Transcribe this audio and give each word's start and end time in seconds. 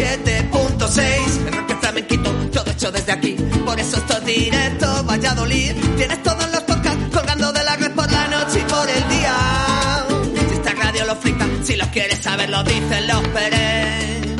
107.6, 0.00 1.46
el 1.46 1.52
rock 1.52 1.78
flamenquito, 1.78 2.32
todo 2.52 2.70
hecho 2.70 2.90
desde 2.90 3.12
aquí. 3.12 3.36
Por 3.66 3.78
eso 3.78 3.98
esto 3.98 4.16
es 4.16 4.24
directo, 4.24 5.04
Valladolid. 5.04 5.72
Tienes 5.98 6.22
todos 6.22 6.50
los 6.50 6.60
podcasts 6.62 7.14
colgando 7.14 7.52
de 7.52 7.62
la 7.62 7.76
red 7.76 7.92
por 7.92 8.10
la 8.10 8.26
noche 8.28 8.60
y 8.60 8.70
por 8.70 8.88
el 8.88 9.08
día. 9.10 10.06
Si 10.48 10.54
esta 10.54 10.72
radio 10.72 11.04
lo 11.04 11.16
flipa, 11.16 11.46
si 11.62 11.76
los 11.76 11.88
quieres 11.88 12.18
saber, 12.18 12.48
lo 12.48 12.64
dicen 12.64 13.08
los 13.08 13.28
Pérez. 13.28 14.36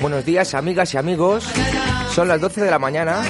Buenos 0.00 0.24
días, 0.24 0.54
amigas 0.54 0.94
y 0.94 0.96
amigos. 0.96 1.44
Son 2.12 2.26
las 2.26 2.40
12 2.40 2.62
de 2.62 2.70
la 2.72 2.80
mañana. 2.80 3.22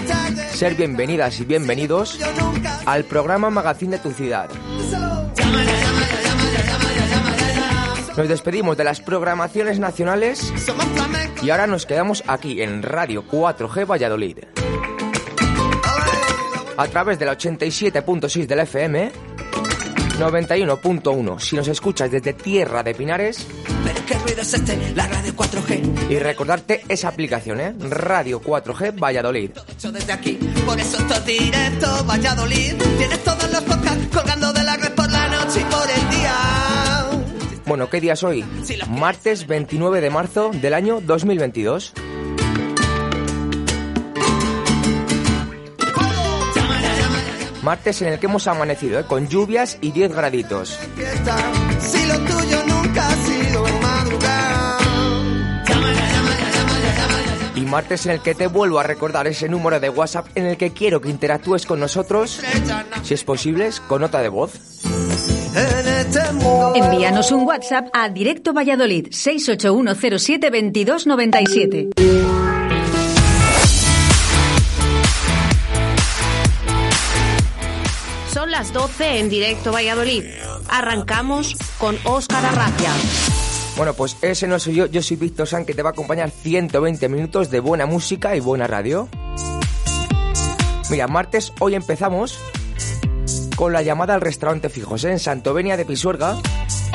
Ser 0.54 0.74
bienvenidas 0.74 1.38
y 1.38 1.44
bienvenidos 1.44 2.18
al 2.86 3.04
programa 3.04 3.50
Magazine 3.50 3.98
de 3.98 4.02
tu 4.02 4.10
ciudad. 4.12 4.48
Nos 8.16 8.28
despedimos 8.28 8.76
de 8.76 8.84
las 8.84 9.00
programaciones 9.00 9.78
nacionales 9.78 10.52
y 11.42 11.50
ahora 11.50 11.66
nos 11.66 11.86
quedamos 11.86 12.22
aquí 12.26 12.60
en 12.60 12.82
Radio 12.82 13.24
4G 13.26 13.86
Valladolid. 13.90 14.38
A 16.76 16.88
través 16.88 17.18
de 17.18 17.26
la 17.26 17.36
87.6 17.36 18.46
de 18.46 18.56
la 18.56 18.62
FM, 18.64 19.12
91.1 20.18 21.40
si 21.40 21.56
nos 21.56 21.68
escuchas 21.68 22.10
desde 22.10 22.34
Tierra 22.34 22.82
de 22.82 22.94
Pinares. 22.94 23.46
Pero 23.84 24.06
qué 24.06 24.14
ruido 24.18 24.42
es 24.42 24.54
este, 24.54 24.92
la 24.94 25.06
radio 25.06 25.34
4G. 25.34 26.10
Y 26.10 26.18
recordarte 26.18 26.82
esa 26.88 27.08
aplicación, 27.08 27.60
¿eh? 27.60 27.74
Radio 27.78 28.42
4G 28.42 28.98
Valladolid. 29.02 29.50
Valladolid. 32.06 32.74
Tienes 32.98 33.24
todos 33.24 33.50
los 33.50 33.62
podcasts 33.62 34.06
colgando 34.12 34.52
de 34.52 34.62
la 34.62 34.76
red 34.76 34.92
por 34.92 35.10
la 35.10 35.28
noche 35.28 35.60
y 35.60 35.64
por 35.64 35.90
el 35.90 36.10
día. 36.10 36.81
Bueno, 37.66 37.88
¿qué 37.88 38.00
día 38.00 38.14
es 38.14 38.22
hoy? 38.24 38.44
Martes 38.88 39.46
29 39.46 40.00
de 40.00 40.10
marzo 40.10 40.50
del 40.52 40.74
año 40.74 41.00
2022. 41.00 41.94
Martes 47.62 48.02
en 48.02 48.08
el 48.08 48.18
que 48.18 48.26
hemos 48.26 48.48
amanecido, 48.48 48.98
¿eh? 48.98 49.04
con 49.06 49.28
lluvias 49.28 49.78
y 49.80 49.92
10 49.92 50.16
graditos. 50.16 50.76
Fiesta, 50.96 51.36
Si 51.80 52.06
lo 52.06 52.18
tuyo 52.18 52.64
nunca 52.66 53.08
ha 53.08 53.14
sido 53.14 53.62
madrugar. 53.80 54.82
Y 57.54 57.60
martes 57.60 58.06
en 58.06 58.12
el 58.12 58.20
que 58.20 58.34
te 58.34 58.48
vuelvo 58.48 58.80
a 58.80 58.82
recordar 58.82 59.28
ese 59.28 59.48
número 59.48 59.78
de 59.78 59.88
WhatsApp 59.88 60.26
en 60.34 60.46
el 60.46 60.56
que 60.56 60.72
quiero 60.72 61.00
que 61.00 61.08
interactúes 61.08 61.64
con 61.64 61.78
nosotros, 61.78 62.40
si 63.04 63.14
es 63.14 63.22
posible, 63.22 63.70
con 63.86 64.00
nota 64.00 64.20
de 64.20 64.28
voz. 64.28 64.58
Envíanos 66.74 67.32
un 67.32 67.46
WhatsApp 67.46 67.88
a 67.92 68.10
Directo 68.10 68.52
Valladolid 68.52 69.08
681072297. 69.08 71.92
Son 78.32 78.50
las 78.50 78.72
12 78.72 79.20
en 79.20 79.30
directo 79.30 79.72
Valladolid. 79.72 80.24
Arrancamos 80.68 81.56
con 81.78 81.96
Óscar 82.04 82.44
Arracia. 82.44 82.90
Bueno, 83.76 83.94
pues 83.94 84.18
ese 84.20 84.46
no 84.46 84.58
soy 84.58 84.74
yo, 84.74 84.84
yo 84.86 85.02
soy 85.02 85.16
Víctor 85.16 85.46
San, 85.46 85.64
que 85.64 85.72
te 85.72 85.82
va 85.82 85.88
a 85.90 85.92
acompañar 85.92 86.30
120 86.30 87.08
minutos 87.08 87.50
de 87.50 87.60
buena 87.60 87.86
música 87.86 88.36
y 88.36 88.40
buena 88.40 88.66
radio. 88.66 89.08
Mira, 90.90 91.08
martes 91.08 91.54
hoy 91.58 91.74
empezamos 91.74 92.38
con 93.62 93.72
la 93.72 93.82
llamada 93.82 94.14
al 94.14 94.20
restaurante 94.20 94.68
Fijos 94.68 95.04
en 95.04 95.20
Santovenia 95.20 95.76
de 95.76 95.84
Pisuerga, 95.84 96.36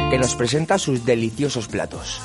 que 0.09 0.17
nos 0.17 0.35
presenta 0.35 0.78
sus 0.78 1.05
deliciosos 1.05 1.69
platos. 1.69 2.19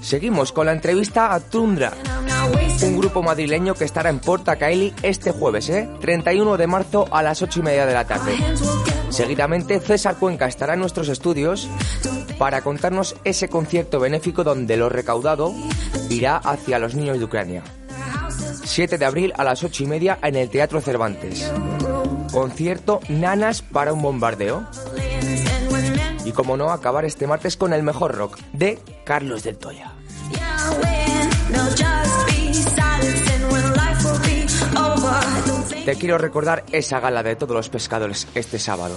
Seguimos 0.00 0.52
con 0.52 0.66
la 0.66 0.72
entrevista 0.72 1.34
a 1.34 1.40
Tundra, 1.40 1.92
un 2.84 2.98
grupo 2.98 3.20
madrileño 3.24 3.74
que 3.74 3.84
estará 3.84 4.08
en 4.08 4.20
Porta 4.20 4.54
Caeli 4.54 4.94
este 5.02 5.32
jueves, 5.32 5.68
¿eh? 5.70 5.88
31 6.00 6.56
de 6.56 6.66
marzo 6.68 7.08
a 7.10 7.24
las 7.24 7.42
8 7.42 7.58
y 7.58 7.62
media 7.64 7.84
de 7.84 7.94
la 7.94 8.06
tarde. 8.06 8.36
Seguidamente, 9.10 9.80
César 9.80 10.18
Cuenca 10.20 10.46
estará 10.46 10.74
en 10.74 10.80
nuestros 10.80 11.08
estudios 11.08 11.68
para 12.38 12.62
contarnos 12.62 13.16
ese 13.24 13.48
concierto 13.48 14.00
benéfico 14.00 14.44
donde 14.44 14.76
lo 14.76 14.88
recaudado 14.88 15.54
irá 16.10 16.36
hacia 16.36 16.78
los 16.78 16.94
niños 16.94 17.18
de 17.18 17.24
Ucrania. 17.24 17.62
7 18.64 18.98
de 18.98 19.04
abril 19.04 19.32
a 19.36 19.44
las 19.44 19.62
8 19.62 19.84
y 19.84 19.86
media 19.86 20.18
en 20.22 20.36
el 20.36 20.48
Teatro 20.48 20.80
Cervantes. 20.80 21.50
Concierto 22.32 23.00
Nanas 23.08 23.62
para 23.62 23.92
un 23.92 24.02
bombardeo. 24.02 24.66
Y 26.24 26.32
como 26.32 26.56
no, 26.56 26.70
acabar 26.70 27.04
este 27.04 27.26
martes 27.26 27.56
con 27.56 27.72
el 27.72 27.82
mejor 27.82 28.14
rock 28.14 28.38
de 28.52 28.78
Carlos 29.04 29.42
del 29.42 29.58
Toya. 29.58 29.92
Te 35.84 35.96
quiero 35.96 36.16
recordar 36.16 36.64
esa 36.72 36.98
gala 36.98 37.22
de 37.22 37.36
todos 37.36 37.54
los 37.54 37.68
pescadores 37.68 38.26
este 38.34 38.58
sábado. 38.58 38.96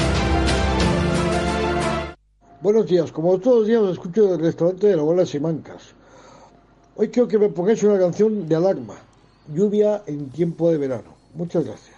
Buenos 2.61 2.85
días, 2.85 3.11
como 3.11 3.39
todos 3.39 3.61
los 3.61 3.67
días 3.67 3.81
os 3.81 3.93
escucho 3.93 4.27
del 4.27 4.39
restaurante 4.39 4.85
de 4.85 4.95
la 4.95 5.01
abuela 5.01 5.25
Simancas. 5.25 5.95
Hoy 6.95 7.09
quiero 7.09 7.27
que 7.27 7.39
me 7.39 7.49
pongáis 7.49 7.81
una 7.81 7.97
canción 7.97 8.47
de 8.47 8.55
alarma, 8.55 8.97
lluvia 9.51 10.03
en 10.05 10.29
tiempo 10.29 10.69
de 10.69 10.77
verano. 10.77 11.15
Muchas 11.33 11.65
gracias. 11.65 11.97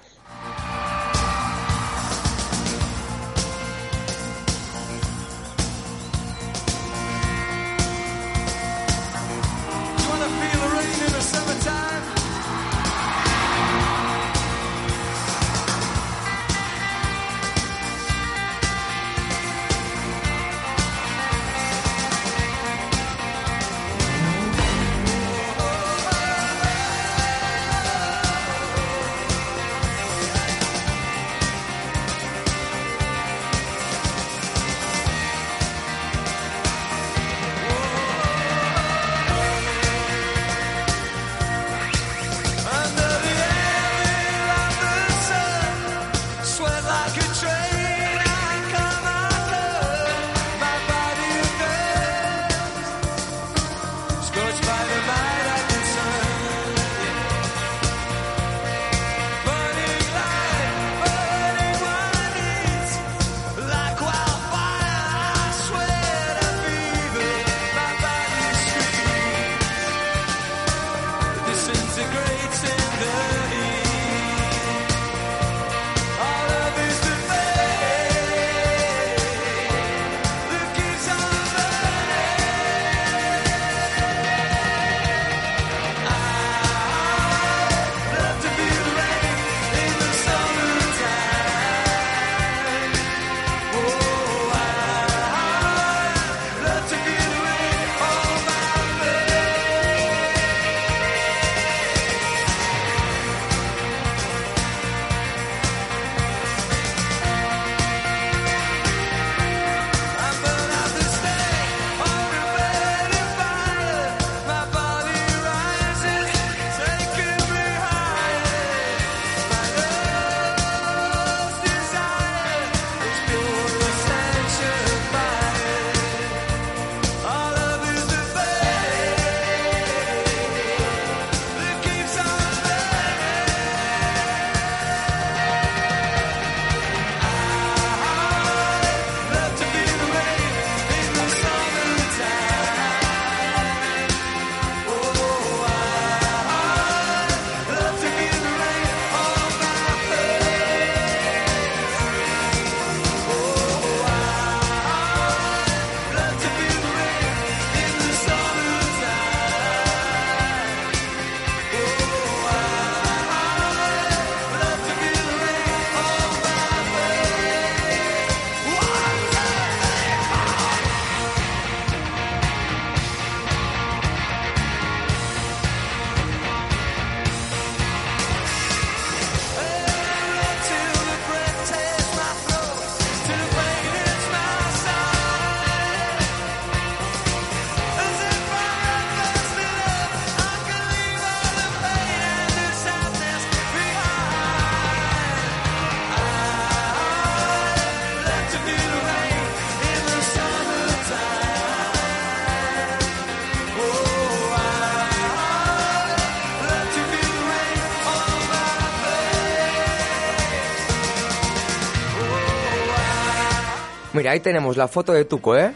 Mira, 214.14 214.32
ahí 214.32 214.40
tenemos 214.40 214.78
la 214.78 214.88
foto 214.88 215.12
de 215.12 215.26
Tuco, 215.26 215.58
¿eh? 215.58 215.74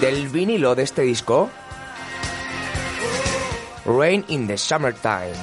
Del 0.00 0.28
vinilo 0.28 0.74
de 0.74 0.82
este 0.82 1.02
disco. 1.02 1.48
Rain 3.86 4.24
in 4.28 4.46
the 4.48 4.58
Summertime. 4.58 5.36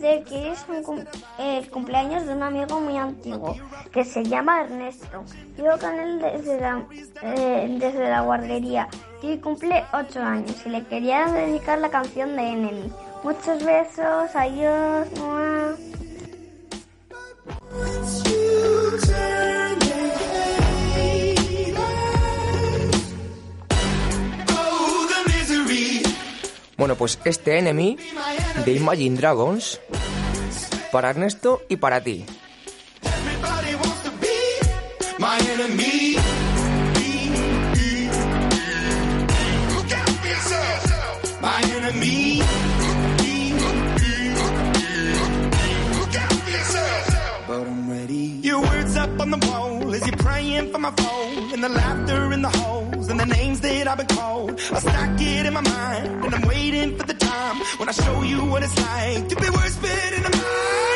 Decirte 0.00 0.24
que 0.28 0.52
es 0.52 0.64
un 0.68 0.82
cum- 0.82 1.04
el 1.38 1.70
cumpleaños 1.70 2.26
de 2.26 2.32
un 2.34 2.42
amigo 2.42 2.80
muy 2.80 2.96
antiguo 2.96 3.56
que 3.92 4.04
se 4.04 4.22
llama 4.24 4.62
Ernesto. 4.62 5.24
Vivo 5.56 5.78
con 5.80 5.94
él 5.98 6.20
desde 6.20 6.60
la, 6.60 6.84
eh, 7.22 7.76
desde 7.78 8.08
la 8.10 8.20
guardería 8.22 8.88
y 9.22 9.38
cumple 9.38 9.84
8 9.92 10.22
años 10.22 10.56
y 10.64 10.68
le 10.70 10.84
quería 10.84 11.26
dedicar 11.26 11.78
la 11.78 11.90
canción 11.90 12.36
de 12.36 12.42
Enemy. 12.42 12.92
Muchos 13.22 13.64
besos, 13.64 14.34
adiós. 14.34 15.06
mua. 15.18 15.74
The 25.08 25.18
misery. 25.26 26.02
Bueno, 26.76 26.94
pues 26.96 27.18
este 27.24 27.58
Enemy 27.58 27.96
de 28.64 28.72
Imagine 28.72 29.16
Dragons 29.16 29.80
para 30.90 31.10
Ernesto 31.10 31.62
y 31.68 31.76
para 31.76 32.00
ti. 32.00 32.24
On 49.18 49.30
the 49.30 49.46
wall 49.48 49.94
as 49.94 50.06
you're 50.06 50.16
praying 50.18 50.70
for 50.70 50.78
my 50.78 50.90
phone, 50.90 51.52
and 51.54 51.64
the 51.64 51.68
laughter 51.68 52.32
in 52.32 52.42
the 52.42 52.48
and 53.10 53.20
the 53.20 53.26
names 53.26 53.60
that 53.60 53.88
I've 53.88 53.98
been 53.98 54.06
called. 54.06 54.50
I 54.50 54.78
stack 54.78 55.20
it 55.20 55.46
in 55.46 55.54
my 55.54 55.60
mind, 55.62 56.24
and 56.24 56.34
I'm 56.34 56.46
waiting 56.46 56.98
for 56.98 57.06
the 57.06 57.15
when 57.78 57.88
I 57.88 57.92
show 57.92 58.22
you 58.22 58.44
what 58.44 58.62
it's 58.62 58.76
like 58.78 59.28
to 59.28 59.36
be 59.36 59.50
worse 59.50 59.76
fit 59.76 60.12
in 60.14 60.22
the 60.22 60.30
mind. 60.30 60.95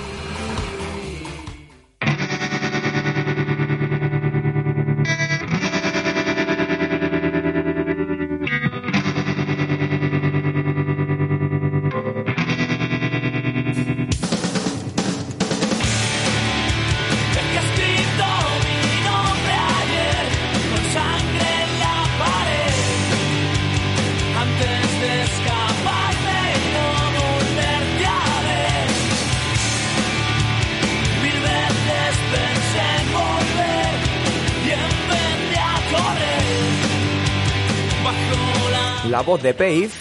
Voz 39.31 39.43
de 39.43 39.53
Peif, 39.53 39.95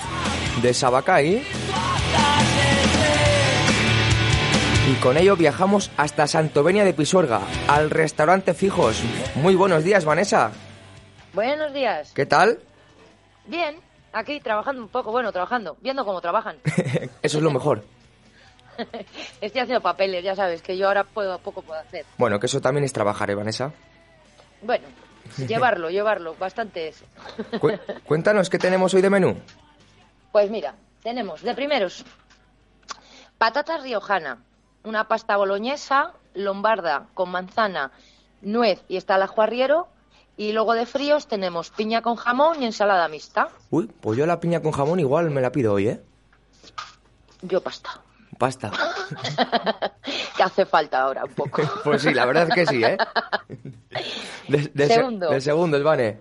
de 0.60 0.74
Sabacay. 0.74 1.40
Y 4.90 4.94
con 4.94 5.16
ello 5.16 5.36
viajamos 5.36 5.92
hasta 5.96 6.26
Santovenia 6.26 6.84
de 6.84 6.92
Pisuerga, 6.94 7.42
al 7.68 7.90
restaurante 7.90 8.54
Fijos. 8.54 9.00
Muy 9.36 9.54
buenos 9.54 9.84
días, 9.84 10.04
Vanessa. 10.04 10.50
Buenos 11.32 11.72
días. 11.72 12.10
¿Qué 12.12 12.26
tal? 12.26 12.58
Bien, 13.46 13.76
aquí 14.12 14.40
trabajando 14.40 14.82
un 14.82 14.88
poco, 14.88 15.12
bueno, 15.12 15.30
trabajando, 15.30 15.76
viendo 15.80 16.04
cómo 16.04 16.20
trabajan. 16.20 16.56
Eso 17.22 17.38
es 17.38 17.44
lo 17.44 17.52
mejor. 17.52 17.84
Estoy 19.40 19.60
haciendo 19.60 19.80
papeles, 19.80 20.24
ya 20.24 20.34
sabes, 20.34 20.60
que 20.60 20.76
yo 20.76 20.88
ahora 20.88 21.04
puedo, 21.04 21.38
poco 21.38 21.62
puedo 21.62 21.78
hacer. 21.78 22.04
Bueno, 22.18 22.40
que 22.40 22.46
eso 22.46 22.60
también 22.60 22.82
es 22.82 22.92
trabajar, 22.92 23.30
¿eh, 23.30 23.36
Vanessa? 23.36 23.70
Bueno, 24.62 24.88
llevarlo, 25.48 25.90
llevarlo, 25.90 26.34
bastante 26.38 26.88
es. 26.88 27.02
Cu- 27.60 27.78
cuéntanos 28.04 28.50
qué 28.50 28.58
tenemos 28.58 28.92
hoy 28.94 29.02
de 29.02 29.10
menú. 29.10 29.36
Pues 30.32 30.50
mira, 30.50 30.74
tenemos 31.02 31.42
de 31.42 31.54
primeros 31.54 32.04
patatas 33.38 33.82
riojana, 33.82 34.38
una 34.84 35.08
pasta 35.08 35.36
boloñesa, 35.36 36.12
lombarda 36.34 37.06
con 37.14 37.30
manzana, 37.30 37.90
nuez 38.42 38.82
y 38.88 38.96
está 38.96 39.16
el 39.16 39.22
ajo 39.22 39.42
arriero. 39.42 39.88
Y 40.36 40.52
luego 40.52 40.72
de 40.72 40.86
fríos 40.86 41.26
tenemos 41.26 41.68
piña 41.70 42.00
con 42.00 42.16
jamón 42.16 42.62
y 42.62 42.66
ensalada 42.66 43.08
mixta. 43.08 43.50
Uy, 43.70 43.90
pues 44.00 44.16
yo 44.18 44.24
la 44.24 44.40
piña 44.40 44.62
con 44.62 44.72
jamón 44.72 44.98
igual 44.98 45.30
me 45.30 45.42
la 45.42 45.52
pido 45.52 45.74
hoy, 45.74 45.88
¿eh? 45.88 46.00
Yo 47.42 47.60
pasta. 47.62 48.00
Pasta. 48.40 48.70
que 50.36 50.42
hace 50.42 50.64
falta 50.64 51.02
ahora 51.02 51.24
un 51.26 51.32
poco. 51.34 51.60
Pues 51.84 52.00
sí, 52.00 52.14
la 52.14 52.24
verdad 52.24 52.48
es 52.48 52.54
que 52.54 52.64
sí, 52.66 52.82
¿eh? 52.82 52.96
De, 54.48 54.70
de 54.72 54.86
se- 54.86 54.94
Segundo. 54.94 55.28
de 55.30 55.40
segundos, 55.42 55.82
Vane. 55.82 56.18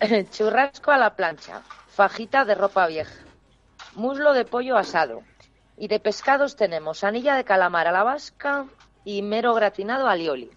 Churrasco 0.30 0.90
a 0.90 0.96
la 0.96 1.14
plancha, 1.14 1.60
fajita 1.90 2.46
de 2.46 2.54
ropa 2.54 2.86
vieja, 2.86 3.12
muslo 3.94 4.32
de 4.32 4.46
pollo 4.46 4.78
asado. 4.78 5.20
Y 5.76 5.88
de 5.88 6.00
pescados 6.00 6.56
tenemos 6.56 7.04
anilla 7.04 7.34
de 7.36 7.44
calamar 7.44 7.86
a 7.86 7.92
la 7.92 8.04
vasca 8.04 8.64
y 9.04 9.20
mero 9.20 9.52
gratinado 9.54 10.08
alioli. 10.08 10.50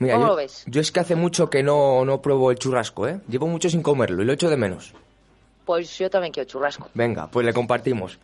Mira, 0.00 0.14
¿Cómo 0.14 0.26
yo, 0.26 0.30
lo 0.32 0.36
ves? 0.36 0.64
yo 0.66 0.80
es 0.80 0.90
que 0.90 0.98
hace 0.98 1.14
mucho 1.14 1.48
que 1.48 1.62
no, 1.62 2.04
no 2.04 2.20
pruebo 2.22 2.50
el 2.50 2.58
churrasco, 2.58 3.06
¿eh? 3.06 3.20
Llevo 3.28 3.46
mucho 3.46 3.70
sin 3.70 3.82
comerlo 3.84 4.22
y 4.22 4.26
lo 4.26 4.32
echo 4.32 4.50
de 4.50 4.56
menos. 4.56 4.94
Pues 5.64 5.96
yo 5.96 6.10
también 6.10 6.32
quiero 6.32 6.48
churrasco. 6.48 6.88
Venga, 6.94 7.28
pues 7.28 7.46
le 7.46 7.52
compartimos. 7.52 8.18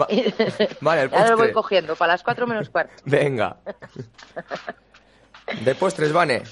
Va- 0.00 0.06
vale, 0.80 1.02
el 1.02 1.10
Ya 1.10 1.18
lo 1.22 1.36
voy 1.36 1.38
postre. 1.48 1.52
cogiendo, 1.52 1.96
para 1.96 2.12
las 2.14 2.22
cuatro 2.22 2.46
menos 2.46 2.70
cuarto. 2.70 2.94
Venga. 3.04 3.56
De 5.64 5.74
postres, 5.74 6.12
Vane. 6.12 6.42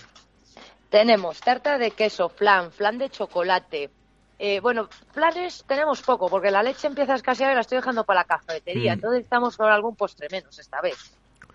Tenemos 0.91 1.41
tarta 1.41 1.79
de 1.79 1.93
queso, 1.93 2.29
flan, 2.29 2.73
flan 2.73 2.99
de 2.99 3.09
chocolate. 3.11 3.91
Eh, 4.39 4.59
bueno, 4.61 4.89
flanes 5.13 5.65
tenemos 5.67 6.03
poco, 6.03 6.29
porque 6.29 6.51
la 6.51 6.63
leche 6.63 6.89
empieza 6.89 7.13
a 7.13 7.17
escasear 7.17 7.53
y 7.53 7.55
la 7.55 7.61
estoy 7.61 7.77
dejando 7.77 8.05
para 8.05 8.21
la 8.21 8.25
cafetería. 8.25 8.93
Mm. 8.93 8.95
Entonces 8.95 9.23
estamos 9.23 9.57
con 9.57 9.71
algún 9.71 9.95
postre 9.95 10.29
menos 10.31 10.59
esta 10.59 10.81
vez. 10.81 10.97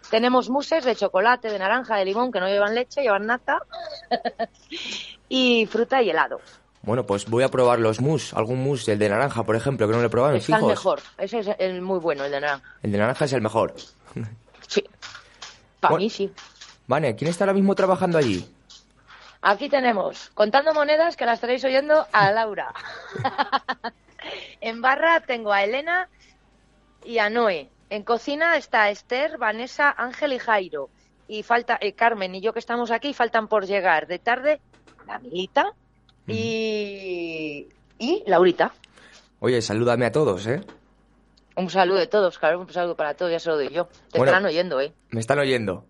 Tenemos 0.09 0.49
muses 0.49 0.85
de 0.85 0.95
chocolate, 0.95 1.49
de 1.49 1.59
naranja, 1.59 1.97
de 1.97 2.05
limón, 2.05 2.31
que 2.31 2.39
no 2.39 2.47
llevan 2.47 2.75
leche, 2.75 3.01
llevan 3.01 3.25
nata. 3.25 3.59
y 5.29 5.65
fruta 5.65 6.01
y 6.01 6.11
helado. 6.11 6.39
Bueno, 6.85 7.05
pues 7.05 7.25
voy 7.27 7.43
a 7.43 7.49
probar 7.49 7.79
los 7.79 7.99
mus. 7.99 8.33
Algún 8.33 8.63
mus, 8.63 8.87
el 8.87 8.99
de 8.99 9.09
naranja, 9.09 9.43
por 9.43 9.55
ejemplo, 9.55 9.87
que 9.87 9.93
no 9.93 9.99
le 10.01 10.05
he 10.07 10.09
probado 10.09 10.33
en 10.33 10.39
Está 10.39 10.57
el 10.57 10.65
mejor. 10.65 11.01
Ese 11.17 11.39
es 11.39 11.49
el 11.57 11.81
muy 11.81 11.99
bueno, 11.99 12.25
el 12.25 12.31
de 12.31 12.39
naranja. 12.41 12.63
El 12.83 12.91
de 12.91 12.97
naranja 12.99 13.25
es 13.25 13.33
el 13.33 13.41
mejor. 13.41 13.73
Para 15.79 15.91
Bueno. 15.91 15.97
mí 16.03 16.09
sí. 16.09 16.31
Vane, 16.87 17.15
¿quién 17.15 17.29
está 17.29 17.43
ahora 17.43 17.53
mismo 17.53 17.73
trabajando 17.75 18.17
allí? 18.17 18.47
Aquí 19.41 19.69
tenemos, 19.69 20.31
contando 20.33 20.73
monedas, 20.73 21.15
que 21.15 21.25
las 21.25 21.35
estaréis 21.35 21.63
oyendo, 21.63 22.05
a 22.11 22.31
Laura. 22.31 22.73
en 24.61 24.81
barra 24.81 25.19
tengo 25.21 25.51
a 25.51 25.63
Elena 25.63 26.09
y 27.03 27.19
a 27.19 27.29
Noé. 27.29 27.69
En 27.89 28.03
cocina 28.03 28.57
está 28.57 28.89
Esther, 28.89 29.37
Vanessa, 29.37 29.93
Ángel 29.97 30.33
y 30.33 30.39
Jairo. 30.39 30.89
Y 31.27 31.43
falta 31.43 31.77
eh, 31.81 31.93
Carmen 31.93 32.33
y 32.35 32.41
yo 32.41 32.53
que 32.53 32.59
estamos 32.59 32.91
aquí, 32.91 33.13
faltan 33.13 33.47
por 33.47 33.65
llegar 33.65 34.07
de 34.07 34.19
tarde 34.19 34.61
la 35.07 35.19
Milita 35.19 35.73
y, 36.27 37.67
y 37.99 38.23
Laurita. 38.27 38.73
Oye, 39.39 39.61
salúdame 39.61 40.05
a 40.05 40.11
todos, 40.11 40.47
¿eh? 40.47 40.61
Un 41.55 41.69
saludo 41.69 41.97
de 41.99 42.07
todos, 42.07 42.37
claro, 42.37 42.59
un 42.59 42.69
saludo 42.69 42.95
para 42.95 43.13
todos, 43.13 43.31
ya 43.31 43.39
se 43.39 43.49
lo 43.49 43.55
doy 43.55 43.69
yo. 43.69 43.85
Te 44.11 44.17
Bueno. 44.17 44.31
estarán 44.31 44.45
oyendo, 44.45 44.81
¿eh? 44.81 44.93
Me 45.11 45.19
están 45.19 45.39
oyendo. 45.39 45.85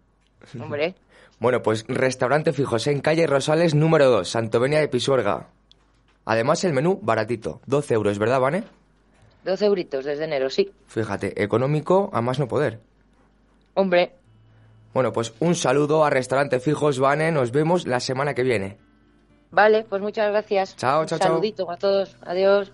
Hombre. 0.60 0.96
Bueno, 1.38 1.62
pues 1.62 1.84
restaurante 1.90 2.54
Fijos 2.54 2.88
en 2.88 3.02
calle 3.02 3.28
Rosales 3.28 3.76
número 3.76 4.10
2, 4.10 4.26
Santovenia 4.30 4.80
de 4.80 4.88
Pisuerga. 4.88 5.50
Además, 6.24 6.64
el 6.64 6.72
menú 6.72 6.98
baratito, 7.02 7.60
12 7.66 7.94
euros, 7.94 8.18
¿verdad, 8.20 8.40
Vane? 8.40 8.64
12 9.44 9.66
euritos 9.66 10.06
desde 10.06 10.24
enero, 10.24 10.50
sí. 10.50 10.72
Fíjate, 10.88 11.44
económico 11.44 12.10
a 12.14 12.22
más 12.22 12.40
no 12.40 12.48
poder. 12.48 12.80
Hombre, 13.74 14.14
Bueno, 14.94 15.12
pues 15.12 15.34
un 15.42 15.56
saludo 15.56 16.06
a 16.06 16.10
Restaurante 16.10 16.62
Fijos, 16.62 17.00
Vane. 17.00 17.34
Nos 17.34 17.52
vemos 17.52 17.86
la 17.86 18.00
semana 18.00 18.34
que 18.34 18.44
viene. 18.44 18.78
Vale, 19.56 19.84
pues 19.90 20.02
muchas 20.02 20.30
gracias. 20.30 20.76
Chao, 20.76 21.02
Un 21.02 21.08
chao, 21.08 21.18
chao. 21.20 21.28
saludito 21.30 21.70
a 21.72 21.78
todos. 21.78 22.18
Adiós. 22.22 22.72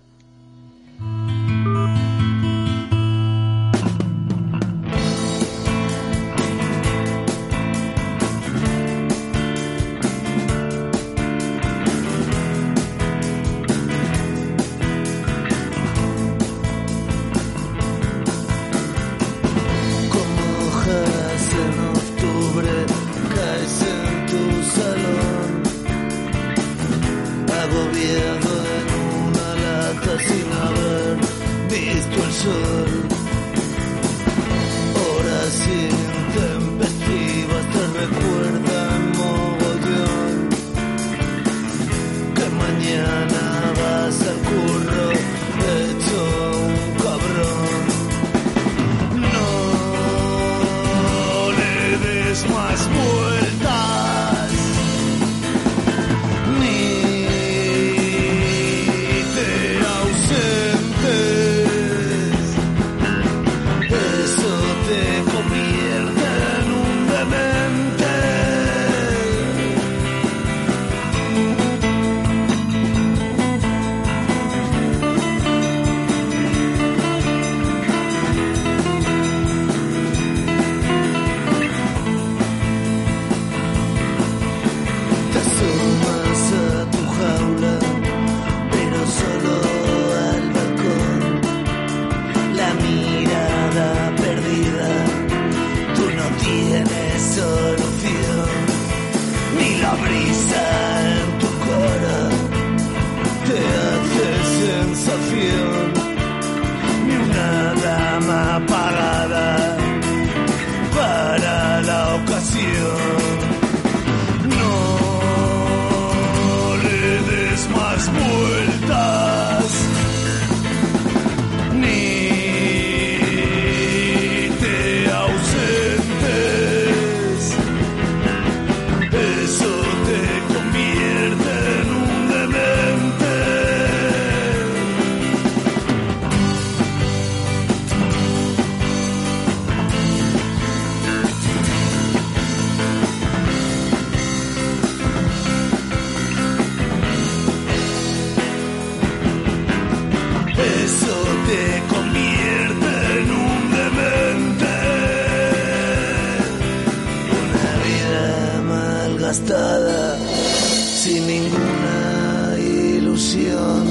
Sin 159.34 161.26
ninguna 161.26 162.56
ilusión. 162.58 163.86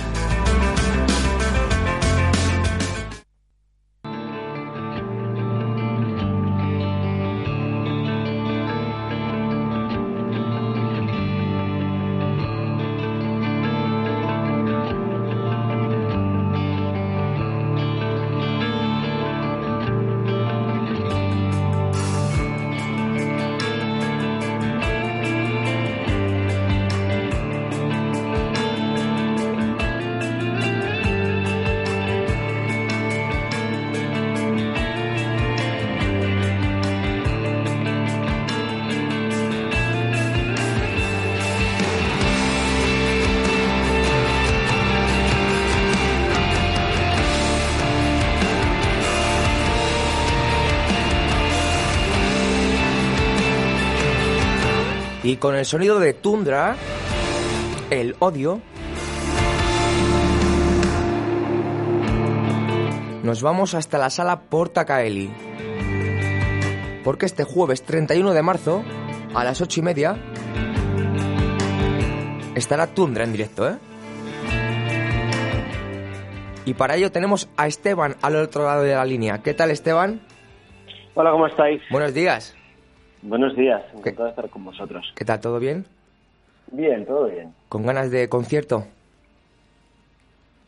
Con 55.41 55.55
el 55.55 55.65
sonido 55.65 55.99
de 55.99 56.13
Tundra, 56.13 56.75
el 57.89 58.15
odio, 58.19 58.61
nos 63.23 63.41
vamos 63.41 63.73
hasta 63.73 63.97
la 63.97 64.11
sala 64.11 64.41
Porta 64.41 64.85
Caeli. 64.85 65.33
Porque 67.03 67.25
este 67.25 67.43
jueves 67.43 67.81
31 67.81 68.35
de 68.35 68.41
marzo, 68.43 68.83
a 69.33 69.43
las 69.43 69.61
8 69.61 69.79
y 69.79 69.83
media, 69.83 70.15
estará 72.53 72.85
Tundra 72.93 73.23
en 73.23 73.31
directo, 73.31 73.67
¿eh? 73.67 73.79
Y 76.65 76.75
para 76.75 76.97
ello 76.97 77.11
tenemos 77.11 77.49
a 77.57 77.65
Esteban 77.65 78.15
al 78.21 78.35
otro 78.35 78.65
lado 78.65 78.83
de 78.83 78.93
la 78.93 79.05
línea. 79.05 79.41
¿Qué 79.41 79.55
tal, 79.55 79.71
Esteban? 79.71 80.21
Hola, 81.15 81.31
¿cómo 81.31 81.47
estáis? 81.47 81.81
Buenos 81.89 82.13
días. 82.13 82.55
Buenos 83.23 83.55
días, 83.55 83.83
encantado 83.93 84.25
de 84.25 84.29
estar 84.31 84.49
con 84.49 84.65
vosotros. 84.65 85.13
¿Qué 85.15 85.23
tal? 85.25 85.39
¿Todo 85.39 85.59
bien? 85.59 85.85
Bien, 86.71 87.05
todo 87.05 87.25
bien. 87.25 87.53
¿Con 87.69 87.85
ganas 87.85 88.09
de 88.09 88.27
concierto? 88.29 88.85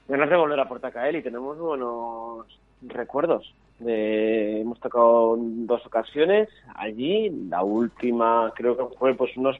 Ganas 0.07 0.29
de 0.29 0.35
volver 0.35 0.59
a 0.59 0.67
Portacael 0.67 1.15
y 1.15 1.23
tenemos 1.23 1.57
buenos 1.57 2.45
recuerdos. 2.83 3.51
De, 3.79 4.61
hemos 4.61 4.79
tocado 4.79 5.35
en 5.35 5.65
dos 5.65 5.83
ocasiones 5.85 6.47
allí, 6.75 7.29
la 7.49 7.63
última 7.63 8.53
creo 8.55 8.77
que 8.77 8.95
fue 8.97 9.15
pues 9.15 9.35
unos 9.35 9.57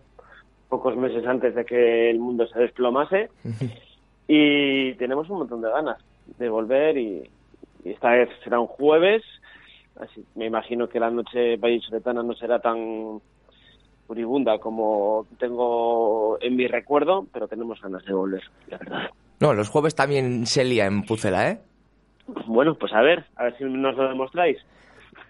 pocos 0.69 0.95
meses 0.95 1.25
antes 1.25 1.55
de 1.55 1.65
que 1.65 2.11
el 2.11 2.19
mundo 2.19 2.45
se 2.47 2.59
desplomase 2.59 3.29
y 4.27 4.93
tenemos 4.93 5.29
un 5.29 5.39
montón 5.39 5.61
de 5.61 5.69
ganas 5.69 5.97
de 6.37 6.47
volver 6.47 6.97
y, 6.97 7.29
y 7.83 7.89
esta 7.89 8.11
vez 8.11 8.29
será 8.43 8.59
un 8.59 8.67
jueves, 8.67 9.23
así 9.99 10.25
me 10.35 10.45
imagino 10.45 10.87
que 10.87 10.99
la 10.99 11.09
noche 11.09 11.57
vallisoletana 11.57 12.23
no 12.23 12.33
será 12.33 12.59
tan 12.59 13.21
furibunda 14.07 14.59
como 14.59 15.27
tengo 15.39 16.37
en 16.41 16.55
mi 16.55 16.67
recuerdo, 16.67 17.25
pero 17.31 17.47
tenemos 17.47 17.81
ganas 17.81 18.05
de 18.05 18.13
volver, 18.13 18.43
la 18.67 18.77
verdad. 18.77 19.09
No, 19.39 19.53
los 19.53 19.69
jueves 19.69 19.95
también 19.95 20.45
se 20.45 20.63
lía 20.63 20.85
en 20.85 21.03
Pucela, 21.03 21.49
¿eh? 21.49 21.59
Bueno, 22.47 22.75
pues 22.75 22.93
a 22.93 23.01
ver, 23.01 23.25
a 23.35 23.45
ver 23.45 23.57
si 23.57 23.63
nos 23.65 23.95
lo 23.95 24.07
demostráis. 24.07 24.57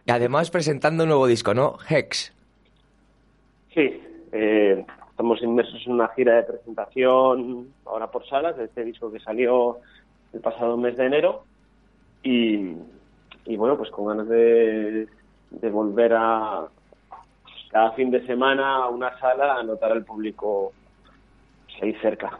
Y 0.05 0.11
además 0.11 0.51
presentando 0.51 1.03
un 1.03 1.09
nuevo 1.09 1.27
disco, 1.27 1.53
¿no? 1.53 1.77
Hex. 1.89 2.33
Sí, 3.73 4.01
eh, 4.31 4.85
estamos 5.09 5.41
inmersos 5.41 5.81
en 5.85 5.93
una 5.93 6.09
gira 6.09 6.35
de 6.35 6.43
presentación 6.43 7.69
ahora 7.85 8.11
por 8.11 8.27
salas 8.27 8.57
de 8.57 8.65
este 8.65 8.83
disco 8.83 9.11
que 9.11 9.19
salió 9.19 9.77
el 10.33 10.41
pasado 10.41 10.77
mes 10.77 10.97
de 10.97 11.05
enero 11.05 11.43
y, 12.23 12.75
y 13.45 13.55
bueno, 13.57 13.77
pues 13.77 13.89
con 13.91 14.07
ganas 14.07 14.27
de, 14.27 15.07
de 15.51 15.69
volver 15.69 16.13
a 16.13 16.67
cada 17.71 17.91
fin 17.93 18.11
de 18.11 18.25
semana 18.25 18.75
a 18.75 18.89
una 18.89 19.17
sala 19.19 19.55
a 19.55 19.63
notar 19.63 19.91
al 19.91 20.05
público 20.05 20.71
ahí 21.81 21.93
cerca. 22.01 22.39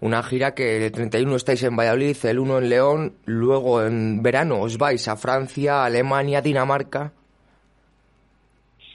Una 0.00 0.22
gira 0.22 0.54
que 0.54 0.84
el 0.84 0.92
31 0.92 1.36
estáis 1.36 1.62
en 1.62 1.76
Valladolid, 1.76 2.16
el 2.24 2.38
1 2.38 2.58
en 2.58 2.68
León, 2.68 3.12
luego 3.24 3.82
en 3.82 4.22
verano 4.22 4.60
os 4.60 4.76
vais 4.76 5.06
a 5.08 5.16
Francia, 5.16 5.84
Alemania, 5.84 6.42
Dinamarca. 6.42 7.12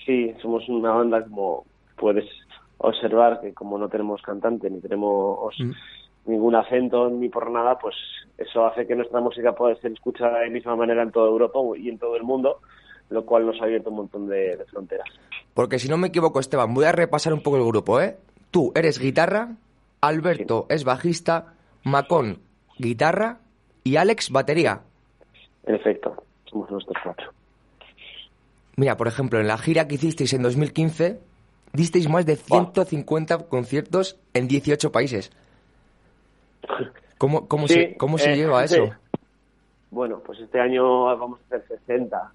Sí, 0.05 0.33
somos 0.41 0.67
una 0.69 0.91
banda 0.91 1.23
como 1.23 1.65
puedes 1.95 2.25
observar 2.79 3.41
que 3.41 3.53
como 3.53 3.77
no 3.77 3.89
tenemos 3.89 4.21
cantante 4.21 4.69
ni 4.69 4.79
tenemos 4.81 5.55
ningún 6.29 6.55
acento 6.55 7.09
ni 7.09 7.29
por 7.29 7.49
nada, 7.51 7.77
pues 7.79 7.95
eso 8.37 8.65
hace 8.65 8.87
que 8.87 8.95
nuestra 8.95 9.19
música 9.19 9.53
pueda 9.53 9.75
ser 9.75 9.91
escuchada 9.91 10.39
de 10.39 10.45
la 10.45 10.51
misma 10.51 10.75
manera 10.75 11.03
en 11.03 11.11
toda 11.11 11.27
Europa 11.27 11.59
y 11.77 11.89
en 11.89 11.97
todo 11.97 12.15
el 12.15 12.23
mundo, 12.23 12.59
lo 13.09 13.25
cual 13.25 13.45
nos 13.45 13.59
ha 13.61 13.65
abierto 13.65 13.89
un 13.89 13.97
montón 13.97 14.27
de, 14.27 14.55
de 14.57 14.65
fronteras. 14.65 15.07
Porque 15.53 15.79
si 15.79 15.89
no 15.89 15.97
me 15.97 16.07
equivoco, 16.07 16.39
Esteban, 16.39 16.73
voy 16.73 16.85
a 16.85 16.91
repasar 16.91 17.33
un 17.33 17.41
poco 17.41 17.57
el 17.57 17.65
grupo, 17.65 17.99
¿eh? 17.99 18.17
Tú 18.51 18.71
eres 18.75 18.99
guitarra, 18.99 19.55
Alberto 20.01 20.65
es 20.69 20.83
bajista, 20.83 21.53
Macón 21.83 22.39
guitarra 22.79 23.39
y 23.83 23.97
Alex 23.97 24.31
batería. 24.31 24.81
En 25.65 25.75
efecto, 25.75 26.23
somos 26.49 26.71
nosotros 26.71 26.97
cuatro. 27.03 27.31
Mira, 28.75 28.97
por 28.97 29.07
ejemplo, 29.07 29.39
en 29.39 29.47
la 29.47 29.57
gira 29.57 29.87
que 29.87 29.95
hicisteis 29.95 30.33
en 30.33 30.41
2015, 30.41 31.19
disteis 31.73 32.09
más 32.09 32.25
de 32.25 32.37
150 32.37 33.49
conciertos 33.49 34.17
en 34.33 34.47
18 34.47 34.91
países. 34.91 35.31
¿Cómo, 37.17 37.47
cómo, 37.47 37.67
Sí, 37.67 37.73
se, 37.73 37.97
cómo 37.97 38.17
se 38.17 38.33
eh, 38.33 38.35
lleva 38.37 38.65
sí. 38.67 38.75
eso? 38.75 38.93
Bueno, 39.91 40.19
pues 40.25 40.39
este 40.39 40.59
año 40.59 41.05
vamos 41.05 41.39
a 41.51 41.55
hacer 41.55 41.79
60 41.79 42.31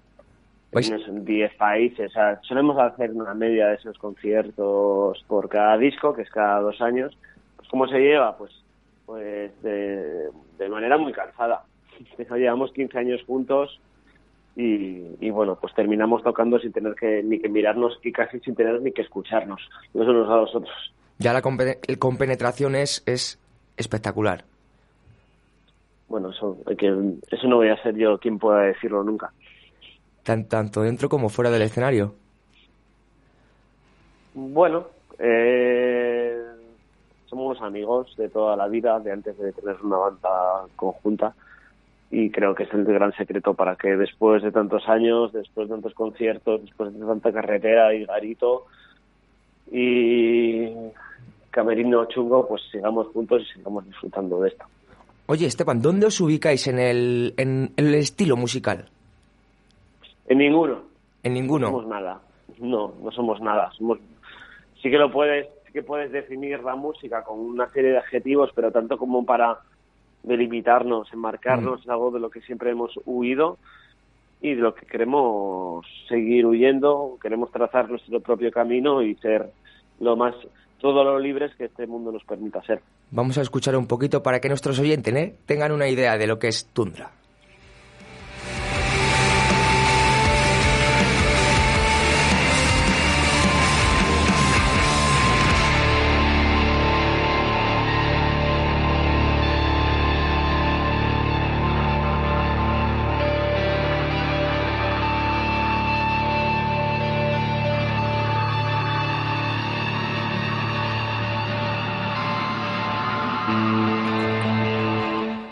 Pues- 0.71 0.89
en 0.89 0.95
unos 1.09 1.25
10 1.25 1.53
países. 1.55 2.11
O 2.11 2.13
sea, 2.13 2.39
solemos 2.43 2.77
hacer 2.77 3.11
una 3.11 3.33
media 3.33 3.67
de 3.67 3.75
esos 3.75 3.97
conciertos 3.97 5.23
por 5.27 5.49
cada 5.49 5.77
disco, 5.77 6.13
que 6.13 6.23
es 6.23 6.29
cada 6.29 6.59
dos 6.59 6.81
años. 6.81 7.17
Pues 7.55 7.67
¿Cómo 7.69 7.87
se 7.87 7.97
lleva? 7.99 8.37
Pues, 8.37 8.51
pues 9.05 9.51
de, 9.63 10.29
de 10.57 10.69
manera 10.69 10.97
muy 10.97 11.13
cansada. 11.13 11.63
Llevamos 12.35 12.71
15 12.73 12.97
años 12.99 13.23
juntos 13.25 13.79
y, 14.57 15.01
y 15.19 15.29
bueno, 15.31 15.57
pues 15.59 15.73
terminamos 15.73 16.23
tocando 16.23 16.59
sin 16.59 16.71
tener 16.73 16.93
que 16.95 17.23
ni 17.23 17.39
que 17.39 17.49
mirarnos 17.49 17.99
y 18.03 18.11
casi 18.11 18.39
sin 18.41 18.55
tener 18.55 18.81
ni 18.81 18.91
que 18.91 19.01
escucharnos 19.01 19.61
los 19.93 20.07
unos 20.07 20.29
a 20.29 20.35
los 20.37 20.55
otros. 20.55 20.93
Ya 21.17 21.31
la 21.33 21.41
compenetración 21.41 22.75
es, 22.75 23.01
es 23.05 23.39
espectacular. 23.77 24.43
Bueno, 26.07 26.29
eso, 26.29 26.57
que, 26.77 26.87
eso 27.31 27.47
no 27.47 27.57
voy 27.57 27.69
a 27.69 27.81
ser 27.81 27.95
yo 27.95 28.17
quien 28.19 28.37
pueda 28.37 28.61
decirlo 28.61 29.03
nunca. 29.03 29.31
Tan, 30.23 30.47
tanto 30.47 30.81
dentro 30.81 31.09
como 31.09 31.29
fuera 31.29 31.49
del 31.49 31.63
escenario. 31.63 32.15
Bueno, 34.33 34.87
eh, 35.19 36.41
somos 37.27 37.61
amigos 37.61 38.15
de 38.17 38.29
toda 38.29 38.55
la 38.55 38.67
vida, 38.67 38.99
de 38.99 39.11
antes 39.11 39.37
de 39.37 39.51
tener 39.53 39.77
una 39.81 39.97
banda 39.97 40.65
conjunta, 40.75 41.33
y 42.11 42.29
creo 42.29 42.53
que 42.53 42.63
es 42.63 42.73
el 42.73 42.85
gran 42.85 43.13
secreto 43.13 43.53
para 43.53 43.75
que 43.75 43.95
después 43.95 44.43
de 44.43 44.51
tantos 44.51 44.87
años, 44.87 45.33
después 45.33 45.67
de 45.67 45.75
tantos 45.75 45.93
conciertos, 45.93 46.61
después 46.61 46.93
de 46.93 47.05
tanta 47.05 47.31
carretera 47.31 47.93
y 47.93 48.05
garito 48.05 48.65
y 49.71 50.69
camerino 51.55 52.03
chungo, 52.05 52.45
pues 52.45 52.61
sigamos 52.69 53.07
juntos 53.07 53.41
y 53.41 53.53
sigamos 53.53 53.85
disfrutando 53.85 54.41
de 54.41 54.49
esto. 54.49 54.65
Oye, 55.27 55.45
Esteban, 55.45 55.81
¿dónde 55.81 56.07
os 56.07 56.19
ubicáis 56.19 56.67
en 56.67 56.79
el, 56.79 57.33
en 57.37 57.71
el 57.77 57.95
estilo 57.95 58.35
musical? 58.35 58.89
En 60.27 60.39
ninguno. 60.39 60.81
En 61.23 61.33
ninguno. 61.33 61.67
No 61.67 61.71
somos 61.71 61.87
nada. 61.87 62.19
No, 62.59 62.93
no 63.01 63.11
somos 63.11 63.39
nada. 63.39 63.71
Somos 63.77 63.99
sí 64.81 64.91
que 64.91 64.97
lo 64.97 65.09
puedes, 65.09 65.47
sí 65.65 65.71
que 65.71 65.81
puedes 65.81 66.11
definir 66.11 66.61
la 66.61 66.75
música 66.75 67.23
con 67.23 67.39
una 67.39 67.69
serie 67.69 67.91
de 67.91 67.99
adjetivos, 67.99 68.51
pero 68.53 68.71
tanto 68.71 68.97
como 68.97 69.25
para 69.25 69.59
delimitarnos, 70.23 71.11
enmarcarnos 71.13 71.81
es 71.81 71.89
algo 71.89 72.11
de 72.11 72.19
lo 72.19 72.29
que 72.29 72.41
siempre 72.41 72.71
hemos 72.71 72.91
huido 73.05 73.57
y 74.41 74.55
de 74.55 74.61
lo 74.61 74.75
que 74.75 74.85
queremos 74.85 75.85
seguir 76.09 76.45
huyendo, 76.45 77.17
queremos 77.21 77.49
trazar 77.51 77.89
nuestro 77.89 78.19
propio 78.19 78.51
camino 78.51 79.01
y 79.01 79.15
ser 79.15 79.49
lo 79.99 80.15
más 80.15 80.35
todo 80.85 81.03
lo 81.03 81.17
libres 81.17 81.51
que 81.55 81.65
este 81.65 81.87
mundo 81.87 82.11
nos 82.11 82.23
permita 82.25 82.61
ser. 82.61 82.79
Vamos 83.09 83.39
a 83.39 83.41
escuchar 83.41 83.75
un 83.75 83.87
poquito 83.87 84.21
para 84.21 84.39
que 84.39 84.49
nuestros 84.49 84.77
oyentes 84.77 85.15
¿eh? 85.15 85.35
tengan 85.47 85.71
una 85.71 85.87
idea 85.87 86.15
de 86.15 86.27
lo 86.27 86.37
que 86.37 86.47
es 86.47 86.67
Tundra. 86.73 87.09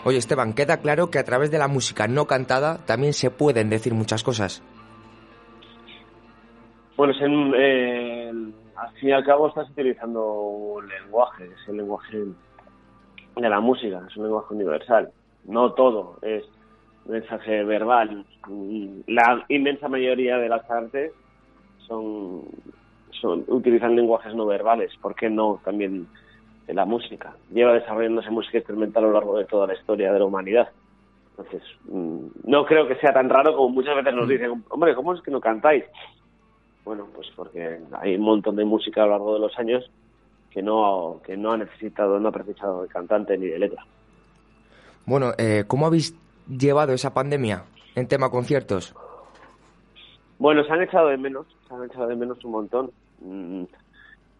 Oye, 0.04 0.18
Esteban, 0.18 0.52
queda 0.52 0.78
claro 0.78 1.10
que 1.10 1.18
a 1.18 1.24
través 1.24 1.50
de 1.50 1.58
la 1.58 1.68
música 1.68 2.06
no 2.06 2.26
cantada 2.26 2.78
también 2.84 3.12
se 3.14 3.30
pueden 3.30 3.70
decir 3.70 3.94
muchas 3.94 4.22
cosas. 4.22 4.62
Bueno, 6.96 7.12
es 7.14 7.22
en- 7.22 7.54
eh, 7.56 8.32
al 8.76 8.90
fin 9.00 9.08
y 9.08 9.12
al 9.12 9.24
cabo 9.24 9.48
estás 9.48 9.68
utilizando 9.70 10.22
un 10.42 10.86
lenguaje, 10.88 11.44
es 11.46 11.68
el 11.68 11.78
lenguaje 11.78 12.18
de 13.36 13.48
la 13.48 13.60
música, 13.60 14.02
es 14.08 14.16
un 14.16 14.24
lenguaje 14.24 14.54
universal. 14.54 15.10
No 15.44 15.72
todo 15.72 16.18
es 16.22 16.44
mensaje 17.06 17.64
verbal. 17.64 18.24
La 19.06 19.44
inmensa 19.48 19.88
mayoría 19.88 20.36
de 20.36 20.48
las 20.48 20.70
artes 20.70 21.12
son, 21.86 22.42
son 23.20 23.44
utilizan 23.48 23.96
lenguajes 23.96 24.34
no 24.34 24.46
verbales. 24.46 24.92
¿Por 25.00 25.14
qué 25.14 25.28
no 25.30 25.60
también 25.64 26.06
en 26.66 26.76
la 26.76 26.84
música? 26.84 27.34
Lleva 27.50 27.74
desarrollándose 27.74 28.30
música 28.30 28.58
instrumental 28.58 29.04
a 29.04 29.06
lo 29.08 29.12
largo 29.12 29.38
de 29.38 29.44
toda 29.44 29.66
la 29.66 29.74
historia 29.74 30.12
de 30.12 30.18
la 30.18 30.24
humanidad. 30.24 30.68
Entonces, 31.36 31.62
mm, 31.88 32.26
no 32.44 32.64
creo 32.64 32.86
que 32.86 32.96
sea 32.96 33.12
tan 33.12 33.28
raro 33.28 33.56
como 33.56 33.70
muchas 33.70 33.96
veces 33.96 34.14
nos 34.14 34.28
dicen, 34.28 34.64
hombre, 34.68 34.94
¿cómo 34.94 35.14
es 35.14 35.20
que 35.20 35.30
no 35.30 35.40
cantáis? 35.40 35.84
Bueno, 36.84 37.08
pues 37.14 37.28
porque 37.34 37.80
hay 38.00 38.14
un 38.14 38.22
montón 38.22 38.56
de 38.56 38.64
música 38.64 39.02
a 39.02 39.06
lo 39.06 39.12
largo 39.12 39.34
de 39.34 39.40
los 39.40 39.58
años 39.58 39.90
que 40.50 40.62
no, 40.62 41.20
que 41.24 41.36
no 41.36 41.50
ha 41.50 41.56
necesitado, 41.56 42.20
no 42.20 42.28
ha 42.28 42.32
precisado 42.32 42.82
de 42.82 42.88
cantante 42.88 43.36
ni 43.36 43.46
de 43.46 43.58
letra. 43.58 43.84
Bueno, 45.06 45.32
eh, 45.36 45.64
¿cómo 45.66 45.86
habéis 45.86 46.14
llevado 46.46 46.92
esa 46.92 47.12
pandemia 47.12 47.64
en 47.96 48.06
tema 48.06 48.30
conciertos? 48.30 48.94
Bueno, 50.38 50.62
se 50.64 50.72
han 50.72 50.82
echado 50.82 51.08
de 51.08 51.16
menos, 51.16 51.46
se 51.66 51.74
han 51.74 51.84
echado 51.84 52.06
de 52.06 52.16
menos 52.16 52.44
un 52.44 52.52
montón. 52.52 52.90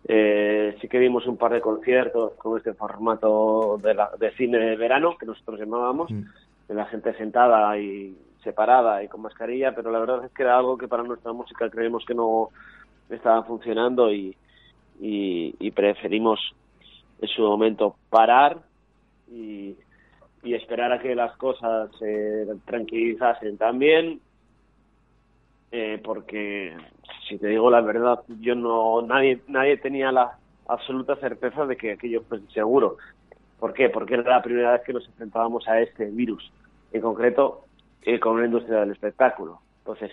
Mm, 0.05 0.07
eh, 0.09 0.77
sí 0.81 0.89
que 0.89 0.99
dimos 1.01 1.27
un 1.27 1.37
par 1.37 1.53
de 1.53 1.61
conciertos 1.61 2.35
con 2.35 2.59
este 2.59 2.75
formato 2.75 3.79
de, 3.83 3.95
la- 3.95 4.11
de 4.19 4.31
cine 4.33 4.59
de 4.59 4.77
verano 4.77 5.17
que 5.19 5.27
nosotros 5.27 5.59
llamábamos, 5.59 6.11
de 6.69 6.75
la 6.75 6.87
gente 6.87 7.15
sentada 7.15 7.79
y 7.79 8.17
separada 8.43 9.03
y 9.03 9.09
con 9.09 9.23
mascarilla, 9.23 9.75
pero 9.75 9.91
la 9.91 9.99
verdad 9.99 10.25
es 10.25 10.33
que 10.33 10.43
era 10.43 10.59
algo 10.59 10.77
que 10.77 10.89
para 10.89 11.03
nuestra 11.03 11.33
música 11.33 11.71
creemos 11.71 12.05
que 12.07 12.15
no 12.15 12.51
estaba 13.09 13.43
funcionando 13.45 14.13
y, 14.13 14.37
y, 15.01 15.55
y 15.59 15.71
preferimos 15.71 16.39
en 17.21 17.29
su 17.29 17.43
momento 17.43 17.97
parar 18.11 18.59
y, 19.31 19.75
y 20.43 20.55
esperar 20.55 20.93
a 20.93 20.99
que 21.01 21.15
las 21.15 21.35
cosas 21.39 21.91
se 21.99 22.47
tranquilizasen 22.67 23.57
también 23.57 24.21
eh, 25.77 26.01
porque 26.05 26.77
si 27.29 27.37
te 27.39 27.49
digo 27.49 27.69
la 27.69 27.81
verdad 27.81 28.21
yo 28.41 28.55
no 28.55 29.03
nadie 29.03 29.41
nadie 29.49 29.77
tenía 29.77 30.13
la 30.13 30.39
absoluta 30.69 31.17
certeza 31.17 31.67
de 31.67 31.77
que 31.77 31.93
aquello 31.93 32.23
fuese 32.29 32.47
seguro 32.53 32.97
¿por 33.59 33.73
qué? 33.73 33.89
porque 33.89 34.15
era 34.15 34.23
la 34.23 34.43
primera 34.43 34.73
vez 34.73 34.83
que 34.87 34.93
nos 34.93 35.07
enfrentábamos 35.07 35.67
a 35.67 35.81
este 35.81 36.05
virus 36.07 36.51
en 36.93 37.01
concreto 37.01 37.65
eh, 38.03 38.21
con 38.21 38.35
una 38.35 38.47
industria 38.47 38.81
del 38.81 38.93
espectáculo. 38.93 39.61
Entonces, 39.79 40.13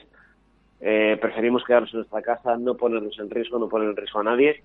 eh, 0.79 1.17
preferimos 1.21 1.63
quedarnos 1.65 1.93
en 1.93 1.99
nuestra 1.99 2.21
casa, 2.21 2.57
no 2.57 2.75
ponernos 2.75 3.17
en 3.19 3.29
riesgo, 3.29 3.59
no 3.59 3.69
poner 3.69 3.89
en 3.89 3.95
riesgo 3.95 4.19
a 4.19 4.23
nadie 4.23 4.63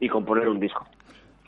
y 0.00 0.08
componer 0.08 0.48
un 0.48 0.58
disco. 0.58 0.86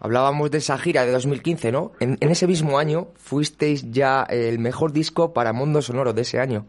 Hablábamos 0.01 0.51
de 0.51 0.59
esa 0.59 0.79
gira 0.79 1.05
de 1.05 1.11
2015, 1.13 1.73
¿no? 1.73 1.93
En, 1.99 2.17
en 2.21 2.31
ese 2.31 2.47
mismo 2.47 2.79
año 2.79 3.09
fuisteis 3.17 3.91
ya 3.91 4.23
el 4.23 4.59
mejor 4.59 4.93
disco 4.93 5.33
para 5.33 5.53
Mundo 5.53 5.83
Sonoro 5.83 6.13
de 6.13 6.23
ese 6.23 6.39
año. 6.39 6.67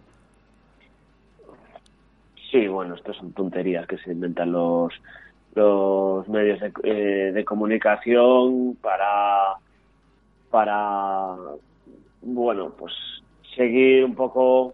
Sí, 2.51 2.67
bueno, 2.67 2.95
estas 2.95 3.15
son 3.17 3.31
tonterías 3.33 3.85
que 3.88 3.97
se 3.97 4.12
inventan 4.12 4.51
los 4.51 4.93
los 5.55 6.27
medios 6.29 6.59
de, 6.59 6.71
eh, 6.83 7.31
de 7.31 7.45
comunicación 7.45 8.77
para 8.81 9.55
para 10.51 11.35
bueno 12.21 12.71
pues 12.77 12.93
seguir 13.55 14.05
un 14.05 14.15
poco 14.15 14.73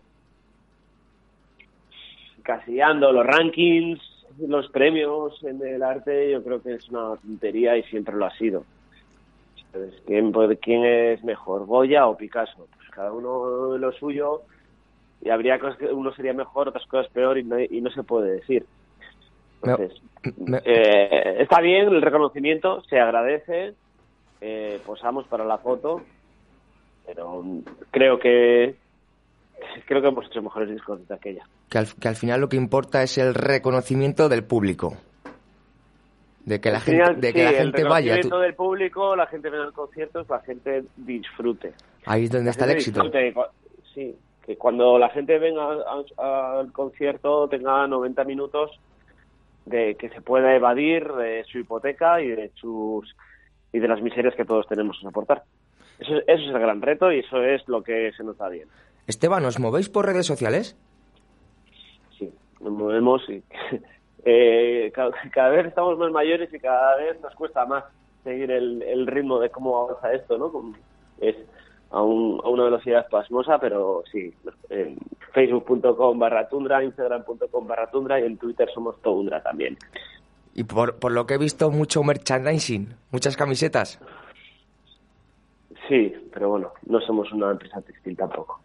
casillando 2.44 3.12
los 3.12 3.26
rankings 3.26 4.00
los 4.40 4.70
premios 4.70 5.42
en 5.44 5.66
el 5.66 5.82
arte 5.82 6.32
yo 6.32 6.44
creo 6.44 6.62
que 6.62 6.74
es 6.74 6.90
una 6.90 7.16
tontería 7.16 7.78
y 7.78 7.84
siempre 7.84 8.16
lo 8.16 8.26
ha 8.26 8.32
sido. 8.38 8.66
¿quién, 10.06 10.32
quién 10.62 10.86
es 10.86 11.24
mejor 11.24 11.66
Goya 11.66 12.08
o 12.08 12.18
Picasso 12.18 12.68
pues 12.76 12.90
cada 12.90 13.12
uno 13.12 13.78
lo 13.78 13.92
suyo 13.94 14.42
y 15.26 15.30
habría 15.32 15.60
cosas 15.60 15.78
que 15.78 15.88
uno 15.88 16.14
sería 16.14 16.34
mejor 16.34 16.70
otras 16.70 16.86
cosas 16.86 17.12
peor 17.12 17.38
y 17.38 17.44
no, 17.44 17.60
y 17.60 17.82
no 17.82 17.90
se 17.92 18.04
puede 18.04 18.32
decir 18.36 18.66
entonces 19.64 20.00
eh, 20.66 21.38
está 21.40 21.60
bien 21.62 21.88
el 21.88 22.02
reconocimiento, 22.02 22.84
se 22.84 23.00
agradece, 23.00 23.74
eh, 24.42 24.80
posamos 24.86 25.26
para 25.28 25.44
la 25.44 25.58
foto, 25.58 26.02
pero 27.06 27.44
creo 27.92 28.20
que 28.20 28.76
creo 29.88 30.02
que 30.02 30.08
hemos 30.10 30.26
hecho 30.28 30.42
mejores 30.44 30.70
discos 30.70 31.00
desde 31.00 31.16
aquella. 31.16 31.44
Que 31.70 31.78
al, 31.80 31.88
que 32.00 32.08
al 32.08 32.16
final 32.16 32.42
lo 32.42 32.50
que 32.50 32.58
importa 32.58 33.02
es 33.02 33.18
el 33.18 33.34
reconocimiento 33.34 34.30
del 34.30 34.44
público. 34.44 34.96
De 36.44 36.62
que 36.62 36.70
la 36.70 36.80
final, 36.80 37.14
gente, 37.14 37.28
de 37.28 37.34
que 37.34 37.40
sí, 37.40 37.46
la 37.46 37.50
el 37.52 37.56
gente 37.58 37.84
vaya. 37.84 37.90
tú- 37.94 38.16
reconocimiento 38.16 38.40
del 38.40 38.54
público, 38.56 39.16
la 39.16 39.26
gente 39.28 39.50
venga 39.50 39.66
al 39.66 39.74
concierto, 39.74 40.26
la 40.30 40.40
gente 40.42 40.84
disfrute. 40.96 41.74
Ahí 42.06 42.26
es 42.26 42.30
donde 42.32 42.46
La 42.46 42.52
está 42.52 42.66
el 42.66 42.72
éxito. 42.72 43.02
disfrute, 43.02 43.34
Sí, 43.96 44.16
que 44.46 44.58
cuando 44.58 45.00
la 45.00 45.10
gente 45.10 45.40
venga 45.40 45.78
al 46.18 46.72
concierto 46.72 47.48
tenga 47.48 47.88
90 47.88 48.24
minutos 48.26 48.72
de 49.66 49.96
que 49.96 50.10
se 50.10 50.22
pueda 50.22 50.56
evadir 50.56 51.12
de 51.14 51.44
su 51.46 51.60
hipoteca 51.60 52.22
y 52.22 52.28
de 52.28 52.52
sus 52.56 53.16
y 53.74 53.80
de 53.80 53.88
las 53.88 54.02
miserias 54.02 54.36
que 54.36 54.46
todos 54.46 54.68
tenemos 54.68 54.98
que 54.98 55.06
soportar. 55.06 55.44
Eso, 56.00 56.18
eso 56.18 56.26
es 56.28 56.48
el 56.48 56.60
gran 56.60 56.82
reto 56.82 57.12
y 57.12 57.20
eso 57.20 57.42
es 57.42 57.68
lo 57.68 57.82
que 57.84 58.12
se 58.16 58.24
nos 58.24 58.38
da 58.38 58.50
bien. 58.50 58.68
Esteban, 59.08 59.44
¿os 59.46 59.60
movéis 59.60 59.90
por 59.90 60.06
redes 60.06 60.26
sociales? 60.26 60.78
Sí, 62.18 62.32
nos 62.62 62.74
movemos 62.74 63.28
y 63.30 63.44
eh, 64.26 64.92
cada, 64.94 65.12
cada 65.32 65.50
vez 65.50 65.66
estamos 65.66 65.98
más 65.98 66.12
mayores 66.12 66.54
y 66.54 66.60
cada 66.60 66.96
vez 66.98 67.20
nos 67.22 67.34
cuesta 67.36 67.66
más 67.66 67.84
seguir 68.24 68.52
el, 68.52 68.82
el 68.84 69.08
ritmo 69.08 69.40
de 69.40 69.50
cómo 69.50 69.90
avanza 69.90 70.14
esto, 70.14 70.38
¿no? 70.38 70.52
Como 70.52 70.76
Es 71.20 71.36
a, 71.92 72.02
un- 72.02 72.42
a 72.44 72.50
una 72.50 72.64
velocidad 72.66 73.08
pasmosa, 73.10 73.58
pero 73.60 74.04
sí, 74.12 74.34
en 74.70 74.98
facebook.com 75.34 76.18
barra 76.20 76.48
tundra, 76.50 76.84
instagram.com 76.84 77.68
barra 77.68 77.90
tundra 77.90 78.20
y 78.20 78.24
en 78.24 78.38
Twitter 78.38 78.70
somos 78.74 79.02
tundra 79.02 79.42
también. 79.42 79.78
Y 80.54 80.64
por, 80.64 80.96
por 81.00 81.12
lo 81.12 81.26
que 81.26 81.34
he 81.34 81.38
visto, 81.38 81.70
mucho 81.72 82.04
merchandising, 82.04 82.94
muchas 83.12 83.36
camisetas. 83.36 84.00
Sí, 85.88 86.14
pero 86.34 86.50
bueno, 86.50 86.72
no 86.88 87.00
somos 87.02 87.32
una 87.32 87.52
empresa 87.52 87.82
textil 87.82 88.16
tampoco. 88.18 88.60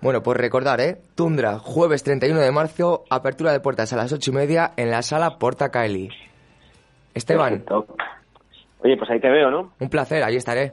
Bueno, 0.00 0.22
pues 0.22 0.36
recordar, 0.36 0.80
¿eh? 0.80 0.98
Tundra, 1.14 1.58
jueves 1.60 2.02
31 2.02 2.40
de 2.40 2.50
marzo, 2.50 3.04
apertura 3.08 3.52
de 3.52 3.60
puertas 3.60 3.92
a 3.92 3.96
las 3.96 4.12
ocho 4.12 4.32
y 4.32 4.34
media 4.34 4.72
en 4.76 4.90
la 4.90 5.02
sala 5.02 5.38
Porta 5.38 5.70
Caeli. 5.70 6.10
Esteban, 7.14 7.60
Perfecto. 7.62 7.86
Oye, 8.82 8.96
pues 8.96 9.08
ahí 9.10 9.20
te 9.20 9.30
veo, 9.30 9.48
¿no? 9.50 9.72
un 9.78 9.88
placer, 9.88 10.24
ahí 10.24 10.34
estaré. 10.34 10.72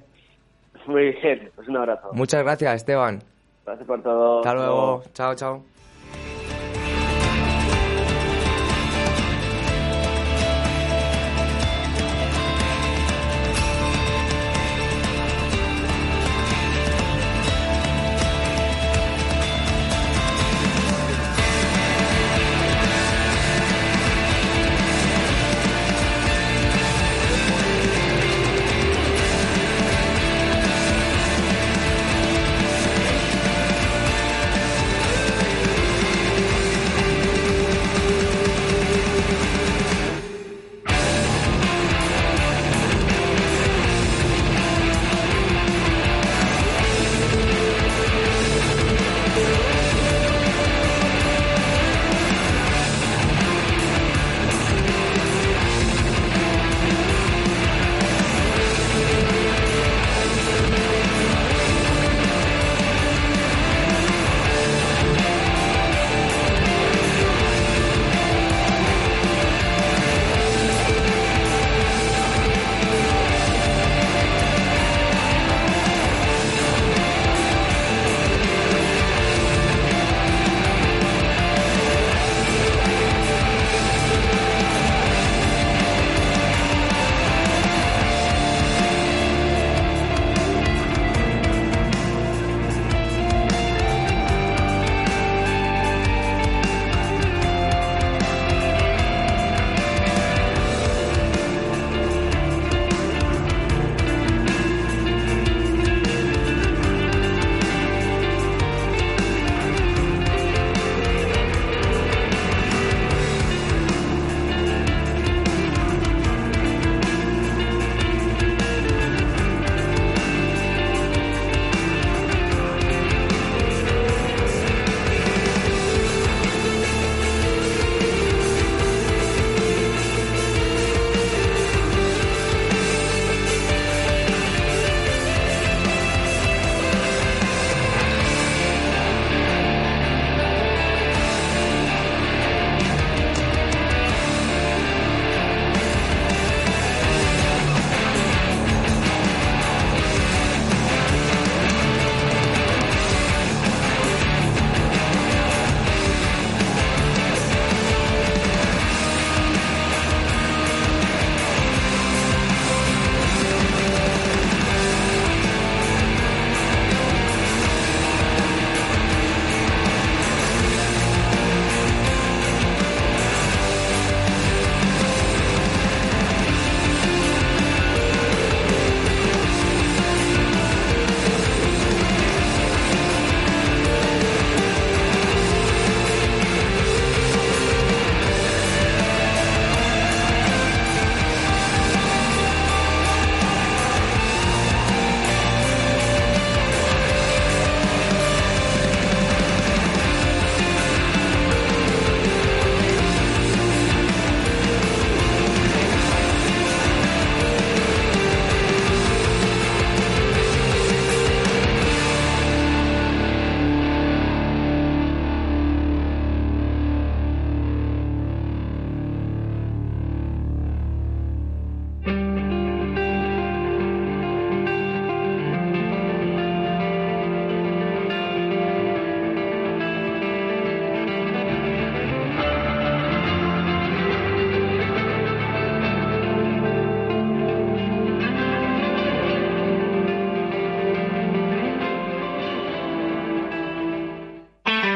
Muy 0.90 1.12
bien, 1.12 1.52
pues 1.56 1.68
un 1.68 1.78
abrazo. 1.78 2.10
Muchas 2.14 2.44
gracias, 2.44 2.76
Esteban. 2.78 3.22
Gracias 3.64 3.86
por 3.86 4.02
todo. 4.02 4.40
Hasta 4.40 4.54
luego. 4.56 5.04
Chao, 5.14 5.36
chao. 5.36 5.64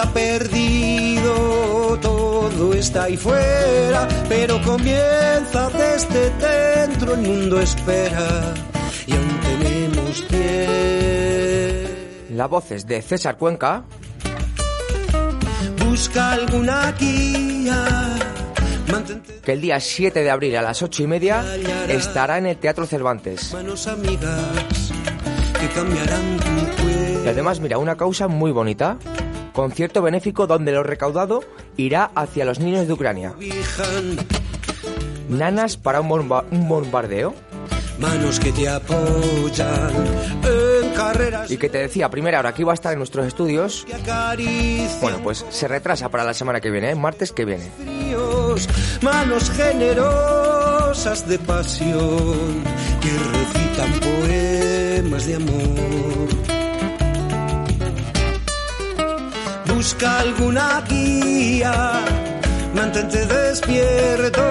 Está 0.00 0.12
perdido, 0.14 1.98
todo 2.00 2.72
está 2.72 3.04
ahí 3.04 3.16
fuera, 3.16 4.08
pero 4.28 4.60
comienza 4.62 5.68
desde 5.70 6.30
dentro, 6.30 7.14
el 7.14 7.20
mundo 7.20 7.60
espera 7.60 8.54
y 9.06 9.12
aún 9.12 9.40
tenemos 9.40 10.26
tiempo. 10.28 11.90
La 12.30 12.46
voz 12.46 12.70
es 12.70 12.86
de 12.86 13.02
César 13.02 13.36
Cuenca. 13.36 13.84
Busca 15.84 16.32
alguna 16.32 16.92
guía. 16.92 18.16
que 19.44 19.52
el 19.52 19.60
día 19.60 19.80
7 19.80 20.22
de 20.22 20.30
abril 20.30 20.56
a 20.56 20.62
las 20.62 20.82
8 20.82 21.02
y 21.02 21.06
media 21.06 21.44
estará 21.88 22.38
en 22.38 22.46
el 22.46 22.56
Teatro 22.56 22.86
Cervantes. 22.86 23.52
Manos 23.52 23.86
amigas 23.86 24.92
que 25.60 25.68
cambiarán 25.68 26.38
tu. 26.38 26.80
Y 27.22 27.28
además, 27.28 27.60
mira, 27.60 27.76
una 27.76 27.96
causa 27.96 28.28
muy 28.28 28.50
bonita. 28.50 28.96
Concierto 29.60 30.00
benéfico 30.00 30.46
donde 30.46 30.72
lo 30.72 30.82
recaudado 30.82 31.44
irá 31.76 32.10
hacia 32.14 32.46
los 32.46 32.60
niños 32.60 32.86
de 32.86 32.94
Ucrania. 32.94 33.34
Nanas 35.28 35.76
para 35.76 36.00
un, 36.00 36.08
bomba- 36.08 36.44
un 36.50 36.66
bombardeo. 36.66 37.34
Manos 37.98 38.40
que 38.40 38.52
te 38.52 38.66
apoyan 38.70 39.90
en 40.82 40.90
carreras 40.94 41.50
Y 41.50 41.58
que 41.58 41.68
te 41.68 41.76
decía 41.76 42.08
primera 42.08 42.38
hora 42.38 42.54
que 42.54 42.62
iba 42.62 42.72
a 42.72 42.74
estar 42.74 42.94
en 42.94 43.00
nuestros 43.00 43.26
estudios. 43.26 43.84
Bueno, 45.02 45.18
pues 45.22 45.44
se 45.50 45.68
retrasa 45.68 46.08
para 46.08 46.24
la 46.24 46.32
semana 46.32 46.62
que 46.62 46.70
viene, 46.70 46.92
¿eh? 46.92 46.94
martes 46.94 47.30
que 47.30 47.44
viene. 47.44 47.70
fríos, 47.76 48.66
manos 49.02 49.50
generosas 49.50 51.28
de 51.28 51.38
pasión 51.38 52.64
que 53.02 53.10
recitan 53.38 54.00
poemas 54.00 55.26
de 55.26 55.34
amor. 55.34 56.49
Busca 59.80 60.18
alguna 60.18 60.82
guía, 60.86 61.72
mantente 62.74 63.24
despierto 63.24 64.42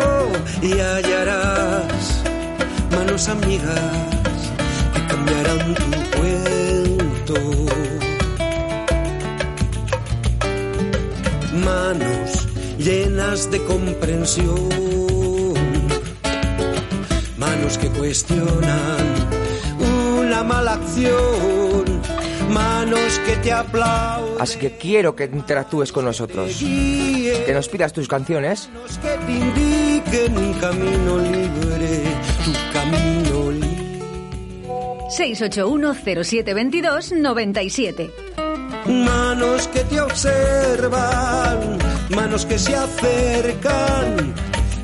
y 0.60 0.72
hallarás 0.72 2.24
manos 2.90 3.30
amigas 3.30 4.32
que 4.92 5.06
cambiarán 5.06 5.76
tu 5.76 5.92
cuento. 6.18 7.36
manos 11.64 12.48
llenas 12.80 13.52
de 13.52 13.64
comprensión, 13.66 14.70
manos 17.38 17.78
que 17.78 17.88
cuestionan 17.90 19.06
una 20.18 20.44
mala 20.44 20.74
acción, 20.74 21.79
manos 22.50 23.20
que 23.26 23.36
te 23.38 23.52
aplauden, 23.52 24.36
Así 24.40 24.60
que 24.60 24.78
quiero 24.78 25.16
que 25.16 25.24
interactúes 25.26 25.92
con 25.92 26.06
nosotros. 26.06 26.56
Que 26.60 27.52
nos 27.54 27.68
pidas 27.70 27.92
tus 27.94 28.08
canciones. 28.08 28.70
que 29.02 29.18
te 29.26 29.32
indiquen 29.32 30.38
un 30.38 30.54
camino 30.54 31.18
libre, 31.18 32.04
tu 32.46 32.52
camino 32.74 33.52
libre. 33.52 34.00
681 35.10 35.94
0722 35.94 37.12
97. 37.14 38.12
Manos 38.86 39.68
que 39.68 39.84
te 39.84 40.00
observan, 40.02 41.78
manos 42.10 42.46
que 42.46 42.58
se 42.58 42.76
acercan. 42.76 44.34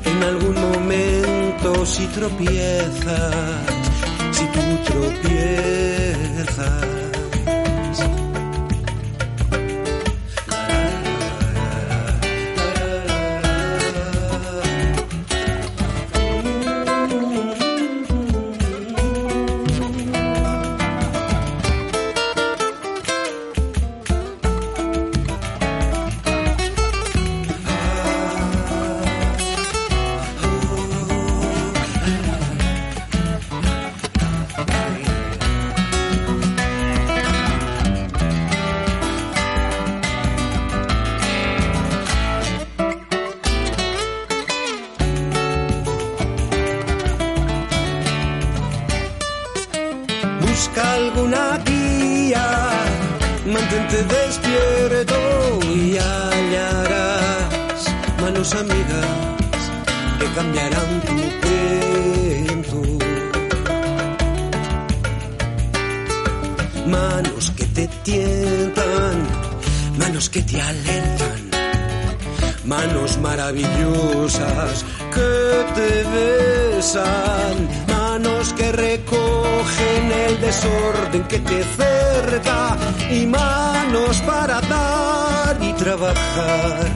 En 0.04 0.22
algún 0.22 0.54
momento 0.54 1.84
si 1.86 2.06
tropiezas, 2.06 3.34
si 4.32 4.44
tú 4.46 4.60
tropiezas. 4.84 6.86
Busca 50.56 50.92
alguna 50.94 51.58
guía, 51.66 52.46
mantente 53.44 54.02
despierto 54.04 55.18
y 55.64 55.98
hallarás 55.98 57.80
manos 58.22 58.54
amigas 58.54 59.18
que 60.18 60.26
cambiarán 60.34 61.00
tu 61.08 61.16
cuento. 61.42 62.78
Manos 66.86 67.50
que 67.54 67.66
te 67.66 67.86
tientan, 68.02 69.16
manos 69.98 70.30
que 70.30 70.40
te 70.40 70.58
alentan, 70.58 71.50
manos 72.64 73.18
maravillosas 73.18 74.86
que 75.14 75.66
te 75.76 75.90
besan, 76.14 77.85
manos 78.18 78.54
que 78.54 78.72
recogen 78.72 80.12
el 80.26 80.40
desorden 80.40 81.22
que 81.24 81.38
te 81.38 81.62
cerca 81.64 82.74
y 83.10 83.26
manos 83.26 84.22
para 84.22 84.58
dar 84.62 85.58
y 85.60 85.72
trabajar 85.74 86.86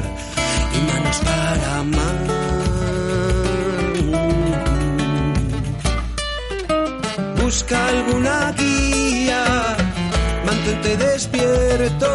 y 0.77 0.79
manos 0.91 1.19
para 1.29 1.79
amar. 1.81 2.21
Busca 7.43 7.87
alguna 7.89 8.53
guía, 8.53 9.45
mantente 10.47 10.97
despierto 10.97 12.11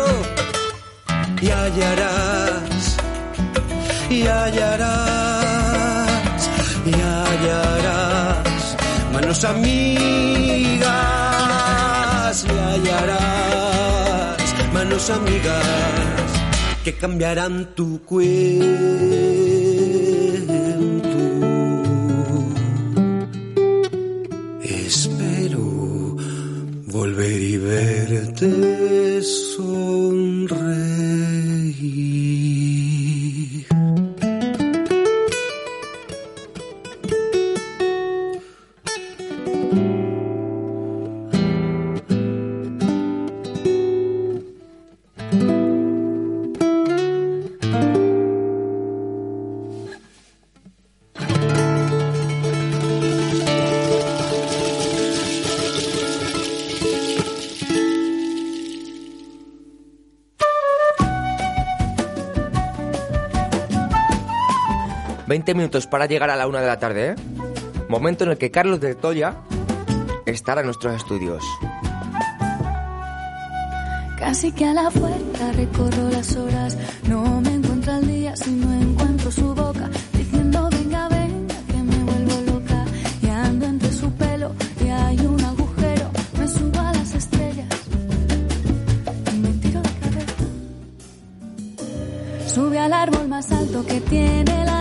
y 1.42 1.50
hallarás 1.52 2.98
y 4.10 4.26
hallarás 4.26 5.35
manos 9.36 9.44
amigas 9.44 10.86
me 12.46 12.54
hallarás, 12.54 14.38
manos 14.74 15.10
amigas 15.10 15.66
que 16.86 16.94
cambiarán 16.94 17.76
tu 17.76 18.02
cuento. 18.04 18.26
Espero 24.64 26.16
volver 26.88 27.42
y 27.42 27.58
verte. 27.58 29.15
minutos 65.54 65.86
para 65.88 66.06
llegar 66.06 66.30
a 66.30 66.36
la 66.36 66.48
una 66.48 66.62
de 66.62 66.68
la 66.68 66.80
tarde. 66.80 67.10
¿eh? 67.10 67.16
Momento 67.88 68.24
en 68.24 68.32
el 68.32 68.38
que 68.38 68.50
Carlos 68.52 68.80
de 68.80 68.96
Toya 68.96 69.36
estará 70.26 70.62
en 70.62 70.68
nuestros 70.68 70.96
estudios. 70.96 71.44
Casi 74.18 74.52
que 74.52 74.66
a 74.66 74.74
la 74.74 74.90
puerta 74.90 75.52
recorro 75.52 76.10
las 76.10 76.36
horas, 76.36 76.78
no 77.08 77.42
me 77.42 77.54
encuentro 77.54 77.94
al 77.94 78.08
día 78.08 78.36
si 78.36 78.52
no 78.52 78.74
encuentro 78.74 79.30
su 79.30 79.54
boca, 79.54 79.90
diciendo 80.14 80.68
venga, 80.72 81.10
venga, 81.10 81.56
que 81.68 81.84
me 81.84 81.98
vuelvo 81.98 82.54
loca, 82.54 82.86
y 83.22 83.28
ando 83.28 83.66
entre 83.68 83.92
su 83.92 84.12
pelo 84.14 84.52
y 84.84 84.88
hay 84.88 85.20
un 85.20 85.44
agujero, 85.44 86.10
me 86.40 86.48
subo 86.48 86.80
a 86.80 86.94
las 86.94 87.14
estrellas 87.14 87.68
y 89.32 89.38
me 89.38 89.50
tiro 89.62 89.82
de 89.82 89.90
cabeza. 90.00 90.48
Sube 92.48 92.80
al 92.80 92.94
árbol 92.94 93.28
más 93.28 93.52
alto 93.52 93.86
que 93.86 94.02
tiene 94.02 94.66
la 94.66 94.75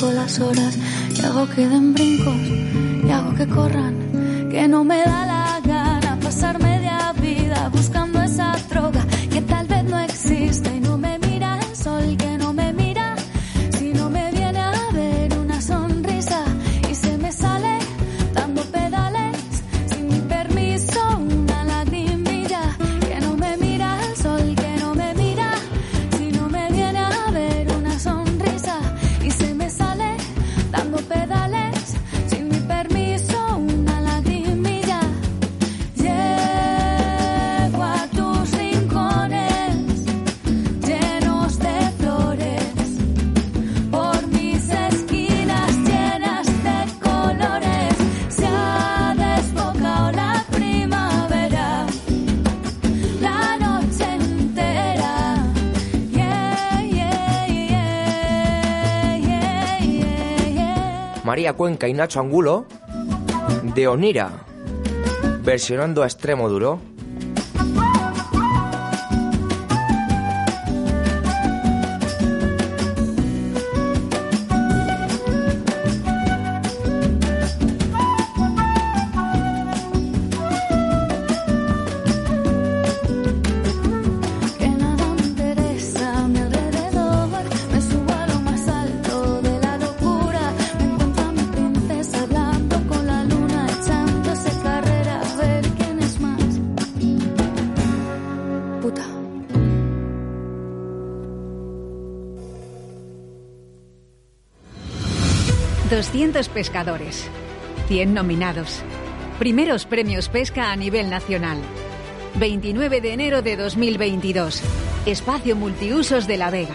y 0.00 1.24
hago 1.24 1.48
que 1.48 1.66
den 1.66 1.92
brincos 1.92 2.36
y 3.04 3.10
hago 3.10 3.34
que 3.34 3.46
corran. 3.46 4.07
Cuenca 61.52 61.88
y 61.88 61.94
Nacho 61.94 62.20
Angulo 62.20 62.66
de 63.62 63.88
Onira, 63.88 64.30
versionando 65.42 66.02
a 66.02 66.06
extremo 66.06 66.48
duro. 66.48 66.80
700 106.18 106.48
pescadores, 106.48 107.30
100 107.86 108.12
nominados, 108.12 108.82
primeros 109.38 109.86
premios 109.86 110.28
pesca 110.28 110.72
a 110.72 110.76
nivel 110.76 111.10
nacional. 111.10 111.58
29 112.34 113.00
de 113.00 113.12
enero 113.12 113.40
de 113.40 113.56
2022, 113.56 114.60
espacio 115.06 115.54
multiusos 115.54 116.26
de 116.26 116.36
La 116.36 116.50
Vega. 116.50 116.74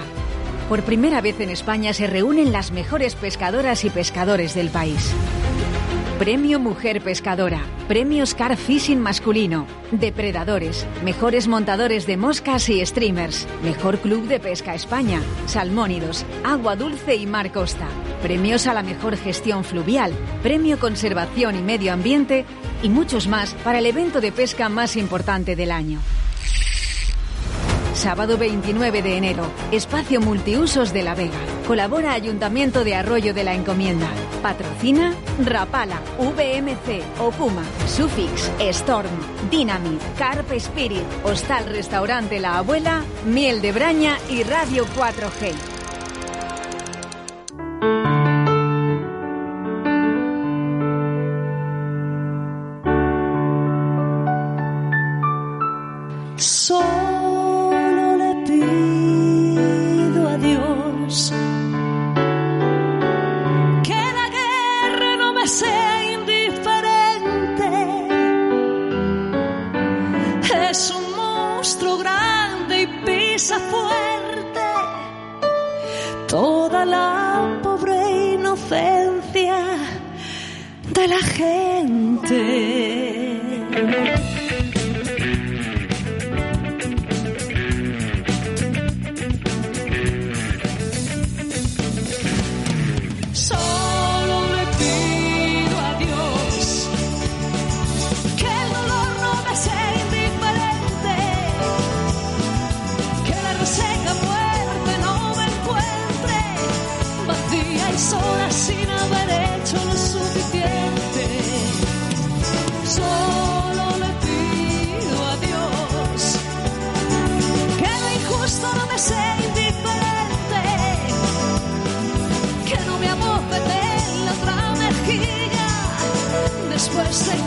Por 0.69 0.83
primera 0.83 1.19
vez 1.19 1.41
en 1.41 1.49
España 1.49 1.91
se 1.91 2.07
reúnen 2.07 2.53
las 2.53 2.71
mejores 2.71 3.15
pescadoras 3.15 3.83
y 3.83 3.89
pescadores 3.89 4.55
del 4.55 4.69
país. 4.69 5.13
Premio 6.19 6.57
Mujer 6.57 7.01
Pescadora, 7.01 7.59
Premio 7.89 8.25
Scar 8.25 8.55
Fishing 8.55 9.01
Masculino, 9.01 9.67
Depredadores, 9.91 10.87
Mejores 11.03 11.49
Montadores 11.49 12.07
de 12.07 12.15
Moscas 12.15 12.69
y 12.69 12.85
Streamers, 12.85 13.45
Mejor 13.61 13.99
Club 13.99 14.25
de 14.29 14.39
Pesca 14.39 14.73
España, 14.73 15.21
Salmónidos, 15.47 16.25
Agua 16.45 16.77
Dulce 16.77 17.15
y 17.15 17.27
Mar 17.27 17.51
Costa. 17.51 17.89
Premios 18.23 18.67
a 18.67 18.73
la 18.73 18.83
Mejor 18.83 19.17
Gestión 19.17 19.65
Fluvial, 19.65 20.13
Premio 20.41 20.79
Conservación 20.79 21.57
y 21.57 21.61
Medio 21.61 21.91
Ambiente 21.91 22.45
y 22.81 22.87
muchos 22.87 23.27
más 23.27 23.53
para 23.65 23.79
el 23.79 23.85
evento 23.85 24.21
de 24.21 24.31
pesca 24.31 24.69
más 24.69 24.95
importante 24.95 25.57
del 25.57 25.71
año. 25.71 25.99
Sábado 27.93 28.37
29 28.37 29.01
de 29.01 29.17
enero, 29.17 29.45
Espacio 29.73 30.21
Multiusos 30.21 30.93
de 30.93 31.03
La 31.03 31.15
Vega. 31.15 31.37
Colabora 31.67 32.13
Ayuntamiento 32.13 32.85
de 32.85 32.95
Arroyo 32.95 33.33
de 33.33 33.43
la 33.43 33.55
Encomienda. 33.55 34.07
Patrocina 34.41 35.13
Rapala, 35.43 35.99
VMC, 36.17 37.03
Okuma, 37.19 37.63
Sufix, 37.87 38.49
Storm, 38.57 39.11
Dynamit, 39.51 40.01
Carp 40.17 40.49
Spirit, 40.53 41.03
Hostal 41.25 41.65
Restaurante 41.65 42.39
La 42.39 42.57
Abuela, 42.57 43.03
Miel 43.25 43.61
de 43.61 43.73
Braña 43.73 44.17
y 44.29 44.43
Radio 44.43 44.85
4G. 44.95 45.72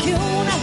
Que 0.06 0.14
una 0.14 0.55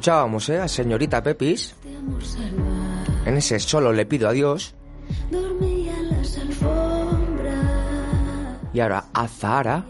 Escuchábamos 0.00 0.48
¿eh? 0.48 0.58
a 0.58 0.66
señorita 0.66 1.22
Pepis 1.22 1.74
en 3.26 3.36
ese 3.36 3.60
solo 3.60 3.92
le 3.92 4.06
pido 4.06 4.30
a 4.30 4.32
Dios 4.32 4.74
y 8.72 8.80
ahora 8.80 9.04
a 9.12 9.28
Zahara 9.28 9.84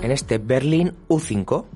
en 0.00 0.10
este 0.10 0.38
Berlín 0.38 0.94
U5. 1.06 1.66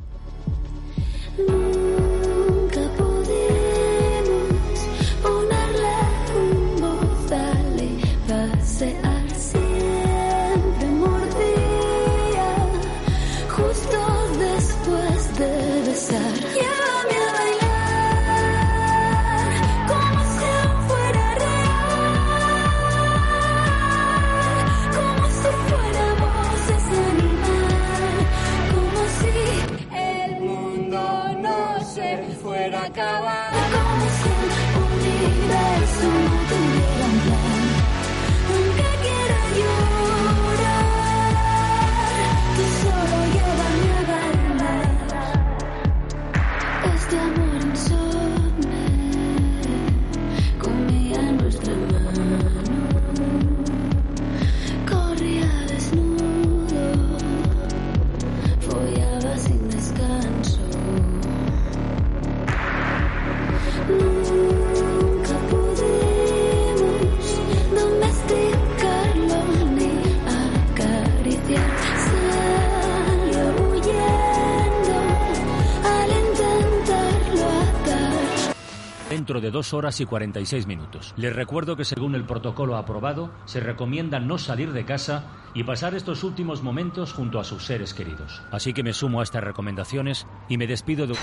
De 79.41 79.51
dos 79.51 79.74
horas 79.74 80.01
y 80.01 80.07
46 80.07 80.66
minutos. 80.66 81.14
Les 81.16 81.34
recuerdo 81.34 81.76
que 81.76 81.84
según 81.84 82.14
el 82.14 82.24
protocolo 82.24 82.76
aprobado, 82.76 83.30
se 83.45 83.61
recomienda 83.61 84.20
no 84.20 84.38
salir 84.38 84.72
de 84.72 84.84
casa 84.84 85.24
y 85.55 85.64
pasar 85.64 85.95
estos 85.95 86.24
últimos 86.24 86.62
momentos 86.62 87.12
junto 87.12 87.41
a 87.41 87.45
sus 87.45 87.64
seres 87.64 87.95
queridos. 87.95 88.43
Así 88.51 88.72
que 88.72 88.82
me 88.82 88.93
sumo 88.93 89.20
a 89.20 89.24
estas 89.24 89.45
recomendaciones 89.45 90.26
y 90.49 90.59
me 90.59 90.66
despido 90.66 91.07
de... 91.07 91.14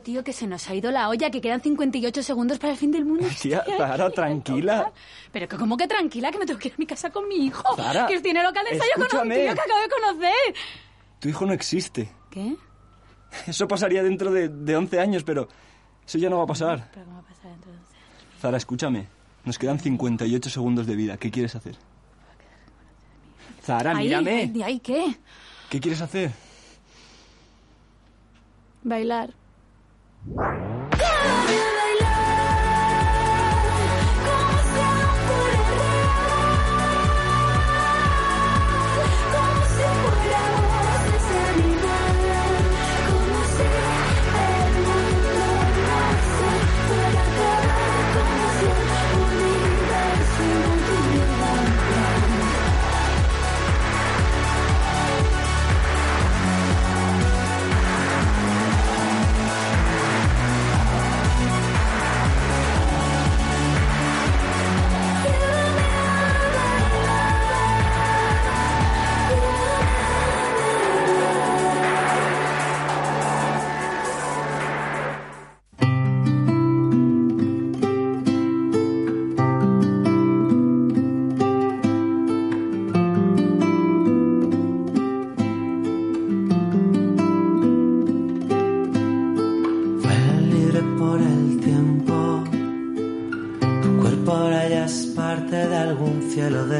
Tío, 0.00 0.22
que 0.24 0.32
se 0.32 0.46
nos 0.46 0.68
ha 0.68 0.74
ido 0.74 0.90
la 0.90 1.08
olla, 1.08 1.30
que 1.30 1.40
quedan 1.40 1.60
58 1.60 2.22
segundos 2.22 2.58
para 2.58 2.72
el 2.72 2.78
fin 2.78 2.90
del 2.90 3.04
mundo. 3.04 3.26
Tía, 3.40 3.64
Zara, 3.76 4.10
tranquila. 4.10 4.92
Pero 5.32 5.48
que 5.48 5.56
como 5.56 5.76
que 5.76 5.86
tranquila, 5.86 6.30
que 6.30 6.38
me 6.38 6.46
tengo 6.46 6.58
que 6.58 6.68
ir 6.68 6.74
a 6.74 6.78
mi 6.78 6.86
casa 6.86 7.10
con 7.10 7.28
mi 7.28 7.36
hijo. 7.36 7.74
Zara, 7.76 8.06
que 8.06 8.20
tiene 8.20 8.42
local 8.42 8.64
de 8.64 8.70
ensayo 8.76 8.92
con 8.94 9.02
un 9.20 9.28
tío 9.34 9.54
que 9.54 9.60
acabo 9.60 9.80
de 9.80 9.88
conocer. 9.88 10.54
Tu 11.20 11.28
hijo 11.28 11.46
no 11.46 11.52
existe. 11.52 12.10
¿Qué? 12.30 12.56
Eso 13.46 13.66
pasaría 13.66 14.02
dentro 14.02 14.30
de, 14.32 14.48
de 14.48 14.76
11 14.76 15.00
años, 15.00 15.24
pero 15.24 15.48
eso 16.06 16.18
ya 16.18 16.30
no 16.30 16.38
va 16.38 16.44
a 16.44 16.46
pasar. 16.46 16.90
¿Pero 16.92 17.06
cómo 17.06 17.16
va 17.16 17.22
a 17.22 17.28
pasar 17.28 17.50
dentro 17.50 17.72
de 17.72 17.78
once 17.78 17.96
años? 17.96 18.40
Zara, 18.40 18.56
escúchame. 18.56 19.06
Nos 19.44 19.58
quedan 19.58 19.78
58 19.78 20.50
segundos 20.50 20.86
de 20.86 20.96
vida. 20.96 21.16
¿Qué 21.16 21.30
quieres 21.30 21.54
hacer? 21.54 21.76
Zara, 23.62 23.92
Ahí, 23.96 24.04
mírame. 24.06 24.46
¿De 24.48 24.62
ahí 24.64 24.78
qué? 24.80 25.16
¿Qué 25.70 25.80
quieres 25.80 26.00
hacer? 26.00 26.30
Bailar. 28.82 29.32
Yeah! 30.26 31.13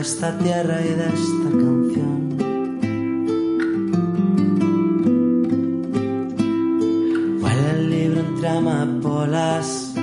Esta 0.05 0.37
tierra 0.37 0.83
y 0.83 0.91
de 1.01 1.07
esta 1.19 1.49
canción. 1.63 2.37
Huele 7.41 7.83
libre 7.89 8.21
entre 8.21 8.49
amapolas. 8.49 9.95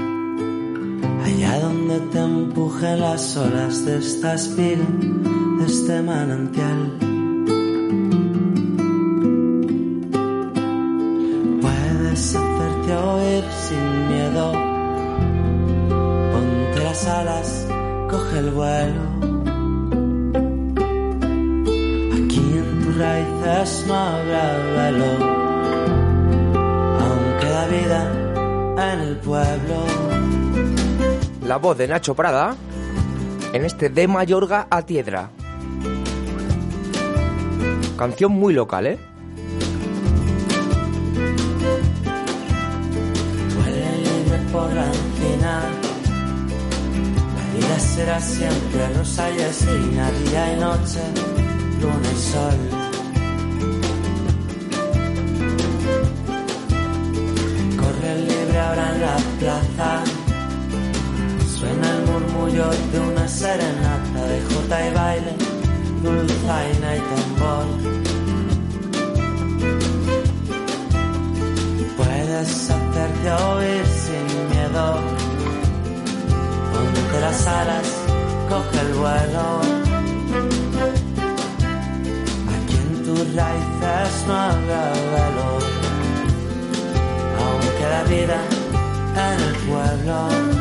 Allá 1.24 1.60
donde 1.60 2.00
te 2.12 2.20
empujen 2.20 3.00
las 3.00 3.38
olas 3.38 3.86
de 3.86 4.00
esta 4.00 4.34
espiga, 4.34 4.88
de 5.60 5.66
este 5.68 6.02
manantial. 6.02 7.01
Voz 31.62 31.78
de 31.78 31.88
Nacho 31.88 32.16
Prada 32.16 32.56
en 33.54 33.64
este 33.66 33.90
de 33.90 34.08
Mayorga 34.08 34.68
a 34.70 34.82
Tiedra. 34.82 35.30
Canción 37.98 38.32
muy 38.32 38.54
local, 38.54 38.88
¿eh? 38.88 39.00
Por 44.52 44.74
la 44.74 44.86
encina. 44.86 45.62
La 47.38 47.58
vida 47.58 47.80
será 47.80 48.20
siempre 48.20 48.94
rosa 48.98 49.30
y 49.30 49.36
día 50.26 50.54
y 50.54 50.60
noche, 50.60 51.00
luna 51.80 52.12
y 52.12 52.18
sol. 52.18 52.60
Corre 57.78 58.16
libre 58.28 58.60
ahora 58.60 58.94
en 58.94 59.02
la 59.02 59.18
plaza. 59.40 60.11
Murmullo 62.22 62.70
de 62.92 63.00
una 63.00 63.28
serenata 63.28 64.26
de 64.28 64.42
jota 64.42 64.88
y 64.88 64.94
baile, 64.94 65.36
dulzaina 66.04 66.96
y 66.96 67.02
tambor. 67.10 67.66
Puedes 71.98 72.70
hacerte 72.70 73.32
oír 73.32 73.86
sin 73.86 74.50
miedo. 74.50 75.00
Ponte 76.72 77.22
las 77.22 77.48
alas, 77.48 77.88
coge 78.50 78.80
el 78.82 78.94
vuelo. 78.94 79.62
Aquí 82.56 82.76
en 82.76 83.04
tus 83.04 83.36
raíces 83.36 84.28
no 84.28 84.34
habrá 84.34 84.84
valor. 85.16 85.64
Aún 87.42 87.68
queda 87.80 88.04
vida 88.04 88.40
en 89.16 89.40
el 89.42 89.56
pueblo. 89.68 90.61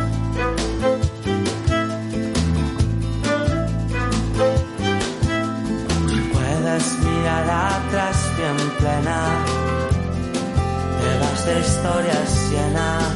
es 6.81 6.99
mirada 7.05 7.77
atrás 7.77 8.17
bien 8.37 8.57
plena, 8.79 9.19
te 11.01 11.11
vas 11.21 11.41
de 11.47 11.55
historias 11.61 12.31
llenas. 12.51 13.15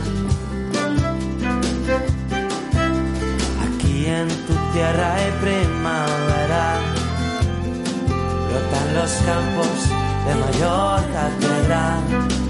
Aquí 3.66 4.06
en 4.06 4.28
tu 4.46 4.54
tierra 4.72 5.14
hay 5.14 5.30
primavera, 5.44 6.66
brotan 8.48 8.88
los 8.98 9.12
campos 9.28 9.76
de 10.26 10.32
mayor 10.44 11.00
catedral. 11.16 12.44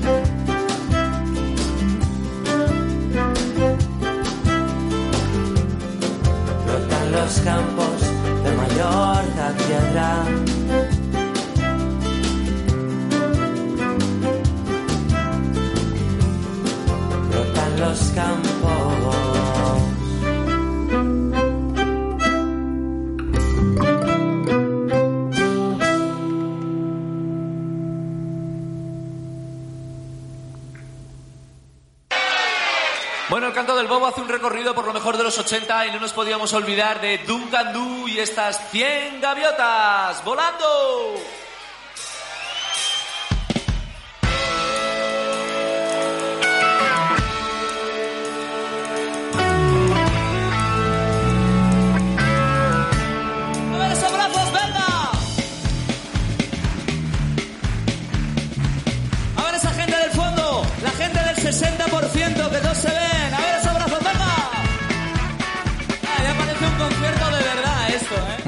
los 7.14 7.40
campos 7.40 8.00
de 8.42 8.50
Mallorca 8.56 9.54
piedra. 9.66 10.53
Campos. 18.14 19.24
Bueno, 33.30 33.48
el 33.48 33.52
canto 33.52 33.74
del 33.74 33.86
bobo 33.88 34.06
hace 34.06 34.20
un 34.20 34.28
recorrido 34.28 34.74
por 34.74 34.84
lo 34.84 34.92
mejor 34.92 35.16
de 35.16 35.24
los 35.24 35.38
80 35.38 35.86
y 35.86 35.90
no 35.92 36.00
nos 36.00 36.12
podíamos 36.12 36.52
olvidar 36.52 37.00
de 37.00 37.18
Duncan 37.18 37.72
Du 37.72 38.06
y 38.06 38.18
estas 38.18 38.70
100 38.70 39.20
gaviotas 39.20 40.24
volando. 40.24 40.64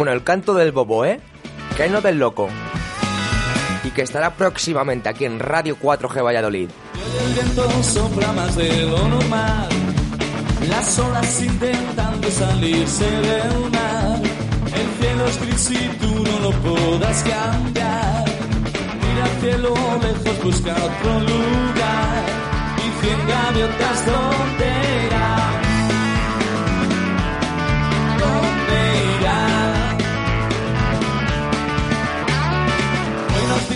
1, 0.06 0.12
El 0.12 0.22
canto 0.22 0.54
del 0.54 0.70
bobo, 0.70 1.04
¿eh? 1.04 1.20
Que 1.76 1.88
no 1.88 2.00
del 2.00 2.18
loco. 2.18 2.48
Y 3.82 3.90
que 3.90 4.02
estará 4.02 4.34
próximamente 4.34 5.08
aquí 5.08 5.24
en 5.24 5.40
Radio 5.40 5.76
4G 5.80 6.24
Valladolid. 6.24 6.70
El 7.20 7.34
viento 7.34 7.82
sopla 7.82 8.32
más 8.32 8.54
de 8.54 8.82
lo 8.82 9.08
normal. 9.08 9.68
Las 10.68 10.98
olas 11.00 11.42
intentan 11.42 12.22
salirse 12.30 13.04
del 13.04 13.70
mar. 13.72 14.20
El 14.74 14.88
cielo 15.00 15.26
es 15.26 15.40
gris 15.40 15.70
y 15.72 15.88
tú 15.98 16.24
no 16.24 16.38
lo 16.40 16.50
podrás 16.52 17.24
cambiar. 17.24 18.24
Mira 19.02 19.24
al 19.24 19.40
cielo 19.40 19.74
lejos, 20.02 20.44
busca 20.44 20.72
otro 20.72 21.20
lugar. 21.20 22.24
Y 22.78 23.04
cien 23.04 23.26
gaviotas 23.26 24.06
donde 24.06 24.85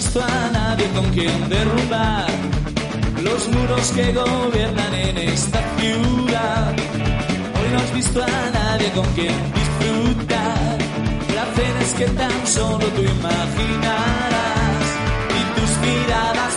visto 0.01 0.23
a 0.23 0.51
nadie 0.51 0.87
con 0.95 1.05
quien 1.11 1.49
derrumbar 1.51 2.27
los 3.23 3.49
muros 3.49 3.93
que 3.95 4.07
gobiernan 4.15 4.95
en 4.95 5.19
esta 5.19 5.61
ciudad. 5.77 6.73
Hoy 7.57 7.69
no 7.73 7.79
has 7.81 7.93
visto 7.95 8.23
a 8.23 8.51
nadie 8.59 8.89
con 8.93 9.05
quien 9.17 9.37
disfrutar 9.59 10.79
placeres 11.29 11.93
que 11.99 12.07
tan 12.21 12.47
solo 12.47 12.87
tú 12.97 13.03
imaginarás. 13.19 14.87
Y 15.39 15.43
tus 15.57 15.71
miradas, 15.85 16.53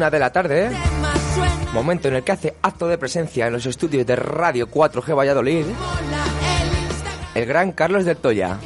Una 0.00 0.08
de 0.08 0.18
la 0.18 0.32
tarde, 0.32 0.70
momento 1.74 2.08
en 2.08 2.14
el 2.14 2.22
que 2.22 2.32
hace 2.32 2.54
acto 2.62 2.88
de 2.88 2.96
presencia 2.96 3.46
en 3.46 3.52
los 3.52 3.66
estudios 3.66 4.06
de 4.06 4.16
Radio 4.16 4.66
4G 4.66 5.14
Valladolid, 5.14 5.66
el 7.34 7.44
gran 7.44 7.72
Carlos 7.72 8.06
del 8.06 8.16
Toya. 8.16 8.58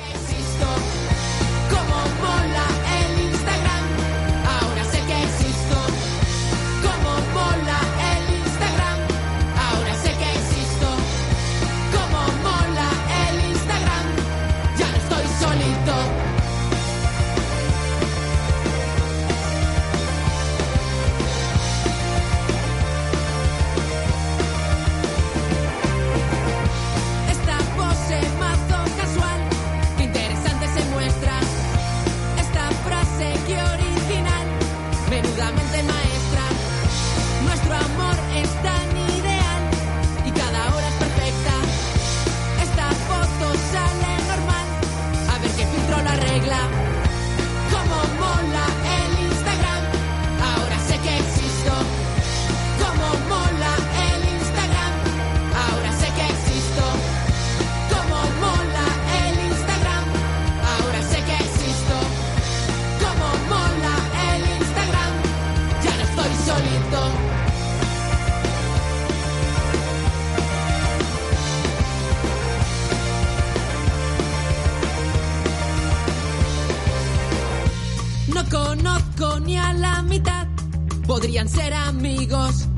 Podrían 81.44 81.48
ser 81.48 81.74
amigos. 81.74 82.68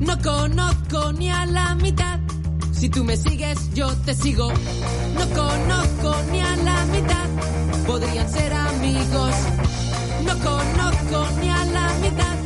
No 0.00 0.18
conozco 0.18 1.12
ni 1.12 1.30
a 1.30 1.46
la 1.46 1.74
mitad. 1.74 2.20
Si 2.72 2.88
tú 2.88 3.04
me 3.04 3.16
sigues, 3.16 3.72
yo 3.74 3.88
te 4.04 4.14
sigo. 4.14 4.48
No 4.48 5.28
conozco 5.34 6.16
ni 6.30 6.40
a 6.40 6.56
la 6.56 6.84
mitad. 6.86 7.26
Podrían 7.86 8.28
ser 8.30 8.52
amigos. 8.52 9.34
No 10.24 10.34
conozco 10.38 11.26
ni 11.40 11.50
a 11.50 11.64
la 11.64 11.88
mitad. 12.02 12.36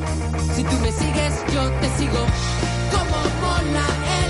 Si 0.54 0.62
tú 0.64 0.76
me 0.82 0.92
sigues, 0.92 1.32
yo 1.52 1.70
te 1.80 1.88
sigo. 1.98 2.22
Como 2.92 3.18
mola 3.42 3.86
el 4.22 4.29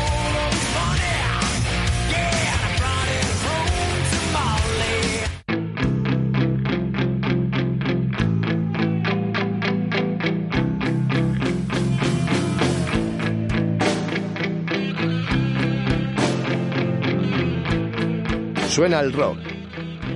Suena 18.71 19.01
el 19.01 19.11
rock. 19.11 19.37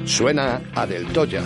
Suena 0.05 0.61
a 0.75 0.87
Del 0.87 1.07
Toya. 1.07 1.43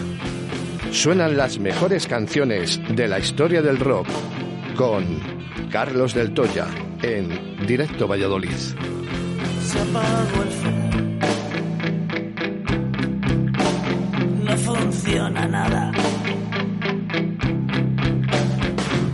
Suenan 0.91 1.36
las 1.36 1.57
mejores 1.57 2.05
canciones 2.05 2.80
de 2.88 3.07
la 3.07 3.18
historia 3.18 3.64
del 3.64 3.80
rock 3.80 4.05
con 4.76 5.20
Carlos 5.72 6.14
Del 6.14 6.36
Toya 6.36 6.68
en 7.01 7.66
Directo 7.66 8.07
Valladolid. 8.07 8.51
Se 8.51 9.80
apagó 9.80 10.43
el 10.43 10.49
fuego. 10.49 10.78
No 14.43 14.57
funciona 14.57 15.47
nada. 15.47 15.91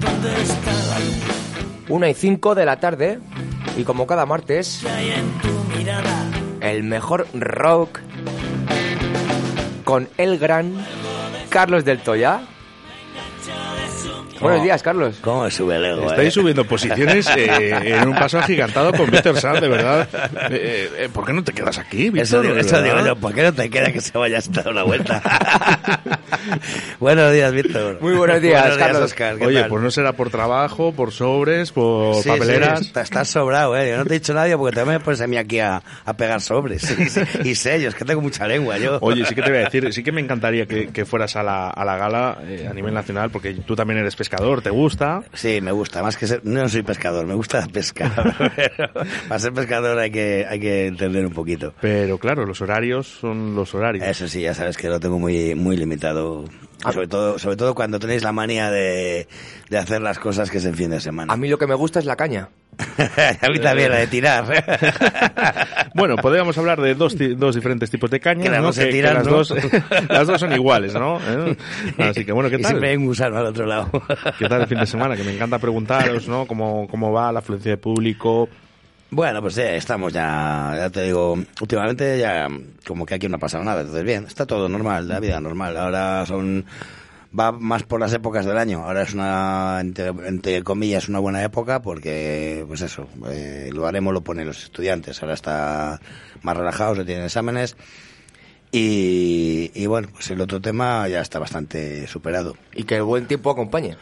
¿Dónde 0.02 0.42
está 0.42 0.74
la 0.74 1.00
luz? 1.00 1.86
Una 1.88 2.10
y 2.10 2.14
5 2.14 2.56
de 2.56 2.66
la 2.66 2.78
tarde. 2.78 3.20
Y 3.78 3.84
como 3.84 4.06
cada 4.06 4.26
martes, 4.26 4.82
que 4.84 4.90
hay 4.90 5.12
en 5.12 5.32
tu 5.40 5.48
mirada? 5.48 5.65
El 6.62 6.84
mejor 6.84 7.28
rock 7.34 8.00
con 9.84 10.10
el 10.18 10.38
gran 10.38 10.74
Carlos 11.50 11.86
del 11.86 12.00
Toya. 12.00 12.42
Buenos 14.46 14.64
días, 14.64 14.84
Carlos. 14.84 15.18
¿Cómo 15.22 15.50
sube 15.50 15.76
el 15.76 15.86
ego? 15.86 16.10
Estáis 16.10 16.30
eh? 16.30 16.32
subiendo 16.32 16.66
posiciones 16.66 17.28
eh, 17.36 17.98
en 18.00 18.08
un 18.08 18.16
paso 18.16 18.40
agigantado 18.40 18.92
con 18.94 19.10
Víctor 19.10 19.38
Sanz, 19.40 19.62
de 19.62 19.68
verdad. 19.68 20.08
Eh, 20.52 20.90
eh, 20.98 21.10
¿Por 21.12 21.26
qué 21.26 21.34
no 21.34 21.44
te 21.44 21.52
quedas 21.54 21.78
aquí, 21.78 22.10
Víctor? 22.10 22.22
Eso, 22.22 22.42
digo, 22.42 22.56
eso 22.56 22.82
digo 22.82 23.06
yo, 23.06 23.16
¿por 23.16 23.34
qué 23.34 23.44
no 23.44 23.54
te 23.54 23.70
queda 23.70 23.92
que 23.92 24.02
se 24.02 24.18
vaya 24.18 24.38
hasta 24.38 24.70
una 24.70 24.84
vuelta? 24.84 25.22
buenos 27.00 27.32
días, 27.34 27.52
Víctor. 27.54 27.98
Muy 28.02 28.14
buenos 28.14 28.42
días, 28.42 28.78
Carlos. 28.78 29.02
Oscar. 29.04 29.38
¿qué 29.38 29.46
Oye, 29.46 29.62
tal? 29.62 29.70
pues 29.70 29.84
no 29.84 29.92
será 29.92 30.14
por 30.14 30.30
trabajo, 30.30 30.92
por 30.94 31.12
sobres, 31.12 31.72
por 31.72 32.16
Sí, 32.22 32.30
papeleras. 32.30 32.80
sí, 32.80 32.86
está- 32.88 33.02
estás 33.02 33.28
sobrado, 33.30 33.76
¿eh? 33.78 33.90
Yo 33.92 33.98
no 33.98 34.06
te 34.06 34.16
he 34.16 34.20
dicho 34.20 34.34
nadie 34.34 34.58
porque 34.58 34.76
también 34.76 35.00
me 35.00 35.04
pones 35.04 35.22
a 35.22 35.28
mí 35.28 35.38
aquí 35.38 35.60
a, 35.60 35.82
a 36.06 36.14
pegar 36.18 36.42
sobres 36.42 36.96
y, 37.44 37.50
y 37.50 37.56
sellos, 37.56 37.96
que 37.96 38.06
tengo 38.06 38.22
mucha 38.22 38.48
lengua 38.48 38.78
yo. 38.78 38.98
Oye, 39.02 39.26
sí 39.26 39.36
que 39.36 39.42
te 39.42 39.50
voy 39.50 39.60
a 39.60 39.64
decir, 39.66 39.92
sí 39.94 40.04
que 40.04 40.12
me 40.12 40.22
encantaría 40.22 40.66
que, 40.66 40.88
que 40.88 41.06
fueras 41.06 41.36
a 41.36 41.44
la, 41.44 41.70
a 41.70 41.86
la 41.86 41.98
gala 41.98 42.38
eh, 42.44 42.68
a 42.70 42.74
nivel 42.74 42.94
nacional, 42.94 43.30
porque 43.30 43.54
tú 43.54 43.76
también 43.76 44.00
eres 44.00 44.16
pescador, 44.16 44.35
¿te 44.62 44.70
gusta? 44.70 45.24
Sí, 45.34 45.62
me 45.62 45.72
gusta, 45.72 46.02
más 46.02 46.18
que 46.18 46.28
ser, 46.28 46.42
no 46.46 46.68
soy 46.70 46.84
pescador, 46.84 47.26
me 47.26 47.34
gusta 47.34 47.60
la 47.62 47.68
pesca. 47.68 48.12
Pero 48.56 48.92
para 49.28 49.40
ser 49.40 49.54
pescador 49.54 49.98
hay 50.00 50.12
que, 50.12 50.46
hay 50.48 50.60
que 50.60 50.88
entender 50.88 51.26
un 51.26 51.34
poquito. 51.34 51.74
Pero 51.82 52.18
claro, 52.18 52.46
los 52.46 52.62
horarios 52.62 53.08
son 53.08 53.56
los 53.56 53.74
horarios. 53.74 54.06
Eso 54.08 54.28
sí, 54.28 54.42
ya 54.42 54.54
sabes 54.54 54.78
que 54.78 54.90
lo 54.90 55.00
tengo 55.00 55.20
muy, 55.20 55.56
muy 55.56 55.78
limitado. 55.78 56.46
Sobre 56.92 57.08
todo, 57.08 57.40
sobre 57.40 57.56
todo 57.56 57.74
cuando 57.74 57.98
tenéis 57.98 58.22
la 58.24 58.32
manía 58.32 58.70
de, 58.70 59.28
de 59.70 59.78
hacer 59.78 60.02
las 60.02 60.20
cosas 60.20 60.52
que 60.52 60.60
es 60.60 60.66
en 60.66 60.76
fin 60.76 60.92
de 60.92 61.00
semana. 61.00 61.34
A 61.34 61.38
mí 61.38 61.48
lo 61.50 61.58
que 61.58 61.66
me 61.66 61.74
gusta 61.74 62.00
es 62.00 62.06
la 62.06 62.16
caña. 62.16 62.50
a 63.42 63.50
mí 63.50 63.60
también, 63.60 63.90
la 63.92 63.98
de 63.98 64.08
tirar. 64.08 64.46
Bueno, 65.94 66.18
podríamos 66.18 66.58
hablar 66.58 66.82
de 66.82 66.94
dos, 66.94 67.16
dos 67.38 67.56
diferentes 67.56 67.90
tipos 67.90 68.12
de 68.12 68.20
cañas, 68.20 68.44
Que 68.44 68.50
las 68.50 68.60
¿no? 68.60 68.66
dos 68.68 68.78
Que- 68.78 68.86
que 68.86 68.92
tiran, 68.92 69.14
las, 69.16 69.26
¿no? 69.26 69.32
dos, 69.32 69.54
las 70.10 70.28
dos 70.28 70.40
son 70.42 70.52
iguales, 70.54 70.94
¿no? 70.94 71.20
¿Eh? 71.26 71.56
Así 72.00 72.26
que 72.26 72.34
bueno, 72.34 72.50
¿qué 72.50 72.58
Y 72.58 72.62
tal? 72.62 72.72
siempre 72.72 72.90
hay 72.90 72.98
un 72.98 73.06
gusano 73.06 73.38
al 73.38 73.46
otro 73.46 73.66
lado. 73.66 73.90
¿Qué 74.38 74.50
tal 74.50 74.62
el 74.62 74.68
fin 74.68 74.80
de 74.80 74.86
semana? 74.88 75.16
Que 75.16 75.24
me 75.24 75.34
encanta 75.34 75.58
preguntaros, 75.58 76.28
¿no? 76.28 76.46
¿Cómo, 76.46 76.88
cómo 76.90 77.14
va 77.14 77.32
la 77.32 77.40
afluencia 77.40 77.72
de 77.72 77.78
público? 77.78 78.50
Bueno, 79.12 79.42
pues 79.42 79.56
ya 79.56 79.72
estamos 79.76 80.12
ya, 80.12 80.74
ya 80.76 80.90
te 80.90 81.04
digo, 81.04 81.38
últimamente 81.62 82.20
ya 82.20 82.48
como 82.86 83.06
que 83.06 83.16
aquí 83.16 83.30
no 83.30 83.38
ha 83.38 83.40
pasado 83.40 83.64
nada, 83.64 83.82
entonces 83.82 84.04
bien, 84.04 84.26
está 84.28 84.46
todo 84.46 84.68
normal, 84.68 85.08
la 85.08 85.20
vida 85.22 85.40
normal. 85.40 85.78
Ahora 85.78 86.26
son, 86.26 86.66
va 87.38 87.52
más 87.52 87.84
por 87.84 88.00
las 88.00 88.14
épocas 88.14 88.46
del 88.46 88.58
año, 88.58 88.84
ahora 88.86 89.04
es 89.04 89.14
una, 89.14 89.80
entre, 89.82 90.64
comillas, 90.64 91.10
una 91.10 91.20
buena 91.20 91.44
época 91.44 91.82
porque, 91.82 92.64
pues 92.68 92.82
eso, 92.82 93.08
eh, 93.30 93.70
lo 93.74 93.88
haremos, 93.88 94.14
lo 94.14 94.22
ponen 94.22 94.48
los 94.48 94.64
estudiantes, 94.64 95.22
ahora 95.22 95.34
está 95.34 96.00
más 96.42 96.58
relajados, 96.58 96.98
se 96.98 97.06
tienen 97.06 97.26
exámenes. 97.26 97.76
Y, 98.72 99.72
y 99.74 99.86
bueno, 99.86 100.10
pues 100.12 100.30
el 100.32 100.42
otro 100.42 100.60
tema 100.60 101.08
ya 101.08 101.22
está 101.22 101.40
bastante 101.40 102.08
superado. 102.08 102.58
Y 102.74 102.84
que 102.84 102.98
el 102.98 103.04
buen 103.04 103.26
tiempo 103.26 103.50
acompañe. 103.50 103.96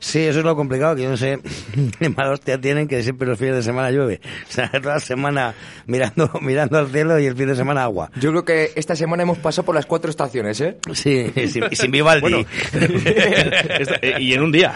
Sí, 0.00 0.20
eso 0.20 0.38
es 0.40 0.44
lo 0.44 0.54
complicado, 0.56 0.94
que 0.96 1.02
yo 1.02 1.10
no 1.10 1.16
sé 1.16 1.38
qué 1.98 2.08
mala 2.08 2.30
hostia 2.32 2.60
tienen 2.60 2.86
que 2.88 3.02
siempre 3.02 3.26
los 3.26 3.38
fines 3.38 3.56
de 3.56 3.62
semana 3.62 3.90
llueve. 3.90 4.20
O 4.48 4.52
sea, 4.52 4.70
toda 4.70 4.94
la 4.94 5.00
semana 5.00 5.54
mirando, 5.86 6.30
mirando 6.40 6.78
al 6.78 6.88
cielo 6.88 7.18
y 7.18 7.26
el 7.26 7.36
fin 7.36 7.48
de 7.48 7.56
semana 7.56 7.84
agua. 7.84 8.10
Yo 8.20 8.30
creo 8.30 8.44
que 8.44 8.72
esta 8.76 8.94
semana 8.96 9.22
hemos 9.22 9.38
pasado 9.38 9.66
por 9.66 9.74
las 9.74 9.86
cuatro 9.86 10.10
estaciones, 10.10 10.60
¿eh? 10.60 10.76
Sí, 10.92 11.30
y 11.34 11.48
sin, 11.48 11.64
sin 11.72 11.90
Vivaldi. 11.90 12.20
Bueno, 12.20 12.44
Esta- 13.78 13.96
eh, 14.02 14.14
y 14.20 14.32
en 14.34 14.42
un 14.42 14.52
día. 14.52 14.72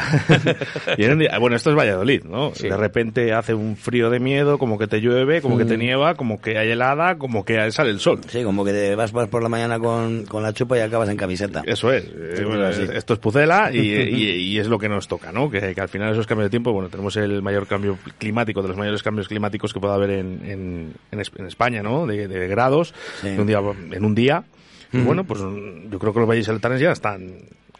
y 0.96 1.04
en 1.04 1.12
un 1.12 1.18
día. 1.18 1.38
Bueno, 1.38 1.56
esto 1.56 1.70
es 1.70 1.76
Valladolid, 1.76 2.24
¿no? 2.24 2.50
De 2.52 2.76
repente 2.76 3.32
hace 3.32 3.54
un 3.54 3.76
frío 3.76 4.10
de 4.10 4.20
miedo, 4.20 4.58
como 4.58 4.78
que 4.78 4.86
te 4.86 5.00
llueve, 5.00 5.40
como 5.42 5.58
que 5.58 5.64
te 5.64 5.76
Mm. 5.76 5.80
nieva, 5.80 6.14
como 6.14 6.40
que 6.40 6.58
hay 6.58 6.70
helada, 6.70 7.16
como 7.16 7.44
que 7.44 7.70
sale 7.72 7.90
el 7.90 8.00
sol. 8.00 8.20
Sí, 8.28 8.42
como 8.42 8.64
que 8.64 8.72
te 8.72 8.94
vas, 8.94 9.12
vas 9.12 9.28
por 9.28 9.42
la 9.42 9.48
mañana 9.48 9.78
con, 9.78 10.24
con 10.26 10.42
la 10.42 10.52
chupa 10.52 10.76
y 10.76 10.80
acabas 10.80 11.08
en 11.08 11.16
camiseta. 11.16 11.62
Eso 11.66 11.92
es. 11.92 12.04
Eh, 12.04 12.34
Sí, 12.36 12.44
bueno. 12.44 12.68
Esto 12.68 13.14
es 13.14 13.18
Pucela 13.20 13.70
y, 13.72 13.78
y- 13.78 14.32
y 14.52 14.58
es 14.58 14.66
lo 14.66 14.78
que 14.78 14.88
nos 14.88 15.06
toca, 15.16 15.30
¿no? 15.32 15.50
Que, 15.50 15.74
que 15.74 15.80
al 15.80 15.88
final 15.88 16.12
esos 16.12 16.26
cambios 16.26 16.46
de 16.46 16.50
tiempo, 16.50 16.72
bueno, 16.72 16.88
tenemos 16.88 17.14
el 17.16 17.42
mayor 17.42 17.66
cambio 17.66 17.98
climático, 18.18 18.62
de 18.62 18.68
los 18.68 18.76
mayores 18.76 19.02
cambios 19.02 19.28
climáticos 19.28 19.72
que 19.74 19.80
pueda 19.80 19.94
haber 19.94 20.10
en, 20.10 20.40
en, 20.44 20.94
en 21.10 21.20
Es- 21.20 21.32
en 21.36 21.46
España, 21.46 21.82
¿no? 21.82 22.06
De, 22.06 22.28
de 22.28 22.48
grados 22.48 22.94
Sí. 23.20 23.28
de 23.28 23.40
un 23.40 23.46
día, 23.46 23.60
en 23.90 24.04
un 24.04 24.14
día. 24.14 24.44
Y 24.92 24.98
bueno, 25.00 25.24
pues 25.24 25.40
yo 25.40 25.98
creo 25.98 26.12
que 26.12 26.20
los 26.20 26.28
valles 26.28 26.48
altanes 26.48 26.80
ya 26.80 26.92
están 26.92 27.34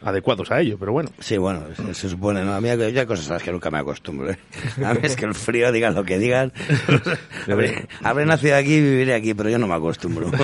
adecuados 0.05 0.51
a 0.51 0.61
ello, 0.61 0.77
pero 0.79 0.93
bueno. 0.93 1.11
Sí, 1.19 1.37
bueno, 1.37 1.63
se, 1.77 1.95
se 1.95 2.09
supone, 2.09 2.45
¿no? 2.45 2.55
A 2.55 2.61
mí 2.61 2.69
hay, 2.69 2.81
hay 2.81 3.07
cosas 3.07 3.31
a 3.31 3.35
las 3.35 3.43
que 3.43 3.53
nunca 3.53 3.71
me 3.71 3.79
acostumbro, 3.79 4.31
¿eh? 4.31 4.39
A 4.85 4.95
mí 4.95 5.01
es 5.03 5.17
que 5.17 5.25
el 5.25 5.35
frío, 5.35 5.73
digan 5.73 5.95
lo 5.95 6.05
que 6.05 6.19
digan. 6.19 6.53
habré, 7.51 7.87
habré 8.03 8.27
nacido 8.27 8.57
aquí 8.57 8.75
y 8.75 8.81
viviré 8.81 9.15
aquí, 9.15 9.35
pero 9.35 9.51
yo 9.51 9.59
no 9.59 9.67
me 9.67 9.75
acostumbro. 9.75 10.31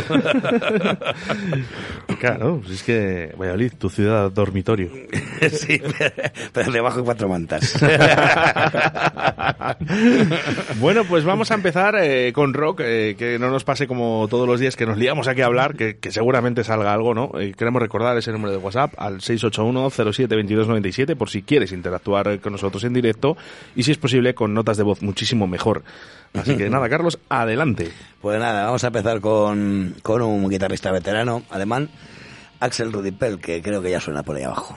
Claro, 2.18 2.61
pues 2.61 2.76
es 2.76 2.82
que 2.82 3.32
Valladolid, 3.38 3.74
tu 3.78 3.88
ciudad 3.90 4.30
dormitorio. 4.32 4.90
sí, 5.52 5.80
pero, 5.98 6.14
pero 6.52 6.72
debajo 6.72 6.98
de 6.98 7.04
cuatro 7.04 7.28
mantas. 7.28 7.78
bueno, 10.80 11.04
pues 11.04 11.24
vamos 11.24 11.52
a 11.52 11.54
empezar 11.54 11.94
eh, 12.00 12.32
con 12.32 12.54
rock, 12.54 12.80
eh, 12.82 13.14
que 13.16 13.38
no 13.38 13.50
nos 13.50 13.62
pase 13.62 13.86
como 13.86 14.26
todos 14.28 14.48
los 14.48 14.59
días 14.59 14.74
que 14.74 14.84
nos 14.84 14.98
liamos 14.98 15.28
aquí 15.28 15.42
a 15.42 15.46
hablar, 15.46 15.76
que, 15.76 15.98
que 15.98 16.11
seguramente 16.11 16.64
salga 16.64 16.92
algo, 16.92 17.14
¿no? 17.14 17.30
Queremos 17.56 17.80
recordar 17.80 18.16
ese 18.18 18.32
número 18.32 18.50
de 18.50 18.59
WhatsApp 18.59 18.94
al 18.96 19.20
681-07-2297 19.51 21.16
por 21.16 21.30
si 21.30 21.42
quieres 21.42 21.72
interactuar 21.72 22.40
con 22.40 22.53
nosotros 22.53 22.84
en 22.84 22.93
directo 22.93 23.36
y 23.74 23.82
si 23.82 23.93
es 23.93 23.98
posible 23.98 24.35
con 24.35 24.55
notas 24.55 24.77
de 24.77 24.82
voz 24.82 25.02
muchísimo 25.02 25.47
mejor. 25.47 25.82
Así 26.35 26.56
que 26.56 26.68
nada, 26.70 26.89
Carlos, 26.89 27.18
adelante. 27.28 27.90
Pues 28.20 28.39
nada, 28.39 28.64
vamos 28.66 28.85
a 28.85 28.89
empezar 28.89 29.20
con, 29.20 29.94
con 30.02 30.23
un 30.23 30.48
guitarrista 30.48 30.93
veterano 30.93 31.43
alemán, 31.51 31.90
Axel 32.60 32.93
Rudipel, 32.93 33.39
que 33.39 33.62
creo 33.62 33.82
que 33.82 33.90
ya 33.90 34.01
suena 34.01 34.23
por 34.23 34.36
ahí 34.36 34.44
abajo. 34.44 34.77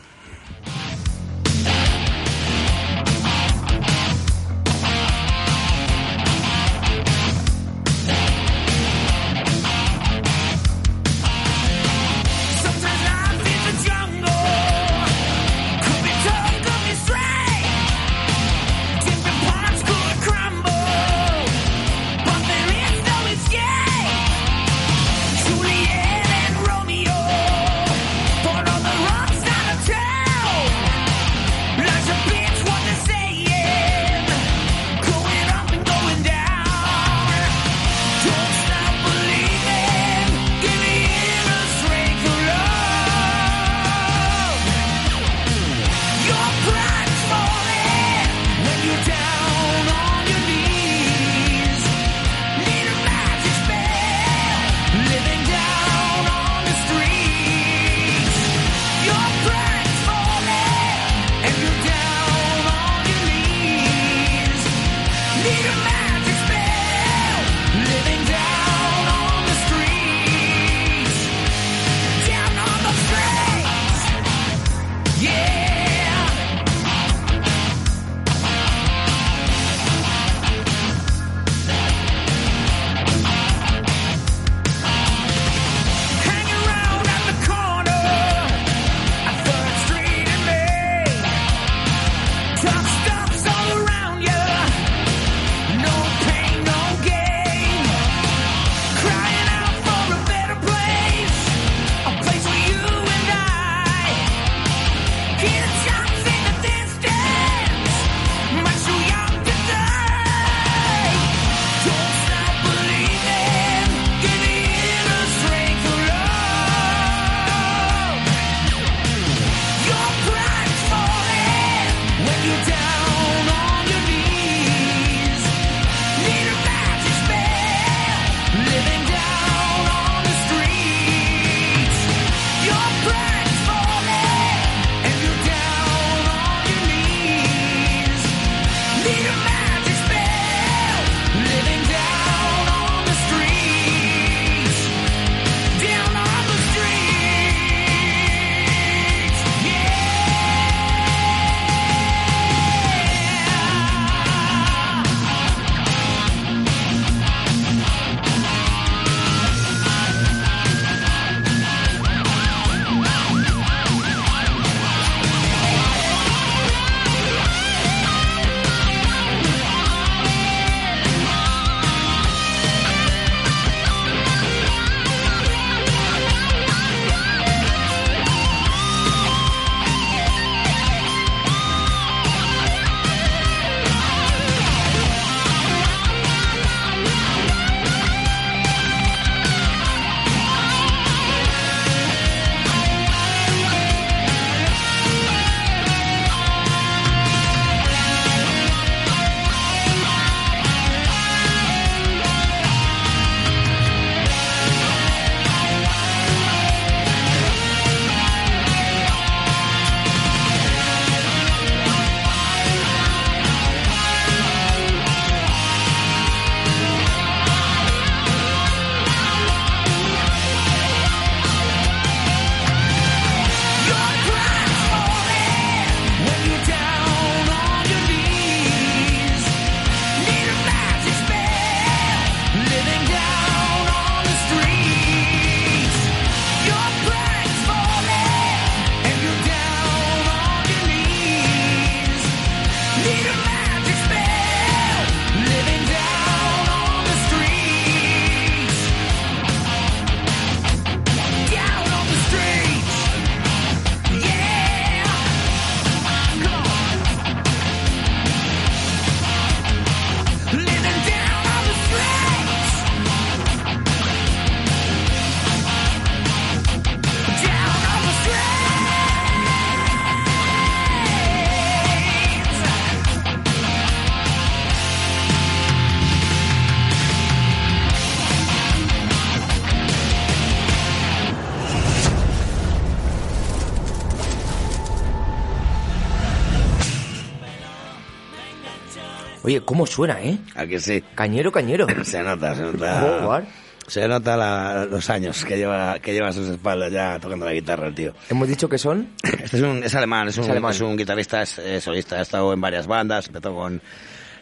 ¿Cómo 289.72 289.86
suena, 289.88 290.22
eh? 290.22 290.38
¿A 290.56 290.66
que 290.66 290.80
sí? 290.82 291.02
Cañero, 291.16 291.50
cañero. 291.50 291.88
Se 292.04 292.22
nota, 292.22 292.54
se 292.54 292.62
nota. 292.64 293.42
Se 293.88 294.06
nota 294.06 294.36
la- 294.36 294.86
los 294.86 295.10
años 295.10 295.46
que 295.46 295.56
lleva, 295.58 295.98
que 296.00 296.12
lleva 296.12 296.28
a 296.28 296.34
sus 296.34 296.50
espaldas 296.50 296.92
ya 296.92 297.18
tocando 297.22 297.46
la 297.46 297.54
guitarra, 297.54 297.88
el 297.88 297.96
tío. 297.96 298.14
Hemos 298.30 298.50
dicho 298.50 298.68
que 298.68 298.78
son. 298.78 299.08
Este 299.24 299.56
es, 299.58 299.64
un, 299.64 299.82
es 299.82 299.96
alemán, 299.96 300.28
es 300.28 300.38
un, 300.38 300.44
Es 300.44 300.50
alemán. 300.50 300.72
es 300.72 300.82
un 300.82 300.98
guitarrista, 300.98 301.42
es, 301.44 301.60
solista, 301.82 302.18
ha 302.18 302.22
estado 302.22 302.52
en 302.52 302.60
varias 302.60 302.86
bandas, 302.86 303.28
empezó 303.28 303.54
con, 303.56 303.82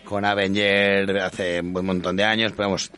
con 0.04 0.26
Avenger 0.26 1.20
hace 1.20 1.60
un 1.62 1.74
buen 1.74 1.86
montón 1.86 2.16
de 2.16 2.24
años, 2.24 2.54
pero 2.56 2.70
vamos, 2.70 2.92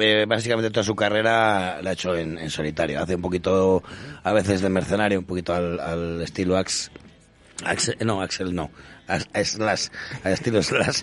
eh, 0.00 0.24
básicamente 0.26 0.70
toda 0.70 0.84
su 0.84 0.96
carrera 0.96 1.80
la 1.82 1.90
ha 1.90 1.92
hecho 1.92 2.16
en, 2.16 2.38
en 2.38 2.48
solitario. 2.48 2.98
Hace 3.02 3.14
un 3.16 3.20
poquito, 3.22 3.82
a 4.22 4.32
veces 4.32 4.62
de 4.62 4.70
mercenario, 4.70 5.18
un 5.18 5.26
poquito 5.26 5.52
al, 5.54 5.78
al 5.80 6.20
estilo 6.22 6.56
Ax, 6.56 6.90
Axel, 7.64 7.96
no, 8.04 8.20
Axel 8.22 8.54
no, 8.54 8.70
As- 9.06 9.28
Slash, 9.48 9.88
al 10.22 10.32
estilo 10.32 10.62
Slash 10.62 11.02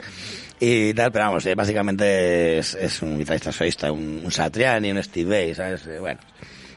y 0.60 0.94
tal, 0.94 1.11
pero 1.11 1.26
vamos, 1.26 1.45
eh, 1.45 1.56
básicamente 1.56 2.57
es, 2.60 2.76
es 2.76 3.02
un 3.02 3.18
guitarrista 3.18 3.52
solista, 3.52 3.91
un, 3.91 4.22
un 4.23 4.32
Satriani, 4.32 4.91
un 4.91 5.02
Steve 5.03 5.30
Vai, 5.30 5.56
¿sabes? 5.56 5.86
Eh, 5.88 5.99
Bueno, 5.99 6.19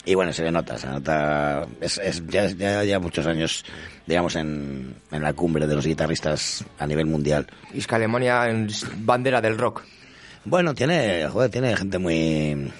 y 0.06 0.14
bueno, 0.14 0.32
se 0.32 0.42
le 0.42 0.50
nota, 0.50 0.76
se 0.78 0.86
nota, 0.86 1.66
es, 1.80 1.98
es 1.98 2.22
ya, 2.26 2.46
ya, 2.48 2.84
ya 2.84 2.98
muchos 2.98 3.26
años, 3.26 3.64
digamos, 4.06 4.36
en, 4.36 4.94
en 5.10 5.22
la 5.22 5.32
cumbre 5.32 5.66
de 5.66 5.74
los 5.74 5.86
guitarristas 5.86 6.64
a 6.78 6.86
nivel 6.86 7.06
mundial. 7.06 7.46
Y 7.72 7.78
es 7.78 7.86
que 7.86 7.94
Alemania 7.94 8.48
es 8.50 8.86
bandera 8.98 9.40
del 9.40 9.56
rock. 9.58 9.82
Bueno, 10.44 10.74
tiene, 10.74 11.26
joder, 11.28 11.50
tiene 11.50 11.74
gente 11.74 11.96
muy, 11.98 12.70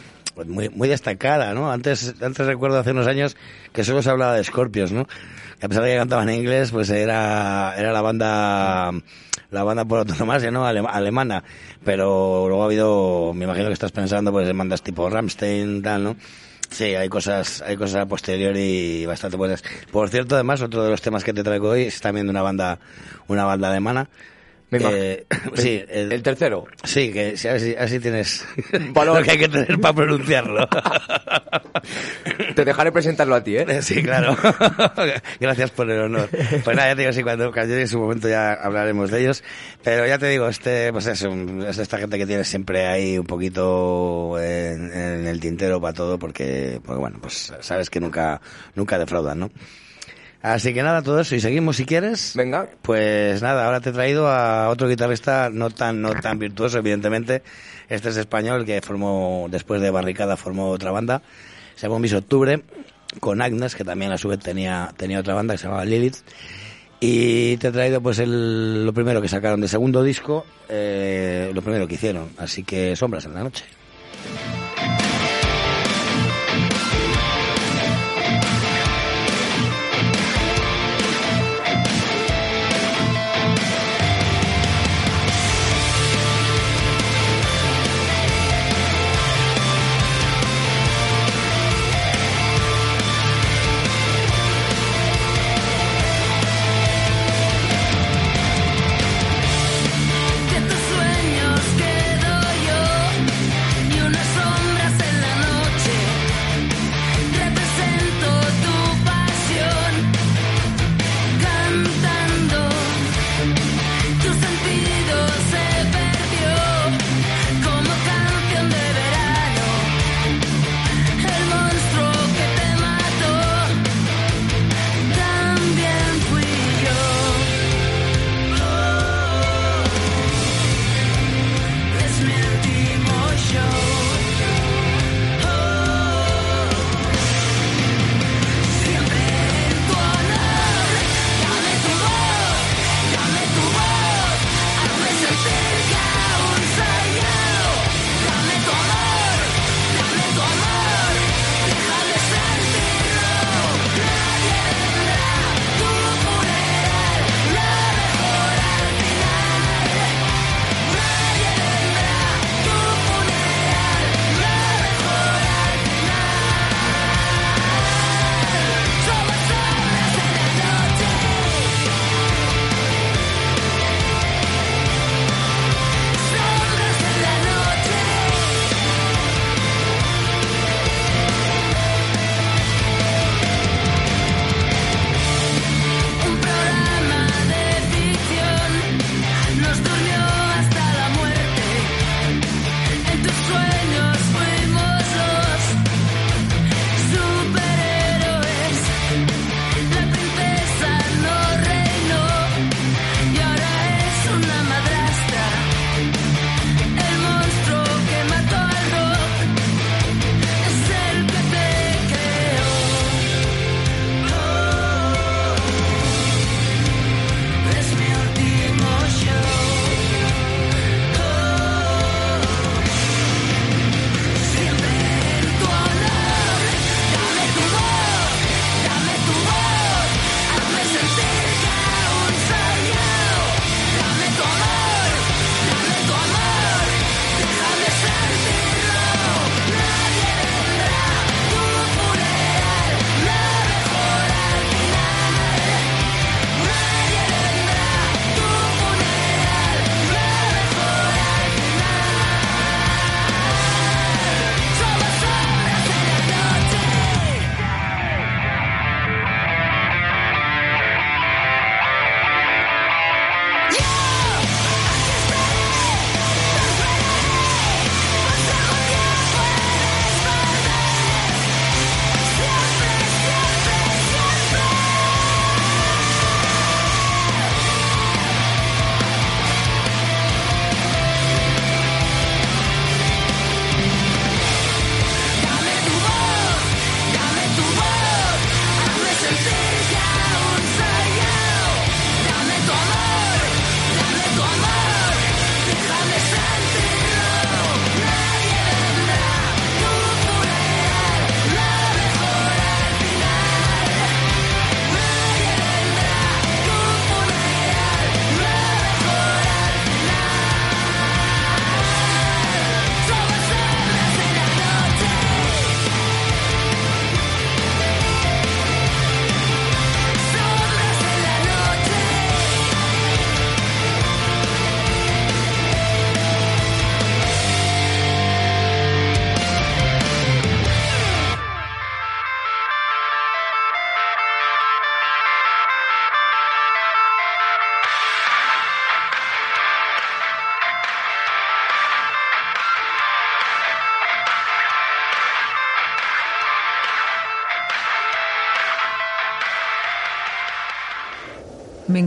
muy, 0.46 0.68
muy 0.68 0.86
destacada, 0.88 1.54
¿no? 1.54 1.72
Antes, 1.72 2.14
antes 2.20 2.46
recuerdo 2.46 2.78
hace 2.78 2.90
unos 2.90 3.06
años 3.06 3.36
que 3.72 3.84
solo 3.84 4.02
se 4.02 4.10
hablaba 4.10 4.36
de 4.36 4.44
Scorpions, 4.44 4.92
¿no? 4.92 5.06
A 5.62 5.68
pesar 5.68 5.84
de 5.84 5.90
que 5.92 5.96
cantaban 5.96 6.28
en 6.28 6.36
inglés, 6.40 6.70
pues 6.70 6.90
era, 6.90 7.74
era 7.76 7.92
la 7.92 8.02
banda, 8.02 8.92
la 9.50 9.64
banda 9.64 9.84
por 9.84 10.00
autonomía, 10.00 10.50
¿no? 10.50 10.66
Alema- 10.66 10.90
alemana. 10.90 11.42
Pero 11.84 12.46
luego 12.48 12.62
ha 12.62 12.66
habido, 12.66 13.32
me 13.34 13.44
imagino 13.44 13.68
que 13.68 13.72
estás 13.72 13.92
pensando, 13.92 14.30
pues 14.32 14.48
en 14.48 14.58
bandas 14.58 14.82
tipo 14.82 15.08
Rammstein, 15.08 15.82
tal, 15.82 16.04
¿no? 16.04 16.16
Sí, 16.70 16.94
hay 16.94 17.08
cosas, 17.08 17.62
hay 17.62 17.76
cosas 17.76 18.02
a 18.02 18.06
posteriori 18.06 19.06
bastante 19.06 19.36
buenas. 19.36 19.62
Por 19.92 20.08
cierto, 20.08 20.34
además, 20.34 20.60
otro 20.60 20.82
de 20.82 20.90
los 20.90 21.00
temas 21.02 21.22
que 21.22 21.32
te 21.32 21.44
traigo 21.44 21.68
hoy 21.70 21.82
es 21.84 22.00
también 22.00 22.26
de 22.26 22.30
una 22.30 22.42
banda, 22.42 22.78
una 23.28 23.44
banda 23.44 23.70
alemana. 23.70 24.08
Eh, 24.82 25.26
sí, 25.54 25.84
el, 25.88 26.22
tercero. 26.22 26.66
Sí, 26.82 27.12
que 27.12 27.36
sí, 27.36 27.48
así, 27.48 27.74
así 27.78 28.00
tienes 28.00 28.46
Valor. 28.92 29.16
lo 29.18 29.22
que 29.24 29.30
hay 29.32 29.38
que 29.38 29.48
tener 29.48 29.78
para 29.80 29.94
pronunciarlo. 29.94 30.68
Te 32.54 32.64
dejaré 32.64 32.92
presentarlo 32.92 33.34
a 33.34 33.44
ti, 33.44 33.56
¿eh? 33.56 33.82
Sí, 33.82 34.02
claro. 34.02 34.36
Gracias 35.40 35.70
por 35.70 35.90
el 35.90 36.00
honor. 36.00 36.28
Pues 36.64 36.76
nada, 36.76 36.88
ya 36.90 36.96
te 36.96 37.02
digo, 37.02 37.12
sí, 37.12 37.22
cuando, 37.22 37.52
cuando 37.52 37.74
llegue 37.74 37.86
su 37.86 37.98
momento 37.98 38.28
ya 38.28 38.52
hablaremos 38.54 39.10
de 39.10 39.20
ellos. 39.20 39.42
Pero 39.82 40.06
ya 40.06 40.18
te 40.18 40.28
digo, 40.28 40.48
este, 40.48 40.92
pues 40.92 41.06
es, 41.06 41.22
un- 41.22 41.64
es 41.66 41.78
esta 41.78 41.98
gente 41.98 42.18
que 42.18 42.26
tiene 42.26 42.44
siempre 42.44 42.86
ahí 42.86 43.18
un 43.18 43.26
poquito 43.26 44.38
en, 44.40 44.92
en 44.92 45.26
el 45.26 45.40
tintero 45.40 45.80
para 45.80 45.92
todo, 45.92 46.18
porque, 46.18 46.80
porque 46.84 46.98
bueno, 47.00 47.18
pues 47.20 47.52
sabes 47.60 47.90
que 47.90 48.00
nunca, 48.00 48.40
nunca 48.74 48.98
defraudan, 48.98 49.40
¿no? 49.40 49.50
Así 50.44 50.74
que 50.74 50.82
nada, 50.82 51.00
todo 51.00 51.20
eso. 51.20 51.34
Y 51.34 51.40
seguimos 51.40 51.76
si 51.76 51.86
quieres. 51.86 52.34
Venga. 52.36 52.68
Pues 52.82 53.40
nada, 53.40 53.64
ahora 53.64 53.80
te 53.80 53.88
he 53.88 53.92
traído 53.94 54.28
a 54.28 54.68
otro 54.68 54.86
guitarrista 54.88 55.48
no 55.50 55.70
tan, 55.70 56.02
no 56.02 56.12
tan 56.12 56.38
virtuoso, 56.38 56.76
evidentemente. 56.76 57.42
Este 57.88 58.10
es 58.10 58.18
español 58.18 58.66
que 58.66 58.82
formó, 58.82 59.46
después 59.50 59.80
de 59.80 59.90
Barricada, 59.90 60.36
formó 60.36 60.68
otra 60.68 60.90
banda. 60.90 61.22
Se 61.76 61.86
llama 61.86 61.98
Miss 61.98 62.12
Octubre, 62.12 62.62
con 63.20 63.40
Agnes, 63.40 63.74
que 63.74 63.84
también 63.84 64.12
a 64.12 64.18
su 64.18 64.28
vez 64.28 64.38
tenía, 64.38 64.92
tenía 64.98 65.20
otra 65.20 65.32
banda 65.32 65.54
que 65.54 65.58
se 65.58 65.64
llamaba 65.64 65.86
Lilith. 65.86 66.16
Y 67.00 67.56
te 67.56 67.68
he 67.68 67.72
traído 67.72 68.02
pues 68.02 68.18
el, 68.18 68.84
lo 68.84 68.92
primero 68.92 69.22
que 69.22 69.28
sacaron 69.28 69.62
de 69.62 69.68
segundo 69.68 70.02
disco, 70.02 70.44
eh, 70.68 71.52
lo 71.54 71.62
primero 71.62 71.88
que 71.88 71.94
hicieron. 71.94 72.28
Así 72.36 72.64
que 72.64 72.94
Sombras 72.96 73.24
en 73.24 73.32
la 73.32 73.44
noche. 73.44 73.64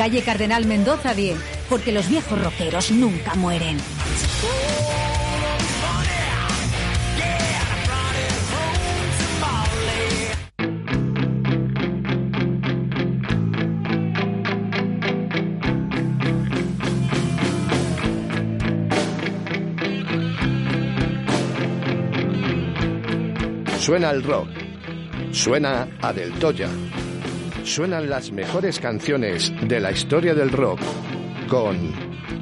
Calle 0.00 0.22
Cardenal 0.22 0.64
Mendoza 0.64 1.12
10. 1.12 1.36
Porque 1.68 1.92
los 1.92 2.08
viejos 2.08 2.42
rockeros 2.42 2.90
nunca 2.90 3.34
mueren. 3.34 3.76
Suena 23.78 24.12
el 24.12 24.22
rock. 24.22 24.48
Suena 25.32 25.86
a 26.00 26.14
Del 26.14 26.32
Toya. 26.38 26.70
Suenan 27.64 28.08
las 28.10 28.32
mejores 28.32 28.80
canciones 28.80 29.52
de 29.62 29.80
la 29.80 29.90
historia 29.92 30.34
del 30.34 30.50
rock 30.50 30.80
con 31.48 31.92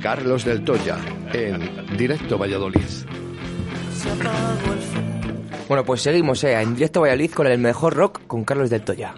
Carlos 0.00 0.44
Del 0.44 0.64
Toya 0.64 0.96
en 1.32 1.96
Directo 1.96 2.38
Valladolid. 2.38 2.80
Bueno, 5.68 5.84
pues 5.84 6.00
seguimos 6.02 6.42
eh, 6.44 6.58
en 6.60 6.74
directo 6.74 7.00
Valladolid 7.02 7.30
con 7.32 7.46
el 7.46 7.58
mejor 7.58 7.94
rock 7.94 8.20
con 8.26 8.44
Carlos 8.44 8.70
del 8.70 8.82
Toya. 8.82 9.14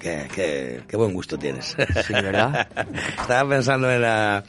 Qué, 0.00 0.26
qué- 0.34 0.80
qué 0.88 0.96
buen 0.96 1.12
gusto 1.12 1.38
tienes. 1.38 1.76
Sí, 2.06 2.12
¿verdad? 2.14 2.66
Estaba 3.20 3.48
pensando 3.48 3.90
en 3.92 4.00
la, 4.02 4.42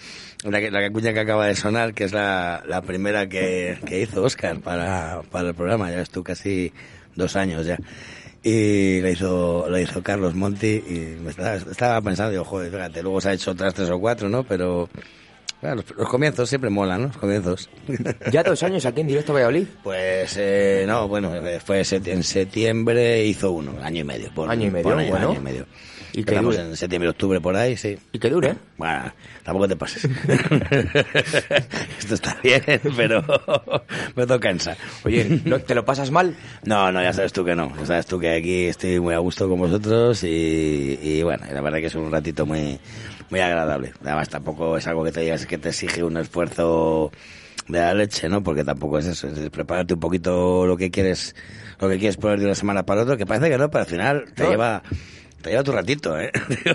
en 0.43 0.51
la, 0.51 0.59
que- 0.59 0.71
la 0.71 0.89
cuña 0.91 1.13
que 1.13 1.19
acaba 1.19 1.45
de 1.45 1.55
sonar, 1.55 1.93
que 1.93 2.05
es 2.05 2.13
la, 2.13 2.63
la 2.65 2.81
primera 2.81 3.27
que, 3.27 3.77
que 3.85 4.01
hizo 4.01 4.23
Oscar 4.23 4.59
para, 4.61 5.21
para 5.29 5.49
el 5.49 5.53
programa. 5.55 5.91
Ya 5.91 5.97
ves 5.97 6.09
tú 6.09 6.23
casi 6.23 6.71
dos 7.15 7.35
años 7.35 7.65
ya. 7.65 7.77
Y 8.43 9.01
la 9.01 9.11
hizo, 9.11 9.67
la 9.69 9.79
hizo 9.79 10.01
Carlos 10.01 10.33
Monti 10.33 10.67
y 10.87 11.17
me 11.21 11.29
estaba, 11.29 11.55
estaba 11.55 12.01
pensando, 12.01 12.31
digo, 12.31 12.43
joder, 12.43 12.71
fíjate, 12.71 13.03
luego 13.03 13.21
se 13.21 13.29
ha 13.29 13.33
hecho 13.33 13.51
otras 13.51 13.73
tres 13.73 13.89
o 13.91 13.99
cuatro, 13.99 14.29
¿no? 14.29 14.43
Pero 14.43 14.89
bueno, 15.61 15.75
los, 15.75 15.95
los 15.95 16.09
comienzos 16.09 16.49
siempre 16.49 16.71
molan, 16.71 17.01
¿no? 17.03 17.07
Los 17.09 17.17
comienzos. 17.17 17.69
Ya 18.31 18.41
dos 18.41 18.63
años 18.63 18.83
aquí 18.87 19.01
en 19.01 19.07
directo 19.07 19.31
Valladolid. 19.33 19.67
Pues 19.83 20.35
eh, 20.39 20.85
no, 20.87 21.07
bueno, 21.07 21.35
eh, 21.35 21.59
fue 21.63 21.83
en 21.91 22.23
septiembre 22.23 23.23
hizo 23.25 23.51
uno, 23.51 23.73
año 23.83 24.01
y 24.01 24.03
medio. 24.05 24.31
pon- 24.33 24.49
Año 24.49 24.67
y 24.67 24.71
medio, 24.71 24.83
bueno. 24.89 25.29
año 25.29 25.39
y 25.39 25.43
medio. 25.43 25.65
Y 26.13 26.23
que 26.23 26.35
dure. 26.39 26.59
en 26.59 26.75
septiembre, 26.75 27.09
octubre, 27.09 27.39
por 27.39 27.55
ahí, 27.55 27.77
sí. 27.77 27.97
Y 28.11 28.19
que 28.19 28.29
dure. 28.29 28.55
Bueno, 28.77 29.13
tampoco 29.43 29.67
te 29.67 29.75
pases. 29.75 30.05
Esto 31.99 32.15
está 32.15 32.37
bien, 32.43 32.61
pero 32.95 33.23
me 34.15 34.25
toca 34.25 34.39
cansa. 34.49 34.75
Oye, 35.05 35.41
¿no- 35.45 35.59
¿te 35.59 35.75
lo 35.75 35.85
pasas 35.85 36.11
mal? 36.11 36.35
No, 36.65 36.91
no, 36.91 37.01
ya 37.01 37.13
sabes 37.13 37.31
tú 37.33 37.45
que 37.45 37.55
no. 37.55 37.71
Ya 37.79 37.85
sabes 37.85 38.05
tú 38.05 38.19
que 38.19 38.35
aquí 38.35 38.65
estoy 38.65 38.99
muy 38.99 39.13
a 39.13 39.19
gusto 39.19 39.47
con 39.47 39.59
vosotros 39.59 40.23
y, 40.23 40.99
y 41.01 41.23
bueno, 41.23 41.45
la 41.51 41.61
verdad 41.61 41.79
que 41.79 41.87
es 41.87 41.95
un 41.95 42.11
ratito 42.11 42.45
muy, 42.45 42.79
muy 43.29 43.39
agradable. 43.39 43.93
Además 44.03 44.29
tampoco 44.29 44.77
es 44.77 44.87
algo 44.87 45.03
que 45.03 45.11
te 45.11 45.21
digas 45.21 45.45
que 45.45 45.57
te 45.57 45.69
exige 45.69 46.03
un 46.03 46.17
esfuerzo 46.17 47.11
de 47.67 47.79
la 47.79 47.93
leche, 47.93 48.27
¿no? 48.27 48.43
Porque 48.43 48.63
tampoco 48.63 48.97
es 48.99 49.05
eso, 49.05 49.27
es 49.27 49.49
prepararte 49.49 49.93
un 49.93 49.99
poquito 49.99 50.65
lo 50.67 50.75
que 50.75 50.91
quieres, 50.91 51.35
lo 51.79 51.87
que 51.87 51.97
quieres 51.99 52.17
poner 52.17 52.39
de 52.39 52.45
una 52.45 52.55
semana 52.55 52.83
para 52.85 53.03
otra, 53.03 53.15
que 53.17 53.25
parece 53.25 53.49
que 53.49 53.57
no, 53.57 53.69
pero 53.69 53.83
al 53.83 53.89
final 53.89 54.25
te 54.35 54.43
No. 54.43 54.49
lleva, 54.49 54.83
te 55.41 55.49
lleva 55.49 55.63
tu 55.63 55.71
ratito, 55.71 56.19
¿eh? 56.19 56.31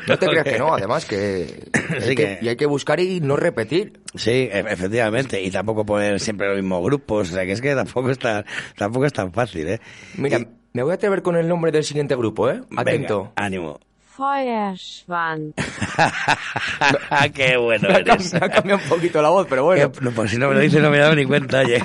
No 0.09 0.19
te 0.19 0.27
creas 0.27 0.45
que 0.45 0.59
no, 0.59 0.75
además 0.75 1.05
que, 1.05 1.69
hay 2.03 2.39
y 2.43 2.49
hay 2.49 2.57
que 2.57 2.67
buscar 2.67 3.01
y 3.01 3.21
no 3.21 3.37
repetir. 3.37 4.01
Sí, 4.15 4.31
e- 4.31 4.65
efectivamente, 4.69 5.43
y 5.43 5.51
tampoco 5.51 5.85
poner 5.85 6.21
siempre 6.21 6.49
los 6.49 6.57
mismos 6.57 6.83
grupos, 6.85 7.31
o 7.31 7.35
sea 7.35 7.45
que 7.45 7.53
es 7.53 7.61
que 7.61 7.75
tampoco 7.75 8.11
es 8.11 8.19
tan, 8.19 8.45
tampoco 8.77 9.07
es 9.07 9.13
tan 9.13 9.33
fácil, 9.33 9.69
¿eh? 9.69 9.81
Mira, 10.17 10.41
me 10.73 10.83
voy 10.83 10.93
a 10.93 10.95
atrever 10.95 11.23
con 11.23 11.37
el 11.37 11.49
nombre 11.49 11.73
del 11.73 11.85
siguiente 11.85 12.15
grupo, 12.17 12.51
¿eh? 12.51 12.61
Atento. 12.77 13.19
Venga, 13.21 13.33
ánimo. 13.37 13.81
Feuerschwanz. 14.17 15.55
Qué 17.35 17.57
bueno 17.57 17.89
Me 17.89 17.97
eres. 18.01 18.35
ha 18.35 18.49
cambiado 18.49 18.81
un 18.83 18.89
poquito 18.89 19.21
la 19.21 19.29
voz, 19.29 19.47
pero 19.49 19.65
bueno. 19.65 19.93
Qué- 19.93 20.01
no, 20.01 20.11
pues 20.13 20.31
si 20.31 20.39
no 20.39 20.49
me 20.49 20.55
lo 20.55 20.61
dices 20.61 20.83
no 20.83 20.91
me 20.91 20.97
he 20.97 21.01
dado 21.01 21.15
ni 21.15 21.25
cuenta, 21.27 21.61
oye. 21.61 21.83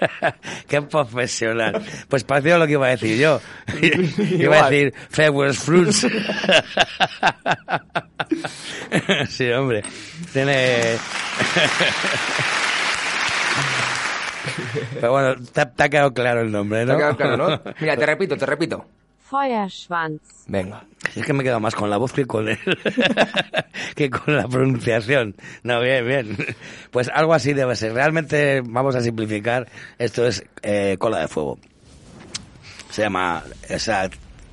Qué 0.68 0.82
profesional. 0.82 1.82
Pues 2.08 2.24
parecido 2.24 2.56
a 2.56 2.58
lo 2.58 2.66
que 2.66 2.72
iba 2.72 2.86
a 2.86 2.90
decir 2.90 3.18
yo. 3.18 3.40
Iba 4.38 4.66
a 4.66 4.70
decir 4.70 4.94
Fewers 5.10 5.58
Fruits. 5.58 6.06
sí, 9.28 9.50
hombre. 9.50 9.82
Tiene... 10.32 10.96
Pero 15.00 15.12
bueno, 15.12 15.34
te, 15.52 15.60
ha- 15.60 15.70
te 15.70 15.82
ha 15.84 15.88
quedado 15.88 16.12
claro 16.14 16.40
el 16.40 16.50
nombre, 16.50 16.80
¿Te 16.80 16.86
¿no? 16.86 16.92
ha 16.94 16.96
quedado 16.96 17.16
claro, 17.16 17.36
no? 17.36 17.62
Mira, 17.80 17.96
te 17.96 18.06
repito, 18.06 18.36
te 18.36 18.46
repito. 18.46 18.84
Feuerschwanz. 19.28 20.22
Venga. 20.46 20.84
Es 21.14 21.24
que 21.24 21.32
me 21.32 21.40
he 21.40 21.44
quedado 21.44 21.60
más 21.60 21.74
con 21.74 21.90
la 21.90 21.96
voz 21.96 22.12
que 22.12 22.26
con 22.26 22.46
que 23.94 24.10
con 24.10 24.36
la 24.36 24.48
pronunciación. 24.48 25.34
No, 25.62 25.80
bien, 25.80 26.06
bien. 26.06 26.36
Pues 26.90 27.10
algo 27.12 27.34
así 27.34 27.52
debe 27.52 27.76
ser. 27.76 27.92
Realmente, 27.92 28.62
vamos 28.64 28.94
a 28.94 29.00
simplificar, 29.00 29.68
esto 29.98 30.26
es 30.26 30.44
eh, 30.62 30.96
cola 30.98 31.20
de 31.20 31.28
fuego. 31.28 31.58
Se 32.90 33.02
llama, 33.02 33.42
o 33.74 33.78
sea, 33.78 34.08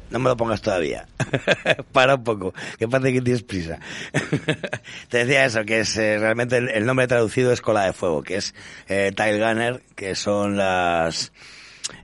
no 0.09 0.19
me 0.19 0.29
lo 0.29 0.37
pongas 0.37 0.61
todavía. 0.61 1.07
Para 1.91 2.15
un 2.15 2.23
poco, 2.23 2.53
que 2.77 2.87
parece 2.87 3.13
que 3.13 3.21
tienes 3.21 3.43
prisa. 3.43 3.79
Te 5.09 5.19
decía 5.19 5.45
eso, 5.45 5.63
que 5.63 5.81
es 5.81 5.97
eh, 5.97 6.17
realmente 6.19 6.57
el, 6.57 6.69
el 6.69 6.85
nombre 6.85 7.07
traducido 7.07 7.51
es 7.51 7.61
cola 7.61 7.85
de 7.85 7.93
fuego, 7.93 8.23
que 8.23 8.37
es 8.37 8.53
eh, 8.87 9.11
Tile 9.15 9.39
Gunner, 9.39 9.81
que 9.95 10.15
son 10.15 10.57
las 10.57 11.31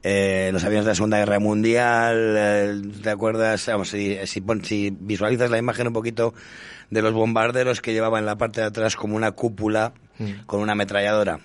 eh, 0.04 0.50
los 0.54 0.64
aviones 0.64 0.86
de 0.86 0.92
la 0.92 0.96
Segunda 0.96 1.18
Guerra 1.20 1.40
Mundial, 1.40 2.36
eh, 2.38 2.82
¿te 3.02 3.10
acuerdas? 3.10 3.66
Vamos, 3.68 3.90
si, 3.90 4.18
si, 4.26 4.44
si 4.64 4.98
visualizas 5.00 5.50
la 5.50 5.58
imagen 5.58 5.88
un 5.88 5.94
poquito 5.94 6.34
de 6.90 7.02
los 7.02 7.14
bombarderos 7.14 7.82
que 7.82 7.94
llevaban 7.94 8.20
en 8.20 8.26
la 8.26 8.38
parte 8.38 8.62
de 8.62 8.68
atrás 8.68 8.96
como 8.96 9.16
una 9.16 9.32
cúpula 9.32 9.94
con 10.46 10.62
una 10.62 10.74
ametralladora. 10.74 11.40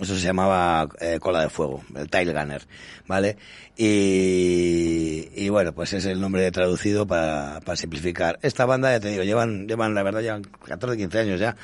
Eso 0.00 0.16
se 0.16 0.24
llamaba 0.24 0.88
eh, 1.00 1.18
cola 1.20 1.42
de 1.42 1.50
fuego, 1.50 1.84
el 1.94 2.08
Tile 2.08 2.32
Gunner, 2.32 2.66
¿vale? 3.06 3.36
Y, 3.76 5.28
y 5.34 5.48
bueno, 5.50 5.74
pues 5.74 5.92
es 5.92 6.06
el 6.06 6.18
nombre 6.18 6.50
traducido 6.50 7.06
para, 7.06 7.60
para 7.60 7.76
simplificar. 7.76 8.38
Esta 8.40 8.64
banda, 8.64 8.90
ya 8.90 9.00
te 9.00 9.08
digo, 9.08 9.22
llevan, 9.22 9.68
llevan, 9.68 9.94
la 9.94 10.02
verdad, 10.02 10.22
llevan 10.22 10.42
14, 10.42 10.96
15 10.96 11.18
años 11.18 11.40
ya, 11.40 11.56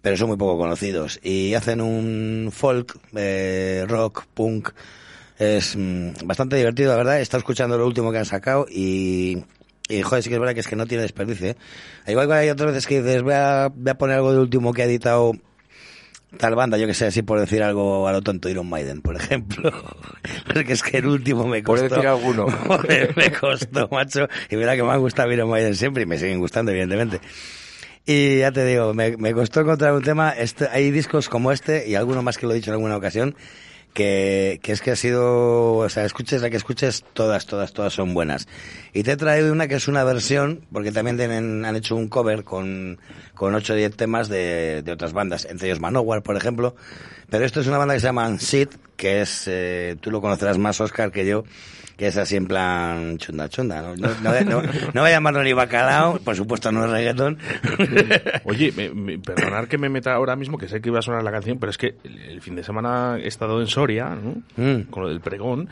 pero 0.00 0.16
son 0.16 0.28
muy 0.28 0.36
poco 0.36 0.56
conocidos. 0.58 1.18
Y 1.24 1.54
hacen 1.54 1.80
un 1.80 2.50
folk, 2.52 2.98
eh, 3.16 3.84
rock, 3.88 4.26
punk, 4.32 4.70
es 5.38 5.76
mm, 5.76 6.10
bastante 6.24 6.56
divertido, 6.56 6.90
la 6.90 6.96
verdad. 6.96 7.18
He 7.18 7.22
estado 7.22 7.40
escuchando 7.40 7.76
lo 7.78 7.86
último 7.86 8.12
que 8.12 8.18
han 8.18 8.24
sacado 8.26 8.66
y, 8.70 9.44
y 9.88 10.02
joder, 10.02 10.22
sí 10.22 10.28
que 10.28 10.34
es 10.36 10.40
verdad 10.40 10.54
que 10.54 10.60
es 10.60 10.68
que 10.68 10.76
no 10.76 10.86
tiene 10.86 11.02
desperdicio. 11.02 11.48
¿eh? 11.48 11.56
Igual 12.06 12.26
que 12.28 12.34
hay 12.34 12.50
otras 12.50 12.70
veces 12.72 12.86
que 12.86 13.02
dices, 13.02 13.22
voy 13.22 13.34
a, 13.34 13.70
voy 13.74 13.90
a 13.90 13.98
poner 13.98 14.16
algo 14.16 14.32
de 14.32 14.38
último 14.40 14.72
que 14.72 14.82
ha 14.82 14.86
editado 14.86 15.32
tal 16.38 16.54
banda, 16.54 16.76
yo 16.76 16.86
que 16.86 16.92
sé, 16.92 17.06
así 17.06 17.22
por 17.22 17.40
decir 17.40 17.62
algo 17.62 18.06
a 18.08 18.12
lo 18.12 18.20
tonto, 18.20 18.48
Iron 18.48 18.68
Maiden, 18.68 19.00
por 19.00 19.16
ejemplo. 19.16 19.72
Porque 20.52 20.72
es 20.74 20.82
que 20.82 20.98
el 20.98 21.06
último 21.06 21.46
me 21.46 21.62
Por 21.62 21.78
costó. 21.78 21.94
decir 21.94 22.08
alguno. 22.08 22.46
Me 23.16 23.32
costó, 23.32 23.88
macho. 23.90 24.28
Y 24.50 24.56
mira 24.56 24.76
que 24.76 24.82
me 24.82 24.90
ha 24.90 24.96
gustado 24.96 25.32
Iron 25.32 25.48
Maiden 25.48 25.74
siempre 25.74 26.02
y 26.02 26.06
me 26.06 26.18
siguen 26.18 26.38
gustando, 26.38 26.72
evidentemente. 26.72 27.20
Y 28.04 28.38
ya 28.38 28.52
te 28.52 28.64
digo, 28.64 28.92
me, 28.94 29.16
me 29.16 29.32
costó 29.32 29.60
encontrar 29.60 29.92
un 29.92 30.02
tema. 30.02 30.30
Este, 30.30 30.68
hay 30.68 30.90
discos 30.90 31.28
como 31.28 31.52
este 31.52 31.88
y 31.88 31.94
alguno 31.94 32.22
más 32.22 32.38
que 32.38 32.46
lo 32.46 32.52
he 32.52 32.56
dicho 32.56 32.70
en 32.70 32.74
alguna 32.74 32.96
ocasión. 32.96 33.34
Que, 33.96 34.60
que 34.62 34.72
es 34.72 34.82
que 34.82 34.90
ha 34.90 34.96
sido, 34.96 35.76
o 35.76 35.88
sea, 35.88 36.04
escuches 36.04 36.42
la 36.42 36.50
que 36.50 36.58
escuches, 36.58 37.02
todas, 37.14 37.46
todas, 37.46 37.72
todas 37.72 37.94
son 37.94 38.12
buenas. 38.12 38.46
Y 38.92 39.04
te 39.04 39.12
he 39.12 39.16
traído 39.16 39.50
una 39.50 39.68
que 39.68 39.76
es 39.76 39.88
una 39.88 40.04
versión, 40.04 40.60
porque 40.70 40.92
también 40.92 41.16
tienen, 41.16 41.64
han 41.64 41.76
hecho 41.76 41.96
un 41.96 42.08
cover 42.08 42.44
con, 42.44 42.98
con 43.34 43.54
8 43.54 43.72
o 43.72 43.76
10 43.76 43.96
temas 43.96 44.28
de, 44.28 44.82
de 44.82 44.92
otras 44.92 45.14
bandas, 45.14 45.46
entre 45.46 45.68
ellos 45.68 45.80
Manowar, 45.80 46.22
por 46.22 46.36
ejemplo. 46.36 46.76
Pero 47.30 47.46
esto 47.46 47.60
es 47.60 47.68
una 47.68 47.78
banda 47.78 47.94
que 47.94 48.00
se 48.00 48.06
llama 48.06 48.38
Sid, 48.38 48.68
que 48.98 49.22
es, 49.22 49.44
eh, 49.46 49.96
tú 49.98 50.10
lo 50.10 50.20
conocerás 50.20 50.58
más, 50.58 50.78
Oscar, 50.78 51.10
que 51.10 51.24
yo, 51.24 51.44
que 51.96 52.08
es 52.08 52.16
así 52.18 52.36
en 52.36 52.46
plan 52.46 53.16
chunda 53.18 53.48
chunda, 53.48 53.80
¿no? 53.82 53.96
No, 53.96 54.08
no, 54.22 54.40
no- 54.44 54.62
no 54.92 55.00
voy 55.00 55.10
a 55.10 55.14
llamarlo 55.14 55.42
ni 55.42 55.52
bacalao, 55.54 56.18
por 56.18 56.36
supuesto 56.36 56.70
no 56.70 56.84
es 56.84 56.90
reggaetón. 56.90 57.38
Oye, 58.44 58.72
me, 58.76 58.90
me- 58.90 59.18
perdonar 59.18 59.68
que 59.68 59.78
me 59.78 59.88
meta 59.88 60.12
ahora 60.14 60.36
mismo, 60.36 60.58
que 60.58 60.68
sé 60.68 60.80
que 60.80 60.88
iba 60.90 60.98
a 60.98 61.02
sonar 61.02 61.22
la 61.22 61.32
canción, 61.32 61.58
pero 61.58 61.70
es 61.70 61.78
que 61.78 61.94
el, 62.04 62.18
el 62.20 62.40
fin 62.42 62.54
de 62.56 62.62
semana 62.64 63.16
he 63.18 63.26
estado 63.26 63.60
en 63.60 63.66
Soria, 63.66 64.10
¿no? 64.14 64.42
Con 64.90 65.02
lo 65.04 65.08
del 65.08 65.20
pregón. 65.20 65.68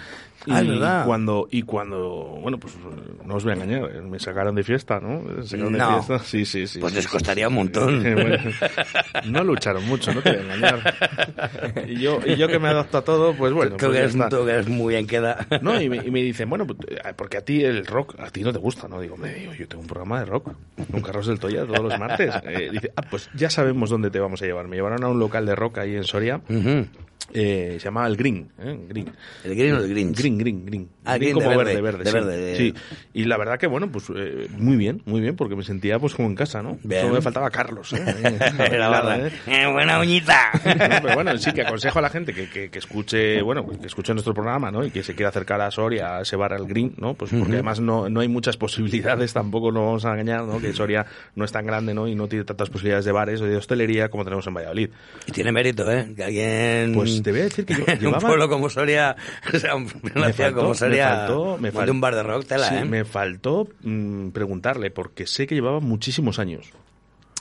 Y. 0.47 0.53
Ah, 0.53 0.61
es 0.61 0.69
verdad. 0.69 1.07
cuando, 1.07 1.49
y 1.51 1.63
cuando, 1.63 2.39
bueno, 2.43 2.59
pues 2.59 2.75
no 3.25 3.35
os 3.35 3.45
voy 3.45 3.53
a 3.53 3.57
engañar, 3.57 4.03
me 4.03 4.19
sacaron 4.19 4.55
de 4.55 4.63
fiesta, 4.63 5.01
¿no? 5.01 5.23
Sacaron 5.45 5.73
de 5.73 5.79
No. 5.79 6.03
fiesta. 6.03 6.19
Sí, 6.25 6.45
sí, 6.45 6.67
sí. 6.67 6.79
Pues 6.79 6.93
sí, 6.93 6.97
les 6.97 7.05
sí. 7.07 7.11
costaría 7.11 7.49
un 7.49 7.55
montón. 7.55 8.03
Bueno, 8.15 8.37
no 9.27 9.45
lucharon 9.45 9.85
mucho, 9.87 10.13
no 10.13 10.21
te 10.23 10.31
voy 10.31 10.39
a 10.39 10.43
engañar. 10.43 10.95
Y 11.89 11.97
yo, 12.01 12.19
y 12.25 12.37
yo 12.37 12.49
que 12.49 12.59
me 12.59 12.69
adapto 12.69 12.99
a 12.99 13.03
todo, 13.03 13.35
pues 13.35 13.53
bueno. 13.53 13.77
Creo 13.77 13.91
pues 13.91 14.13
tú 14.31 14.45
que 14.45 14.53
eres 14.53 14.69
muy 14.69 14.95
bien 14.95 15.07
queda. 15.07 15.47
No, 15.63 15.81
y 15.81 15.89
me, 15.89 15.97
y 15.99 16.11
me 16.11 16.23
dicen, 16.23 16.49
bueno, 16.49 16.67
pues, 16.67 16.79
eh, 16.89 17.13
porque 17.17 17.39
a 17.39 17.41
ti 17.45 17.63
el 17.65 17.85
rock, 17.87 18.17
a 18.21 18.31
ti 18.31 18.43
no 18.43 18.53
te 18.53 18.59
gusta, 18.59 18.89
¿no? 18.89 19.01
Digo, 19.01 19.17
me 19.17 19.33
digo, 19.35 19.53
yo 19.55 19.67
tengo 19.69 19.83
un 19.83 19.87
programa 19.89 20.21
de 20.21 20.27
rock 20.27 20.53
con 20.91 21.01
Carlos 21.03 21.27
del 21.27 21.39
Toya 21.39 21.65
todos 21.67 21.81
los 21.81 21.99
martes. 21.99 22.35
Eh, 22.45 22.71
dice, 22.73 22.93
ah, 22.97 23.03
pues 23.11 23.29
ya 23.35 23.51
sabemos 23.51 23.91
dónde 23.91 24.11
te 24.11 24.21
vamos 24.21 24.41
a 24.43 24.47
llevar. 24.47 24.67
Me 24.69 24.77
llevaron 24.77 25.03
a 25.05 25.09
un 25.09 25.19
local 25.19 25.47
de 25.47 25.55
rock 25.55 25.79
ahí 25.79 25.95
en 25.97 26.05
Soria. 26.05 26.41
Eh, 27.33 27.77
se 27.79 27.85
llama 27.85 28.07
El 28.07 28.17
Green, 28.17 28.51
¿eh? 28.59 28.79
Green. 28.89 29.11
¿El 29.45 29.55
Green 29.55 29.75
o 29.75 29.79
el 29.79 29.89
Grinch? 29.89 30.17
Green, 30.19 30.39
Green, 30.39 30.67
Green. 30.67 30.89
Ah, 31.05 31.19
de 31.19 31.35
verde, 31.35 31.57
verde, 31.57 31.81
verde. 31.83 32.05
de 32.05 32.11
sí. 32.11 32.13
verde, 32.17 32.37
de- 32.39 32.57
Sí. 32.57 32.75
Y 33.13 33.25
la 33.25 33.37
verdad 33.37 33.59
que, 33.59 33.67
bueno, 33.67 33.91
pues 33.91 34.07
eh, 34.15 34.49
muy 34.57 34.77
bien, 34.77 35.03
muy 35.05 35.21
bien, 35.21 35.37
porque 35.37 35.55
me 35.57 35.63
sentía 35.63 35.99
pues 35.99 36.15
como 36.15 36.29
en 36.29 36.35
casa, 36.35 36.63
¿no? 36.63 36.79
Bien. 36.83 37.03
Solo 37.03 37.15
me 37.15 37.21
faltaba 37.23 37.51
Carlos, 37.51 37.93
¿eh? 37.93 38.03
Era 38.71 38.89
barra. 38.89 39.27
¿eh? 39.29 39.33
Eh, 39.47 39.67
buena 39.73 39.99
uñita. 40.01 40.51
No, 40.65 40.97
pero 41.03 41.15
bueno, 41.15 41.37
sí 41.39 41.53
que 41.53 41.63
aconsejo 41.63 41.99
a 41.99 42.03
la 42.03 42.11
gente 42.11 42.33
que, 42.35 42.49
que, 42.49 42.69
que 42.71 42.79
escuche, 42.79 43.41
bueno, 43.43 43.67
que 43.69 43.87
escuche 43.87 44.13
nuestro 44.13 44.35
programa, 44.35 44.71
¿no? 44.71 44.85
Y 44.85 44.91
que 44.91 45.03
se 45.03 45.15
quiera 45.15 45.29
acercar 45.29 45.61
a 45.61 45.71
Soria, 45.71 46.17
a 46.19 46.23
ese 46.23 46.37
bar 46.37 46.53
al 46.53 46.67
Green, 46.67 46.95
¿no? 46.99 47.15
Pues 47.15 47.31
porque 47.33 47.53
además 47.55 47.81
no, 47.81 48.09
no 48.09 48.21
hay 48.21 48.29
muchas 48.29 48.57
posibilidades, 48.57 49.33
tampoco 49.33 49.71
nos 49.73 49.85
vamos 49.85 50.05
a 50.05 50.13
engañar, 50.13 50.45
¿no? 50.45 50.61
Que 50.61 50.73
Soria 50.73 51.07
no 51.37 51.45
es 51.45 51.53
tan 51.53 51.67
grande, 51.67 51.95
¿no? 51.95 52.09
Y 52.09 52.15
no 52.15 52.29
tiene 52.29 52.45
tantas 52.45 52.71
posibilidades 52.71 53.05
de 53.05 53.13
bares 53.13 53.41
o 53.41 53.45
de 53.47 53.57
hostelería 53.57 54.09
como 54.09 54.25
tenemos 54.25 54.47
en 54.47 54.55
Valladolid. 54.55 54.91
Y 55.27 55.33
tiene 55.33 55.53
mérito, 55.53 55.91
¿eh? 55.91 56.13
Que 56.17 56.25
alguien... 56.25 56.93
Pues 56.95 57.23
te 57.23 57.31
voy 57.31 57.41
a 57.41 57.45
decir 57.45 57.65
que 57.65 57.75
yo 57.75 57.85
en 57.87 57.93
un 57.93 57.99
llevaba- 57.99 58.21
pueblo 58.21 58.49
como 58.49 58.69
Soria, 58.71 59.17
o 59.53 59.59
sea, 59.59 59.75
un- 59.77 59.89
una 60.15 60.33
ciudad 60.33 60.53
como 60.53 60.75
Soria, 60.75 60.94
me 60.97 61.03
faltó, 61.03 61.59
me 61.59 61.71
monte 61.73 61.79
fal- 61.79 61.91
un 61.91 62.01
bar 62.01 62.15
de 62.15 62.23
rock, 62.23 62.47
tela, 62.47 62.69
Sí, 62.69 62.75
¿eh? 62.77 62.85
me 62.85 63.05
faltó 63.05 63.69
mm, 63.83 64.29
preguntarle, 64.31 64.91
porque 64.91 65.27
sé 65.27 65.47
que 65.47 65.55
llevaba 65.55 65.81
muchísimos 65.81 66.39
años. 66.39 66.71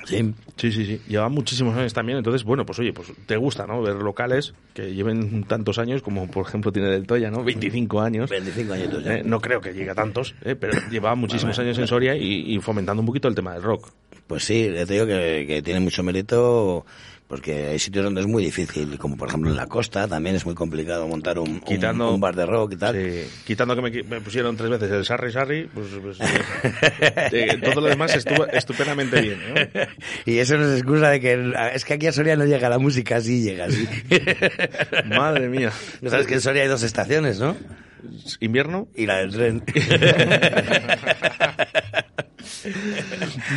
Sí. 0.06 0.34
Sí, 0.58 0.72
sí, 0.74 0.86
sí. 0.86 1.02
Lleva 1.08 1.30
muchísimos 1.30 1.78
años 1.78 1.94
también. 1.94 2.18
Entonces, 2.18 2.44
bueno, 2.44 2.66
pues 2.66 2.78
oye, 2.78 2.92
pues 2.92 3.14
te 3.26 3.38
gusta, 3.38 3.66
¿no? 3.66 3.82
Ver 3.82 3.96
locales 3.96 4.54
que 4.74 4.94
lleven 4.94 5.46
tantos 5.46 5.80
años, 5.80 6.02
como 6.02 6.30
por 6.30 6.46
ejemplo 6.46 6.74
tiene 6.74 6.90
Del 6.90 7.08
Toya, 7.08 7.32
¿no? 7.32 7.42
25 7.42 8.02
años. 8.02 8.30
25 8.30 8.74
añitos 8.74 9.02
ya. 9.02 9.16
Eh, 9.20 9.24
no 9.24 9.40
creo 9.40 9.62
que 9.62 9.72
llegue 9.74 9.92
a 9.92 9.96
tantos, 9.96 10.36
eh, 10.44 10.56
pero 10.56 10.74
lleva 10.92 11.16
muchísimos 11.16 11.56
Bueno, 11.56 11.70
años 11.70 11.80
en 11.80 11.88
Soria 11.88 12.16
y, 12.18 12.54
y 12.54 12.60
fomentando 12.60 13.00
un 13.02 13.06
poquito 13.08 13.30
el 13.30 13.36
tema 13.36 13.54
del 13.54 13.64
rock. 13.64 13.92
Pues 14.28 14.44
sí, 14.44 14.70
te 14.74 14.86
digo 14.86 15.06
que, 15.06 15.46
que 15.48 15.62
tiene 15.62 15.80
mucho 15.80 16.04
mérito 16.04 16.86
porque 17.28 17.68
hay 17.68 17.80
sitios 17.80 18.04
donde 18.04 18.22
es 18.22 18.28
muy 18.28 18.44
difícil, 18.44 18.98
como 18.98 19.18
por 19.18 19.30
ejemplo 19.30 19.50
en 19.50 19.56
la 19.56 19.68
costa 19.68 20.08
también 20.08 20.36
es 20.36 20.45
muy 20.45 20.56
complicado 20.56 21.08
montar 21.08 21.40
un, 21.40 21.62
Quitando- 21.62 22.14
un, 22.14 22.20
bar 22.22 22.36
de 22.36 22.45
rock 22.45 22.74
y 22.74 22.76
tal. 22.78 22.95
Sí, 22.95 23.24
quitando 23.45 23.76
que 23.76 24.04
me, 24.04 24.22
pusieron 24.22 24.56
tres 24.56 24.70
veces 24.70 24.91
el 24.91 25.06
Sarri 25.06 25.32
Sarri, 25.32 25.70
pues, 25.74 25.88
pues, 26.02 26.18
eh, 27.32 27.60
todo 27.64 27.82
lo 27.82 27.88
demás 27.88 28.16
estuvo 28.16 28.45
estupendamente 28.48 29.22
bien. 29.22 29.40
¿eh? 29.56 29.88
Y 30.26 30.38
eso 30.38 30.58
no 30.58 30.66
es 30.66 30.80
excusa 30.80 31.10
de 31.10 31.20
que 31.20 31.54
es 31.74 31.86
que 31.86 31.94
aquí 31.94 32.08
a 32.08 32.12
Soria 32.12 32.36
no 32.36 32.45
llega 32.45 32.70
la 32.70 32.80
música, 32.80 33.20
sí 33.22 33.41
llega, 33.41 33.70
sí. 33.70 33.88
Madre 35.06 35.50
mía. 35.50 35.72
No 36.02 36.10
sabes 36.10 36.28
que 36.28 36.36
en 36.36 36.41
Soria 36.41 36.64
hay 36.64 36.68
dos 36.68 36.84
estaciones, 36.84 37.40
¿no? 37.40 37.56
¿Invierno? 38.40 38.88
Y 38.96 39.06
la 39.06 39.18
del 39.18 39.32
tren. 39.32 39.64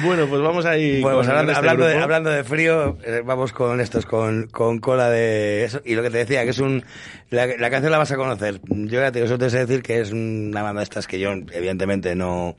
Bueno, 0.05 0.27
pues 0.27 0.43
vamos 0.43 0.64
ahí. 0.64 1.01
Bueno, 1.01 1.18
pues 1.18 1.28
hablando, 1.28 1.52
este 1.52 1.59
hablando 1.59 1.86
de, 1.86 1.98
hablando 1.98 2.31
de 2.31 2.44
frío, 2.44 2.98
eh, 3.05 3.23
vamos 3.24 3.52
con 3.52 3.81
estos, 3.81 4.06
con, 4.06 4.48
con 4.48 4.78
cola 4.78 5.10
de 5.10 5.64
eso. 5.64 5.81
Y 5.85 5.94
lo 5.94 6.02
que 6.02 6.10
te 6.10 6.18
decía, 6.18 6.44
que 6.44 6.51
es 6.51 6.59
un... 6.59 6.85
La, 7.31 7.47
la 7.47 7.70
canción 7.70 7.93
la 7.93 7.98
vas 7.98 8.10
a 8.12 8.16
conocer. 8.16 8.60
Yo 8.68 9.01
ya 9.01 9.12
te 9.12 9.18
digo, 9.18 9.27
eso 9.27 9.39
te 9.39 9.51
sé 9.51 9.59
decir 9.59 9.82
que 9.82 10.01
es 10.01 10.12
una 10.12 10.62
banda 10.62 10.81
de 10.81 10.85
estas 10.85 11.06
que 11.06 11.18
yo, 11.18 11.31
evidentemente, 11.31 12.14
no, 12.14 12.56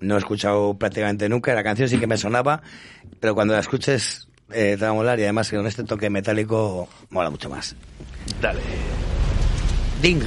no 0.00 0.14
he 0.14 0.18
escuchado 0.18 0.76
prácticamente 0.78 1.28
nunca. 1.28 1.54
La 1.54 1.64
canción 1.64 1.88
sí 1.88 1.98
que 1.98 2.06
me 2.06 2.16
sonaba, 2.16 2.62
pero 3.20 3.34
cuando 3.34 3.54
la 3.54 3.60
escuches 3.60 4.28
eh, 4.52 4.76
te 4.78 4.84
va 4.84 4.90
a 4.90 4.94
molar 4.94 5.18
y 5.18 5.22
además 5.22 5.50
que 5.50 5.56
con 5.56 5.66
este 5.66 5.84
toque 5.84 6.10
metálico 6.10 6.88
mola 7.10 7.30
mucho 7.30 7.48
más. 7.48 7.76
Dale. 8.40 8.60
Ding. 10.02 10.22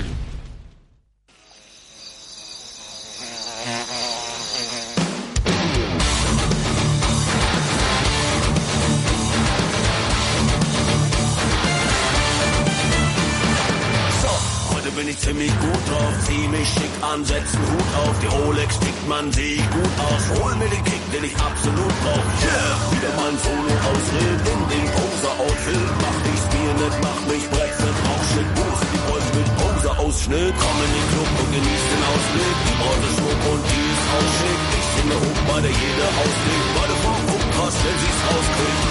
Bin 15.04 15.12
ich 15.12 15.20
ziemlich 15.20 15.52
gut 15.60 15.84
drauf, 15.90 16.14
zieh 16.28 16.48
mich 16.48 16.70
schick 16.70 16.96
an, 17.04 17.20
setz 17.26 17.52
einen 17.56 17.68
Hut 17.76 17.90
auf, 18.00 18.16
die 18.24 18.32
Rolex 18.32 18.80
tickt, 18.80 19.06
man, 19.10 19.28
ich 19.36 19.66
gut 19.76 19.96
aus, 20.00 20.24
hol 20.32 20.56
mir 20.56 20.70
den 20.72 20.84
Kick, 20.88 21.04
den 21.12 21.24
ich 21.28 21.36
absolut 21.36 21.96
brauch. 22.04 22.28
Yeah, 22.40 22.72
wieder 22.88 23.12
mein 23.20 23.36
Solo-Ausritt 23.44 24.42
in 24.48 24.62
dem 24.72 24.88
Poser-Outfit, 24.96 25.88
mach 26.00 26.18
dich 26.24 26.44
Bier 26.52 26.74
nicht, 26.80 26.98
mach 27.04 27.22
mich 27.28 27.46
Brexit, 27.52 27.98
auch 28.12 28.24
shit, 28.32 28.50
Buch, 28.56 28.80
die 28.94 29.02
Boys 29.12 29.30
mit 29.36 29.50
Poser-Ausschnitt, 29.60 30.54
komm 30.56 30.78
in 30.88 30.92
den 30.96 31.08
Club 31.12 31.32
und 31.36 31.50
genieß 31.52 31.84
den 31.92 32.04
Ausblick, 32.08 32.56
die 32.64 32.76
Braut 32.80 33.02
ist 33.04 33.16
schmuck 33.20 33.42
und 33.52 33.62
die 33.68 33.84
ist 33.92 34.08
auch 34.08 34.30
schick, 34.40 34.62
ich 34.80 34.88
singe 34.96 35.18
hoch, 35.20 35.42
bei 35.52 35.60
der 35.68 35.74
jeder 35.84 36.10
auslegt, 36.24 36.68
beide 36.80 36.96
Frau 37.04 37.18
gucken 37.28 37.52
krass, 37.60 37.76
wenn 37.84 37.98
sie's 38.00 38.20
rauskriegt, 38.24 38.84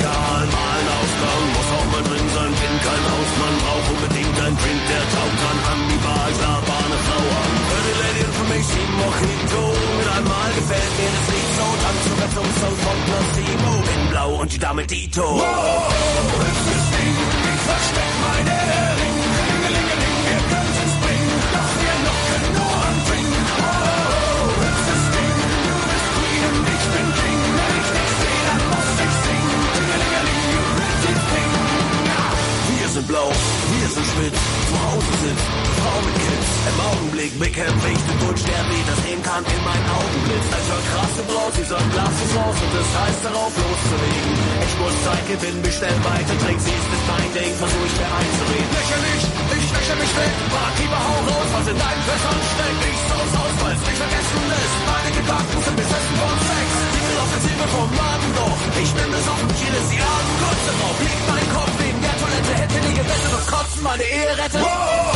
egal, 0.00 0.44
mal 0.50 0.80
ein 0.80 0.88
Ausgang, 0.98 1.42
muss 1.54 1.70
auch 1.78 1.88
mal 1.94 2.04
drin 2.10 2.28
sein, 2.34 2.52
bin 2.58 2.74
kein 2.86 3.04
Hausmann, 3.12 3.54
brauch 3.62 3.86
unbedingt 3.94 4.36
ein 4.40 4.54
Drink, 4.60 4.82
der 4.90 5.04
kann, 5.14 5.29
an 5.70 5.80
die 5.90 6.00
Bar, 6.04 6.28
klar, 6.38 6.60
bar 6.66 6.84
eine 6.86 6.98
Frau 7.06 7.24
an, 7.40 7.52
Pretty 7.68 7.94
Lady 8.02 8.20
Information, 8.30 8.88
Mojito, 9.00 9.64
mit 9.98 10.08
einmal 10.16 10.50
gefällt 10.58 10.92
mir 10.98 11.10
das 11.16 11.26
Lied 11.32 11.50
so, 11.58 11.66
tanz 11.82 12.00
sogar 12.08 12.30
zum 12.36 12.48
Song 12.60 12.76
von 12.84 12.98
Placebo, 13.06 13.72
in 13.94 14.02
Blau 14.10 14.30
und 14.40 14.48
die 14.52 14.58
Dame 14.58 14.84
Dito. 14.86 15.22
Wow, 15.22 15.94
das 16.40 16.86
Ding, 16.94 17.18
ich 17.52 17.62
versteck 17.70 18.12
meine 18.26 18.56
Ring, 19.00 19.18
Klingelingeling, 19.36 20.16
wir 20.26 20.42
können's 20.50 20.94
bringen, 21.02 21.38
doch 21.54 21.72
wir 21.80 21.96
locken 22.06 22.44
nur 22.56 22.74
am 22.88 22.96
Drink. 23.06 23.32
Wow, 23.60 24.50
ist 24.70 24.84
das 24.90 25.04
Ding, 25.14 25.36
du 25.70 25.76
bist 25.90 26.08
Queen 26.16 26.42
und 26.50 26.66
ich 26.74 26.84
wenn 26.94 27.08
ich 27.80 27.88
dich 27.94 28.12
seh, 28.20 28.38
dann 28.48 28.62
muss 28.70 28.90
ich 29.06 29.14
singen, 29.24 29.60
Klingelingeling, 29.74 30.42
you 30.50 30.62
pretty 30.74 31.14
thing. 31.30 31.52
Wir 32.80 32.88
sind 32.88 33.06
blau, 33.06 33.28
wir 33.28 33.88
sind 33.94 34.06
spitz, 34.12 34.40
zu 34.68 34.74
Hause 34.86 35.12
sitzt, 35.22 35.48
Frau 35.80 35.98
mit 36.04 36.16
Kids. 36.20 36.48
Im 36.60 36.78
Augenblick 36.92 37.32
bekämpfe 37.40 37.88
ich 37.88 38.02
den 38.04 38.18
Wunsch, 38.20 38.42
der 38.44 38.62
wie 38.68 38.82
das 38.84 38.98
sehen 39.00 39.22
kann 39.24 39.42
in 39.44 39.62
meinen 39.64 39.88
Augen 39.96 40.20
blitzt. 40.28 40.52
Alter, 40.52 40.80
krasse 40.92 41.22
Braut, 41.24 41.52
sie 41.56 41.64
sagt, 41.64 41.88
Glas 41.92 42.16
ist 42.20 42.34
raus 42.36 42.58
und 42.60 42.72
es 42.76 42.90
heißt 43.00 43.22
darauf 43.24 43.52
loszulegen. 43.56 44.32
Ich 44.60 44.74
muss 44.76 44.96
Zeit 45.08 45.24
gewinnen, 45.24 45.62
bestell 45.64 45.98
weiter 46.04 46.36
Tricks, 46.44 46.64
sie 46.68 46.76
ist 46.76 46.88
nicht 46.92 47.06
mein 47.08 47.30
Ding, 47.32 47.52
versuch 47.56 47.86
ich 47.88 47.96
mir 47.96 48.10
einzureden. 48.12 48.70
Lächerlich, 48.76 49.22
ich 49.56 49.68
lächle 49.72 49.96
mich 50.04 50.12
weg, 50.20 50.32
Barkeeper, 50.52 51.00
hau 51.00 51.18
raus, 51.32 51.48
was 51.56 51.66
in 51.72 51.78
deinen 51.80 52.04
Fässern 52.08 52.40
steckt. 52.52 52.80
Ich 52.90 53.00
saus 53.08 53.32
aus, 53.40 53.54
weil's 53.64 53.82
mich 53.88 53.98
vergessen 54.04 54.42
lässt. 54.52 54.78
Meine 54.84 55.10
Gedanken 55.16 55.58
sind 55.64 55.76
besessen 55.80 56.14
von 56.20 56.36
Sex. 56.44 56.68
Die 56.92 57.02
will 57.08 57.18
Offensive 57.24 57.66
vom 57.72 57.90
Laden 57.96 58.30
doch. 58.36 58.60
Ich 58.84 58.90
bin 58.96 59.08
besoffen, 59.16 59.50
hier 59.60 59.74
ist 59.80 59.90
die 59.92 60.02
Abend, 60.04 60.34
kurz 60.44 60.60
darauf 60.68 60.96
liegt 61.00 61.24
mein 61.24 61.46
Kopf 61.56 61.74
neben 61.80 62.00
der 62.04 62.16
Toilette. 62.20 62.52
Hätte 62.60 62.78
nie 62.84 62.96
gewettet 63.00 63.32
und 63.32 63.46
kotzen 63.48 63.80
meine 63.80 64.04
Ehe 64.04 64.32
rettet. 64.36 64.60
Wow, 64.60 65.09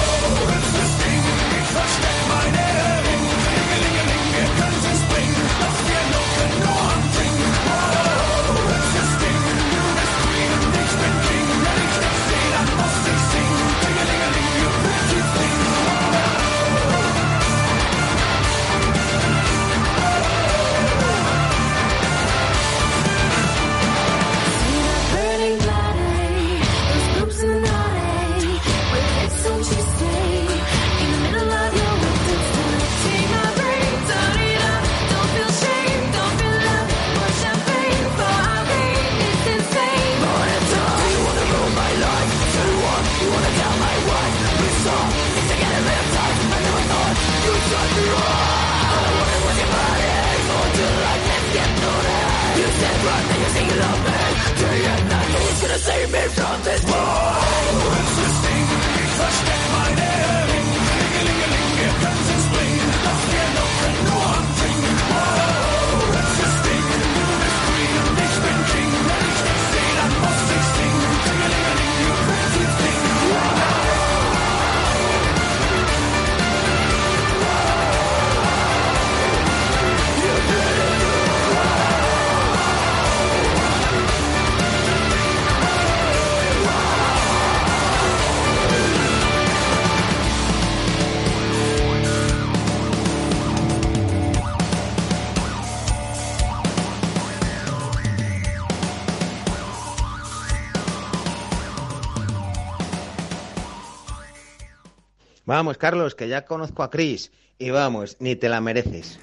Vamos, 105.54 105.78
Carlos, 105.78 106.16
que 106.16 106.26
ya 106.26 106.44
conozco 106.44 106.82
a 106.82 106.90
Chris. 106.90 107.30
Y 107.60 107.70
vamos, 107.70 108.16
ni 108.18 108.34
te 108.34 108.48
la 108.48 108.60
mereces. 108.60 109.20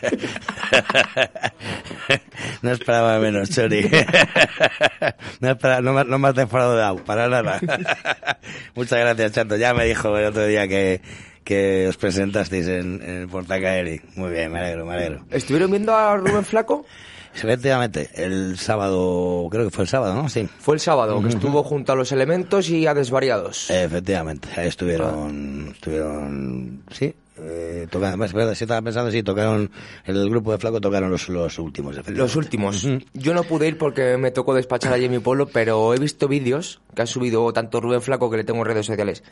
No 2.62 2.70
esperaba 2.70 3.18
menos, 3.18 3.50
Chori. 3.50 3.82
No, 5.40 5.50
esperaba, 5.50 5.80
no, 5.80 5.92
me- 5.92 6.04
no 6.04 6.18
me 6.20 6.28
has 6.28 6.36
defraudado, 6.36 6.98
para 7.04 7.28
nada. 7.28 7.58
Muchas 8.76 9.00
gracias, 9.00 9.32
Chato. 9.32 9.56
Ya 9.56 9.74
me 9.74 9.86
dijo 9.86 10.16
el 10.16 10.26
otro 10.26 10.46
día 10.46 10.68
que, 10.68 11.00
que 11.42 11.88
os 11.88 11.96
presentasteis 11.96 12.68
en, 12.68 13.02
en 13.02 13.22
el 13.22 13.28
Portacaeri. 13.28 14.02
Muy 14.14 14.30
bien, 14.30 14.52
me 14.52 14.60
alegro, 14.60 14.86
me 14.86 14.94
alegro. 14.94 15.26
¿Estuvieron 15.32 15.72
viendo 15.72 15.96
a 15.96 16.16
Rubén 16.16 16.44
Flaco? 16.44 16.86
Efectivamente, 17.34 18.10
el 18.14 18.58
sábado, 18.58 19.48
creo 19.50 19.64
que 19.64 19.70
fue 19.70 19.84
el 19.84 19.88
sábado, 19.88 20.14
¿no? 20.14 20.28
Sí. 20.28 20.48
Fue 20.58 20.74
el 20.76 20.80
sábado, 20.80 21.20
que 21.22 21.28
estuvo 21.28 21.62
junto 21.62 21.92
a 21.92 21.96
los 21.96 22.12
elementos 22.12 22.68
y 22.70 22.86
a 22.86 22.94
Desvariados. 22.94 23.70
Efectivamente, 23.70 24.48
ahí 24.56 24.68
estuvieron, 24.68 25.70
estuvieron, 25.74 26.82
sí, 26.90 27.14
eh, 27.36 27.86
tocaron, 27.90 28.18
verdad, 28.20 28.54
sí 28.54 28.64
estaba 28.64 28.80
pensando, 28.82 29.10
sí, 29.10 29.22
tocaron, 29.22 29.70
el 30.04 30.30
grupo 30.30 30.52
de 30.52 30.58
Flaco 30.58 30.80
tocaron 30.80 31.10
los, 31.10 31.28
los 31.28 31.58
últimos. 31.58 31.96
Los 32.08 32.36
últimos. 32.36 32.86
Yo 33.12 33.34
no 33.34 33.42
pude 33.44 33.68
ir 33.68 33.76
porque 33.78 34.16
me 34.16 34.30
tocó 34.30 34.54
despachar 34.54 34.92
allí 34.92 35.06
en 35.06 35.10
mi 35.12 35.18
pueblo, 35.18 35.46
pero 35.46 35.92
he 35.94 35.98
visto 35.98 36.28
vídeos 36.28 36.80
que 36.94 37.02
han 37.02 37.08
subido 37.08 37.52
tanto 37.52 37.80
Rubén 37.80 38.02
Flaco, 38.02 38.30
que 38.30 38.36
le 38.36 38.44
tengo 38.44 38.60
en 38.60 38.66
redes 38.66 38.86
sociales, 38.86 39.24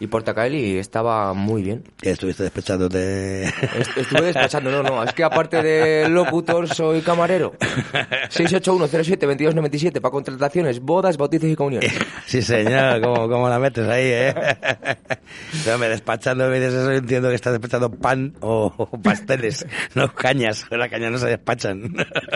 y 0.00 0.06
Portacaeli, 0.06 0.58
y 0.74 0.76
estaba 0.78 1.32
muy 1.32 1.62
bien. 1.62 1.82
Estuviste 2.02 2.42
despechándote. 2.42 3.44
Est- 3.44 3.96
Estuve 3.96 4.26
despachando, 4.26 4.70
no, 4.70 4.82
no, 4.82 5.02
es 5.02 5.12
que 5.14 5.24
aparte 5.24 5.62
de 5.62 6.08
locutor 6.10 6.68
soy 6.68 7.00
camarero. 7.00 7.54
681072297 8.30 10.00
para 10.00 10.10
contrataciones, 10.12 10.80
bodas, 10.80 11.16
bautizos 11.16 11.48
y 11.50 11.56
comuniones. 11.56 11.92
Sí, 12.26 12.42
señor, 12.42 13.00
¿cómo, 13.00 13.28
cómo 13.28 13.48
la 13.48 13.58
metes 13.60 13.88
ahí, 13.88 14.06
eh? 14.08 14.34
Pero 15.64 15.78
me 15.78 15.88
despachando, 15.88 16.48
me 16.48 16.56
dices 16.58 16.74
eso, 16.74 16.90
entiendo 16.90 17.28
que 17.28 17.36
estás 17.46 17.52
despachando 17.60 17.90
pan 17.90 18.34
o, 18.40 18.72
o 18.76 19.00
pasteles, 19.00 19.64
no 19.94 20.12
cañas. 20.12 20.66
Las 20.70 20.88
cañas 20.88 21.12
no 21.12 21.18
se 21.18 21.28
despachan. 21.28 21.94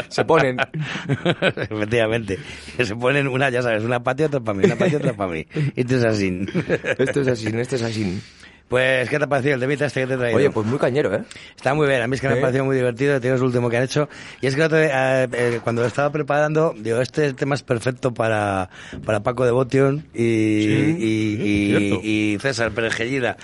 Se 0.08 0.24
ponen. 0.24 0.56
Efectivamente. 1.68 2.38
Se 2.82 2.94
ponen 2.96 3.28
una, 3.28 3.50
ya 3.50 3.62
sabes, 3.62 3.82
una 3.84 4.02
para 4.02 4.16
ti, 4.16 4.22
otra 4.24 4.40
para 4.40 4.58
mí, 4.58 4.64
una 4.64 4.76
para 4.76 4.90
ti, 4.90 4.96
otra 4.96 5.12
para 5.14 5.32
mí. 5.32 5.46
Y 5.76 5.84
tú 5.84 5.96
es 5.96 6.04
así. 6.04 6.46
Esto 6.98 7.20
es 7.22 7.28
así, 7.28 7.46
esto 7.48 7.76
es 7.76 7.82
así. 7.82 8.20
Pues, 8.68 9.10
¿qué 9.10 9.18
te 9.18 9.24
ha 9.24 9.26
parecido 9.26 9.54
el 9.54 9.60
temita 9.60 9.86
este 9.86 10.02
que 10.02 10.06
te 10.06 10.14
he 10.14 10.16
traído? 10.16 10.36
Oye, 10.38 10.48
pues 10.50 10.64
muy 10.64 10.78
cañero, 10.78 11.12
¿eh? 11.12 11.24
Está 11.56 11.74
muy 11.74 11.88
bien, 11.88 12.02
a 12.02 12.06
mí 12.06 12.14
es 12.14 12.20
que 12.20 12.28
me 12.28 12.34
¿Eh? 12.34 12.38
ha 12.38 12.40
parecido 12.40 12.64
muy 12.64 12.76
divertido, 12.76 13.20
tío, 13.20 13.34
es 13.34 13.40
lo 13.40 13.46
último 13.46 13.68
que 13.68 13.76
han 13.78 13.82
hecho. 13.82 14.08
Y 14.40 14.46
es 14.46 14.54
que 14.54 14.62
el 14.62 14.70
eh, 14.72 15.28
eh, 15.32 15.60
cuando 15.64 15.82
lo 15.82 15.88
estaba 15.88 16.12
preparando, 16.12 16.72
digo, 16.78 17.00
este 17.00 17.32
tema 17.34 17.56
es 17.56 17.64
perfecto 17.64 18.14
para, 18.14 18.70
para 19.04 19.24
Paco 19.24 19.44
de 19.44 19.50
Botion 19.50 20.06
y, 20.14 20.62
Sí, 20.62 20.96
y, 21.00 21.42
y- 21.42 22.34
y 22.34 22.38
César 22.38 22.70
Perejellida, 22.70 23.36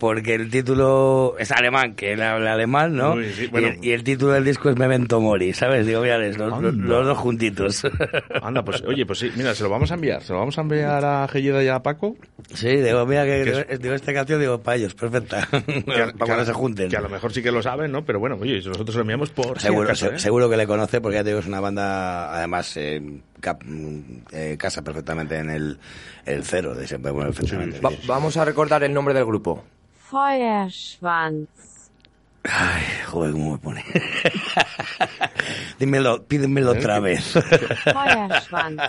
porque 0.00 0.34
el 0.34 0.50
título 0.50 1.36
es 1.38 1.52
alemán, 1.52 1.94
que 1.94 2.14
él 2.14 2.22
habla 2.22 2.54
alemán, 2.54 2.96
¿no? 2.96 3.12
Uy, 3.12 3.30
sí, 3.32 3.46
bueno. 3.46 3.68
y, 3.80 3.90
y 3.90 3.92
el 3.92 4.02
título 4.02 4.32
del 4.32 4.44
disco 4.44 4.70
es 4.70 4.76
Memento 4.76 5.20
Mori, 5.20 5.52
¿sabes? 5.52 5.86
Digo, 5.86 6.00
mira, 6.00 6.18
los, 6.18 6.36
los, 6.38 6.52
Anda. 6.52 6.70
los 6.72 7.06
dos 7.06 7.18
juntitos. 7.18 7.82
Anda, 8.42 8.64
pues 8.64 8.82
oye, 8.82 9.04
pues 9.06 9.18
sí, 9.20 9.30
mira, 9.36 9.54
se 9.54 9.62
lo 9.62 9.68
vamos 9.70 9.90
a 9.92 9.94
enviar. 9.94 10.22
Se 10.22 10.32
lo 10.32 10.38
vamos 10.40 10.56
a 10.58 10.62
enviar 10.62 11.04
a 11.04 11.28
Gellida 11.28 11.62
y 11.62 11.68
a 11.68 11.78
Paco. 11.80 12.16
Sí, 12.54 12.68
digo, 12.78 13.04
mira, 13.06 13.24
que, 13.24 13.30
Que 13.30 13.44
digo, 13.44 13.58
es- 13.68 13.80
digo, 13.80 13.94
esta 13.94 14.12
canción, 14.14 14.40
digo, 14.40 14.58
para 14.60 14.76
ellos, 14.78 14.94
perfecta. 14.94 15.46
Que, 15.46 15.56
a- 15.78 15.84
para 15.84 16.12
que 16.12 16.18
cuando 16.18 16.42
a- 16.42 16.44
se 16.46 16.52
junten. 16.54 16.88
Que 16.88 16.96
a 16.96 17.00
lo 17.02 17.08
mejor 17.10 17.32
sí 17.32 17.42
que 17.42 17.52
lo 17.52 17.62
saben, 17.62 17.92
¿no? 17.92 18.04
Pero 18.04 18.18
bueno, 18.18 18.38
oye, 18.40 18.56
nosotros 18.64 18.94
lo 18.96 19.02
enviamos 19.02 19.30
por 19.30 19.58
si 19.60 19.66
Seguro, 19.66 19.84
acaso, 19.84 20.08
se- 20.08 20.14
¿eh? 20.14 20.18
seguro 20.18 20.48
que 20.48 20.56
le 20.56 20.66
conoce 20.66 21.00
porque 21.02 21.16
ya 21.18 21.22
te 21.22 21.28
digo, 21.28 21.40
es 21.40 21.46
una 21.46 21.60
banda, 21.60 22.34
además, 22.34 22.74
eh, 22.78 23.02
cap- 23.40 23.62
eh, 24.32 24.56
casa 24.58 24.82
perfectamente 24.82 25.36
en 25.36 25.50
el, 25.50 25.78
el 26.24 26.42
cero 26.44 26.74
de 26.74 26.86
siempre. 26.86 27.12
Bueno. 27.12 27.32
Va- 27.84 27.90
vamos 28.06 28.36
a 28.38 28.44
recordar 28.46 28.82
el 28.82 28.94
nombre 28.94 29.12
del 29.12 29.26
grupo. 29.26 29.62
Feuerschwanz. 30.10 31.48
Ay, 32.42 32.82
joder, 33.06 33.32
cómo 33.32 33.52
me 33.52 33.58
pone. 33.58 33.84
Dímelo, 35.78 36.24
pídemelo 36.24 36.70
otra 36.72 36.98
vez. 37.00 37.32
Feuerschwanz. 37.32 38.80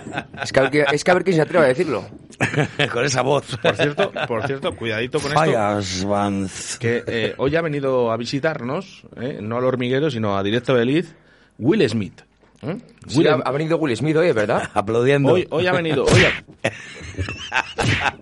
Es 0.42 0.52
que, 0.52 0.58
a 0.58 0.62
ver 0.62 0.70
quién- 0.70 0.86
es 0.92 1.04
que 1.04 1.10
a 1.10 1.14
ver 1.14 1.24
quién 1.24 1.36
se 1.36 1.42
atreve 1.42 1.64
a 1.66 1.68
decirlo. 1.68 2.04
Con 2.92 3.04
esa 3.04 3.22
voz. 3.22 3.56
Por 3.62 3.76
cierto, 3.76 4.10
por 4.26 4.46
cierto, 4.46 4.74
cuidadito 4.74 5.20
con 5.20 5.32
esto. 5.32 5.40
Feuerschwanz. 5.44 6.78
Que 6.78 7.04
eh, 7.06 7.34
hoy 7.36 7.54
ha 7.56 7.60
venido 7.62 8.10
a 8.10 8.16
visitarnos, 8.16 9.04
¿eh? 9.20 9.38
no 9.40 9.58
al 9.58 9.64
hormiguero, 9.64 10.10
sino 10.10 10.36
a 10.36 10.42
Directo 10.42 10.74
de 10.74 10.84
Liz, 10.84 11.14
Will 11.58 11.88
Smith. 11.88 12.22
¿Eh? 12.62 12.76
Sí, 13.06 13.18
Will 13.18 13.28
ha, 13.28 13.34
ha 13.34 13.50
venido 13.50 13.76
Will 13.78 13.96
Smith 13.96 14.16
hoy, 14.16 14.32
¿verdad? 14.32 14.70
Aplaudiendo. 14.74 15.32
Hoy, 15.32 15.46
hoy 15.50 15.66
ha 15.66 15.72
venido. 15.72 16.04
Hoy 16.04 16.20
ha- 16.24 16.44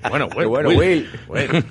bueno, 0.10 0.28
bueno, 0.28 0.48
Bueno, 0.50 0.68
Will. 0.70 0.78
Will. 0.78 1.08
Bueno, 1.26 1.64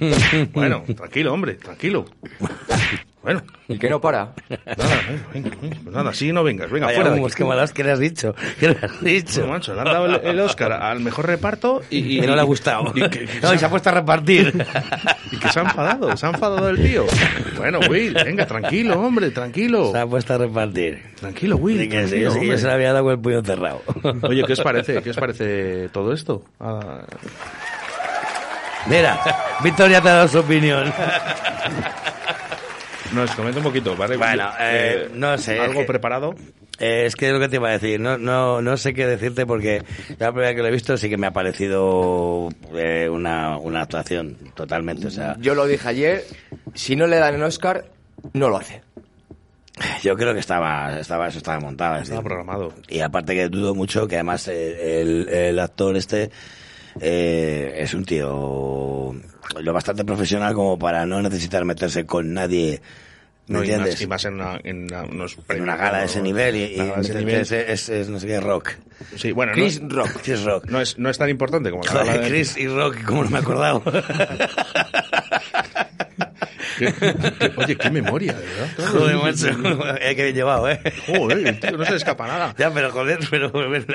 bueno, 0.54 0.84
tranquilo, 0.96 1.34
hombre, 1.34 1.56
tranquilo. 1.56 2.06
Bueno, 3.22 3.42
Y 3.68 3.78
que 3.78 3.90
no 3.90 4.00
para. 4.00 4.32
nada, 4.50 5.02
venga, 5.34 5.50
venga, 5.62 5.78
pues 5.84 5.94
nada, 5.96 6.10
así 6.12 6.32
no 6.32 6.42
vengas, 6.42 6.72
venga, 6.72 6.86
Vaya, 6.86 6.96
fuera 7.00 7.12
de 7.12 7.20
humos, 7.20 7.34
aquí. 7.34 7.44
qué 7.44 7.50
malas 7.50 7.74
que 7.74 7.84
le 7.84 7.92
has 7.92 8.00
dicho. 8.00 8.34
¿Qué 8.60 8.70
le 8.70 8.78
has 8.82 9.02
dicho? 9.02 9.42
Bueno, 9.42 9.54
macho, 9.56 9.74
le 9.74 9.82
han 9.82 9.86
dado 9.88 10.06
el, 10.06 10.22
el 10.24 10.40
Oscar 10.40 10.72
al 10.72 11.02
mejor 11.02 11.28
reparto 11.28 11.82
y, 11.90 12.20
Y 12.20 12.22
no 12.22 12.34
le 12.36 12.40
ha 12.42 12.46
gustado. 12.46 12.94
Y, 12.96 13.02
que, 13.10 13.26
que 13.26 13.40
No, 13.42 13.54
y 13.54 13.58
se 13.58 13.66
ha 13.66 13.70
puesto 13.70 13.90
a 13.90 13.94
repartir. 13.94 14.66
y 15.34 15.38
que 15.38 15.50
se 15.50 15.60
ha 15.60 15.64
enfadado, 15.64 16.16
se 16.16 16.26
ha 16.26 16.30
enfadado 16.30 16.70
el 16.70 16.82
tío. 16.82 17.06
Bueno, 17.58 17.80
Will, 17.90 18.14
venga, 18.14 18.46
tranquilo, 18.48 18.98
hombre, 19.02 19.32
tranquilo. 19.32 19.92
Se 19.92 19.98
ha 20.00 20.08
puesto 20.08 20.36
a 20.36 20.38
repartir. 20.38 21.04
Tranquilo, 21.20 21.58
Will. 21.58 21.78
Sí, 21.82 21.90
tranquilo, 21.90 22.32
sí, 22.32 22.48
yo 22.48 22.58
se 22.58 22.68
le 22.68 22.74
había 22.74 22.94
dado 22.94 23.04
con 23.04 23.14
el 23.14 23.20
puño 23.20 23.42
cerrado. 23.44 23.82
Oye, 24.24 24.44
¿qué 24.46 24.54
os 24.54 24.62
parece? 24.62 25.02
¿Qué 25.04 25.10
os 25.10 25.18
parece 25.18 25.90
todo 25.90 26.14
esto? 26.14 26.46
Ah, 26.62 27.02
Mira, 28.88 29.20
Victoria 29.62 30.00
te 30.02 30.08
ha 30.10 30.14
dado 30.14 30.28
su 30.30 30.40
opinión. 30.40 30.92
Nos 33.14 33.32
comenta 33.32 33.60
un 33.60 33.64
poquito, 33.66 33.96
¿vale? 33.96 34.18
Bueno, 34.18 34.50
eh, 34.60 35.10
no 35.14 35.38
sé, 35.38 35.60
¿Algo 35.60 35.74
es 35.74 35.80
que- 35.80 35.86
preparado? 35.86 36.36
Eh, 36.82 37.06
es 37.08 37.16
que 37.18 37.28
es 37.28 37.34
lo 37.34 37.40
que 37.42 37.50
te 37.50 37.58
iba 37.58 37.68
a 37.68 37.74
decir, 37.74 38.00
no, 38.00 38.18
no, 38.18 38.62
no 38.62 38.78
sé 38.78 38.94
qué 38.94 39.06
decirte 39.06 39.46
porque 39.46 39.84
la 40.18 40.32
primera 40.32 40.48
vez 40.48 40.56
que 40.56 40.62
lo 40.62 40.68
he 40.70 40.72
visto 40.72 40.96
sí 40.96 41.10
que 41.10 41.18
me 41.18 41.28
ha 41.28 41.32
parecido 41.32 42.48
eh, 42.74 43.10
una, 43.12 43.58
una 43.58 43.82
actuación 43.82 44.38
totalmente, 44.56 45.08
o 45.08 45.12
sea, 45.12 45.36
Yo 45.40 45.56
lo 45.56 45.66
dije 45.68 45.88
ayer, 45.90 46.24
si 46.76 46.96
no 46.96 47.06
le 47.06 47.18
dan 47.18 47.36
el 47.36 47.44
Oscar, 47.44 47.84
no 48.32 48.48
lo 48.48 48.56
hace. 48.58 48.82
yo 50.04 50.16
creo 50.16 50.34
que 50.34 50.40
estaba, 50.40 51.00
estaba, 51.00 51.28
eso 51.28 51.40
estaba 51.40 51.60
montado. 51.60 51.98
es 51.98 52.04
Estaba 52.04 52.22
programado. 52.24 52.74
Y 52.88 53.02
aparte 53.02 53.36
que 53.36 53.50
dudo 53.50 53.76
mucho 53.76 54.08
que 54.08 54.16
además 54.16 54.48
eh, 54.48 55.02
el, 55.02 55.28
el 55.30 55.60
actor 55.60 55.98
este 55.98 56.32
eh, 57.02 57.76
es 57.80 57.94
un 57.94 58.06
tío 58.06 59.16
lo 59.62 59.74
bastante 59.74 60.04
profesional 60.06 60.54
como 60.54 60.78
para 60.78 61.06
no 61.06 61.22
necesitar 61.22 61.66
meterse 61.66 62.06
con 62.06 62.34
nadie, 62.34 62.82
¿me 63.48 63.54
No, 63.56 63.60
y, 63.64 63.68
entiendes? 63.72 63.94
más, 63.96 64.02
y 64.02 64.08
más 64.08 64.26
en 64.26 64.34
una, 64.36 64.60
en 64.64 64.84
una- 64.84 65.04
unos 65.04 65.38
en 65.50 65.62
una 65.62 65.76
gala 65.76 66.00
de 66.00 66.06
ese 66.06 66.22
nivel 66.22 66.56
y, 66.56 66.60
y 66.76 66.80
ese 67.00 67.16
nivel. 67.16 67.42
ese- 67.42 67.72
es, 67.72 67.90
es 67.90 68.10
no 68.10 68.20
sé 68.20 68.28
qué 68.28 68.40
rock. 68.40 68.72
Sí, 69.16 69.32
bueno, 69.32 69.54
Chris 69.54 69.82
no, 69.82 69.90
Rock. 69.90 70.22
Chris 70.24 70.44
Rock. 70.46 70.66
no 70.68 70.80
es, 70.82 71.00
no 71.00 71.10
es 71.10 71.18
tan 71.18 71.30
importante 71.30 71.72
como 71.72 71.84
la 71.84 71.94
gala 71.94 72.18
de- 72.20 72.28
Chris 72.30 72.58
y 72.58 72.68
Rock, 72.68 73.04
como 73.04 73.24
no 73.24 73.30
me 73.32 73.40
he 73.40 73.44
oye, 77.56 77.76
qué 77.76 77.90
memoria, 77.90 78.34
de 78.34 78.46
¿verdad? 78.46 78.92
Joder, 78.92 79.18
macho. 79.18 79.48
Eh, 80.02 80.16
qué 80.16 80.24
bien 80.24 80.36
llevado, 80.36 80.70
¿eh? 80.70 80.80
Joder, 81.08 81.48
el 81.48 81.60
tío 81.60 81.78
no 81.78 81.86
se 81.86 81.92
le 81.92 81.98
escapa 81.98 82.28
nada. 82.28 82.54
Ya, 82.58 82.72
pero 82.74 82.92
joder, 82.92 83.20
pero 83.30 83.48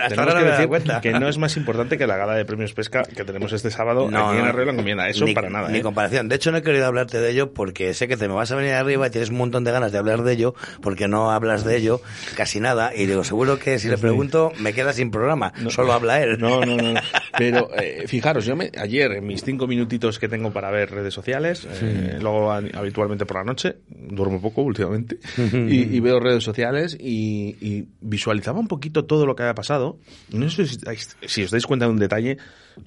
hasta 0.03 0.21
ahora 0.21 0.35
no 0.35 0.41
me 0.41 0.47
he 0.47 0.51
dado 0.51 0.69
cuenta. 0.69 1.01
que 1.01 1.13
no 1.13 1.29
es 1.29 1.39
más 1.39 1.57
importante 1.57 1.99
que 1.99 2.07
la 2.07 2.17
gala 2.17 2.35
de 2.35 2.45
premios 2.45 2.73
pesca 2.73 3.03
que 3.03 3.25
tenemos 3.25 3.53
este 3.53 3.71
sábado 3.71 4.11
No, 4.11 4.29
aquí 4.29 4.39
en 4.39 4.45
no. 4.45 4.49
Arroyo 4.51 4.67
la 4.67 4.73
Encomienda. 4.73 5.09
Eso 5.09 5.25
ni, 5.25 5.35
para 5.35 5.51
nada. 5.51 5.69
Ni 5.69 5.79
¿eh? 5.79 5.83
comparación. 5.83 6.29
De 6.29 6.37
hecho, 6.37 6.51
no 6.53 6.59
he 6.59 6.63
querido 6.63 6.87
hablarte 6.87 7.21
de 7.21 7.31
ello 7.31 7.53
porque 7.53 7.95
sé 7.95 8.09
que 8.09 8.17
te 8.17 8.29
me 8.29 8.35
vas 8.35 8.51
a 8.53 8.57
venir 8.57 8.73
arriba 8.73 9.07
y 9.07 9.11
tienes 9.11 9.31
un 9.31 9.37
montón 9.37 9.65
de 9.65 9.73
ganas 9.73 9.93
de 9.93 9.99
hablar 9.99 10.23
de 10.23 10.33
ello 10.33 10.55
porque 10.83 11.09
no 11.09 11.31
hablas 11.31 11.65
de 11.65 11.77
ello 11.77 12.01
casi 12.37 12.61
nada. 12.61 12.95
Y 12.95 13.07
digo, 13.07 13.25
seguro 13.25 13.59
que 13.59 13.79
si 13.79 13.89
le 13.89 13.99
pregunto 13.99 14.53
me 14.59 14.73
queda 14.73 14.93
sin 14.93 15.11
programa. 15.11 15.53
Solo 15.69 15.93
habla 15.93 16.23
él. 16.23 16.39
No, 16.39 16.61
no, 16.65 16.77
no. 16.77 17.01
Pero 17.39 17.71
eh, 17.77 18.05
fijaros, 18.07 18.45
yo 18.45 18.57
me, 18.57 18.71
ayer 18.79 19.13
en 19.13 19.27
mis 19.27 19.43
cinco 19.45 19.67
minutitos 19.67 20.19
que 20.19 20.29
tengo 20.29 20.53
para 20.53 20.71
ver 20.71 20.91
redes 20.91 21.15
sociales, 21.15 21.67
eh, 21.71 22.19
luego 22.21 22.53
habitualmente 22.73 23.27
por 23.27 23.37
la 23.39 23.45
noche, 23.45 23.77
duermo 23.89 24.41
poco 24.41 24.63
últimamente, 24.63 25.19
y, 25.53 25.97
y 25.97 26.01
veo 26.01 26.21
redes 26.21 26.45
sociales 26.45 26.97
y, 26.99 27.57
y 27.61 27.89
visualizaba 28.01 28.61
un 28.61 28.69
poquito 28.69 29.05
todo 29.05 29.27
lo 29.27 29.35
que 29.37 29.43
había 29.43 29.55
pasado. 29.55 29.99
No 30.31 30.49
sé 30.51 30.67
si, 30.67 30.79
si 31.27 31.43
os 31.45 31.51
dais 31.51 31.67
cuenta 31.67 31.87
de 31.87 31.93
un 31.93 31.99
detalle 31.99 32.39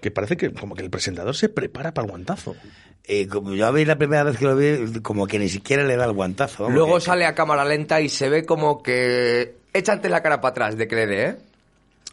que 0.01 0.11
parece 0.11 0.37
que 0.37 0.51
como 0.51 0.75
que 0.75 0.83
el 0.83 0.89
presentador 0.89 1.35
se 1.35 1.49
prepara 1.49 1.93
para 1.93 2.05
el 2.05 2.11
guantazo. 2.11 2.55
Y 3.07 3.25
como 3.27 3.53
yo 3.53 3.71
vi 3.71 3.85
la 3.85 3.97
primera 3.97 4.23
vez 4.23 4.37
que 4.37 4.45
lo 4.45 4.55
vi, 4.55 4.99
como 5.01 5.27
que 5.27 5.39
ni 5.39 5.47
siquiera 5.47 5.83
le 5.85 5.95
da 5.95 6.05
el 6.05 6.11
guantazo. 6.13 6.69
Luego 6.69 6.95
que- 6.95 7.01
sale 7.01 7.25
a 7.25 7.33
cámara 7.35 7.63
lenta 7.63 8.01
y 8.01 8.09
se 8.09 8.27
ve 8.29 8.45
como 8.45 8.81
que... 8.83 9.55
Échate 9.73 10.09
la 10.09 10.21
cara 10.23 10.41
para 10.41 10.51
atrás 10.51 10.77
de 10.77 10.87
que 10.87 10.95
le 10.95 11.05
dé, 11.07 11.23
¿eh? 11.27 11.35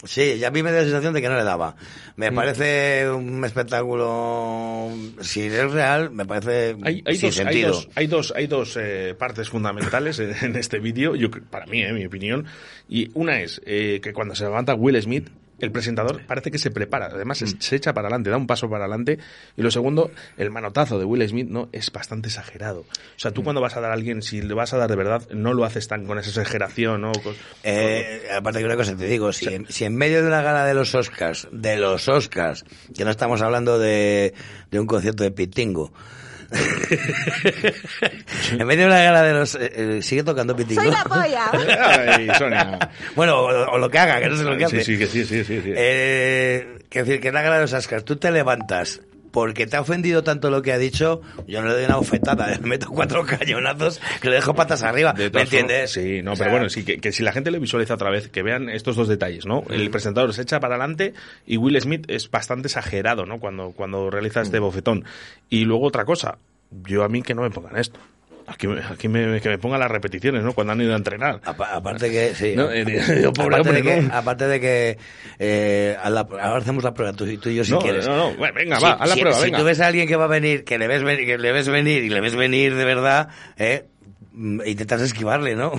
Sí, 0.04 0.38
ya 0.38 0.48
a 0.48 0.50
mí 0.50 0.62
me 0.62 0.70
da 0.70 0.78
la 0.78 0.84
sensación 0.84 1.14
de 1.14 1.22
que 1.22 1.28
no 1.28 1.36
le 1.36 1.44
daba. 1.44 1.76
Me 2.16 2.30
parece 2.30 3.08
un 3.10 3.44
espectáculo. 3.44 4.90
Si 5.20 5.42
es 5.42 5.70
real, 5.72 6.10
me 6.10 6.26
parece 6.26 6.76
Hay, 6.82 7.02
hay 7.06 7.16
sin 7.16 7.28
dos, 7.30 7.38
hay 7.38 7.44
sentido. 7.44 7.68
dos, 7.72 7.88
hay 7.94 8.06
dos, 8.06 8.32
hay 8.36 8.46
dos, 8.46 8.76
eh, 8.80 9.14
partes 9.18 9.48
fundamentales 9.48 10.18
en, 10.18 10.34
en 10.42 10.56
este 10.56 10.78
vídeo, 10.78 11.14
yo 11.14 11.30
para 11.50 11.66
mí, 11.66 11.82
eh, 11.82 11.92
mi 11.92 12.04
opinión. 12.06 12.46
Y 12.88 13.10
una 13.14 13.40
es 13.40 13.60
eh, 13.64 14.00
que 14.02 14.12
cuando 14.12 14.34
se 14.34 14.44
levanta 14.44 14.74
Will 14.74 15.00
Smith, 15.00 15.28
el 15.60 15.70
presentador 15.70 16.22
parece 16.26 16.50
que 16.50 16.58
se 16.58 16.70
prepara, 16.70 17.06
además 17.06 17.40
es- 17.42 17.56
se 17.60 17.76
echa 17.76 17.92
para 17.94 18.08
adelante, 18.08 18.30
da 18.30 18.36
un 18.36 18.46
paso 18.46 18.68
para 18.68 18.84
adelante. 18.84 19.18
Y 19.56 19.62
lo 19.62 19.70
segundo, 19.70 20.10
el 20.36 20.50
manotazo 20.50 20.98
de 20.98 21.04
Will 21.04 21.26
Smith 21.28 21.48
no 21.48 21.68
es 21.72 21.90
bastante 21.92 22.28
exagerado. 22.28 22.80
O 22.80 22.86
sea, 23.18 23.30
tú 23.30 23.42
cuando 23.44 23.60
vas 23.60 23.76
a 23.76 23.80
dar 23.80 23.90
a 23.90 23.94
alguien, 23.94 24.22
si 24.22 24.42
le 24.42 24.52
vas 24.54 24.72
a 24.74 24.78
dar 24.78 24.90
de 24.90 24.96
verdad, 24.96 25.28
no 25.30 25.54
lo 25.54 25.64
haces 25.64 25.86
tan 25.88 26.06
con 26.06 26.18
esa 26.18 26.28
exageración, 26.30 27.00
¿no? 27.02 27.12
Con- 27.12 27.34
Eh, 27.62 28.22
aparte 28.34 28.58
que 28.60 28.64
una 28.64 28.76
cosa 28.76 28.96
te 28.96 29.06
digo, 29.06 29.32
si, 29.32 29.46
en, 29.46 29.66
si 29.68 29.84
en 29.84 29.96
medio 29.96 30.20
de 30.22 30.28
una 30.28 30.42
gala 30.42 30.64
de 30.66 30.74
los 30.74 30.94
Oscars, 30.94 31.48
de 31.52 31.76
los 31.76 32.08
Oscars, 32.08 32.64
que 32.96 33.04
no 33.04 33.10
estamos 33.10 33.40
hablando 33.42 33.78
de, 33.78 34.34
de 34.70 34.80
un 34.80 34.86
concierto 34.86 35.22
de 35.22 35.30
Pitingo, 35.30 35.92
en 38.58 38.66
medio 38.66 38.82
de 38.82 38.86
una 38.86 39.02
gala 39.02 39.22
de 39.22 39.32
los... 39.32 39.54
eh, 39.54 39.72
eh, 39.74 40.02
sigue 40.02 40.22
tocando 40.22 40.54
Pitingo. 40.56 40.82
¡Soy 40.82 40.90
la 40.90 41.04
polla! 41.04 41.50
Ay, 42.14 42.28
Sonia. 42.38 42.90
bueno, 43.14 43.38
o, 43.40 43.72
o 43.72 43.78
lo 43.78 43.90
que 43.90 43.98
haga, 43.98 44.20
que 44.20 44.28
no 44.28 44.36
sé 44.36 44.44
lo 44.44 44.56
que 44.56 44.66
Sí, 44.68 44.76
hace. 44.76 44.84
sí, 44.84 44.98
que 44.98 45.06
sí, 45.06 45.24
sí, 45.24 45.44
sí. 45.44 45.60
sí. 45.62 45.72
Eh, 45.74 46.78
que 46.88 47.00
decir, 47.04 47.20
que 47.20 47.28
en 47.28 47.34
la 47.34 47.42
gala 47.42 47.56
de 47.56 47.62
los 47.62 47.72
Oscars 47.72 48.04
tú 48.04 48.16
te 48.16 48.30
levantas 48.30 49.00
porque 49.34 49.66
te 49.66 49.76
ha 49.76 49.80
ofendido 49.80 50.22
tanto 50.22 50.48
lo 50.48 50.62
que 50.62 50.72
ha 50.72 50.78
dicho, 50.78 51.20
yo 51.48 51.60
no 51.60 51.66
le 51.66 51.74
doy 51.74 51.84
una 51.86 51.96
bofetada, 51.96 52.46
le 52.52 52.58
meto 52.60 52.86
cuatro 52.86 53.26
cañonazos 53.26 54.00
que 54.20 54.28
le 54.30 54.36
dejo 54.36 54.54
patas 54.54 54.84
arriba, 54.84 55.12
¿me 55.12 55.24
entiendes? 55.24 55.90
Sí, 55.90 56.22
no, 56.22 56.34
O 56.34 56.36
sea, 56.36 56.44
pero 56.44 56.56
bueno, 56.58 56.70
sí, 56.70 56.84
que, 56.84 56.98
que 56.98 57.10
si 57.10 57.24
la 57.24 57.32
gente 57.32 57.50
le 57.50 57.58
visualiza 57.58 57.94
otra 57.94 58.10
vez, 58.10 58.28
que 58.28 58.44
vean 58.44 58.68
estos 58.68 58.94
dos 58.94 59.08
detalles, 59.08 59.44
¿no? 59.44 59.64
El 59.70 59.90
presentador 59.90 60.32
se 60.34 60.42
echa 60.42 60.60
para 60.60 60.76
adelante 60.76 61.14
y 61.48 61.56
Will 61.56 61.80
Smith 61.80 62.04
es 62.06 62.30
bastante 62.30 62.68
exagerado, 62.68 63.26
¿no? 63.26 63.40
Cuando, 63.40 63.72
cuando 63.72 64.08
realiza 64.08 64.40
este 64.40 64.60
bofetón. 64.60 65.04
Y 65.50 65.64
luego 65.64 65.86
otra 65.86 66.04
cosa, 66.04 66.38
yo 66.86 67.02
a 67.02 67.08
mí 67.08 67.22
que 67.22 67.34
no 67.34 67.42
me 67.42 67.50
pongan 67.50 67.76
esto. 67.76 67.98
Aquí, 68.46 68.66
me- 68.68 68.80
aquí 68.82 69.08
me, 69.08 69.40
que 69.40 69.48
me 69.48 69.58
pongan 69.58 69.80
las 69.80 69.90
repeticiones, 69.90 70.42
¿no? 70.42 70.52
Cuando 70.52 70.74
han 70.74 70.80
ido 70.80 70.92
a 70.92 70.96
entrenar. 70.96 71.40
Apa- 71.44 71.74
aparte 71.74 72.10
que, 72.10 72.34
sí. 72.34 72.52
No, 72.54 72.70
eh, 72.70 72.84
pobre 73.34 73.56
aparte, 73.56 73.60
hombre, 73.60 73.72
de 73.74 73.82
que, 73.82 74.02
¿no? 74.02 74.14
aparte 74.14 74.46
de 74.48 74.60
que 74.60 74.98
eh, 75.38 75.96
a 76.02 76.10
la- 76.10 76.20
ahora 76.20 76.58
hacemos 76.58 76.84
la 76.84 76.92
prueba, 76.94 77.12
tú, 77.14 77.26
y- 77.26 77.38
tú 77.38 77.48
y 77.48 77.56
yo 77.56 77.64
si 77.64 77.72
No, 77.72 77.78
quieres. 77.78 78.06
no, 78.06 78.32
no, 78.32 78.52
venga, 78.54 78.76
Si- 78.78 78.84
va, 78.84 78.92
haz 78.92 79.08
la 79.08 79.14
si- 79.14 79.20
prueba, 79.20 79.38
si 79.38 79.44
venga. 79.44 79.58
tú 79.58 79.64
ves 79.64 79.80
a 79.80 79.86
alguien 79.86 80.06
que 80.06 80.16
va 80.16 80.24
a 80.24 80.28
venir, 80.28 80.64
que 80.64 80.78
le 80.78 80.86
ves 80.86 81.02
venir, 81.02 81.26
que 81.26 81.38
le 81.38 81.52
ves 81.52 81.68
venir 81.68 82.04
y 82.04 82.10
le 82.10 82.20
ves 82.20 82.34
venir 82.36 82.74
de 82.74 82.84
verdad, 82.84 83.28
¿eh? 83.56 83.86
Mm, 84.36 84.60
intentas 84.66 85.00
esquivarle, 85.00 85.54
¿no? 85.54 85.72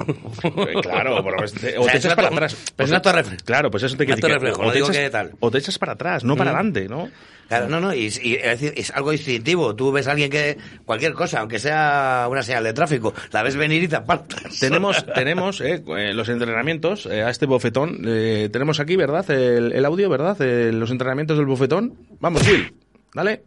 Eh, 0.43 0.73
Claro, 0.81 1.21
pero 1.23 1.43
es- 1.43 1.53
o, 1.77 1.81
O 1.81 1.83
sea, 1.83 1.91
te 1.91 1.97
echas 1.97 2.15
para 2.15 2.29
atrás. 2.29 2.55
pero 2.75 2.85
es 2.85 2.91
una 2.91 3.01
torre. 3.01 3.23
Claro, 3.43 3.69
pues 3.69 3.83
eso 3.83 3.97
te 3.97 4.05
quiere 4.05 4.21
reflejo, 4.33 4.61
o 4.61 4.65
no 4.65 4.71
te 4.71 4.77
digo 4.77 4.87
echas- 4.87 4.97
que 5.03 5.09
tal. 5.09 5.31
o 5.41 5.51
te 5.51 5.57
echas 5.57 5.77
para 5.77 5.91
atrás, 5.93 6.23
no 6.23 6.35
para 6.37 6.51
Mm. 6.51 6.55
adelante, 6.55 6.87
¿no? 6.87 7.09
Claro, 7.49 7.69
no, 7.69 7.79
no, 7.79 7.93
y, 7.93 8.05
y 8.23 8.35
es 8.35 8.59
decir, 8.59 8.73
es 8.75 8.89
algo 8.91 9.11
instintivo. 9.13 9.75
Tú 9.75 9.91
ves 9.91 10.07
a 10.07 10.11
alguien 10.13 10.31
que, 10.31 10.57
cualquier 10.83 11.13
cosa, 11.13 11.41
aunque 11.41 11.59
sea 11.59 12.27
una 12.31 12.41
señal 12.41 12.63
de 12.63 12.73
tráfico, 12.73 13.13
la 13.31 13.43
ves 13.43 13.55
venir 13.55 13.83
y 13.83 13.87
te 13.87 13.97
apartas. 13.97 14.57
Tenemos, 14.57 15.05
tenemos 15.13 15.61
eh, 15.61 15.83
eh, 15.85 16.13
los 16.15 16.27
entrenamientos 16.29 17.05
eh, 17.05 17.21
a 17.23 17.29
este 17.29 17.45
bofetón. 17.45 18.01
eh, 18.07 18.49
tenemos 18.51 18.79
aquí, 18.79 18.95
¿verdad? 18.95 19.29
El, 19.29 19.73
el 19.73 19.85
audio, 19.85 20.09
¿verdad? 20.09 20.37
Los 20.73 20.89
entrenamientos 20.89 21.37
del 21.37 21.45
bofetón. 21.45 21.93
Vamos, 22.19 22.47
Will. 22.47 22.73
Dale. 23.13 23.43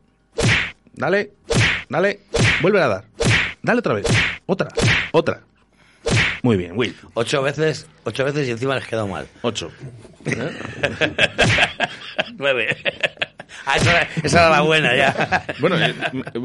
Dale. 0.93 1.31
Dale. 1.89 2.21
Vuelve 2.61 2.81
a 2.83 2.89
dar. 2.89 3.05
Dale 3.63 3.79
otra 3.81 3.95
vez. 3.95 4.07
Otra. 4.47 4.69
Otra. 5.19 5.40
Muy 6.43 6.57
bien, 6.57 6.73
Will. 6.77 6.95
Ocho 7.15 7.43
veces, 7.43 7.86
ocho 8.05 8.24
veces 8.24 8.47
y 8.47 8.53
encima 8.53 8.77
les 8.77 8.86
quedó 8.86 9.07
mal. 9.09 9.27
Ocho. 9.43 9.70
Nueve. 12.36 12.77
Ah, 13.65 13.77
esa, 13.77 13.90
era- 13.90 14.09
esa 14.23 14.39
era 14.40 14.51
la 14.51 14.61
buena 14.62 14.97
ya. 14.97 15.45
Bueno, 15.59 15.77
eh, 15.78 15.95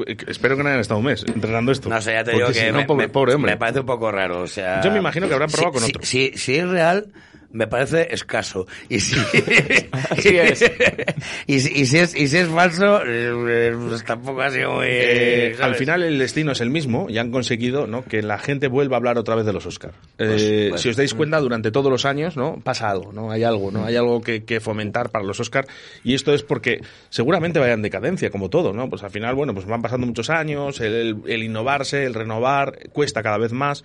eh, 0.07 0.17
espero 0.27 0.57
que 0.57 0.63
no 0.63 0.67
hayan 0.69 0.81
estado 0.81 0.99
un 0.99 1.05
mes 1.05 1.23
entrenando 1.25 1.71
esto. 1.71 1.87
No 1.87 2.01
sé, 2.01 2.13
ya 2.13 2.23
te 2.23 2.31
digo 2.31 2.47
si 2.47 2.59
que 2.59 2.71
no, 2.71 2.79
me, 2.79 2.85
pobre, 2.85 3.07
me- 3.07 3.13
pobre 3.13 3.33
hombre. 3.35 3.51
me 3.53 3.57
parece 3.57 3.79
un 3.81 3.85
poco 3.85 4.11
raro. 4.11 4.41
O 4.41 4.47
sea, 4.47 4.81
Yo 4.81 4.91
me 4.91 4.97
imagino 4.97 5.27
que 5.27 5.33
habrán 5.33 5.49
si- 5.49 5.55
probado 5.55 5.73
con 5.73 5.83
si- 5.83 5.89
otro. 5.91 6.03
Si, 6.05 6.31
si 6.35 6.55
es 6.57 6.67
real, 6.67 7.07
me 7.53 7.67
parece 7.67 8.13
escaso. 8.13 8.67
Y 8.89 8.99
si, 8.99 9.15
Así 10.09 10.37
es. 10.37 10.63
y, 11.47 11.59
si, 11.59 11.81
y 11.81 11.85
si 11.85 11.97
es, 11.99 12.15
y 12.15 12.27
si 12.27 12.37
es 12.37 12.47
falso, 12.49 13.01
eh, 13.05 13.73
pues 13.87 14.03
tampoco 14.03 14.41
ha 14.41 14.49
sido 14.49 14.73
muy... 14.73 14.87
Eh, 14.89 15.55
al 15.61 15.75
final 15.75 16.03
el 16.03 16.17
destino 16.19 16.51
es 16.51 16.61
el 16.61 16.69
mismo 16.69 17.07
y 17.09 17.17
han 17.17 17.31
conseguido 17.31 17.87
¿no? 17.87 18.03
que 18.03 18.21
la 18.21 18.37
gente 18.39 18.67
vuelva 18.67 18.95
a 18.95 18.97
hablar 18.97 19.17
otra 19.17 19.35
vez 19.35 19.45
de 19.45 19.53
los 19.53 19.65
Oscars. 19.65 19.93
Pues, 20.17 20.69
pues, 20.69 20.81
si 20.81 20.89
os 20.89 20.95
dais 20.97 21.13
cuenta, 21.13 21.39
durante 21.39 21.71
todos 21.71 21.91
los 21.91 22.05
años 22.05 22.35
no 22.35 22.59
pasa 22.63 22.89
algo, 22.89 23.13
no 23.13 23.31
hay 23.31 23.43
algo, 23.43 23.71
no 23.71 23.85
hay 23.85 23.95
algo 23.95 24.21
que, 24.21 24.43
que 24.43 24.59
fomentar 24.59 25.09
para 25.09 25.23
los 25.23 25.39
Oscars 25.39 25.67
y 26.03 26.13
esto 26.15 26.33
es 26.33 26.43
porque 26.43 26.81
seguramente 27.09 27.59
vayan 27.59 27.79
en 27.79 27.83
decadencia 27.83 28.29
como 28.29 28.49
todo, 28.49 28.73
no 28.73 28.89
pues 28.89 29.03
al 29.03 29.11
final 29.11 29.35
bueno 29.35 29.53
pues 29.53 29.65
van 29.65 29.81
pasando 29.81 30.07
muchos 30.07 30.29
años, 30.29 30.79
el, 30.81 30.93
el- 30.93 31.17
el 31.27 31.43
innovarse, 31.43 32.03
el 32.05 32.13
renovar 32.13 32.89
cuesta 32.91 33.21
cada 33.23 33.37
vez 33.37 33.51
más 33.53 33.83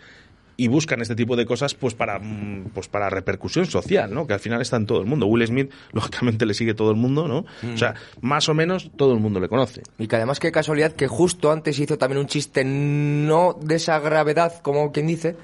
y 0.61 0.67
buscan 0.67 1.01
este 1.01 1.15
tipo 1.15 1.37
de 1.37 1.47
cosas 1.47 1.75
pues 1.75 1.95
para 1.95 2.19
mm, 2.19 2.73
pues 2.75 2.89
para 2.89 3.09
repercusión 3.09 3.65
social, 3.67 4.13
¿no? 4.13 4.27
Que 4.27 4.35
al 4.35 4.41
final 4.41 4.61
está 4.61 4.77
en 4.77 4.87
todo 4.87 5.01
el 5.01 5.07
mundo. 5.07 5.27
Will 5.27 5.47
Smith 5.47 5.71
lógicamente 5.93 6.45
le 6.45 6.53
sigue 6.53 6.75
todo 6.75 6.91
el 6.91 6.97
mundo, 6.97 7.29
¿no? 7.29 7.47
O 7.73 7.77
sea, 7.79 7.95
más 8.21 8.49
o 8.49 8.55
menos 8.55 8.91
todo 8.97 9.15
el 9.15 9.21
mundo 9.21 9.39
le 9.39 9.49
conoce. 9.49 9.83
Y 9.99 10.09
que 10.09 10.17
además 10.17 10.41
qué 10.41 10.51
casualidad 10.51 10.93
que 10.93 11.07
justo 11.07 11.53
antes 11.53 11.79
hizo 11.79 11.97
también 11.97 12.19
un 12.19 12.27
chiste 12.27 12.65
no 12.65 13.57
de 13.63 13.77
esa 13.77 14.01
gravedad, 14.01 14.61
como 14.61 14.91
quien 14.91 15.07
dice, 15.07 15.37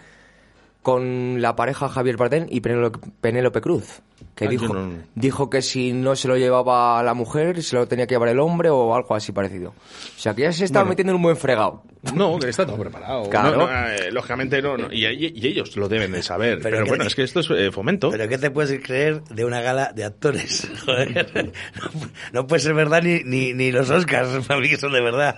con 0.82 1.40
la 1.40 1.54
pareja 1.54 1.88
Javier 1.88 2.16
Bardem 2.16 2.46
y 2.50 2.60
Penélope 2.60 3.60
Cruz. 3.60 4.02
Que 4.34 4.46
Ah, 4.46 4.48
dijo, 4.48 4.74
no- 4.74 4.90
dijo 5.14 5.48
que 5.48 5.62
si 5.62 5.92
no 5.92 6.16
se 6.16 6.26
lo 6.28 6.36
llevaba 6.36 7.02
la 7.02 7.14
mujer, 7.14 7.62
se 7.62 7.76
lo 7.76 7.86
tenía 7.86 8.06
que 8.06 8.14
llevar 8.14 8.28
el 8.30 8.40
hombre 8.40 8.68
o 8.70 8.94
algo 8.94 9.14
así 9.14 9.30
parecido. 9.32 9.70
O 9.70 10.18
sea 10.20 10.34
que 10.34 10.42
ya 10.42 10.52
se 10.52 10.64
estaba 10.64 10.82
Bueno. 10.84 10.90
metiendo 10.90 11.12
en 11.12 11.16
un 11.16 11.22
buen 11.22 11.36
fregado. 11.36 11.82
No, 12.14 12.38
que 12.38 12.48
está 12.50 12.66
todo 12.66 12.76
preparado. 12.76 13.30
Claro. 13.30 13.56
No, 13.56 13.66
no, 13.66 13.88
eh, 13.88 14.10
lógicamente 14.12 14.60
no, 14.60 14.76
no. 14.76 14.92
Y, 14.92 15.06
y- 15.06 15.32
y 15.36 15.46
ellos 15.46 15.74
lo 15.76 15.88
deben 15.88 16.12
de 16.12 16.22
saber. 16.22 16.58
Pero, 16.62 16.82
¿qué 16.84 16.88
bueno, 16.90 17.04
te- 17.04 17.08
es 17.08 17.14
que 17.14 17.22
esto 17.22 17.40
es 17.40 17.48
eh, 17.50 17.70
fomento. 17.72 18.10
¿Pero 18.10 18.28
qué 18.28 18.36
te 18.38 18.50
puedes 18.50 18.78
creer 18.84 19.22
de 19.24 19.44
una 19.44 19.60
gala 19.62 19.92
de 19.94 20.04
actores? 20.04 20.68
Joder, 20.84 21.52
no, 21.82 22.00
no 22.32 22.46
puede 22.46 22.60
ser 22.60 22.74
verdad 22.74 23.02
ni, 23.02 23.22
ni, 23.24 23.54
ni 23.54 23.70
los 23.72 23.88
Oscars, 23.88 24.28
para 24.48 24.60
mí 24.60 24.68
que 24.68 24.76
son 24.76 24.92
de 24.92 25.00
verdad. 25.00 25.36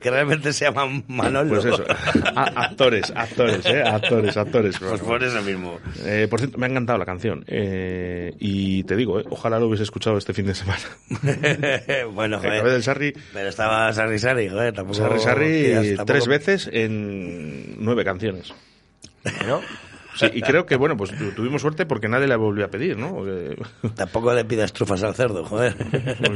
que 0.00 0.10
realmente 0.10 0.52
se 0.52 0.64
llaman 0.64 1.04
Manolo. 1.08 1.50
Pues 1.60 1.64
eso. 1.66 1.84
A- 2.34 2.64
actores, 2.64 3.12
actores, 3.14 3.64
¿eh? 3.66 3.82
Actores, 3.84 4.36
actores. 4.36 4.78
Pues 4.78 5.00
por 5.00 5.22
eso 5.22 5.40
mismo. 5.42 5.78
Eh, 6.04 6.26
por 6.28 6.40
cierto, 6.40 6.58
me 6.58 6.66
ha 6.66 6.70
encantado 6.70 6.98
la 6.98 7.06
canción. 7.06 7.39
Eh, 7.46 8.34
y 8.38 8.84
te 8.84 8.96
digo, 8.96 9.20
eh, 9.20 9.24
ojalá 9.30 9.58
lo 9.58 9.66
hubiese 9.66 9.84
escuchado 9.84 10.16
este 10.18 10.32
fin 10.32 10.46
de 10.46 10.54
semana. 10.54 10.80
bueno, 12.12 12.38
joder. 12.38 12.64
del 12.64 12.82
Sarri. 12.82 13.12
Pero 13.32 13.48
estaba 13.48 13.92
Sarri 13.92 14.18
Sarri, 14.18 14.48
joder, 14.48 14.72
tampoco... 14.74 14.98
Sarri 14.98 15.20
Sarri 15.20 15.62
tías, 15.64 15.86
tampoco- 15.96 16.04
tres 16.06 16.26
veces 16.26 16.70
en 16.72 17.76
nueve 17.84 18.04
canciones. 18.04 18.52
¿No? 19.46 19.60
Sí, 20.16 20.26
y 20.34 20.42
creo 20.42 20.66
que, 20.66 20.74
bueno, 20.74 20.96
pues 20.96 21.16
tu- 21.16 21.30
tuvimos 21.30 21.62
suerte 21.62 21.86
porque 21.86 22.08
nadie 22.08 22.26
la 22.26 22.36
volvió 22.36 22.64
a 22.64 22.68
pedir, 22.68 22.96
¿no? 22.96 23.14
Porque- 23.14 23.56
Tampoco 23.94 24.34
le 24.34 24.44
pidas 24.44 24.72
trufas 24.72 25.02
al 25.04 25.14
cerdo, 25.14 25.44
joder. 25.44 25.74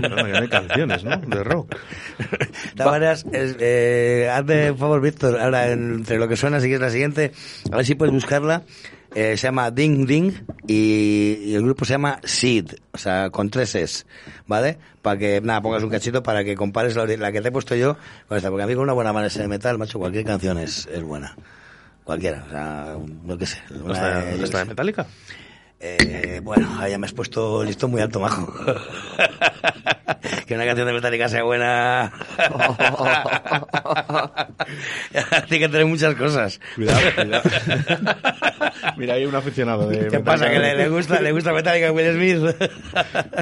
No 0.09 0.25
hay 0.41 0.49
canciones, 0.49 1.03
¿no? 1.03 1.17
De 1.17 1.43
rock. 1.43 1.75
De 2.19 2.47
todas 2.77 2.93
maneras, 2.93 3.27
es, 3.33 3.57
eh, 3.59 4.31
hazme 4.33 4.71
un 4.71 4.79
favor, 4.79 5.01
Víctor, 5.01 5.41
ahora 5.41 5.71
entre 5.73 6.19
lo 6.19 6.29
que 6.29 6.37
suena, 6.37 6.61
si 6.61 6.67
quieres 6.67 6.83
la 6.83 6.91
siguiente, 6.91 7.33
a 7.73 7.77
ver 7.77 7.85
si 7.85 7.97
puedes 7.97 8.15
buscarla. 8.15 8.63
Eh, 9.15 9.37
se 9.37 9.47
llama 9.47 9.71
Ding 9.71 10.07
Ding 10.07 10.33
y, 10.67 11.55
el 11.55 11.63
grupo 11.63 11.85
se 11.85 11.93
llama 11.95 12.19
Seed, 12.25 12.73
o 12.93 12.99
sea, 12.99 13.31
con 13.31 13.49
tres 13.49 13.75
es, 13.77 14.07
¿vale? 14.47 14.77
Para 15.03 15.19
que, 15.19 15.41
nada, 15.41 15.63
pongas 15.63 15.83
un 15.85 15.91
cachito 15.91 16.23
para 16.23 16.43
que 16.43 16.57
compares 16.57 16.97
la, 16.97 17.31
que 17.31 17.41
te 17.41 17.49
he 17.49 17.53
puesto 17.53 17.77
yo 17.77 17.97
con 18.27 18.37
esta, 18.37 18.51
porque 18.51 18.65
a 18.65 18.67
mí 18.67 18.75
con 18.75 18.83
una 18.83 18.93
buena 18.93 19.13
manera 19.13 19.33
de 19.33 19.47
metal, 19.49 19.79
macho, 19.79 19.99
cualquier 19.99 20.25
canción 20.25 20.59
es, 20.59 20.87
es 20.93 21.03
buena. 21.03 21.37
Cualquiera, 22.03 22.45
o 22.47 22.51
sea, 22.51 22.97
no 23.25 23.39
que 23.39 23.47
sé. 23.47 23.59
una- 23.71 23.93
¿Hasta, 23.95 24.31
yo 24.33 24.37
qué 24.39 24.45
hasta 24.45 24.59
de 24.59 24.65
sé. 24.65 24.75
Metallica? 25.93 26.19
Eh, 26.35 26.41
bueno, 26.43 26.69
ahí 26.81 26.91
ya 26.93 26.99
me 26.99 27.07
has 27.07 27.13
puesto 27.13 27.63
el 27.63 27.69
listón 27.69 27.91
muy 27.91 28.01
alto, 28.01 28.21
majo. 28.21 28.53
que 30.47 30.55
una 30.55 30.67
canción 30.67 30.87
de 30.87 30.93
Metallica 30.93 31.29
sea 31.29 31.43
buena. 31.45 32.13
Tiene 35.49 35.67
que 35.67 35.69
tener 35.71 35.87
muchas 35.87 36.15
cosas. 36.15 36.61
Cuidado, 36.75 37.01
cuidado. 37.17 37.43
Mira, 38.97 39.15
hay 39.15 39.25
un 39.27 39.35
aficionado 39.35 39.89
de 39.89 40.09
¿Qué 40.09 40.21
pasa? 40.21 40.47
¿Que 40.51 40.57
Metallica. 40.59 40.77
le, 40.77 40.83
le 40.85 40.89
gusta, 40.91 41.21
le 41.21 41.33
gusta 41.33 41.53
Metallica 41.53 41.89
a 41.89 41.93
Will 41.93 42.13
Smith? 42.13 42.39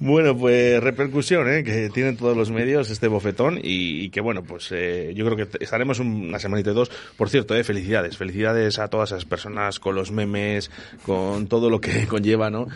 Bueno, 0.00 0.36
pues 0.36 0.82
repercusión 0.82 1.48
¿eh? 1.48 1.62
que 1.62 1.88
tienen 1.90 2.16
todos 2.16 2.36
los 2.36 2.50
medios 2.50 2.90
este 2.90 3.06
bofetón 3.08 3.58
y, 3.62 4.04
y 4.04 4.10
que 4.10 4.20
bueno, 4.20 4.42
pues 4.42 4.68
eh, 4.72 5.12
yo 5.14 5.24
creo 5.24 5.36
que 5.48 5.64
estaremos 5.64 6.00
un- 6.00 6.28
una 6.28 6.38
semanita 6.38 6.70
y 6.70 6.74
dos. 6.74 6.90
Por 7.16 7.30
cierto, 7.30 7.54
eh, 7.54 7.62
felicidades, 7.62 8.16
felicidades 8.16 8.78
a 8.78 8.88
todas 8.88 9.10
esas 9.12 9.24
personas 9.24 9.78
con 9.78 9.94
los 9.94 10.10
memes, 10.10 10.70
con 11.04 11.46
todo 11.46 11.70
lo 11.70 11.80
que 11.80 12.06
conlleva, 12.08 12.50
¿no? 12.50 12.66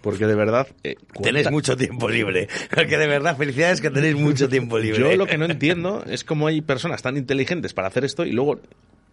Porque 0.00 0.26
de 0.26 0.36
verdad... 0.36 0.68
eh, 0.84 0.94
Tenéis 1.20 1.50
mucho 1.50 1.76
tiempo 1.76 2.08
libre. 2.08 2.46
Porque 2.74 2.96
de 2.98 3.08
verdad, 3.08 3.36
felicidades 3.36 3.80
que 3.80 3.90
tenéis 3.90 4.14
mucho 4.14 4.48
tiempo 4.48 4.78
libre. 4.78 5.00
Yo 5.00 5.16
lo 5.16 5.26
que 5.26 5.38
no 5.38 5.46
entiendo 5.46 6.04
es 6.08 6.22
cómo 6.22 6.46
hay 6.46 6.60
personas 6.60 7.02
tan 7.02 7.16
inteligentes 7.16 7.74
para 7.74 7.88
hacer 7.88 8.04
esto 8.04 8.24
y 8.24 8.30
luego 8.30 8.60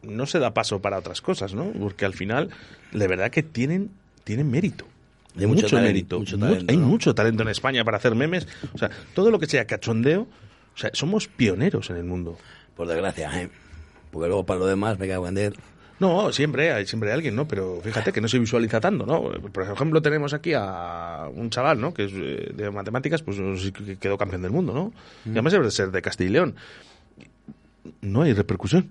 no 0.03 0.27
se 0.27 0.37
da 0.37 0.53
paso 0.53 0.79
para 0.81 0.99
otras 0.99 1.21
cosas, 1.21 1.55
¿no? 1.55 1.71
Porque 1.71 2.05
al 2.05 2.13
final, 2.13 2.49
de 2.91 3.07
verdad 3.07 3.31
que 3.31 3.41
tienen, 3.41 3.89
tienen 4.23 4.51
mérito. 4.51 4.85
Hay 5.37 5.47
mucho 5.47 5.67
talento, 5.67 5.81
mérito. 5.87 6.19
mucho 6.19 6.37
Mu- 6.37 6.45
talento, 6.45 6.65
hay 6.71 6.77
¿no? 6.77 6.87
mucho 6.87 7.15
talento 7.15 7.43
en 7.43 7.49
España 7.49 7.83
para 7.83 7.97
hacer 7.97 8.15
memes. 8.15 8.47
O 8.73 8.77
sea, 8.77 8.89
todo 9.15 9.31
lo 9.31 9.39
que 9.39 9.47
sea 9.47 9.65
cachondeo, 9.65 10.21
o 10.21 10.77
sea, 10.77 10.91
somos 10.93 11.27
pioneros 11.27 11.89
en 11.89 11.97
el 11.97 12.03
mundo. 12.03 12.37
Por 12.75 12.87
desgracia, 12.87 13.41
¿eh? 13.41 13.49
Porque 14.11 14.27
luego 14.27 14.45
para 14.45 14.59
lo 14.59 14.65
demás 14.67 14.99
me 14.99 15.07
cago 15.07 15.27
en 15.27 15.37
él. 15.37 15.55
No, 15.99 16.33
siempre 16.33 16.71
hay, 16.73 16.85
siempre 16.85 17.09
hay 17.09 17.15
alguien, 17.15 17.35
¿no? 17.35 17.47
Pero 17.47 17.79
fíjate 17.83 18.11
que 18.11 18.19
no 18.19 18.27
se 18.27 18.37
visualiza 18.37 18.81
tanto, 18.81 19.05
¿no? 19.05 19.21
Por 19.51 19.63
ejemplo, 19.63 20.01
tenemos 20.01 20.33
aquí 20.33 20.51
a 20.55 21.29
un 21.33 21.49
chaval, 21.49 21.79
¿no? 21.79 21.93
Que 21.93 22.05
es 22.05 22.11
eh, 22.13 22.51
de 22.53 22.69
matemáticas, 22.71 23.21
pues 23.21 23.37
que 23.71 23.95
quedó 23.97 24.17
campeón 24.17 24.41
del 24.41 24.51
mundo, 24.51 24.73
¿no? 24.73 24.91
Y 25.25 25.29
además 25.31 25.53
debe 25.53 25.65
de 25.65 25.71
ser 25.71 25.91
de 25.91 26.01
Castilla 26.01 26.29
y 26.29 26.33
León. 26.33 26.55
No 28.01 28.21
hay 28.23 28.33
repercusión. 28.33 28.89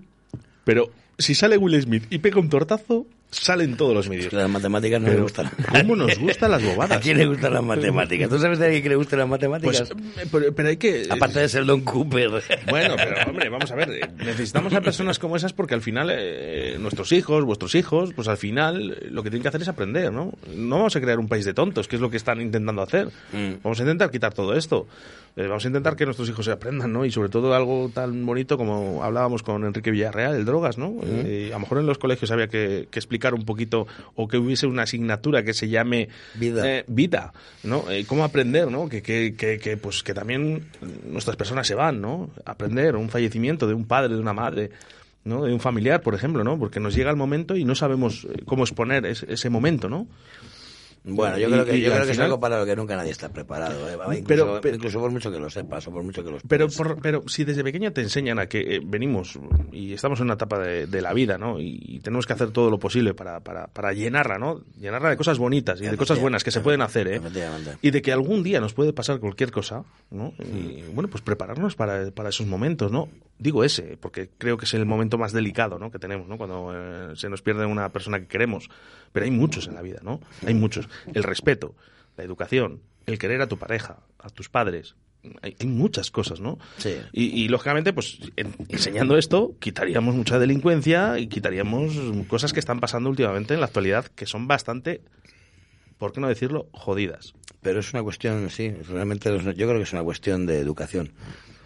Pero 0.63 0.89
si 1.17 1.35
sale 1.35 1.57
Will 1.57 1.79
Smith 1.81 2.05
y 2.09 2.19
pega 2.19 2.39
un 2.39 2.49
tortazo, 2.49 3.05
salen 3.33 3.75
todos 3.75 3.93
los 3.93 4.09
medios. 4.09 4.31
Las 4.33 4.49
matemáticas 4.49 5.01
no 5.01 5.07
Pero, 5.07 5.17
me 5.17 5.23
gustan. 5.23 5.51
¿Cómo 5.69 5.95
nos 5.95 6.17
gustan 6.17 6.51
las 6.51 6.63
bobadas? 6.75 6.97
¿A 6.97 7.01
quién 7.01 7.17
le 7.17 7.25
gustan 7.25 7.53
las 7.53 7.63
matemáticas? 7.63 8.29
¿Tú 8.29 8.39
sabes 8.39 8.59
de 8.59 8.65
alguien 8.65 8.83
que 8.83 8.89
le 8.89 8.95
gustan 8.95 9.19
las 9.19 9.27
matemáticas? 9.27 9.91
Pues, 9.91 10.27
pero, 10.31 10.53
pero 10.53 10.69
hay 10.69 10.77
que... 10.77 11.07
Aparte 11.09 11.39
de 11.39 11.49
ser 11.49 11.65
Don 11.65 11.81
Cooper. 11.81 12.43
Bueno, 12.69 12.95
pero 12.97 13.29
hombre, 13.29 13.49
vamos 13.49 13.71
a 13.71 13.75
ver, 13.75 13.89
eh, 13.91 14.09
necesitamos 14.17 14.73
a 14.73 14.81
personas 14.81 15.19
como 15.19 15.35
esas 15.35 15.53
porque 15.53 15.73
al 15.73 15.81
final 15.81 16.09
eh, 16.11 16.77
nuestros 16.79 17.11
hijos, 17.11 17.43
vuestros 17.43 17.75
hijos, 17.75 18.13
pues 18.13 18.27
al 18.27 18.37
final 18.37 18.91
eh, 18.91 19.07
lo 19.09 19.23
que 19.23 19.29
tienen 19.29 19.43
que 19.43 19.49
hacer 19.49 19.61
es 19.61 19.67
aprender, 19.67 20.11
¿no? 20.11 20.33
No 20.55 20.77
vamos 20.77 20.95
a 20.95 21.01
crear 21.01 21.19
un 21.19 21.27
país 21.27 21.45
de 21.45 21.53
tontos, 21.53 21.87
que 21.87 21.95
es 21.95 22.01
lo 22.01 22.09
que 22.09 22.17
están 22.17 22.41
intentando 22.41 22.81
hacer. 22.81 23.07
Mm. 23.31 23.61
Vamos 23.63 23.79
a 23.79 23.83
intentar 23.83 24.11
quitar 24.11 24.33
todo 24.33 24.55
esto. 24.55 24.87
Eh, 25.35 25.47
vamos 25.47 25.65
a 25.65 25.67
intentar 25.67 25.95
que 25.95 26.05
nuestros 26.05 26.29
hijos 26.29 26.45
se 26.45 26.51
aprendan, 26.51 26.93
¿no? 26.93 27.05
Y 27.05 27.11
sobre 27.11 27.29
todo 27.29 27.55
algo 27.55 27.89
tan 27.91 28.23
bonito 28.23 28.55
como 28.55 29.03
hablábamos 29.03 29.41
con 29.41 29.65
Enrique 29.65 29.89
Villarreal, 29.89 30.35
el 30.35 30.45
drogas, 30.45 30.77
¿no? 30.77 30.93
Eh, 31.03 31.49
a 31.51 31.55
lo 31.55 31.61
mejor 31.61 31.79
en 31.79 31.87
los 31.87 31.97
colegios 31.97 32.29
había 32.29 32.47
que, 32.47 32.87
que 32.91 32.99
explicar 32.99 33.33
un 33.33 33.43
poquito 33.43 33.87
o 34.15 34.27
que 34.27 34.37
hubiese 34.37 34.67
una 34.67 34.83
asignatura 34.83 35.43
que 35.43 35.55
se 35.55 35.69
llame 35.69 36.09
Vida. 36.35 36.69
eh, 36.69 36.83
vida, 36.87 37.33
¿no? 37.63 37.89
Eh, 37.89 38.05
cómo 38.05 38.23
aprender, 38.23 38.69
¿no? 38.69 38.87
Que, 38.87 39.01
que, 39.01 39.33
que, 39.35 39.77
pues 39.77 40.03
que 40.03 40.13
también 40.13 40.67
nuestras 41.09 41.35
personas 41.35 41.65
se 41.65 41.73
van, 41.73 41.99
¿no? 41.99 42.29
Aprender 42.45 42.95
un 42.95 43.09
fallecimiento 43.09 43.65
de 43.67 43.73
un 43.73 43.85
padre, 43.85 44.13
de 44.13 44.19
una 44.21 44.33
madre, 44.33 44.69
¿no? 45.23 45.45
De 45.45 45.51
un 45.53 45.59
familiar, 45.59 46.01
por 46.03 46.13
ejemplo, 46.13 46.43
¿no? 46.43 46.59
Porque 46.59 46.79
nos 46.79 46.93
llega 46.93 47.09
el 47.09 47.17
momento 47.17 47.55
y 47.55 47.65
no 47.65 47.73
sabemos 47.73 48.27
cómo 48.45 48.63
exponer 48.65 49.05
ese, 49.07 49.33
ese 49.33 49.49
momento, 49.49 49.89
¿no? 49.89 50.05
Bueno, 51.05 51.37
yo 51.37 51.49
Y- 51.49 51.51
creo 51.51 51.65
que, 51.65 51.81
yo 51.81 51.91
creo 51.91 52.05
que 52.05 52.11
es 52.13 52.19
algo 52.19 52.39
para 52.39 52.57
lo 52.59 52.65
que 52.65 52.75
nunca 52.75 52.95
nadie 52.95 53.11
está 53.11 53.27
preparado. 53.29 53.89
¿eh? 53.89 53.93
Incluso, 54.19 54.25
Pero- 54.27 54.61
pero- 54.61 54.75
incluso 54.75 54.99
por 55.01 55.11
mucho 55.11 55.29
que 55.31 55.39
lo 55.39 55.49
sepas 55.49 55.85
o 55.87 55.91
por 55.91 56.01
mucho 56.03 56.23
que 56.23 56.31
lo 56.31 56.37
Pero, 56.47 56.67
por- 56.69 57.01
pero 57.01 57.23
si 57.27 57.43
desde 57.43 57.63
pequeño 57.63 57.91
te 57.91 58.01
enseñan 58.01 58.39
a 58.39 58.47
que 58.47 58.59
eh, 58.77 58.81
venimos 58.85 59.37
y 59.71 59.93
estamos 59.93 60.19
en 60.19 60.25
una 60.25 60.35
etapa 60.35 60.59
de, 60.59 60.87
de 60.87 61.01
la 61.01 61.13
vida, 61.13 61.37
¿no? 61.37 61.59
Y, 61.59 61.77
y 61.83 61.99
tenemos 61.99 62.25
que 62.25 62.33
hacer 62.33 62.51
todo 62.51 62.69
lo 62.69 62.79
posible 62.79 63.13
para, 63.13 63.41
para, 63.41 63.67
para 63.67 63.91
llenarla, 63.91 64.37
¿no? 64.37 64.61
Llenarla 64.79 65.09
de 65.09 65.17
cosas 65.17 65.37
bonitas 65.39 65.81
y 65.81 65.85
de 65.87 65.97
cosas 65.97 66.19
buenas 66.19 66.43
que 66.43 66.51
se 66.51 66.61
pueden 66.61 66.81
hacer, 66.81 67.07
¿eh? 67.09 67.19
Y 67.81 67.91
de 67.91 68.01
que 68.01 68.13
algún 68.13 68.41
día 68.43 68.61
nos 68.61 68.73
puede 68.73 68.93
pasar 68.93 69.19
cualquier 69.19 69.51
cosa, 69.51 69.83
¿no? 70.09 70.33
Y 70.39 70.83
bueno, 70.93 71.09
pues 71.09 71.21
prepararnos 71.21 71.75
para, 71.75 72.11
para 72.11 72.29
esos 72.29 72.47
momentos, 72.47 72.91
¿no? 72.91 73.09
Digo 73.39 73.63
ese, 73.65 73.97
porque 73.99 74.29
creo 74.37 74.55
que 74.57 74.63
es 74.65 74.73
el 74.73 74.85
momento 74.85 75.17
más 75.17 75.33
delicado, 75.33 75.77
¿no? 75.79 75.91
Que 75.91 75.99
tenemos, 75.99 76.29
¿no? 76.29 76.37
Cuando 76.37 76.71
eh, 76.73 77.13
se 77.15 77.29
nos 77.29 77.41
pierde 77.41 77.65
una 77.65 77.89
persona 77.89 78.19
que 78.19 78.27
queremos. 78.27 78.69
Pero 79.11 79.25
hay 79.25 79.31
muchos 79.31 79.67
en 79.67 79.75
la 79.75 79.81
vida, 79.81 79.99
¿no? 80.01 80.21
Hay 80.45 80.53
muchos. 80.55 80.87
El 81.13 81.23
respeto, 81.23 81.75
la 82.17 82.23
educación, 82.23 82.81
el 83.05 83.17
querer 83.19 83.41
a 83.41 83.47
tu 83.47 83.57
pareja, 83.57 83.99
a 84.19 84.29
tus 84.29 84.49
padres. 84.49 84.95
Hay, 85.41 85.55
hay 85.57 85.67
muchas 85.67 86.11
cosas, 86.11 86.41
¿no? 86.41 86.59
Sí. 86.77 86.95
Y, 87.13 87.43
y, 87.43 87.47
lógicamente, 87.47 87.93
pues 87.93 88.19
en- 88.35 88.55
enseñando 88.67 89.17
esto, 89.17 89.55
quitaríamos 89.59 90.15
mucha 90.15 90.37
delincuencia 90.37 91.17
y 91.17 91.27
quitaríamos 91.27 91.93
cosas 92.27 92.51
que 92.51 92.59
están 92.59 92.81
pasando 92.81 93.09
últimamente 93.09 93.53
en 93.53 93.61
la 93.61 93.67
actualidad 93.67 94.05
que 94.07 94.25
son 94.25 94.47
bastante, 94.49 95.01
¿por 95.97 96.11
qué 96.11 96.19
no 96.19 96.27
decirlo?, 96.27 96.67
jodidas. 96.73 97.33
Pero 97.61 97.79
es 97.79 97.93
una 97.93 98.03
cuestión, 98.03 98.49
sí, 98.49 98.71
realmente 98.71 99.29
yo 99.31 99.39
creo 99.67 99.77
que 99.77 99.83
es 99.83 99.93
una 99.93 100.03
cuestión 100.03 100.45
de 100.45 100.59
educación. 100.59 101.13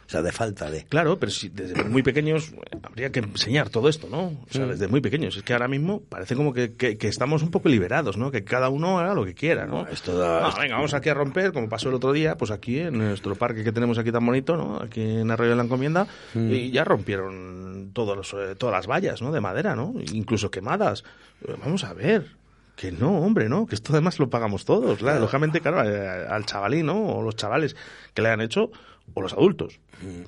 O 0.07 0.09
sea, 0.09 0.21
de 0.21 0.31
falta 0.31 0.71
de. 0.71 0.85
Claro, 0.85 1.19
pero 1.19 1.31
si 1.34 1.49
desde 1.49 1.84
muy 1.84 2.01
pequeños 2.01 2.53
eh, 2.53 2.77
habría 2.81 3.11
que 3.11 3.19
enseñar 3.19 3.67
todo 3.69 3.89
esto, 3.89 4.07
¿no? 4.09 4.27
O 4.27 4.47
sea, 4.49 4.65
desde 4.65 4.88
muy 4.88 5.01
pequeños. 5.01 5.35
Es 5.35 5.43
que 5.43 5.51
ahora 5.51 5.67
mismo 5.67 6.01
parece 6.07 6.34
como 6.38 6.53
que, 6.53 6.75
que- 6.75 6.97
que 6.97 7.09
estamos 7.09 7.43
un 7.43 7.51
poco 7.51 7.67
liberados, 7.67 8.15
¿no? 8.15 8.31
Que 8.31 8.45
cada 8.45 8.69
uno 8.69 8.99
haga 8.99 9.13
lo 9.13 9.25
que 9.25 9.34
quiera, 9.34 9.65
¿no? 9.65 9.85
Esto 9.89 10.17
da- 10.17 10.49
No, 10.49 10.55
venga, 10.57 10.75
vamos 10.75 10.93
aquí 10.93 11.09
a 11.09 11.13
romper, 11.13 11.51
como 11.51 11.67
pasó 11.67 11.89
el 11.89 11.95
otro 11.95 12.13
día, 12.13 12.38
pues 12.38 12.51
aquí 12.51 12.79
en 12.79 12.97
nuestro 12.97 13.35
parque 13.35 13.65
que 13.65 13.73
tenemos 13.73 13.97
aquí 13.97 14.11
tan 14.13 14.25
bonito, 14.25 14.55
¿no? 14.55 14.77
Aquí 14.81 15.01
en 15.01 15.29
Arroyo 15.29 15.49
de 15.51 15.55
la 15.57 15.63
Encomienda, 15.63 16.07
Mm. 16.34 16.51
y 16.53 16.71
ya 16.71 16.85
rompieron 16.85 17.91
todos 17.93 18.15
los, 18.15 18.34
eh, 18.34 18.55
todas 18.57 18.73
las 18.75 18.88
vallas, 18.88 19.21
¿no? 19.21 19.31
De 19.31 19.41
madera, 19.41 19.75
¿no? 19.75 19.93
Incluso 20.13 20.49
quemadas. 20.49 21.03
Eh, 21.47 21.53
Vamos 21.63 21.84
a 21.84 21.93
ver. 21.93 22.27
Que 22.75 22.91
no, 22.91 23.21
hombre, 23.21 23.49
¿no? 23.49 23.65
Que 23.65 23.73
esto 23.73 23.91
además 23.91 24.19
lo 24.19 24.29
pagamos 24.29 24.63
todos. 24.63 24.99
Claro, 24.99 25.19
lógicamente, 25.19 25.61
claro, 25.61 25.79
al 25.79 26.45
chavalín, 26.45 26.85
¿no? 26.85 27.07
O 27.07 27.21
los 27.23 27.35
chavales 27.35 27.75
que 28.13 28.21
le 28.21 28.29
han 28.29 28.39
hecho, 28.39 28.69
o 29.18 29.22
los 29.22 29.34
adultos. 29.34 29.80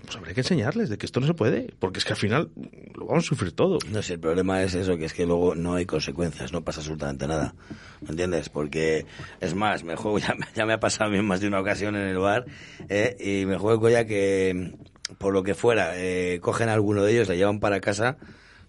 Pues 0.03 0.15
habría 0.17 0.33
que 0.33 0.41
enseñarles 0.41 0.89
de 0.89 0.97
que 0.97 1.05
esto 1.05 1.19
no 1.19 1.27
se 1.27 1.33
puede, 1.35 1.73
porque 1.79 1.99
es 1.99 2.05
que 2.05 2.13
al 2.13 2.17
final 2.17 2.49
lo 2.95 3.05
vamos 3.05 3.25
a 3.25 3.27
sufrir 3.27 3.51
todo. 3.51 3.77
No 3.91 4.01
sé, 4.01 4.13
el 4.13 4.19
problema 4.19 4.63
es 4.63 4.73
eso, 4.73 4.97
que 4.97 5.05
es 5.05 5.13
que 5.13 5.25
luego 5.25 5.53
no 5.55 5.75
hay 5.75 5.85
consecuencias, 5.85 6.51
no 6.51 6.63
pasa 6.63 6.79
absolutamente 6.79 7.27
nada. 7.27 7.53
¿Me 8.01 8.09
entiendes? 8.09 8.49
Porque, 8.49 9.05
es 9.41 9.53
más, 9.53 9.83
me 9.83 9.95
juego, 9.95 10.17
ya, 10.27 10.33
me- 10.35 10.47
ya 10.55 10.65
me 10.65 10.73
ha 10.73 10.79
pasado 10.79 11.09
a 11.09 11.13
mí 11.13 11.21
más 11.21 11.39
de 11.41 11.47
una 11.47 11.59
ocasión 11.59 11.95
en 11.95 12.07
el 12.07 12.17
bar, 12.17 12.45
¿eh? 12.89 13.15
y 13.19 13.45
me 13.45 13.57
juego 13.57 13.89
ya 13.89 14.05
que, 14.05 14.73
por 15.19 15.33
lo 15.33 15.43
que 15.43 15.53
fuera, 15.53 15.91
eh, 15.95 16.39
cogen 16.41 16.69
a 16.69 16.73
alguno 16.73 17.03
de 17.03 17.11
ellos, 17.13 17.29
le 17.29 17.37
llevan 17.37 17.59
para 17.59 17.79
casa, 17.79 18.17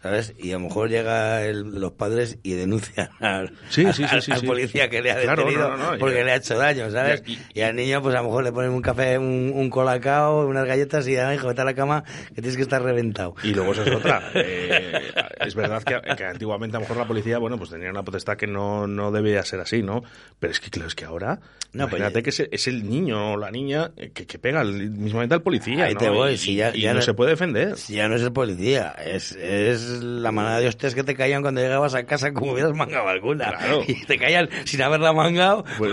¿sabes? 0.03 0.35
Y 0.39 0.51
a 0.51 0.55
lo 0.55 0.61
mejor 0.61 0.89
llega 0.89 1.45
el- 1.45 1.63
los 1.81 1.93
padres 1.93 2.39
y 2.43 2.53
denuncian 2.55 3.11
al, 3.21 3.53
Sí, 3.69 3.85
al- 3.85 4.43
policía 4.47 4.89
que 4.89 5.03
le 5.03 5.11
ha 5.13 5.17
detenido 5.17 5.71
no, 5.71 5.77
no, 5.77 5.93
no, 5.93 5.99
porque 5.99 6.17
ya- 6.17 6.25
le 6.25 6.33
ha 6.33 6.37
hecho 6.37 6.57
daño, 6.57 6.91
¿sabes? 6.91 7.23
Y, 7.55 7.61
al 7.61 7.77
niño, 7.77 8.01
pues 8.03 8.15
a 8.15 8.19
lo 8.19 8.25
mejor 8.25 8.45
le 8.45 8.53
ponen 8.53 8.71
un 8.71 8.83
café, 8.83 9.19
un, 9.19 9.53
un 9.55 9.71
colacao, 9.71 10.47
unas 10.47 10.67
galletas 10.67 11.07
y, 11.09 11.17
ay, 11.17 11.37
hijo, 11.37 11.49
vete 11.49 11.61
a 11.61 11.65
la 11.65 11.75
cama 11.75 12.03
que 12.29 12.37
tienes 12.43 12.57
que 12.57 12.63
estar 12.63 12.83
reventado. 12.83 13.35
Y 13.43 13.53
luego 13.55 13.73
eso 13.73 13.83
es 13.85 13.95
otra. 13.95 14.31
Eh, 14.35 15.13
es 15.41 15.55
verdad 15.55 15.83
que, 15.83 16.01
que 16.17 16.25
antiguamente 16.25 16.77
a 16.77 16.81
lo 16.81 16.85
mejor 16.85 16.97
la 16.97 17.07
policía, 17.07 17.39
bueno, 17.39 17.59
pues 17.59 17.71
tenía 17.71 17.91
una 17.91 18.03
potestad 18.03 18.37
que 18.37 18.47
no, 18.47 18.87
no 18.87 19.11
debía 19.11 19.43
ser 19.45 19.61
así, 19.61 19.83
¿no? 19.83 20.03
Pero 20.39 20.53
es 20.53 20.61
que, 20.61 20.71
claro, 20.71 20.89
es 20.89 20.95
que 20.95 21.05
ahora, 21.05 21.41
No, 21.73 21.89
pues 21.89 22.01
imagínate 22.01 22.21
ya- 22.21 22.23
que 22.23 22.31
es, 22.31 22.41
es 22.51 22.69
el 22.69 22.89
niño 22.89 23.33
o 23.33 23.37
la 23.37 23.51
niña 23.51 23.91
que, 24.15 24.27
que 24.27 24.39
pega 24.39 24.65
mismamente 24.65 25.35
al 25.35 25.43
policía, 25.43 25.85
Ahí 25.85 25.95
¿no? 25.95 26.01
te 26.01 26.09
voy, 26.09 26.33
y, 26.33 26.39
si 26.39 26.55
ya, 26.57 26.71
y 26.75 26.83
ya 26.83 26.95
no, 26.95 27.03
se 27.03 27.15
puede 27.15 27.31
defender. 27.33 27.77
Si 27.77 27.95
ya 27.95 28.09
no 28.09 28.17
es 28.17 28.23
el 28.23 28.33
policía, 28.33 28.95
es, 29.05 29.33
es 29.33 29.90
la 30.03 30.33
manada 30.33 30.61
de 30.61 30.69
hostias 30.69 30.95
que 30.95 31.03
te 31.05 31.15
caían 31.15 31.43
cuando 31.43 31.61
llegabas 31.61 31.95
a 31.95 32.05
casa 32.05 32.33
como 32.33 32.53
hubieras 32.53 32.73
mangado 32.75 33.09
alguna. 33.09 33.53
Y 33.87 34.05
te 34.07 34.19
caían 34.19 34.49
sin 34.65 34.83
haberla 34.83 35.13
mangado. 35.13 35.65
Pues, 35.79 35.93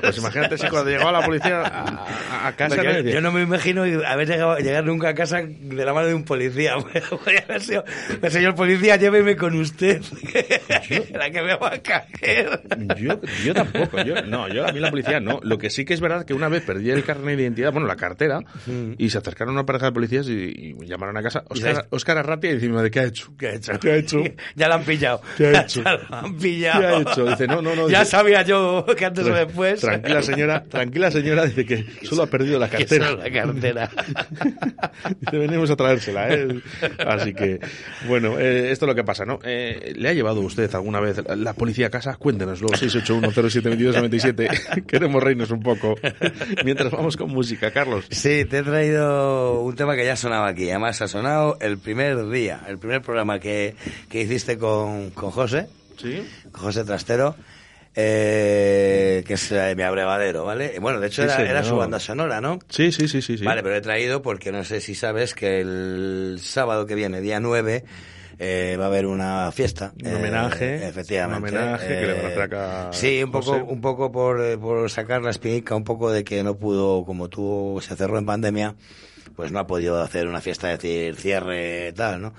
pues 0.00 0.18
imagínate 0.18 0.58
si 0.58 0.68
cuando 0.68 0.90
llegaba 0.90 1.12
la 1.12 1.22
policía 1.24 1.62
a, 1.62 1.66
a- 2.44 2.46
a 2.48 2.56
casa... 2.56 2.76
Yo 3.12 3.20
no 3.20 3.32
me 3.32 3.42
imagino 3.42 3.82
haber 4.06 4.28
llegado, 4.28 4.58
llegar 4.58 4.84
nunca 4.84 5.08
a 5.10 5.14
casa 5.14 5.42
de 5.42 5.84
la 5.84 5.92
mano 5.92 6.06
de 6.08 6.14
un 6.14 6.24
policía. 6.24 6.74
Podría 7.10 7.40
haber 7.48 7.60
sido, 7.62 7.84
"El 8.22 8.30
señor 8.30 8.54
policía, 8.54 8.96
lléveme 8.96 9.36
con 9.36 9.54
usted. 9.58 10.00
la 11.12 11.30
que 11.30 11.42
me 11.42 11.56
va 11.56 11.74
a 11.74 11.78
caer. 11.82 12.60
Yo, 12.98 13.20
yo 13.44 13.54
tampoco, 13.54 14.02
yo, 14.02 14.22
no, 14.22 14.48
yo 14.48 14.66
a 14.66 14.72
mí 14.72 14.80
la 14.80 14.90
policía 14.90 15.20
no. 15.20 15.40
Lo 15.42 15.58
que 15.58 15.70
sí 15.70 15.84
que 15.84 15.94
es 15.94 16.00
verdad 16.00 16.24
que 16.24 16.34
una 16.34 16.48
vez 16.48 16.62
perdí 16.64 16.90
el 16.90 17.04
carnet 17.04 17.36
de 17.36 17.42
identidad, 17.42 17.72
bueno, 17.72 17.86
la 17.86 17.96
cartera, 17.96 18.40
y 18.98 19.10
se 19.10 19.18
acercaron 19.18 19.54
una 19.54 19.64
pareja 19.66 19.86
de 19.86 19.92
policías 19.92 20.28
y, 20.28 20.74
y 20.80 20.86
llamaron 20.86 21.16
a 21.16 21.22
casa. 21.22 21.44
¿Y 21.54 21.58
Oscar? 21.58 21.86
Oscar 21.90 22.18
Arratia 22.18 22.50
y 22.50 22.54
decimos, 22.54 22.82
¿de 22.82 22.90
qué 22.90 23.00
ha 23.00 23.04
hecho? 23.04 23.32
¿Qué 23.38 23.46
ha 23.48 23.54
hecho? 23.54 23.72
¿Qué 23.80 23.92
ha 23.92 23.96
hecho? 23.96 24.18
Ya 24.56 24.68
la 24.68 24.74
han 24.76 24.84
pillado. 24.84 25.20
¿Qué 25.36 25.46
ha 25.46 25.60
hecho? 25.62 25.82
Ya 25.84 25.92
la 26.10 26.20
han 26.20 26.36
pillado. 26.36 26.80
¿Qué 26.80 26.86
ha 26.86 27.00
hecho? 27.12 27.24
Dice, 27.26 27.46
no, 27.46 27.62
no, 27.62 27.74
no. 27.76 27.88
Ya 27.88 28.00
dice- 28.00 28.10
sabía 28.10 28.42
yo 28.42 28.84
que 28.96 29.04
antes 29.04 29.26
o 29.26 29.32
después. 29.32 29.80
Tranquila 29.80 30.22
señora, 30.22 30.64
tranquila 30.64 31.10
señora, 31.10 31.44
dice 31.46 31.64
que 31.64 31.86
solo 32.02 32.24
ha 32.24 32.26
perdido 32.26 32.58
la 32.58 32.68
cartera. 32.68 33.08
solo 33.08 33.22
la 33.22 33.30
cartera. 33.30 33.90
Dice, 35.20 35.38
venimos 35.38 35.70
a 35.70 35.76
traérsela, 35.76 36.28
¿eh? 36.34 36.60
Así 37.06 37.32
que, 37.34 37.60
bueno, 38.08 38.38
eh, 38.38 38.70
esto 38.72 38.84
es 38.86 38.88
lo 38.88 38.94
que 38.94 39.04
pasa, 39.04 39.24
¿no? 39.24 39.38
Eh, 39.44 39.92
¿Le 39.96 40.08
ha 40.08 40.12
llevado 40.12 40.40
usted 40.40 40.72
alguna 40.74 41.00
vez 41.00 41.22
la, 41.26 41.36
la 41.36 41.52
policía 41.54 41.86
a 41.86 41.90
casa? 41.90 42.16
Cuéntenoslo, 42.16 42.68
681072297. 42.68 44.84
Queremos 44.86 45.22
reírnos 45.22 45.50
un 45.50 45.60
poco. 45.60 45.94
Mientras 46.64 46.90
vamos 46.90 47.16
con 47.16 47.30
música, 47.30 47.70
Carlos. 47.70 48.06
Sí, 48.10 48.44
te 48.44 48.58
he 48.58 48.62
traído 48.62 49.60
un 49.60 49.74
tema 49.76 49.96
que 49.96 50.04
ya 50.04 50.16
sonaba 50.16 50.48
aquí. 50.48 50.68
Además, 50.70 51.00
ha 51.02 51.08
sonado 51.08 51.56
el 51.60 51.78
primer 51.78 52.28
día, 52.28 52.60
el 52.68 52.78
primer 52.78 53.02
programa 53.02 53.27
que, 53.38 53.74
que 54.08 54.22
hiciste 54.22 54.56
con, 54.58 55.10
con 55.10 55.30
José. 55.30 55.66
Sí. 56.00 56.22
Con 56.52 56.62
José 56.62 56.84
Trastero. 56.84 57.34
eh, 58.00 59.24
que 59.26 59.34
es 59.34 59.50
eh, 59.52 59.74
mi 59.76 59.82
abrevadero, 59.82 60.44
¿vale? 60.44 60.74
Y 60.76 60.78
Bueno, 60.78 61.00
de 61.00 61.08
hecho 61.08 61.22
Sí, 61.28 61.28
era, 61.42 61.64
su 61.64 61.76
banda 61.76 61.98
sonora, 61.98 62.40
¿no? 62.40 62.58
Sí, 62.68 62.92
sí, 62.92 63.08
sí, 63.08 63.20
sí. 63.22 63.36
sí. 63.38 63.44
Vale, 63.44 63.62
pero 63.62 63.74
he 63.76 63.80
traído 63.80 64.22
porque 64.22 64.52
no 64.52 64.64
sé 64.64 64.80
si 64.80 64.94
sabes 64.94 65.34
que 65.34 65.60
el 65.60 66.38
sábado 66.40 66.86
que 66.86 66.94
viene, 66.94 67.20
día 67.20 67.40
9, 67.40 67.84
eh, 68.38 68.76
va 68.78 68.84
a 68.84 68.86
haber 68.86 69.06
una 69.06 69.50
fiesta. 69.50 69.92
Un 70.04 70.14
homenaje. 70.14 70.76
Eh, 70.76 70.88
efectivamente. 70.88 71.50
Un 71.50 71.56
homenaje 71.58 71.88
que 71.88 72.06
le 72.06 72.12
van 72.14 72.24
a 72.24 72.28
hacer 72.28 72.40
acá 72.42 72.88
Sí, 72.92 73.22
un 73.24 73.32
poco, 73.32 73.46
José. 73.52 73.62
un 73.66 73.80
poco 73.80 74.12
por, 74.12 74.40
eh, 74.44 74.56
por 74.56 74.88
sacar 74.90 75.22
la 75.22 75.30
espinica, 75.30 75.74
un 75.74 75.84
poco 75.84 76.12
de 76.12 76.22
que 76.22 76.42
no 76.44 76.56
pudo, 76.56 77.04
como 77.04 77.28
tú 77.28 77.80
se 77.82 77.96
cerró 77.96 78.16
en 78.18 78.26
pandemia, 78.26 78.76
pues 79.38 79.52
no 79.52 79.60
ha 79.60 79.68
podido 79.68 80.02
hacer 80.02 80.26
una 80.26 80.40
fiesta, 80.40 80.66
decir 80.66 81.14
cierre, 81.14 81.92
tal, 81.92 82.20
¿no? 82.20 82.34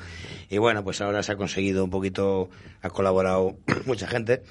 Y 0.50 0.58
bueno, 0.58 0.84
pues 0.84 1.00
ahora 1.00 1.24
se 1.24 1.32
ha 1.32 1.38
conseguido 1.38 1.82
un 1.86 1.90
poquito, 1.90 2.50
ha 2.82 2.90
colaborado 2.90 3.56
mucha 3.86 4.06
gente. 4.06 4.44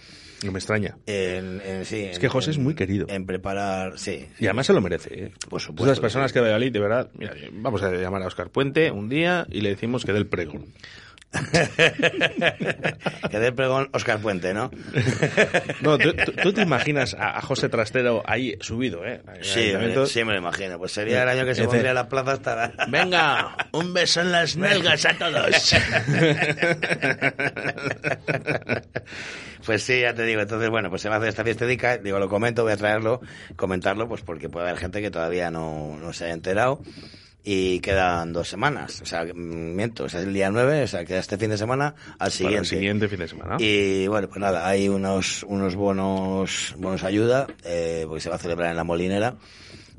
No 0.42 0.50
me 0.52 0.58
extraña. 0.58 0.96
En, 1.04 1.60
en- 1.60 1.84
sí, 1.84 2.04
Es 2.04 2.16
en- 2.16 2.20
que 2.22 2.28
José 2.30 2.52
es 2.52 2.56
muy 2.58 2.74
querido. 2.74 3.04
En 3.10 3.26
preparar, 3.26 3.98
sí. 3.98 4.28
Y 4.38 4.46
además 4.46 4.64
se 4.66 4.72
lo 4.72 4.80
merece. 4.80 5.24
¿eh? 5.24 5.32
Por 5.50 5.60
Es 5.60 5.66
supuesto. 5.66 5.90
las 5.90 6.00
personas 6.00 6.32
que 6.32 6.40
de 6.40 6.80
verdad, 6.80 7.10
mira, 7.18 7.34
vamos 7.52 7.82
a 7.82 7.90
llamar 7.92 8.22
a 8.22 8.26
Oscar 8.28 8.48
Puente 8.48 8.90
un 8.92 9.10
día 9.10 9.46
y 9.50 9.60
le 9.60 9.68
decimos 9.68 10.06
que 10.06 10.12
dé 10.14 10.18
el 10.18 10.26
pregón. 10.26 10.72
que 13.30 13.38
dé 13.38 13.52
pregón 13.52 13.90
Oscar 13.92 14.18
Puente, 14.20 14.54
¿no? 14.54 14.70
No, 15.82 15.98
tú, 15.98 16.52
te 16.52 16.62
imaginas 16.62 17.14
a, 17.14 17.38
a 17.38 17.42
José 17.42 17.68
Trastero 17.68 18.22
ahí 18.26 18.56
subido, 18.60 19.04
¿eh? 19.04 19.20
Sí, 19.42 19.72
me, 19.78 20.06
sí 20.06 20.24
me 20.24 20.32
lo 20.32 20.38
imagino. 20.38 20.78
Pues 20.78 20.92
sería 20.92 21.22
el 21.22 21.28
año 21.28 21.44
que 21.44 21.54
se 21.54 21.62
Dice, 21.62 21.70
pondría 21.70 21.94
la 21.94 22.08
plaza 22.08 22.32
hasta 22.32 22.56
la... 22.56 22.86
Venga, 22.88 23.56
un 23.72 23.92
beso 23.92 24.22
en 24.22 24.32
las 24.32 24.56
nalgas 24.56 25.04
a 25.04 25.14
todos. 25.14 25.74
Pues 29.64 29.82
sí, 29.82 30.00
ya 30.00 30.14
te 30.14 30.24
digo. 30.24 30.40
Entonces, 30.40 30.70
bueno, 30.70 30.88
pues 30.88 31.02
se 31.02 31.08
va 31.08 31.16
a 31.16 31.18
hacer 31.18 31.28
esta 31.28 31.44
fiestedica. 31.44 31.98
Digo, 31.98 32.18
lo 32.18 32.28
comento, 32.28 32.62
voy 32.62 32.72
a 32.72 32.76
traerlo, 32.76 33.20
comentarlo, 33.56 34.08
pues 34.08 34.22
porque 34.22 34.48
puede 34.48 34.66
haber 34.66 34.80
gente 34.80 35.02
que 35.02 35.10
todavía 35.10 35.50
no, 35.50 35.96
no 36.00 36.12
se 36.12 36.24
haya 36.24 36.34
enterado. 36.34 36.80
Y 37.50 37.80
quedan 37.80 38.34
dos 38.34 38.46
semanas. 38.46 39.00
O 39.00 39.06
sea, 39.06 39.24
miento, 39.34 40.04
o 40.04 40.08
sea, 40.10 40.20
es 40.20 40.26
el 40.26 40.34
día 40.34 40.50
9, 40.50 40.82
o 40.82 40.86
sea, 40.86 41.06
queda 41.06 41.20
este 41.20 41.38
fin 41.38 41.48
de 41.48 41.56
semana 41.56 41.94
al 42.12 42.16
Para 42.18 42.30
siguiente. 42.30 42.58
el 42.58 42.66
siguiente 42.66 43.08
fin 43.08 43.18
de 43.20 43.28
semana. 43.28 43.56
Y 43.58 44.06
bueno, 44.06 44.28
pues 44.28 44.38
nada, 44.38 44.68
hay 44.68 44.86
unos, 44.90 45.44
unos 45.44 45.74
bonos, 45.74 46.74
bonos 46.76 47.04
ayuda, 47.04 47.46
eh, 47.64 48.04
porque 48.06 48.20
se 48.20 48.28
va 48.28 48.36
a 48.36 48.38
celebrar 48.38 48.70
en 48.70 48.76
la 48.76 48.84
Molinera, 48.84 49.36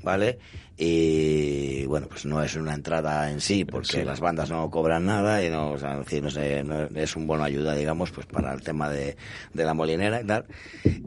¿vale? 0.04 0.38
Y 0.78 1.86
bueno, 1.88 2.06
pues 2.08 2.24
no 2.26 2.42
es 2.44 2.56
una 2.56 2.76
entrada 2.76 3.32
en 3.32 3.42
sí, 3.42 3.66
porque 3.66 3.88
Sí. 3.88 4.04
las 4.04 4.20
bandas 4.20 4.52
no 4.52 4.70
cobran 4.70 5.06
nada 5.08 5.44
y 5.44 5.50
no, 5.50 5.72
o 5.72 5.78
sea, 5.80 5.96
no, 5.96 6.30
sé, 6.30 6.64
no 6.64 6.84
es 6.96 7.16
un 7.16 7.26
bono 7.26 7.44
ayuda, 7.44 7.74
digamos, 7.76 8.12
pues 8.12 8.28
para 8.28 8.54
el 8.54 8.62
tema 8.62 8.90
de, 8.92 9.18
de 9.56 9.66
la 9.66 9.74
Molinera 9.74 10.22
y 10.22 10.26
tal. 10.28 10.46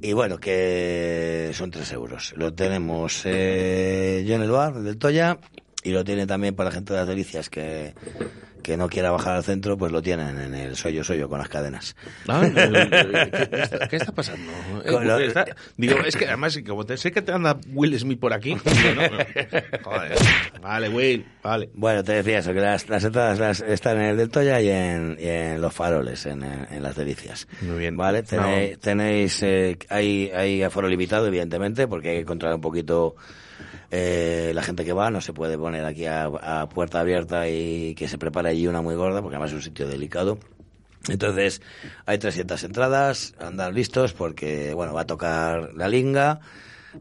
Y 0.03 0.13
bueno, 0.13 0.39
que 0.39 1.53
son 1.55 1.71
tres 1.71 1.93
euros. 1.93 2.35
Lo 2.37 2.53
tenemos 2.53 3.23
eh, 3.27 4.25
yo 4.27 4.35
en 4.35 4.43
el 4.43 4.51
bar 4.51 4.75
del 4.75 4.99
Toya 4.99 5.39
y 5.83 5.91
lo 5.91 6.05
tiene 6.05 6.27
también 6.27 6.55
para 6.55 6.71
la 6.71 6.75
gente 6.75 6.93
de 6.93 6.99
las 7.01 7.09
delicias 7.09 7.49
que 7.51 7.95
que 8.63 8.77
no 8.77 8.89
quiera 8.89 9.11
bajar 9.11 9.35
al 9.35 9.43
centro, 9.43 9.77
pues 9.77 9.91
lo 9.91 10.01
tienen 10.03 10.39
en 10.39 10.55
el 10.55 10.77
soyo 10.77 11.03
soyo 11.03 11.29
con 11.29 11.41
las 11.41 11.49
cadenas. 11.49 11.97
Ah, 12.29 12.47
eh, 12.47 12.89
¿qué, 13.33 13.49
qué 13.51 13.61
está, 13.63 13.89
qué 13.89 13.97
está 13.97 14.13
pasando? 14.13 14.53
Eh, 14.85 15.05
lo- 15.05 15.19
está- 15.19 15.45
digo, 15.77 15.97
es 16.07 16.15
que 16.17 16.27
además, 16.29 16.57
como 16.65 16.87
te, 16.87 16.97
sé 16.97 17.11
que 17.11 17.23
te 17.23 17.33
anda 17.33 17.59
Will 17.73 17.99
Smith 17.99 18.21
por 18.21 18.33
aquí. 18.33 18.55
joder, 19.83 20.13
vale, 20.63 20.89
Will, 20.89 21.27
vale. 21.43 21.71
Bueno, 21.75 22.05
te 22.05 22.13
decía 22.13 22.39
eso, 22.39 22.53
que 22.53 22.61
las, 22.61 22.89
las 22.89 23.03
entradas 23.03 23.41
las- 23.41 23.61
están 23.63 23.97
en 23.99 24.05
el 24.11 24.17
del 24.17 24.29
Toya 24.31 24.61
y 24.61 24.69
en, 24.69 25.17
y 25.19 25.27
en 25.27 25.61
los 25.61 25.73
faroles, 25.75 26.25
en, 26.27 26.45
en- 26.45 26.69
en 26.71 26.83
las 26.85 26.95
delicias. 26.95 27.49
Muy 27.63 27.79
bien. 27.79 27.97
Vale, 27.97 28.23
tenéis, 28.23 28.79
tenéis 28.79 29.43
eh, 29.43 29.77
hay, 29.89 30.31
hay 30.33 30.63
aforo 30.63 30.87
limitado, 30.89 31.27
evidentemente, 31.27 31.89
porque 31.89 32.11
hay 32.11 32.19
que 32.19 32.25
controlar 32.27 32.55
un 32.57 32.63
poquito 32.63 33.17
eh, 33.93 34.51
la 34.55 34.63
gente 34.63 34.85
que 34.85 34.93
va, 34.93 35.11
no 35.11 35.21
se 35.21 35.33
puede 35.33 35.57
poner 35.59 35.85
aquí 35.85 36.07
a, 36.07 36.25
a 36.25 36.69
puerta 36.69 36.99
abierta 37.01 37.49
y 37.49 37.95
que 37.95 38.09
se 38.09 38.19
prepare 38.19 38.49
allí 38.49 38.67
una 38.67 38.81
muy 38.83 38.95
gorda, 38.97 39.21
porque 39.23 39.37
además 39.37 39.51
es 39.51 39.57
un 39.57 39.63
sitio 39.63 39.87
delicado. 39.87 40.39
Entonces, 41.09 41.61
hay 42.07 42.19
300 42.19 42.63
entradas, 42.65 43.35
andar 43.39 43.73
listos 43.75 44.13
porque, 44.13 44.73
bueno, 44.75 44.95
va 44.95 45.03
a 45.03 45.07
tocar 45.07 45.75
la 45.75 45.89
linga, 45.89 46.41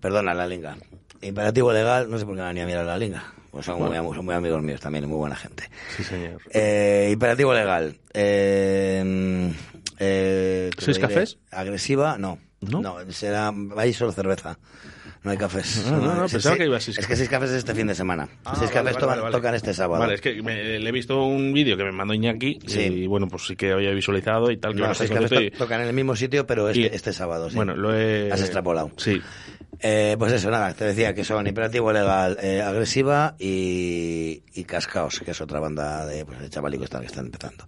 perdona, 0.02 0.34
la 0.34 0.48
linga. 0.48 0.76
Imperativo 1.22 1.72
legal, 1.72 2.10
no 2.10 2.18
sé 2.18 2.26
por 2.26 2.36
qué 2.36 2.42
van 2.42 2.56
a 2.56 2.60
ir 2.60 2.64
a 2.64 2.68
mirar 2.68 2.86
la 2.86 2.98
linga. 2.98 3.24
Pues 3.52 3.66
son, 3.66 3.80
muy, 3.80 3.96
am- 3.98 4.14
son 4.16 4.26
muy 4.26 4.34
amigos 4.36 4.62
míos 4.64 4.82
también, 4.82 5.08
muy 5.08 5.18
buena 5.18 5.36
gente. 5.36 5.70
Sí, 5.96 6.04
señor. 6.04 6.42
Eh, 6.52 7.10
imperativo 7.14 7.54
legal. 7.54 7.98
Eh, 8.14 9.54
eh, 10.00 10.70
te 10.76 10.86
¿Sois 10.86 10.98
cafés? 11.00 11.38
Agresiva, 11.52 12.18
no. 12.18 12.40
¿No? 12.62 12.96
será, 13.10 13.52
ahí 13.78 13.94
solo 13.94 14.12
cerveza. 14.12 14.58
No 15.24 15.30
hay 15.32 15.38
cafés. 15.38 15.86
No, 15.86 16.00
no, 16.16 16.26
es- 16.26 16.32
pensaba 16.32 16.56
que 16.58 16.66
iba 16.66 16.78
a 16.78 16.80
seis 16.80 16.98
Es 16.98 17.06
que 17.06 17.16
seis 17.16 17.30
cafés 17.30 17.52
es 17.52 17.58
este 17.58 17.76
fin 17.76 17.86
de 17.86 17.94
semana. 17.94 18.28
Ah, 18.44 18.56
seis 18.58 18.72
vale, 18.72 18.74
cafés 18.74 18.84
vale, 18.84 19.00
tocan, 19.00 19.22
vale, 19.22 19.32
tocan 19.36 19.56
este 19.56 19.74
sábado. 19.74 20.00
Vale, 20.02 20.16
es 20.16 20.22
que 20.22 20.42
me- 20.42 20.80
le 20.80 20.90
he 20.90 20.92
visto 20.92 21.24
un 21.24 21.54
vídeo 21.54 21.78
que 21.78 21.84
me 21.84 21.92
mandó 21.92 22.14
Iñaki 22.16 22.58
Sí. 22.66 22.80
y 22.80 23.08
bueno, 23.08 23.28
pues 23.28 23.46
sí 23.46 23.56
que 23.56 23.72
había 23.72 23.92
visualizado 23.92 24.50
y 24.50 24.58
tal. 24.58 24.74
que 24.74 24.82
No, 24.82 24.94
seis 24.96 25.12
cafés 25.12 25.30
to- 25.52 25.58
tocan 25.60 25.82
en 25.82 25.88
el 25.90 25.94
mismo 25.94 26.16
sitio, 26.16 26.48
pero 26.48 26.70
este, 26.70 26.80
Y- 26.82 26.86
este 26.86 27.14
sábado. 27.14 27.50
sí. 27.52 27.56
Bueno, 27.56 27.76
lo 27.76 27.96
he... 27.96 28.32
Has 28.32 28.42
extrapolado. 28.42 28.90
Sí. 28.98 29.22
Eh, 29.84 30.16
pues 30.20 30.32
eso, 30.34 30.50
nada, 30.52 30.74
te 30.74 30.86
decía 30.86 31.14
que 31.16 31.24
son 31.24 31.46
Imperativo 31.48 31.92
Legal, 31.94 32.38
eh, 32.42 32.62
Agresiva 32.62 33.36
y, 33.40 34.44
y 34.54 34.64
Cascaos, 34.66 35.20
que 35.22 35.32
es 35.32 35.42
otra 35.42 35.60
banda 35.60 36.06
de, 36.06 36.26
pues, 36.26 36.40
de 36.40 36.50
chavalicos 36.50 36.90
tal, 36.90 37.02
que 37.02 37.08
están 37.08 37.26
empezando. 37.26 37.68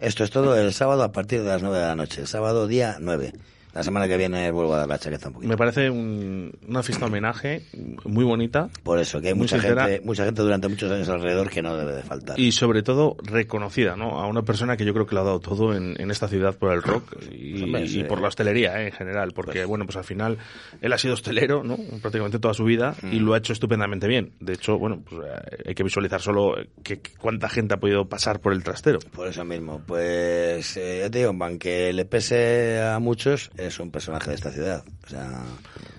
Esto 0.00 0.24
es 0.24 0.30
todo 0.30 0.56
el 0.58 0.72
sábado 0.72 1.02
a 1.02 1.12
partir 1.12 1.42
de 1.42 1.48
las 1.48 1.62
9 1.62 1.78
de 1.78 1.84
la 1.84 1.94
noche, 1.96 2.22
el 2.22 2.26
sábado 2.26 2.66
día 2.66 2.96
9. 3.00 3.32
La 3.74 3.82
semana 3.82 4.06
que 4.06 4.16
viene 4.16 4.50
vuelvo 4.52 4.74
a 4.74 4.78
dar 4.78 4.88
la 4.88 4.98
chaqueta 4.98 5.28
un 5.28 5.34
poquito. 5.34 5.48
Me 5.50 5.56
parece 5.56 5.90
un- 5.90 6.52
una 6.68 6.82
fiesta 6.82 7.06
homenaje 7.06 7.62
muy 8.04 8.24
bonita. 8.24 8.68
Por 8.82 8.98
eso, 9.00 9.20
que 9.20 9.28
hay 9.28 9.34
mucha 9.34 9.56
sincera 9.56 9.86
gente, 9.86 10.06
mucha 10.06 10.24
gente 10.24 10.42
durante 10.42 10.68
muchos 10.68 10.90
años 10.92 11.08
alrededor 11.08 11.50
que 11.50 11.60
no 11.60 11.76
debe 11.76 11.92
de 11.92 12.02
faltar. 12.02 12.38
Y 12.38 12.52
sobre 12.52 12.82
todo 12.82 13.16
reconocida, 13.22 13.96
¿no? 13.96 14.20
A 14.20 14.26
una 14.28 14.42
persona 14.42 14.76
que 14.76 14.84
yo 14.84 14.92
creo 14.94 15.06
que 15.06 15.14
lo 15.16 15.22
ha 15.22 15.24
dado 15.24 15.40
todo 15.40 15.74
en, 15.74 16.00
en 16.00 16.10
esta 16.10 16.28
ciudad 16.28 16.56
por 16.56 16.72
el 16.72 16.82
rock 16.82 17.16
y, 17.32 17.62
Hombre, 17.62 17.82
y 17.84 17.88
sí. 17.88 18.04
por 18.04 18.20
la 18.20 18.28
hostelería 18.28 18.80
¿eh? 18.80 18.86
en 18.86 18.92
general. 18.92 19.32
Porque, 19.34 19.64
bueno, 19.64 19.84
pues 19.86 19.96
al 19.96 20.04
final 20.04 20.38
él 20.80 20.92
ha 20.92 20.98
sido 20.98 21.14
hostelero, 21.14 21.64
¿no? 21.64 21.76
Prácticamente 22.00 22.38
toda 22.38 22.54
su 22.54 22.64
vida 22.64 22.94
y 23.02 23.18
Mm. 23.20 23.24
lo 23.24 23.34
ha 23.34 23.38
hecho 23.38 23.52
estupendamente 23.52 24.06
bien. 24.06 24.34
De 24.40 24.52
hecho, 24.52 24.78
bueno, 24.78 25.02
pues 25.08 25.20
eh, 25.26 25.62
hay 25.68 25.74
que 25.74 25.82
visualizar 25.82 26.20
solo 26.20 26.54
que, 26.82 27.00
que 27.00 27.10
cuánta 27.18 27.48
gente 27.48 27.74
ha 27.74 27.78
podido 27.78 28.08
pasar 28.08 28.40
por 28.40 28.52
el 28.52 28.62
trastero. 28.62 29.00
Por 29.12 29.26
eso 29.26 29.44
mismo, 29.44 29.82
pues 29.86 30.76
eh, 30.76 31.00
ya 31.02 31.10
te 31.10 31.18
digo, 31.18 31.34
aunque 31.40 31.92
le 31.92 32.04
pese 32.04 32.80
a 32.80 32.98
muchos, 33.00 33.50
es 33.66 33.80
un 33.80 33.90
personaje 33.90 34.30
de 34.30 34.36
esta 34.36 34.50
ciudad. 34.50 34.84
O 35.06 35.08
sea, 35.08 35.42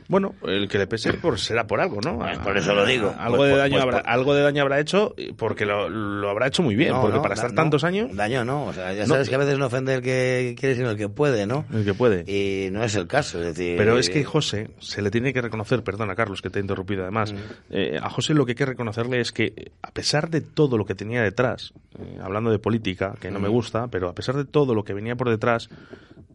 Bueno, 0.07 0.36
el 0.45 0.68
que 0.68 0.77
le 0.77 0.86
pese 0.88 1.14
por, 1.14 1.40
será 1.40 1.65
por 1.65 1.82
algo, 1.82 1.99
¿no? 2.02 2.19
Pues 2.19 2.38
por 2.40 2.57
eso 2.57 2.73
lo 2.76 2.86
digo. 2.86 3.15
Algo, 3.18 3.38
Pues- 3.38 3.49
de 3.49 3.56
pues- 3.56 3.61
daño 3.64 3.73
pues- 3.84 3.95
habrá, 3.95 4.11
algo 4.11 4.36
de 4.36 4.41
daño 4.44 4.61
habrá 4.61 4.80
hecho 4.80 5.15
porque 5.38 5.65
lo, 5.65 5.90
lo 5.90 6.30
habrá 6.30 6.48
hecho 6.48 6.61
muy 6.61 6.76
bien. 6.76 6.91
No, 6.91 7.02
porque 7.02 7.18
no, 7.18 7.22
para 7.23 7.34
estar 7.34 7.49
no. 7.52 7.56
tantos 7.56 7.84
años. 7.84 8.15
daño 8.15 8.45
no. 8.45 8.65
O 8.65 8.73
sea, 8.73 8.94
ya 8.94 9.06
sabes 9.07 9.30
que 9.30 9.36
a 9.36 9.40
veces 9.40 9.57
no 9.57 9.65
ofende 9.65 9.95
el 9.95 10.02
que 10.02 10.56
quiere, 10.60 10.76
sino 10.76 10.91
el 10.91 10.98
que 10.98 11.10
puede, 11.10 11.48
¿no? 11.48 11.65
El 11.73 11.84
que 11.86 11.94
puede. 11.95 12.23
Y 12.32 12.69
no 12.72 12.84
es 12.84 12.95
el 12.95 13.07
caso. 13.07 13.40
Es 13.40 13.48
decir, 13.56 13.77
Pero 13.77 13.98
es 13.98 14.10
que 14.10 14.23
José 14.23 14.69
se 14.80 15.02
le 15.02 15.10
tiene 15.10 15.34
que 15.34 15.41
reconocer, 15.41 15.84
perdona 15.84 16.15
Carlos 16.15 16.41
que 16.41 16.49
te 16.52 16.60
he 16.60 16.61
interrumpido 16.61 17.02
además, 17.03 17.34
Mm. 17.34 17.38
eh, 17.72 17.99
a 18.02 18.10
José 18.10 18.34
lo 18.36 18.45
que 18.45 18.52
hay 18.52 18.56
que 18.56 18.65
reconocerle 18.65 19.19
es 19.22 19.32
que 19.32 19.53
eh, 19.56 19.72
a 19.82 19.91
pesar 19.91 20.30
de 20.30 20.41
todo 20.41 20.77
lo 20.77 20.86
que 20.86 20.94
tenía 20.95 21.23
detrás, 21.23 21.73
eh, 21.98 22.19
hablando 22.23 22.52
de 22.52 22.60
política, 22.60 23.15
que 23.19 23.32
no 23.32 23.40
me 23.40 23.49
Mm. 23.49 23.52
gusta, 23.52 23.88
pero 23.88 24.07
a 24.10 24.14
pesar 24.14 24.36
de 24.36 24.45
todo 24.45 24.76
lo 24.76 24.84
que 24.84 24.94
venía 24.94 25.15
por 25.15 25.30
detrás, 25.30 25.69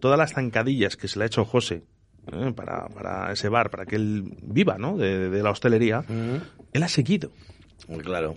todas 0.01 0.19
las 0.19 0.33
zancadillas 0.33 0.97
que 0.97 1.07
se 1.07 1.19
le 1.19 1.25
ha 1.25 1.27
hecho 1.27 1.45
José 1.45 1.83
eh, 2.33 2.53
para, 2.55 2.89
para 2.89 3.33
ese 3.33 3.49
bar, 3.49 3.71
para 3.71 3.87
que 3.87 3.97
él 3.97 4.37
viva 4.43 4.79
¿no? 4.79 4.97
de, 4.97 5.31
de 5.31 5.43
la 5.43 5.51
hostelería, 5.51 6.05
él 6.73 6.83
ha 6.83 6.89
seguido. 6.89 7.33
Claro. 8.03 8.37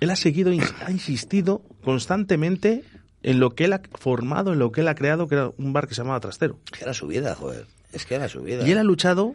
Él 0.00 0.10
ha 0.10 0.16
seguido, 0.16 0.52
ha 0.84 0.90
insistido 0.90 1.62
constantemente 1.82 2.84
en 3.22 3.40
lo 3.40 3.54
que 3.54 3.64
él 3.64 3.72
ha 3.72 3.82
formado, 3.98 4.52
en 4.52 4.58
lo 4.58 4.72
que 4.72 4.80
él 4.80 4.88
ha 4.88 4.94
creado, 4.94 5.28
que 5.28 5.34
era 5.34 5.50
un 5.58 5.72
bar 5.72 5.88
que 5.88 5.94
se 5.94 6.02
llamaba 6.02 6.20
Trastero. 6.20 6.58
Que 6.72 6.84
era 6.84 6.94
su 6.94 7.06
vida, 7.06 7.34
joder. 7.34 7.66
Es 7.92 8.04
que 8.04 8.16
era 8.16 8.28
su 8.28 8.42
vida. 8.42 8.66
Y 8.68 8.72
él 8.72 8.78
ha 8.78 8.82
luchado, 8.82 9.34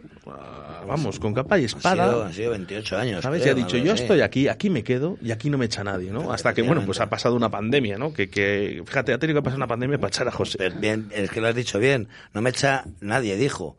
vamos, 0.86 1.18
con 1.18 1.34
capa 1.34 1.58
y 1.58 1.62
Han 1.64 1.68
sido, 1.68 1.78
espada. 1.78 2.26
han 2.26 2.32
sido 2.32 2.50
28 2.52 2.96
años. 2.98 3.22
¿Sabes? 3.22 3.42
creo, 3.42 3.56
y 3.56 3.60
ha 3.60 3.64
dicho, 3.64 3.76
yo 3.78 3.94
estoy 3.94 4.20
aquí, 4.20 4.48
aquí 4.48 4.70
me 4.70 4.84
quedo 4.84 5.16
y 5.20 5.32
aquí 5.32 5.50
no 5.50 5.58
me 5.58 5.66
echa 5.66 5.82
nadie, 5.82 6.10
¿no? 6.10 6.32
Hasta 6.32 6.54
que, 6.54 6.62
bueno, 6.62 6.82
pues 6.86 7.00
ha 7.00 7.08
pasado 7.08 7.34
una 7.34 7.50
pandemia, 7.50 7.98
¿no? 7.98 8.12
Que, 8.12 8.28
que 8.30 8.82
fíjate, 8.86 9.12
ha 9.12 9.18
tenido 9.18 9.40
que 9.40 9.44
pasar 9.44 9.56
una 9.58 9.66
pandemia 9.66 9.98
para 9.98 10.08
echar 10.08 10.28
a 10.28 10.30
José. 10.30 10.58
Pero 10.58 10.76
bien, 10.76 11.08
es 11.12 11.30
que 11.30 11.40
lo 11.40 11.48
has 11.48 11.54
dicho 11.54 11.78
bien. 11.78 12.08
No 12.32 12.42
me 12.42 12.50
echa 12.50 12.84
nadie, 13.00 13.36
dijo. 13.36 13.76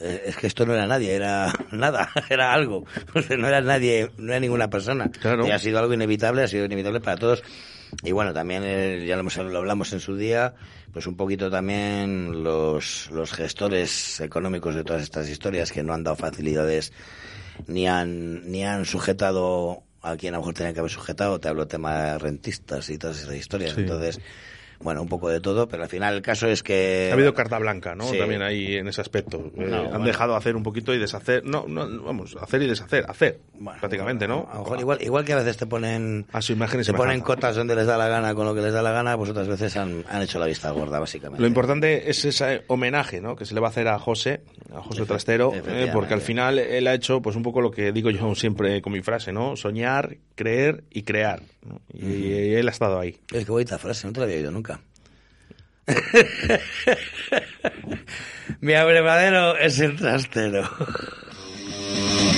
Eh, 0.00 0.22
Es 0.26 0.36
que 0.36 0.46
esto 0.46 0.66
no 0.66 0.74
era 0.74 0.86
nadie, 0.86 1.12
era 1.14 1.52
nada, 1.72 2.10
era 2.30 2.52
algo. 2.52 2.84
No 3.38 3.48
era 3.48 3.60
nadie, 3.60 4.10
no 4.18 4.30
era 4.32 4.40
ninguna 4.40 4.68
persona. 4.70 5.10
Claro. 5.10 5.46
Y 5.46 5.50
ha 5.50 5.58
sido 5.58 5.78
algo 5.78 5.92
inevitable, 5.94 6.42
ha 6.42 6.48
sido 6.48 6.64
inevitable 6.64 7.00
para 7.00 7.16
todos. 7.16 7.42
Y 8.02 8.12
bueno, 8.12 8.32
también 8.32 8.62
eh, 8.64 9.04
ya 9.06 9.16
lo, 9.16 9.20
hemos- 9.20 9.36
lo 9.36 9.58
hablamos 9.58 9.92
en 9.92 10.00
su 10.00 10.16
día, 10.16 10.54
pues 10.92 11.06
un 11.06 11.16
poquito 11.16 11.50
también 11.50 12.44
los, 12.44 13.10
los 13.10 13.32
gestores 13.32 14.20
económicos 14.20 14.74
de 14.74 14.84
todas 14.84 15.02
estas 15.02 15.28
historias 15.28 15.72
que 15.72 15.82
no 15.82 15.94
han 15.94 16.04
dado 16.04 16.16
facilidades 16.16 16.92
ni 17.66 17.86
han, 17.86 18.50
ni 18.50 18.64
han 18.64 18.84
sujetado 18.84 19.84
a 20.02 20.16
quien 20.16 20.34
a 20.34 20.36
lo 20.36 20.42
mejor 20.42 20.54
tenía 20.54 20.72
que 20.72 20.80
haber 20.80 20.90
sujetado. 20.90 21.38
Te 21.40 21.48
hablo 21.48 21.66
tema 21.66 22.02
de 22.02 22.18
rentistas 22.18 22.90
y 22.90 22.98
todas 22.98 23.20
esas 23.20 23.34
historias. 23.34 23.74
Sí. 23.74 23.82
Entonces, 23.82 24.20
bueno, 24.82 25.02
un 25.02 25.08
poco 25.08 25.28
de 25.28 25.40
todo, 25.40 25.68
pero 25.68 25.82
al 25.84 25.88
final 25.88 26.14
el 26.14 26.22
caso 26.22 26.48
es 26.48 26.62
que... 26.62 27.08
Ha 27.10 27.14
habido 27.14 27.34
carta 27.34 27.58
blanca, 27.58 27.94
¿no? 27.94 28.04
Sí. 28.04 28.18
También 28.18 28.42
ahí 28.42 28.76
en 28.76 28.88
ese 28.88 29.00
aspecto. 29.00 29.52
Eh, 29.56 29.90
han 29.92 30.04
dejado 30.04 30.36
hacer 30.36 30.56
un 30.56 30.62
poquito 30.62 30.92
y 30.94 30.98
deshacer. 30.98 31.44
No, 31.44 31.66
no, 31.68 32.02
vamos, 32.02 32.36
hacer 32.40 32.62
y 32.62 32.66
deshacer, 32.66 33.04
hacer. 33.08 33.40
prácticamente, 33.80 34.26
¿no? 34.26 34.48
A 34.50 34.56
lo 34.56 34.62
mejor 34.62 34.80
igual, 34.80 34.98
igual 35.02 35.24
que 35.24 35.32
a 35.32 35.36
veces 35.36 35.56
te 35.56 35.66
ponen, 35.66 36.26
A 36.32 36.42
su 36.42 36.52
imagen 36.52 36.80
y 36.80 36.84
te 36.84 36.92
ponen 36.92 37.20
cotas 37.20 37.56
donde 37.56 37.74
les 37.74 37.86
da 37.86 37.96
la 37.96 38.08
gana 38.08 38.34
con 38.34 38.46
lo 38.46 38.54
que 38.54 38.60
les 38.60 38.72
da 38.72 38.82
la 38.82 38.92
gana, 38.92 39.16
pues 39.16 39.30
otras 39.30 39.48
veces 39.48 39.76
han, 39.76 40.04
han 40.08 40.22
hecho 40.22 40.38
la 40.38 40.46
vista 40.46 40.70
gorda, 40.70 40.98
básicamente. 40.98 41.40
Lo 41.40 41.46
importante 41.46 42.10
es 42.10 42.24
ese 42.24 42.62
homenaje 42.66 43.20
¿no? 43.20 43.36
que 43.36 43.44
se 43.44 43.54
le 43.54 43.60
va 43.60 43.68
a 43.68 43.70
hacer 43.70 43.88
a 43.88 43.98
José, 43.98 44.42
a 44.74 44.80
José 44.80 45.06
Trastero, 45.06 45.52
eh, 45.54 45.90
porque 45.92 46.14
al 46.14 46.20
final 46.20 46.58
él 46.58 46.86
ha 46.86 46.94
hecho 46.94 47.22
pues 47.22 47.36
un 47.36 47.42
poco 47.42 47.60
lo 47.60 47.70
que 47.70 47.92
digo 47.92 48.10
yo 48.10 48.34
siempre 48.34 48.82
con 48.82 48.92
mi 48.92 49.02
frase, 49.02 49.32
¿no? 49.32 49.56
Soñar, 49.56 50.16
creer 50.34 50.84
y 50.90 51.02
crear. 51.02 51.42
¿No? 51.64 51.80
Y 51.92 52.54
él 52.54 52.68
ha 52.68 52.70
estado 52.70 52.98
ahí. 52.98 53.18
Oye, 53.32 53.44
qué 53.44 53.50
bonita 53.50 53.78
frase, 53.78 54.06
no 54.06 54.12
te 54.12 54.20
la 54.20 54.24
había 54.24 54.36
oído 54.36 54.50
nunca. 54.50 54.80
Mi 58.60 58.74
abrevadero 58.74 59.56
es 59.56 59.80
el 59.80 59.96
trastero. 59.96 60.68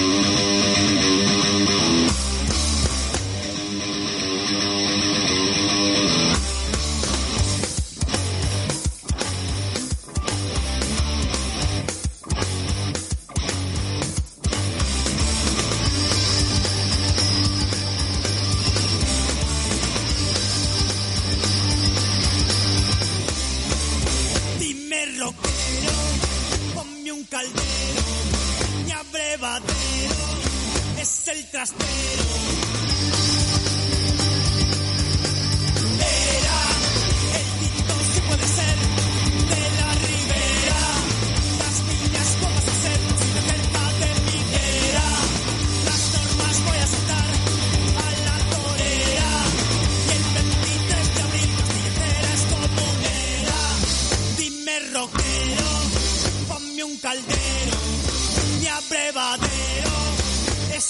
caldero, 27.34 28.02
mi 28.84 28.92
abrevadero 28.92 30.24
es 31.00 31.26
el 31.26 31.50
trastero. 31.50 32.73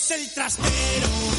Es 0.05 0.10
el 0.10 0.31
trastero. 0.32 1.34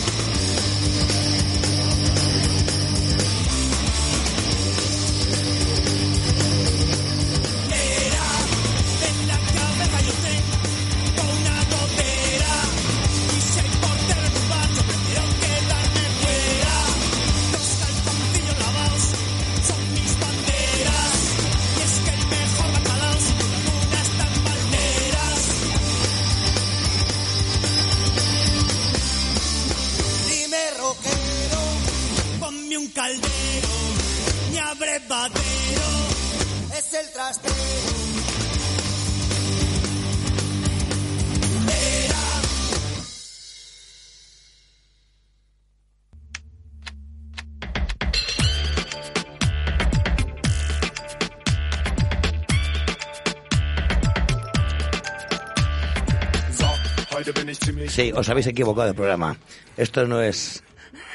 Sí, 57.96 58.12
os 58.14 58.28
habéis 58.30 58.46
equivocado 58.48 58.88
del 58.88 58.96
programa. 58.96 59.38
Esto 59.78 60.06
no 60.06 60.22
es... 60.22 60.62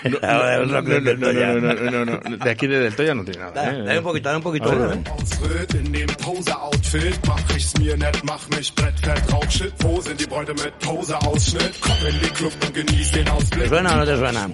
No, 0.05 0.19
no, 0.67 0.81
no, 0.83 0.83
no, 0.83 1.33
no, 1.33 1.75
no, 1.75 1.91
no, 1.91 2.05
no. 2.05 2.37
De 2.45 2.51
aquí 2.51 2.67
de 2.67 2.81
Del 2.81 2.95
Toya 2.97 3.15
no 3.15 3.25
tiene 3.25 3.41
nada. 3.41 3.53
Dale, 3.53 3.79
¿eh? 3.79 3.83
dale 3.85 3.99
un 3.99 4.05
poquito, 4.05 4.29
dale 4.29 4.37
un 4.39 4.43
poquito. 4.43 4.69
A 4.71 4.75
ver, 4.75 4.79
uno, 4.79 4.85
a 4.85 4.89
ver. 4.89 4.99
¿eh? 4.99 5.11
Ausritt 5.11 5.75
in 5.75 5.93
dem 5.93 6.07
Pose-Outfit. 6.17 7.27
Mach 7.27 7.57
ich's 7.57 7.79
mir 7.79 7.99
nett, 7.99 8.25
mach 8.25 8.49
mich 8.57 8.75
Brettfett, 8.75 9.33
Rauchshit. 9.33 9.73
Wo 9.81 10.01
sind 10.01 10.21
die 10.21 10.27
Bräute 10.27 10.55
mit 10.55 10.79
Pose-Ausschnitt? 10.79 11.75
Komm 11.81 12.07
in 12.09 12.21
die 12.21 12.31
Club 12.31 12.53
und 12.67 12.75
genieß 12.75 13.13
den 13.13 13.25
¿Te 13.25 13.31
Ausblick. 13.33 13.69
suena 13.69 13.95
o 13.95 13.97
no 13.99 14.05
te 14.05 14.17
suena? 14.17 14.51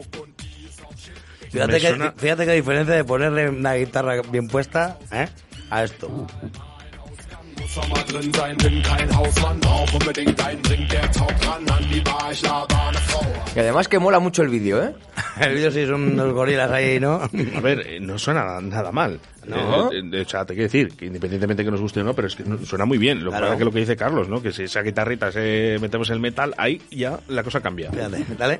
Fíjate 1.51 1.81
que, 1.81 2.13
fíjate 2.17 2.45
que 2.45 2.53
diferencia 2.53 2.95
de 2.95 3.05
ponerle 3.05 3.49
una 3.49 3.75
guitarra 3.75 4.21
bien 4.31 4.49
puesta 4.49 4.99
¿eh? 5.13 5.29
a 5.71 5.85
esto. 5.85 6.27
Muss 7.75 7.89
mal 7.89 8.05
drin 8.07 8.33
sein, 8.33 8.57
bin 8.59 8.81
kein 8.83 9.17
Hausmann. 9.17 9.59
Brauch 9.61 9.93
unbedingt 9.93 10.41
einen 10.47 10.63
Drink, 10.63 10.89
der 10.89 11.11
taugt 11.11 11.47
ran. 11.47 11.69
An 11.69 11.85
die 11.93 12.01
Bar, 12.01 12.29
ich 12.33 12.41
laber 12.43 12.89
eine 12.89 12.99
Frau. 12.99 13.23
Y 13.55 13.59
además 13.59 13.89
que 13.89 13.99
mola 13.99 14.21
mucho 14.21 14.43
el 14.43 14.49
vídeo, 14.49 14.83
¿eh? 14.83 14.95
El 15.41 15.55
vídeo 15.55 15.71
sí 15.71 15.85
son 15.87 16.13
unos 16.13 16.33
gorilas 16.33 16.71
ahí, 16.71 16.99
¿no? 17.01 17.15
A 17.23 17.61
ver, 17.61 17.81
eh, 17.87 18.01
no 18.01 18.19
suena 18.19 18.61
nada 18.61 18.91
mal. 18.93 19.21
No. 19.47 19.93
Eh, 19.93 20.01
de 20.05 20.21
hecho, 20.23 20.39
te 20.47 20.55
quiero 20.55 20.65
decir 20.69 20.97
que 20.97 21.07
independientemente 21.07 21.65
que 21.65 21.71
nos 21.71 21.81
guste 21.81 22.01
o 22.01 22.05
no, 22.05 22.15
pero 22.15 22.29
es 22.29 22.37
que 22.37 22.45
no- 22.45 22.59
suena 22.65 22.85
muy 22.87 22.99
bien. 22.99 23.19
Lo 23.25 23.31
que 23.31 23.37
Claro. 23.37 23.45
pasa 23.47 23.55
es 23.55 23.59
que 23.59 23.65
lo 23.65 23.73
que 23.73 23.81
dice 23.81 23.97
Carlos, 23.97 24.29
¿no? 24.29 24.41
Que 24.43 24.53
si 24.53 24.63
esa 24.65 24.83
guitarrita 24.83 25.31
se 25.33 25.77
metemos 25.81 26.09
el 26.11 26.21
metal, 26.21 26.55
ahí 26.57 26.81
ya 26.91 27.19
la 27.29 27.43
cosa 27.43 27.61
cambia. 27.61 27.91
Fíjate, 27.91 28.25
dale. 28.39 28.59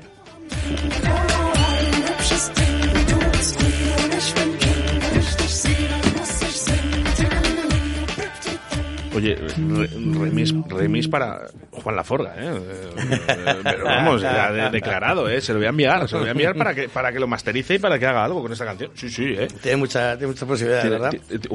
Oye, 9.17 9.35
re- 9.35 9.87
remis, 9.87 10.53
remis 10.69 11.07
para 11.07 11.47
Juan 11.71 11.95
Laforga, 11.95 12.33
¿eh? 12.37 12.59
Eh, 12.97 13.55
Pero 13.63 13.85
vamos, 13.85 14.21
ya 14.21 14.51
de- 14.51 14.69
declarado, 14.69 15.29
¿eh? 15.29 15.41
Se 15.41 15.53
lo 15.53 15.59
voy 15.59 15.67
a 15.67 15.69
enviar, 15.69 16.07
se 16.07 16.15
lo 16.15 16.21
voy 16.21 16.29
a 16.29 16.31
enviar 16.31 16.55
para 16.55 16.73
que, 16.73 16.89
para 16.89 17.11
que 17.11 17.19
lo 17.19 17.27
masterice 17.27 17.75
y 17.75 17.79
para 17.79 17.97
que 17.99 18.05
haga 18.05 18.23
algo 18.23 18.41
con 18.41 18.51
esta 18.51 18.65
canción. 18.65 18.91
Sí, 18.95 19.09
sí, 19.09 19.25
¿eh? 19.37 19.47
Tiene 19.61 19.77
mucha, 19.77 20.17
tiene 20.17 20.27
mucha 20.33 20.45
posibilidad, 20.45 20.81
Tiene- 20.81 20.97
¿verdad? 20.99 21.11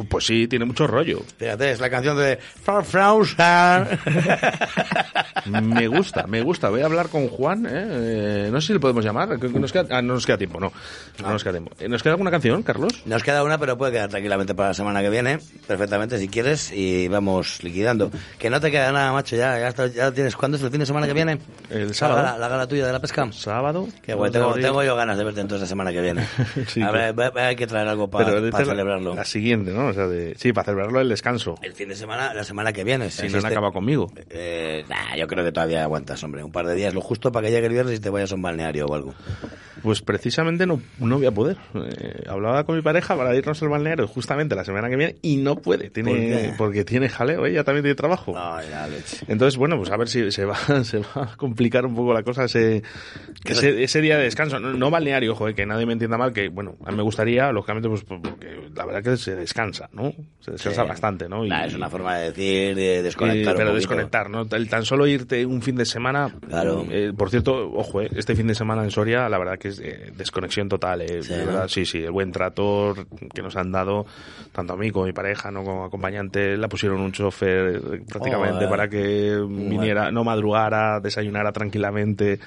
Pues 0.08 0.26
sí, 0.26 0.46
tiene 0.48 0.64
mucho 0.64 0.86
rollo. 0.86 1.22
Fíjate, 1.38 1.72
es 1.72 1.80
la 1.80 1.90
canción 1.90 2.16
de. 2.18 2.38
Me 5.46 5.86
gusta, 5.88 6.26
me 6.26 6.42
gusta. 6.42 6.68
Voy 6.70 6.82
a 6.82 6.86
hablar 6.86 7.08
con 7.08 7.28
Juan, 7.28 7.66
¿eh? 7.66 7.70
Eh, 7.72 8.48
no 8.52 8.60
sé 8.60 8.68
si 8.68 8.72
le 8.74 8.80
podemos 8.80 9.04
llamar. 9.04 9.28
Nos 9.42 9.72
queda, 9.72 9.86
ah, 9.90 10.02
no 10.02 10.14
nos 10.14 10.26
queda 10.26 10.38
tiempo, 10.38 10.60
no. 10.60 10.72
No 11.20 11.30
nos 11.32 11.42
queda 11.42 11.52
tiempo. 11.54 11.72
Eh, 11.80 11.88
¿Nos 11.88 12.02
queda 12.02 12.12
alguna 12.12 12.30
canción, 12.30 12.62
Carlos? 12.62 13.02
Nos 13.06 13.22
queda 13.22 13.42
una, 13.42 13.58
pero 13.58 13.76
puede 13.76 13.92
quedar 13.92 14.08
tranquilamente 14.08 14.54
para 14.54 14.68
la 14.68 14.74
semana 14.74 15.02
que 15.02 15.10
viene, 15.10 15.38
perfectamente, 15.66 16.18
si 16.18 16.28
quieres, 16.28 16.72
y 16.72 17.08
vamos 17.08 17.51
liquidando. 17.62 18.10
Que 18.38 18.50
no 18.50 18.60
te 18.60 18.70
queda 18.70 18.92
nada, 18.92 19.12
macho, 19.12 19.36
ya, 19.36 19.58
ya, 19.58 19.68
está- 19.68 19.86
ya 19.88 20.06
lo 20.06 20.12
tienes. 20.12 20.36
¿Cuándo 20.36 20.56
es 20.56 20.62
el 20.62 20.70
fin 20.70 20.80
de 20.80 20.86
semana 20.86 21.06
que 21.06 21.12
viene? 21.12 21.38
El 21.70 21.94
sábado. 21.94 22.18
La 22.22 22.26
gala, 22.32 22.38
la 22.38 22.48
gala 22.48 22.66
tuya 22.66 22.86
de 22.86 22.92
la 22.92 23.00
pesca. 23.00 23.30
Sábado. 23.32 23.88
Dos 24.06 24.32
de 24.32 24.62
tengo, 24.62 24.82
yo 24.82 24.96
ganas 24.96 25.18
de 25.18 25.24
verte 25.24 25.40
entonces 25.40 25.62
la 25.62 25.68
semana 25.68 25.92
que 25.92 26.00
viene. 26.00 26.26
Sí, 26.68 26.80
a 26.82 26.90
ver, 26.90 27.14
pero- 27.14 27.32
va- 27.32 27.46
hay 27.48 27.56
que 27.56 27.66
traer 27.66 27.88
algo 27.88 28.08
para 28.08 28.26
Pero 28.26 28.38
esta 28.46 28.60
es 28.62 28.66
la- 28.66 28.72
celebrarlo. 28.72 29.14
La 29.14 29.24
siguiente, 29.24 29.72
¿no? 29.72 29.88
O 29.88 29.92
sea, 29.92 30.06
de, 30.06 30.34
sí, 30.38 30.52
para 30.52 30.66
celebrarlo 30.66 31.00
el 31.00 31.08
descanso. 31.08 31.56
El 31.62 31.72
fin 31.74 31.88
de 31.88 31.96
semana, 31.96 32.32
la 32.34 32.44
semana 32.44 32.72
que 32.72 32.84
viene. 32.84 33.10
Si 33.10 33.28
no 33.28 33.38
han 33.38 33.46
acabado 33.46 33.72
conmigo. 33.72 34.10
Eh, 34.30 34.84
nah, 34.88 35.16
yo 35.16 35.26
creo 35.26 35.44
que 35.44 35.52
todavía 35.52 35.82
aguantas, 35.82 36.22
hombre. 36.24 36.42
Un 36.44 36.52
par 36.52 36.66
de 36.66 36.74
días, 36.74 36.94
lo 36.94 37.00
justo 37.00 37.32
para 37.32 37.46
que 37.46 37.52
llegue 37.52 37.66
el 37.66 37.72
viernes 37.72 37.98
y 37.98 38.00
te 38.00 38.10
vayas 38.10 38.32
a 38.32 38.34
un 38.36 38.42
balneario 38.42 38.86
o 38.86 38.94
algo. 38.94 39.14
Pues 39.82 40.00
precisamente 40.00 40.64
no, 40.66 40.80
no 41.00 41.16
voy 41.16 41.26
a 41.26 41.32
poder. 41.32 41.56
Eh, 41.74 42.22
hablaba 42.28 42.62
con 42.64 42.76
mi 42.76 42.82
pareja 42.82 43.16
para 43.16 43.34
irnos 43.34 43.60
al 43.62 43.68
balneario 43.68 44.06
justamente 44.06 44.54
la 44.54 44.64
semana 44.64 44.88
que 44.88 44.96
viene 44.96 45.16
y 45.22 45.36
no 45.38 45.56
puede. 45.56 45.90
Tiene, 45.90 46.48
¿Por? 46.50 46.56
Porque 46.68 46.84
tiene 46.84 47.08
jaleo, 47.08 47.41
ella 47.46 47.64
también 47.64 47.82
tiene 47.84 47.94
trabajo. 47.94 48.34
Ay, 48.36 48.68
la 48.70 48.86
leche. 48.88 49.18
Entonces, 49.28 49.56
bueno, 49.58 49.76
pues 49.76 49.90
a 49.90 49.96
ver 49.96 50.08
si 50.08 50.30
se 50.32 50.44
va, 50.44 50.56
se 50.84 50.98
va 50.98 51.30
a 51.32 51.36
complicar 51.36 51.84
un 51.86 51.94
poco 51.94 52.12
la 52.14 52.22
cosa 52.22 52.44
ese, 52.44 52.82
ese, 53.44 53.82
ese 53.82 54.00
día 54.00 54.16
de 54.16 54.24
descanso. 54.24 54.58
No, 54.60 54.72
no 54.72 54.90
balneario, 54.90 55.34
joder, 55.34 55.54
que 55.54 55.66
nadie 55.66 55.86
me 55.86 55.92
entienda 55.94 56.16
mal, 56.18 56.32
que 56.32 56.48
bueno, 56.48 56.76
a 56.84 56.90
mí 56.90 56.96
me 56.96 57.02
gustaría, 57.02 57.50
lógicamente, 57.52 57.88
pues 57.88 58.04
porque 58.04 58.68
la 58.74 58.84
verdad 58.86 59.02
que 59.02 59.16
se 59.16 59.34
descansa, 59.34 59.88
¿no? 59.92 60.12
Se 60.40 60.52
descansa 60.52 60.82
Sí. 60.82 60.88
bastante, 60.88 61.28
¿no? 61.28 61.44
Y- 61.44 61.48
Nah, 61.48 61.64
es 61.66 61.74
una 61.74 61.90
forma 61.90 62.16
de 62.16 62.30
decir, 62.32 62.74
de 62.74 63.02
desconectar 63.02 63.54
eh, 63.54 63.56
pero 63.58 63.70
un 63.70 63.76
desconectar, 63.76 64.30
¿no? 64.30 64.46
El 64.50 64.68
tan 64.68 64.84
solo 64.84 65.06
irte 65.06 65.44
un 65.46 65.62
fin 65.62 65.76
de 65.76 65.84
semana. 65.84 66.34
Claro. 66.48 66.84
eh, 66.90 67.12
por 67.16 67.30
cierto, 67.30 67.70
ojo, 67.72 68.00
eh, 68.02 68.10
este 68.14 68.34
fin 68.34 68.46
de 68.46 68.54
semana 68.54 68.82
en 68.84 68.90
Soria, 68.90 69.28
la 69.28 69.38
verdad 69.38 69.58
que 69.58 69.68
es 69.68 69.78
eh, 69.80 70.12
desconexión 70.16 70.68
total. 70.68 71.02
eh, 71.02 71.22
Sí, 71.22 71.28
de 71.32 71.40
¿no? 71.40 71.46
verdad, 71.46 71.68
sí, 71.68 71.84
sí. 71.84 71.98
El 71.98 72.10
buen 72.12 72.32
trato 72.32 72.94
que 73.34 73.42
nos 73.42 73.56
han 73.56 73.70
dado, 73.72 74.06
tanto 74.52 74.72
a 74.72 74.76
mí 74.76 74.90
como 74.90 75.04
a 75.04 75.06
mi 75.08 75.12
pareja, 75.12 75.50
¿no? 75.50 75.64
Como 75.64 75.84
acompañante, 75.84 76.56
la 76.56 76.68
pusieron 76.68 77.00
un 77.00 77.12
chofer 77.32 77.76
eh, 77.76 77.80
prácticamente 78.08 78.54
Joder. 78.54 78.68
para 78.68 78.88
que 78.88 79.36
viniera, 79.48 80.10
no 80.12 80.22
madrugara, 80.24 81.00
desayunara 81.00 81.50
tranquilamente. 81.52 82.38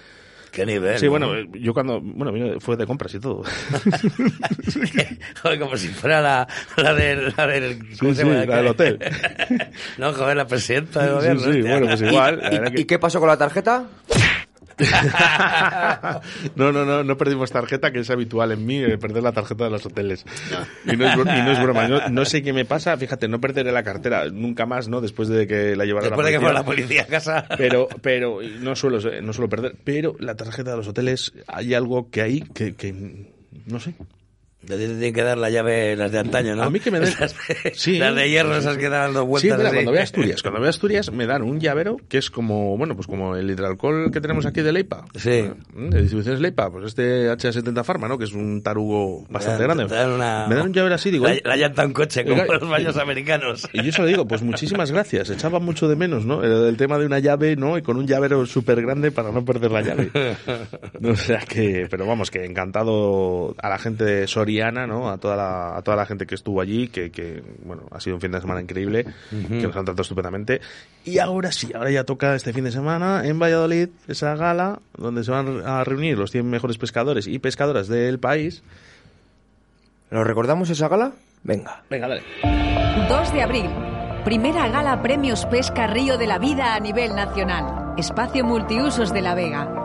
Qué 0.51 0.65
nivel. 0.65 0.97
Sí, 0.97 1.05
¿no? 1.05 1.11
bueno, 1.11 1.35
eh, 1.35 1.49
yo 1.55 1.73
cuando, 1.73 1.99
bueno, 1.99 2.31
vino- 2.31 2.59
fue 2.61 2.77
de 2.77 2.85
compras 2.85 3.13
y 3.13 3.19
todo. 3.19 3.43
Joder, 5.41 5.59
como 5.59 5.75
si 5.75 5.89
fuera 5.89 6.21
la, 6.21 6.47
la 6.77 6.93
del... 6.93 7.33
La 7.35 7.45
del, 7.47 7.77
¿cómo 7.99 8.13
Sí, 8.13 8.21
sí, 8.21 8.29
la 8.29 8.45
del 8.57 8.67
hotel. 8.67 8.99
no, 9.97 10.13
joder, 10.13 10.37
la 10.37 10.47
presidenta 10.47 11.01
del 11.01 11.09
Sí, 11.09 11.15
gobierno. 11.15 11.41
sí, 11.41 11.49
hostia. 11.49 11.71
bueno, 11.71 11.87
pues 11.87 12.01
igual. 12.09 12.35
verdad 12.37 12.67
¿Y, 12.71 12.75
que- 12.75 12.81
y 12.81 12.85
qué 12.85 12.99
pasó 12.99 13.19
con 13.19 13.27
la 13.27 13.37
tarjeta? 13.37 13.85
no, 16.55 16.71
no, 16.71 16.85
no, 16.85 17.03
no 17.03 17.17
perdimos 17.17 17.51
tarjeta, 17.51 17.91
que 17.91 17.99
es 17.99 18.09
habitual 18.09 18.51
en 18.51 18.65
mí, 18.65 18.77
eh, 18.77 18.97
perder 18.97 19.23
la 19.23 19.31
tarjeta 19.31 19.65
de 19.65 19.69
los 19.69 19.85
hoteles. 19.85 20.25
Y, 20.85 20.95
no 20.97 21.07
es, 21.07 21.15
y 21.15 21.17
no 21.17 21.51
es 21.51 21.61
broma. 21.61 21.87
No, 21.87 22.09
no 22.09 22.25
sé 22.25 22.43
qué 22.43 22.53
me 22.53 22.65
pasa, 22.65 22.97
fíjate, 22.97 23.27
no 23.27 23.39
perderé 23.39 23.71
la 23.71 23.83
cartera 23.83 24.29
nunca 24.29 24.65
más, 24.65 24.87
¿no? 24.87 25.01
Después 25.01 25.29
de 25.29 25.47
que 25.47 25.75
la 25.75 25.85
llevara 25.85 26.07
Después 26.07 26.25
la 26.25 26.31
de 26.31 26.37
que 26.37 26.39
policía. 26.39 26.39
fuera 26.39 26.59
la 26.59 26.65
policía 26.65 27.01
a 27.03 27.07
casa. 27.07 27.45
Pero, 27.57 27.87
pero 28.01 28.39
no 28.41 28.75
suelo, 28.75 28.99
no 29.21 29.33
suelo 29.33 29.49
perder. 29.49 29.75
Pero 29.83 30.15
la 30.19 30.35
tarjeta 30.35 30.71
de 30.71 30.77
los 30.77 30.87
hoteles, 30.87 31.33
hay 31.47 31.73
algo 31.73 32.09
que 32.09 32.21
hay 32.21 32.41
que, 32.41 32.75
que 32.75 32.93
no 33.65 33.79
sé. 33.79 33.93
Tienen 34.65 35.13
que 35.13 35.21
dar 35.23 35.37
la 35.37 35.49
llave, 35.49 35.95
las 35.95 36.11
de 36.11 36.19
antaño, 36.19 36.55
¿no? 36.55 36.63
A 36.63 36.69
mí 36.69 36.79
que 36.79 36.91
me 36.91 36.99
den- 36.99 37.07
Esas- 37.13 37.35
Sí. 37.73 37.97
Las 37.97 38.15
de 38.15 38.29
hierro, 38.29 38.55
esas 38.57 38.77
que 38.77 38.89
dan 38.89 39.13
dos 39.13 39.23
Sí, 39.23 39.27
vueltas 39.49 39.57
mira, 39.57 39.67
así. 39.69 39.75
cuando 39.77 39.91
voy 39.91 39.99
a 39.99 40.03
Asturias, 40.03 40.41
cuando 40.41 40.59
voy 40.59 40.67
a 40.67 40.69
Asturias 40.69 41.11
me 41.11 41.25
dan 41.25 41.41
un 41.43 41.59
llavero 41.59 41.97
que 42.09 42.17
es 42.17 42.29
como, 42.29 42.77
bueno, 42.77 42.95
pues 42.95 43.07
como 43.07 43.35
el 43.35 43.49
hidroalcohol 43.49 44.11
que 44.11 44.21
tenemos 44.21 44.45
aquí 44.45 44.61
de 44.61 44.71
Leipa. 44.71 45.05
Sí. 45.15 45.45
Mm, 45.73 45.89
De 45.89 45.99
distribuciones 46.01 46.41
Leipa, 46.41 46.69
pues 46.71 46.85
este 46.85 47.29
H70 47.29 47.83
Pharma, 47.83 48.07
¿no? 48.07 48.17
Que 48.17 48.25
es 48.25 48.33
un 48.33 48.61
tarugo 48.61 49.25
bastante 49.29 49.63
dan- 49.67 49.77
grande. 49.77 49.85
te 49.93 49.95
dan 49.95 50.11
una- 50.11 50.47
Me 50.47 50.55
dan 50.55 50.65
un 50.67 50.73
llavero 50.73 50.95
así, 50.95 51.11
digo. 51.11 51.25
La, 51.25 51.31
"Oye, 51.31 51.41
la 51.45 51.55
llanta 51.57 51.83
a 51.83 51.85
un 51.85 51.93
coche, 51.93 52.23
como 52.25 52.41
Oiga, 52.41 52.53
los 52.59 52.69
baños 52.69 52.97
americanos. 52.97 53.67
y 53.73 53.83
yo 53.83 53.91
se 53.91 54.01
lo 54.01 54.07
digo, 54.07 54.27
pues 54.27 54.41
muchísimas 54.41 54.91
gracias. 54.91 55.29
Echaba 55.29 55.59
mucho 55.59 55.87
de 55.87 55.95
menos, 55.95 56.25
¿no? 56.25 56.43
El, 56.43 56.67
el 56.69 56.77
tema 56.77 56.97
de 56.97 57.05
una 57.05 57.19
llave, 57.19 57.55
¿no? 57.55 57.77
Y 57.77 57.81
con 57.81 57.97
un 57.97 58.07
llavero 58.07 58.45
súper 58.45 58.81
grande 58.81 59.11
para 59.11 59.31
no 59.31 59.43
perder 59.45 59.71
la 59.71 59.81
llave. 59.81 60.09
O 61.03 61.15
sea 61.15 61.39
que, 61.39 61.87
pero 61.89 62.05
vamos, 62.05 62.31
que 62.31 62.45
encantado 62.45 63.55
a 63.61 63.69
la 63.69 63.77
gente 63.77 64.03
de 64.03 64.27
¿no? 64.87 65.09
A 65.09 65.17
toda 65.17 65.35
la, 65.35 65.77
a 65.77 65.81
toda 65.81 65.97
la 65.97 66.05
gente 66.05 66.25
que 66.25 66.35
estuvo 66.35 66.61
allí, 66.61 66.87
que, 66.87 67.11
que, 67.11 67.43
bueno, 67.63 67.83
ha 67.91 67.99
sido 67.99 68.15
un 68.15 68.21
fin 68.21 68.31
de 68.31 68.41
semana 68.41 68.61
increíble, 68.61 69.05
que 69.29 69.67
nos 69.67 69.75
han 69.75 69.85
tratado 69.85 70.01
estupendamente. 70.01 70.61
Y 71.03 71.19
ahora 71.19 71.51
sí, 71.51 71.71
ahora 71.73 71.91
ya 71.91 72.03
toca 72.03 72.35
este 72.35 72.53
fin 72.53 72.63
de 72.63 72.71
semana 72.71 73.25
en 73.25 73.39
Valladolid, 73.39 73.89
esa 74.07 74.35
gala, 74.35 74.79
donde 74.97 75.23
se 75.23 75.31
van 75.31 75.61
a 75.65 75.83
reunir 75.83 76.17
los 76.17 76.31
100 76.31 76.49
mejores 76.49 76.77
pescadores 76.77 77.27
y 77.27 77.39
pescadoras 77.39 77.87
del 77.87 78.19
país. 78.19 78.63
¿Lo 80.09 80.23
recordamos 80.23 80.69
esa 80.69 80.87
gala? 80.87 81.11
Venga. 81.43 81.83
Venga, 81.89 82.07
dale. 82.07 82.23
2 83.07 83.33
de 83.33 83.41
abril. 83.41 83.69
Primera 84.23 84.67
gala 84.69 85.01
Premios 85.01 85.45
Pesca 85.45 85.85
Río 85.85 86.17
de 86.17 86.25
la 86.25 86.39
Vida 86.39 86.73
a 86.73 86.79
nivel 86.79 87.15
nacional. 87.15 87.93
Espacio 87.97 88.43
Multiusos 88.43 89.13
de 89.13 89.21
La 89.21 89.35
Vega. 89.35 89.84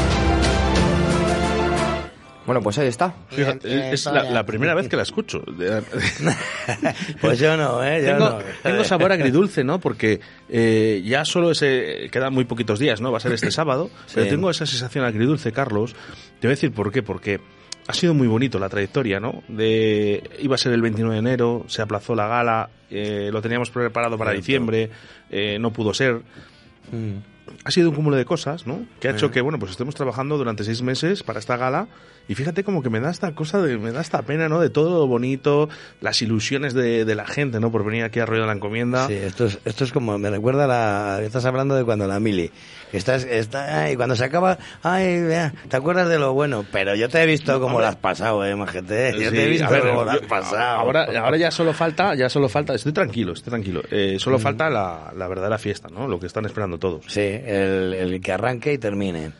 Bueno, 2.45 2.61
pues 2.61 2.77
ahí 2.79 2.87
está. 2.87 3.13
Es 3.63 4.05
la, 4.05 4.23
la 4.23 4.45
primera 4.45 4.73
vez 4.73 4.87
que 4.89 4.95
la 4.95 5.03
escucho. 5.03 5.43
Pues 7.21 7.39
yo 7.39 7.55
no, 7.55 7.83
¿eh? 7.83 8.01
Yo 8.01 8.13
tengo, 8.13 8.29
no. 8.29 8.39
tengo 8.63 8.83
sabor 8.83 9.11
agridulce, 9.11 9.63
¿no? 9.63 9.79
Porque 9.79 10.19
eh, 10.49 11.01
ya 11.05 11.23
solo 11.25 11.51
ese, 11.51 12.09
quedan 12.11 12.33
muy 12.33 12.45
poquitos 12.45 12.79
días, 12.79 13.01
¿no? 13.01 13.11
Va 13.11 13.17
a 13.17 13.21
ser 13.21 13.33
este 13.33 13.51
sábado. 13.51 13.89
Pero 14.13 14.27
tengo 14.27 14.49
esa 14.49 14.65
sensación 14.65 15.05
agridulce, 15.05 15.51
Carlos. 15.51 15.93
Te 16.39 16.47
voy 16.47 16.53
a 16.53 16.55
decir 16.55 16.71
por 16.71 16.91
qué. 16.91 17.03
Porque 17.03 17.39
ha 17.87 17.93
sido 17.93 18.13
muy 18.13 18.27
bonito 18.27 18.59
la 18.59 18.69
trayectoria, 18.69 19.19
¿no? 19.19 19.43
De, 19.47 20.23
iba 20.39 20.55
a 20.55 20.57
ser 20.57 20.73
el 20.73 20.81
29 20.81 21.15
de 21.15 21.19
enero, 21.19 21.65
se 21.67 21.81
aplazó 21.81 22.15
la 22.15 22.27
gala, 22.27 22.69
eh, 22.89 23.29
lo 23.31 23.41
teníamos 23.41 23.69
preparado 23.69 24.17
para 24.17 24.31
Cierto. 24.31 24.41
diciembre, 24.41 24.89
eh, 25.29 25.57
no 25.59 25.71
pudo 25.71 25.93
ser. 25.93 26.21
Mm. 26.91 27.30
Ha 27.63 27.71
sido 27.71 27.89
un 27.89 27.95
cúmulo 27.95 28.15
de 28.15 28.25
cosas, 28.25 28.65
¿no? 28.65 28.85
Que 28.99 29.07
ha 29.07 29.11
hecho 29.11 29.29
que, 29.29 29.39
bueno, 29.41 29.59
pues 29.59 29.71
estemos 29.71 29.93
trabajando 29.93 30.37
durante 30.37 30.63
seis 30.63 30.81
meses 30.81 31.21
para 31.21 31.39
esta 31.39 31.57
gala. 31.57 31.87
Y 32.27 32.35
fíjate 32.35 32.63
como 32.63 32.81
que 32.81 32.89
me 32.89 32.99
da 32.99 33.11
esta 33.11 33.33
cosa, 33.35 33.61
de, 33.61 33.77
me 33.77 33.91
da 33.91 34.01
esta 34.01 34.21
pena, 34.23 34.49
¿no? 34.49 34.59
De 34.59 34.69
todo 34.69 34.99
lo 34.99 35.07
bonito, 35.07 35.69
las 36.01 36.21
ilusiones 36.21 36.73
de, 36.73 37.05
de 37.05 37.15
la 37.15 37.25
gente, 37.25 37.59
¿no? 37.59 37.71
Por 37.71 37.83
venir 37.83 38.03
aquí 38.03 38.19
a 38.19 38.25
Rollo 38.25 38.41
de 38.41 38.47
la 38.47 38.53
Encomienda. 38.53 39.07
Sí, 39.07 39.13
esto 39.13 39.45
es, 39.45 39.59
esto 39.65 39.83
es 39.83 39.91
como, 39.91 40.17
me 40.17 40.29
recuerda 40.29 40.63
a 40.63 40.67
la, 40.67 41.23
estás 41.23 41.45
hablando 41.45 41.75
de 41.75 41.83
cuando 41.83 42.07
la 42.07 42.19
mili, 42.19 42.51
estás, 42.97 43.23
está, 43.23 43.91
y 43.91 43.95
cuando 43.95 44.15
se 44.15 44.25
acaba, 44.25 44.57
ay, 44.83 45.21
vea, 45.21 45.53
te 45.69 45.77
acuerdas 45.77 46.09
de 46.09 46.19
lo 46.19 46.33
bueno, 46.33 46.65
pero 46.71 46.95
yo 46.95 47.09
te 47.09 47.21
he 47.21 47.25
visto 47.25 47.59
como 47.59 47.79
lo 47.79 47.87
has 47.87 47.95
pasado, 47.95 48.45
eh, 48.45 48.55
majete, 48.55 49.13
yo 49.13 49.29
Sí, 49.29 49.35
te 49.35 49.43
he 49.45 49.47
visto 49.47 49.69
ver, 49.69 49.81
como 49.81 50.03
lo 50.03 50.11
has 50.11 50.19
pasado. 50.21 50.79
Ahora, 50.79 51.07
ahora 51.19 51.37
ya 51.37 51.51
solo 51.51 51.73
falta, 51.73 52.15
ya 52.15 52.29
solo 52.29 52.49
falta, 52.49 52.73
estoy 52.73 52.91
tranquilo, 52.93 53.33
estoy 53.33 53.51
tranquilo. 53.51 53.81
Eh, 53.91 54.17
solo 54.19 54.37
Mm. 54.37 54.41
falta 54.41 54.69
la, 54.69 55.11
la 55.15 55.27
verdadera 55.27 55.57
fiesta, 55.57 55.89
¿no? 55.89 56.07
Lo 56.07 56.19
que 56.19 56.27
están 56.27 56.45
esperando 56.45 56.77
todos. 56.77 57.05
Sí, 57.07 57.19
el, 57.21 57.93
el 57.93 58.21
que 58.21 58.31
arranque 58.31 58.73
y 58.73 58.77
termine. 58.77 59.31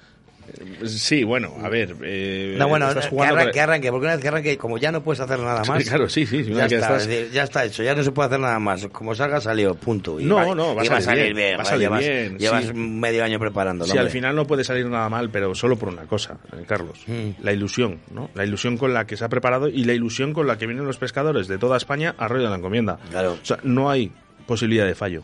Sí, 0.86 1.24
bueno, 1.24 1.54
a 1.62 1.70
ver. 1.70 1.96
eh, 2.04 2.56
No, 2.58 2.68
bueno, 2.68 2.88
estás 2.90 3.08
que 3.52 3.60
arranque, 3.62 3.90
porque 3.92 4.06
una 4.06 4.14
vez 4.16 4.22
que 4.22 4.28
arranque, 4.28 4.58
como 4.58 4.78
ya 4.78 4.92
no 4.92 5.02
puedes 5.04 5.20
hacer 5.20 5.40
nada 5.40 5.64
Sí, 5.64 5.70
más. 5.72 5.84
claro, 5.84 6.10
sí, 6.10 6.26
sí, 6.26 6.44
Ya 6.44 6.68
que 6.68 6.76
está, 6.76 6.98
estás- 6.98 7.32
ya 7.32 7.44
está 7.44 7.66
hecho, 7.66 7.84
ya 7.84 7.96
no 7.96 8.04
se 8.04 8.12
puede 8.12 8.28
hacer 8.28 8.40
nada 8.40 8.60
más. 8.60 8.88
Como 8.88 9.14
salga, 9.16 9.40
salió, 9.42 9.76
punto. 9.76 10.20
Y 10.20 10.26
No, 10.26 10.36
va- 10.36 10.56
no, 10.56 10.76
va 10.76 10.82
a 10.82 10.86
y 10.86 10.90
va 10.90 11.02
salir 11.02 11.34
bien, 11.36 11.58
va 11.58 11.62
a 11.62 11.66
salir 11.66 11.82
llevas, 11.88 12.00
bien, 12.00 12.38
Llevas 12.38 12.66
sí. 12.66 12.74
medio 12.74 13.24
año 13.24 13.40
preparándolo. 13.40 13.92
Sí, 13.92 13.98
al 13.98 14.10
final 14.10 14.36
no 14.36 14.46
puede 14.46 14.64
salir 14.64 14.86
nada 14.88 15.08
mal, 15.10 15.30
pero 15.30 15.54
solo 15.56 15.78
por 15.78 15.90
una 15.90 16.04
cosa, 16.04 16.38
eh, 16.54 16.64
Carlos. 16.68 17.00
Mm. 17.08 17.30
La 17.44 17.54
ilusión, 17.54 18.00
¿no? 18.14 18.30
La 18.34 18.44
ilusión 18.46 18.78
con 18.78 18.94
la 18.94 19.06
que 19.06 19.18
se 19.18 19.26
ha 19.26 19.30
preparado 19.30 19.68
y 19.68 19.84
la 19.84 19.94
ilusión 19.94 20.34
con 20.34 20.48
la 20.48 20.58
que 20.58 20.66
vienen 20.68 20.86
los 20.86 20.98
pescadores 20.98 21.48
de 21.48 21.58
toda 21.58 21.78
España 21.78 22.16
a 22.18 22.28
Rollo 22.28 22.44
de 22.46 22.50
la 22.50 22.56
Encomienda. 22.58 23.00
Claro. 23.10 23.38
O 23.42 23.46
sea, 23.46 23.58
no 23.64 23.90
hay 23.90 24.12
posibilidad 24.46 24.86
de 24.86 24.96
fallo. 24.96 25.24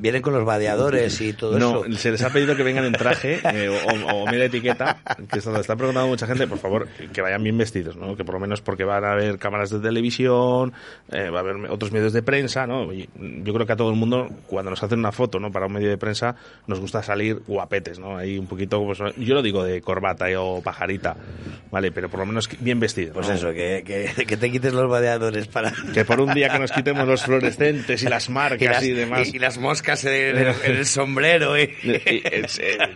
Vienen 0.00 0.22
con 0.22 0.32
los 0.34 0.44
vadeadores 0.44 1.20
y 1.20 1.32
todo 1.32 1.58
no, 1.58 1.84
eso. 1.84 1.98
se 1.98 2.10
les 2.10 2.22
ha 2.22 2.30
pedido 2.30 2.54
que 2.56 2.62
vengan 2.62 2.84
en 2.84 2.92
traje 2.92 3.40
eh, 3.44 3.68
o, 3.68 4.14
o 4.14 4.26
media 4.26 4.44
etiqueta, 4.46 4.98
que 5.30 5.40
lo 5.48 5.60
está 5.60 5.76
preguntando 5.76 6.08
mucha 6.08 6.26
gente, 6.26 6.46
por 6.46 6.58
favor, 6.58 6.88
que 7.12 7.20
vayan 7.22 7.42
bien 7.42 7.56
vestidos, 7.56 7.96
¿no? 7.96 8.16
Que 8.16 8.24
por 8.24 8.34
lo 8.34 8.40
menos 8.40 8.60
porque 8.60 8.84
van 8.84 9.04
a 9.04 9.12
haber 9.12 9.38
cámaras 9.38 9.70
de 9.70 9.78
televisión, 9.80 10.72
eh, 11.10 11.30
va 11.30 11.38
a 11.38 11.42
haber 11.42 11.70
otros 11.70 11.92
medios 11.92 12.12
de 12.12 12.22
prensa, 12.22 12.66
¿no? 12.66 12.92
Y 12.92 13.08
yo 13.44 13.54
creo 13.54 13.66
que 13.66 13.72
a 13.72 13.76
todo 13.76 13.90
el 13.90 13.96
mundo, 13.96 14.28
cuando 14.46 14.70
nos 14.70 14.82
hacen 14.82 14.98
una 14.98 15.12
foto, 15.12 15.38
¿no? 15.40 15.50
Para 15.50 15.66
un 15.66 15.72
medio 15.72 15.88
de 15.88 15.96
prensa, 15.98 16.36
nos 16.66 16.80
gusta 16.80 17.02
salir 17.02 17.40
guapetes, 17.46 17.98
¿no? 17.98 18.16
Ahí 18.18 18.38
un 18.38 18.46
poquito, 18.46 18.84
pues, 18.84 18.98
yo 19.16 19.34
lo 19.34 19.42
digo 19.42 19.64
de 19.64 19.80
corbata 19.80 20.28
eh, 20.30 20.36
o 20.36 20.60
pajarita, 20.62 21.16
¿vale? 21.70 21.92
Pero 21.92 22.08
por 22.08 22.20
lo 22.20 22.26
menos 22.26 22.48
bien 22.60 22.78
vestido. 22.80 23.14
Pues 23.14 23.28
¿no? 23.28 23.34
eso, 23.34 23.52
que, 23.52 23.82
que, 23.86 24.24
que 24.26 24.36
te 24.36 24.50
quites 24.50 24.72
los 24.74 24.88
vadeadores 24.90 25.46
para... 25.48 25.72
Que 25.94 26.04
por 26.04 26.20
un 26.20 26.34
día 26.34 26.48
que 26.50 26.58
nos 26.58 26.72
quitemos 26.72 27.06
los 27.06 27.22
fluorescentes 27.22 28.02
y 28.02 28.06
las 28.08 28.28
marcas 28.30 28.60
y, 28.60 28.66
las, 28.66 28.82
y 28.84 28.92
demás. 28.92 29.28
y- 29.32 29.36
y 29.36 29.38
las 29.38 29.56
moscas 29.58 29.77
en 30.32 30.38
el, 30.38 30.54
en 30.64 30.76
el 30.76 30.86
sombrero. 30.86 31.56
¿eh? 31.56 31.74
Y 31.82 31.90
eh, 31.90 32.46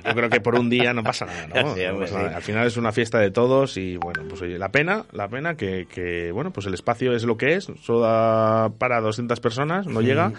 yo 0.04 0.14
creo 0.14 0.28
que 0.30 0.40
por 0.40 0.54
un 0.58 0.68
día 0.70 0.92
no 0.92 1.02
pasa 1.02 1.26
nada, 1.26 1.46
¿no? 1.48 1.54
Sí, 1.74 1.82
No 1.84 1.90
hombre, 1.92 2.06
pasa 2.06 2.18
nada. 2.18 2.28
sí. 2.30 2.34
Al 2.36 2.42
final 2.42 2.66
es 2.66 2.76
una 2.76 2.92
fiesta 2.92 3.18
de 3.18 3.30
todos 3.30 3.76
y 3.76 3.96
bueno, 3.96 4.22
pues 4.28 4.42
oye, 4.42 4.58
la 4.58 4.70
pena, 4.70 5.04
la 5.12 5.28
pena 5.28 5.56
que, 5.56 5.86
que, 5.92 6.30
bueno, 6.32 6.52
pues 6.52 6.66
el 6.66 6.74
espacio 6.74 7.14
es 7.14 7.24
lo 7.24 7.36
que 7.36 7.54
es, 7.54 7.68
solo 7.82 8.00
da 8.00 8.70
para 8.78 9.00
200 9.00 9.40
personas, 9.40 9.86
no 9.86 10.00
llega 10.00 10.32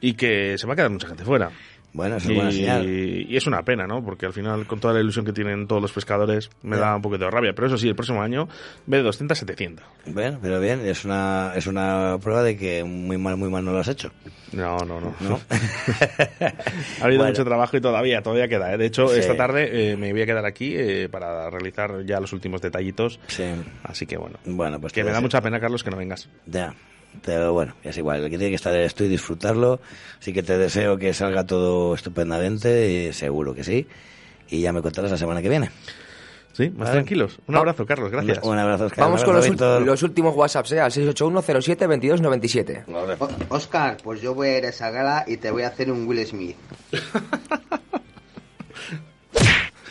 y 0.00 0.14
que 0.14 0.56
se 0.58 0.66
va 0.66 0.74
a 0.74 0.76
quedar 0.76 0.90
mucha 0.90 1.08
gente 1.08 1.24
fuera. 1.24 1.50
Bueno, 1.98 2.16
es 2.18 2.26
y, 2.26 2.34
buena 2.34 2.52
señal. 2.52 2.88
y 2.88 3.36
es 3.36 3.44
una 3.48 3.64
pena, 3.64 3.84
¿no? 3.88 4.04
Porque 4.04 4.24
al 4.24 4.32
final, 4.32 4.66
con 4.68 4.78
toda 4.78 4.94
la 4.94 5.00
ilusión 5.00 5.24
que 5.24 5.32
tienen 5.32 5.66
todos 5.66 5.82
los 5.82 5.90
pescadores, 5.92 6.48
me 6.62 6.76
da 6.76 6.94
un 6.94 7.02
poquito 7.02 7.24
de 7.24 7.30
rabia. 7.32 7.52
Pero 7.56 7.66
eso 7.66 7.76
sí, 7.76 7.88
el 7.88 7.96
próximo 7.96 8.22
año, 8.22 8.46
vez 8.86 9.00
de 9.00 9.02
200, 9.02 9.36
700. 9.36 9.84
Bueno, 10.06 10.38
pero 10.40 10.60
bien, 10.60 10.86
es 10.86 11.04
una, 11.04 11.52
es 11.56 11.66
una 11.66 12.16
prueba 12.22 12.44
de 12.44 12.56
que 12.56 12.84
muy 12.84 13.18
mal, 13.18 13.36
muy 13.36 13.50
mal 13.50 13.64
no 13.64 13.72
lo 13.72 13.78
has 13.80 13.88
hecho. 13.88 14.12
No, 14.52 14.76
no, 14.78 15.00
no. 15.00 15.12
¿No? 15.20 15.40
Ha 17.00 17.04
habido 17.04 17.18
Bueno. 17.18 17.24
mucho 17.32 17.44
trabajo 17.44 17.76
y 17.76 17.80
todavía, 17.80 18.22
todavía 18.22 18.46
queda. 18.46 18.72
¿eh? 18.72 18.78
De 18.78 18.86
hecho, 18.86 19.08
Sí. 19.08 19.18
esta 19.18 19.36
tarde 19.36 19.90
eh, 19.92 19.96
me 19.96 20.12
voy 20.12 20.22
a 20.22 20.26
quedar 20.26 20.44
aquí 20.46 20.74
eh, 20.76 21.08
para 21.10 21.50
realizar 21.50 22.04
ya 22.06 22.20
los 22.20 22.32
últimos 22.32 22.60
detallitos. 22.62 23.18
Así 23.82 24.06
que 24.06 24.16
bueno. 24.16 24.38
Bueno, 24.44 24.80
pues 24.80 24.92
que 24.92 25.02
me 25.02 25.10
da 25.10 25.20
mucha 25.20 25.40
pena, 25.40 25.58
Carlos, 25.58 25.82
que 25.82 25.90
no 25.90 25.96
vengas. 25.96 26.28
Ya. 26.46 26.74
Pero 27.24 27.52
bueno, 27.52 27.74
es 27.82 27.96
igual, 27.98 28.22
el 28.24 28.30
que 28.30 28.38
tiene 28.38 28.50
que 28.50 28.56
estar 28.56 28.74
eres 28.74 28.94
tú 28.94 29.04
y 29.04 29.08
disfrutarlo. 29.08 29.80
Así 30.20 30.32
que 30.32 30.42
te 30.42 30.56
deseo 30.58 30.96
que 30.98 31.12
salga 31.14 31.44
todo 31.46 31.94
estupendamente, 31.94 32.90
y 33.08 33.12
seguro 33.12 33.54
que 33.54 33.64
sí. 33.64 33.86
Y 34.48 34.60
ya 34.60 34.72
me 34.72 34.80
contarás 34.82 35.10
la 35.10 35.16
semana 35.18 35.42
que 35.42 35.48
viene. 35.48 35.70
Sí, 36.52 36.70
más 36.70 36.88
Vale. 36.88 36.92
tranquilos. 36.92 37.38
Un 37.46 37.54
abrazo, 37.56 37.86
Carlos, 37.86 38.10
gracias. 38.10 38.40
Un 38.42 38.58
abrazo, 38.58 38.86
Oscar. 38.86 39.04
Vamos 39.04 39.20
Un 39.20 39.26
con 39.26 39.36
los, 39.36 39.46
abrazo, 39.46 39.80
los 39.80 40.02
últimos 40.02 40.34
WhatsApps, 40.34 40.72
¿eh? 40.72 40.80
Al 40.80 40.90
681-07-2297. 40.90 42.84
Oscar, 43.48 43.96
pues 44.02 44.20
yo 44.20 44.34
voy 44.34 44.48
a 44.48 44.58
ir 44.58 44.66
a 44.66 44.70
esa 44.70 44.90
gala 44.90 45.24
y 45.26 45.36
te 45.36 45.50
voy 45.52 45.62
a 45.62 45.68
hacer 45.68 45.90
un 45.92 46.06
Will 46.08 46.26
Smith. 46.26 46.56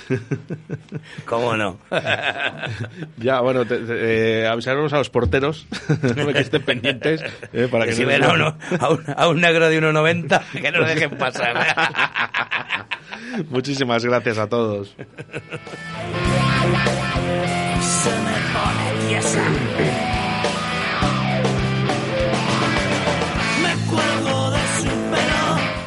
¿Cómo 1.26 1.56
no? 1.58 1.80
ya, 3.18 3.42
bueno, 3.42 3.66
te- 3.66 3.78
te- 3.80 4.42
eh, 4.42 4.48
avisaremos 4.48 4.92
a 4.94 4.98
los 4.98 5.10
porteros 5.10 5.66
que 6.34 6.40
estén 6.40 6.62
pendientes 6.64 7.22
eh, 7.54 7.68
para 7.72 7.86
que 7.86 7.92
que, 7.92 7.96
si 7.96 8.02
no 8.04 8.08
ven 8.10 8.24
a, 8.24 8.34
uno, 8.34 8.58
a, 8.80 8.90
un, 8.90 9.04
a 9.16 9.28
un 9.28 9.42
negro 9.42 9.68
de 9.70 9.82
1,90, 9.82 10.42
que 10.62 10.72
no 10.72 10.80
lo 10.80 10.88
dejen 10.88 11.12
pasar. 11.18 12.86
Muchísimas 13.50 14.04
gracias 14.06 14.38
a 14.38 14.48
todos. 14.48 14.96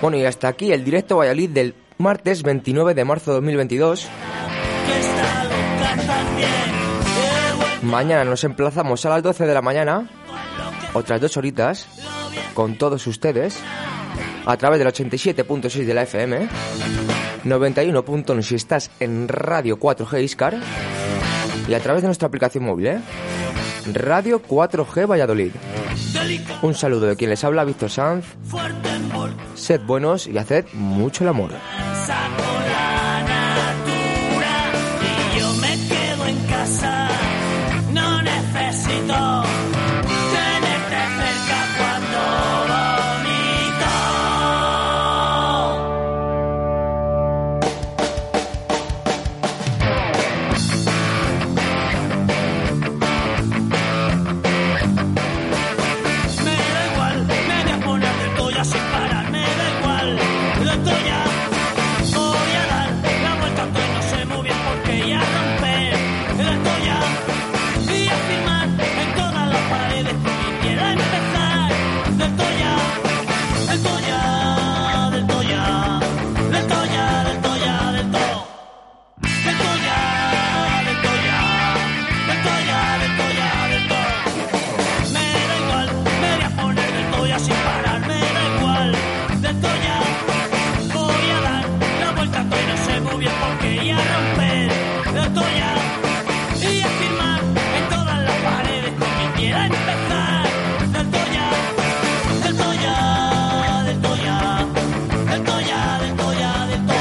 Bueno, 0.01 0.17
y 0.17 0.25
hasta 0.25 0.49
aquí 0.49 0.73
el 0.73 0.83
directo 0.85 1.19
Valladolid 1.19 1.51
del 1.51 1.75
martes 2.01 2.43
29 2.43 2.95
de 2.95 3.05
marzo 3.05 3.31
de 3.31 3.35
2022. 3.37 4.09
Que 4.87 5.01
está 5.01 5.45
loca 5.45 6.03
también. 6.07 6.51
Mañana 7.83 8.25
nos 8.25 8.43
emplazamos 8.45 9.05
a 9.07 9.11
las 9.11 9.23
12 9.23 9.47
de 9.47 9.55
la 9.55 9.63
mañana, 9.63 10.09
otras 10.93 11.21
dos 11.21 11.37
horitas, 11.37 11.87
con 12.55 12.77
todos 12.77 13.07
ustedes, 13.07 13.59
a 14.45 14.57
través 14.57 14.79
del 14.79 14.89
87.6 14.89 15.85
de 15.85 15.95
la 15.95 16.03
FM, 16.03 16.49
91.1 17.45 18.43
si 18.43 18.55
estás 18.55 18.91
en 19.01 19.29
Radio 19.29 19.79
4G 19.79 20.23
Iscar, 20.23 20.59
y 21.69 21.75
a 21.75 21.81
través 21.81 22.03
de 22.03 22.09
nuestra 22.09 22.29
aplicación 22.29 22.65
móvil, 22.65 22.87
¿eh? 22.87 23.01
Radio 23.93 24.43
4G 24.43 25.09
Valladolid. 25.09 25.53
Un 26.63 26.75
saludo 26.75 27.07
de 27.07 27.17
quien 27.17 27.31
les 27.31 27.43
habla, 27.43 27.65
Víctor 27.65 27.89
Sanz. 27.91 28.27
Sed 29.55 29.81
buenos 29.87 30.27
y 30.27 30.37
haced 30.37 30.67
mucho 30.75 31.25
el 31.25 31.29
amor. 31.29 31.51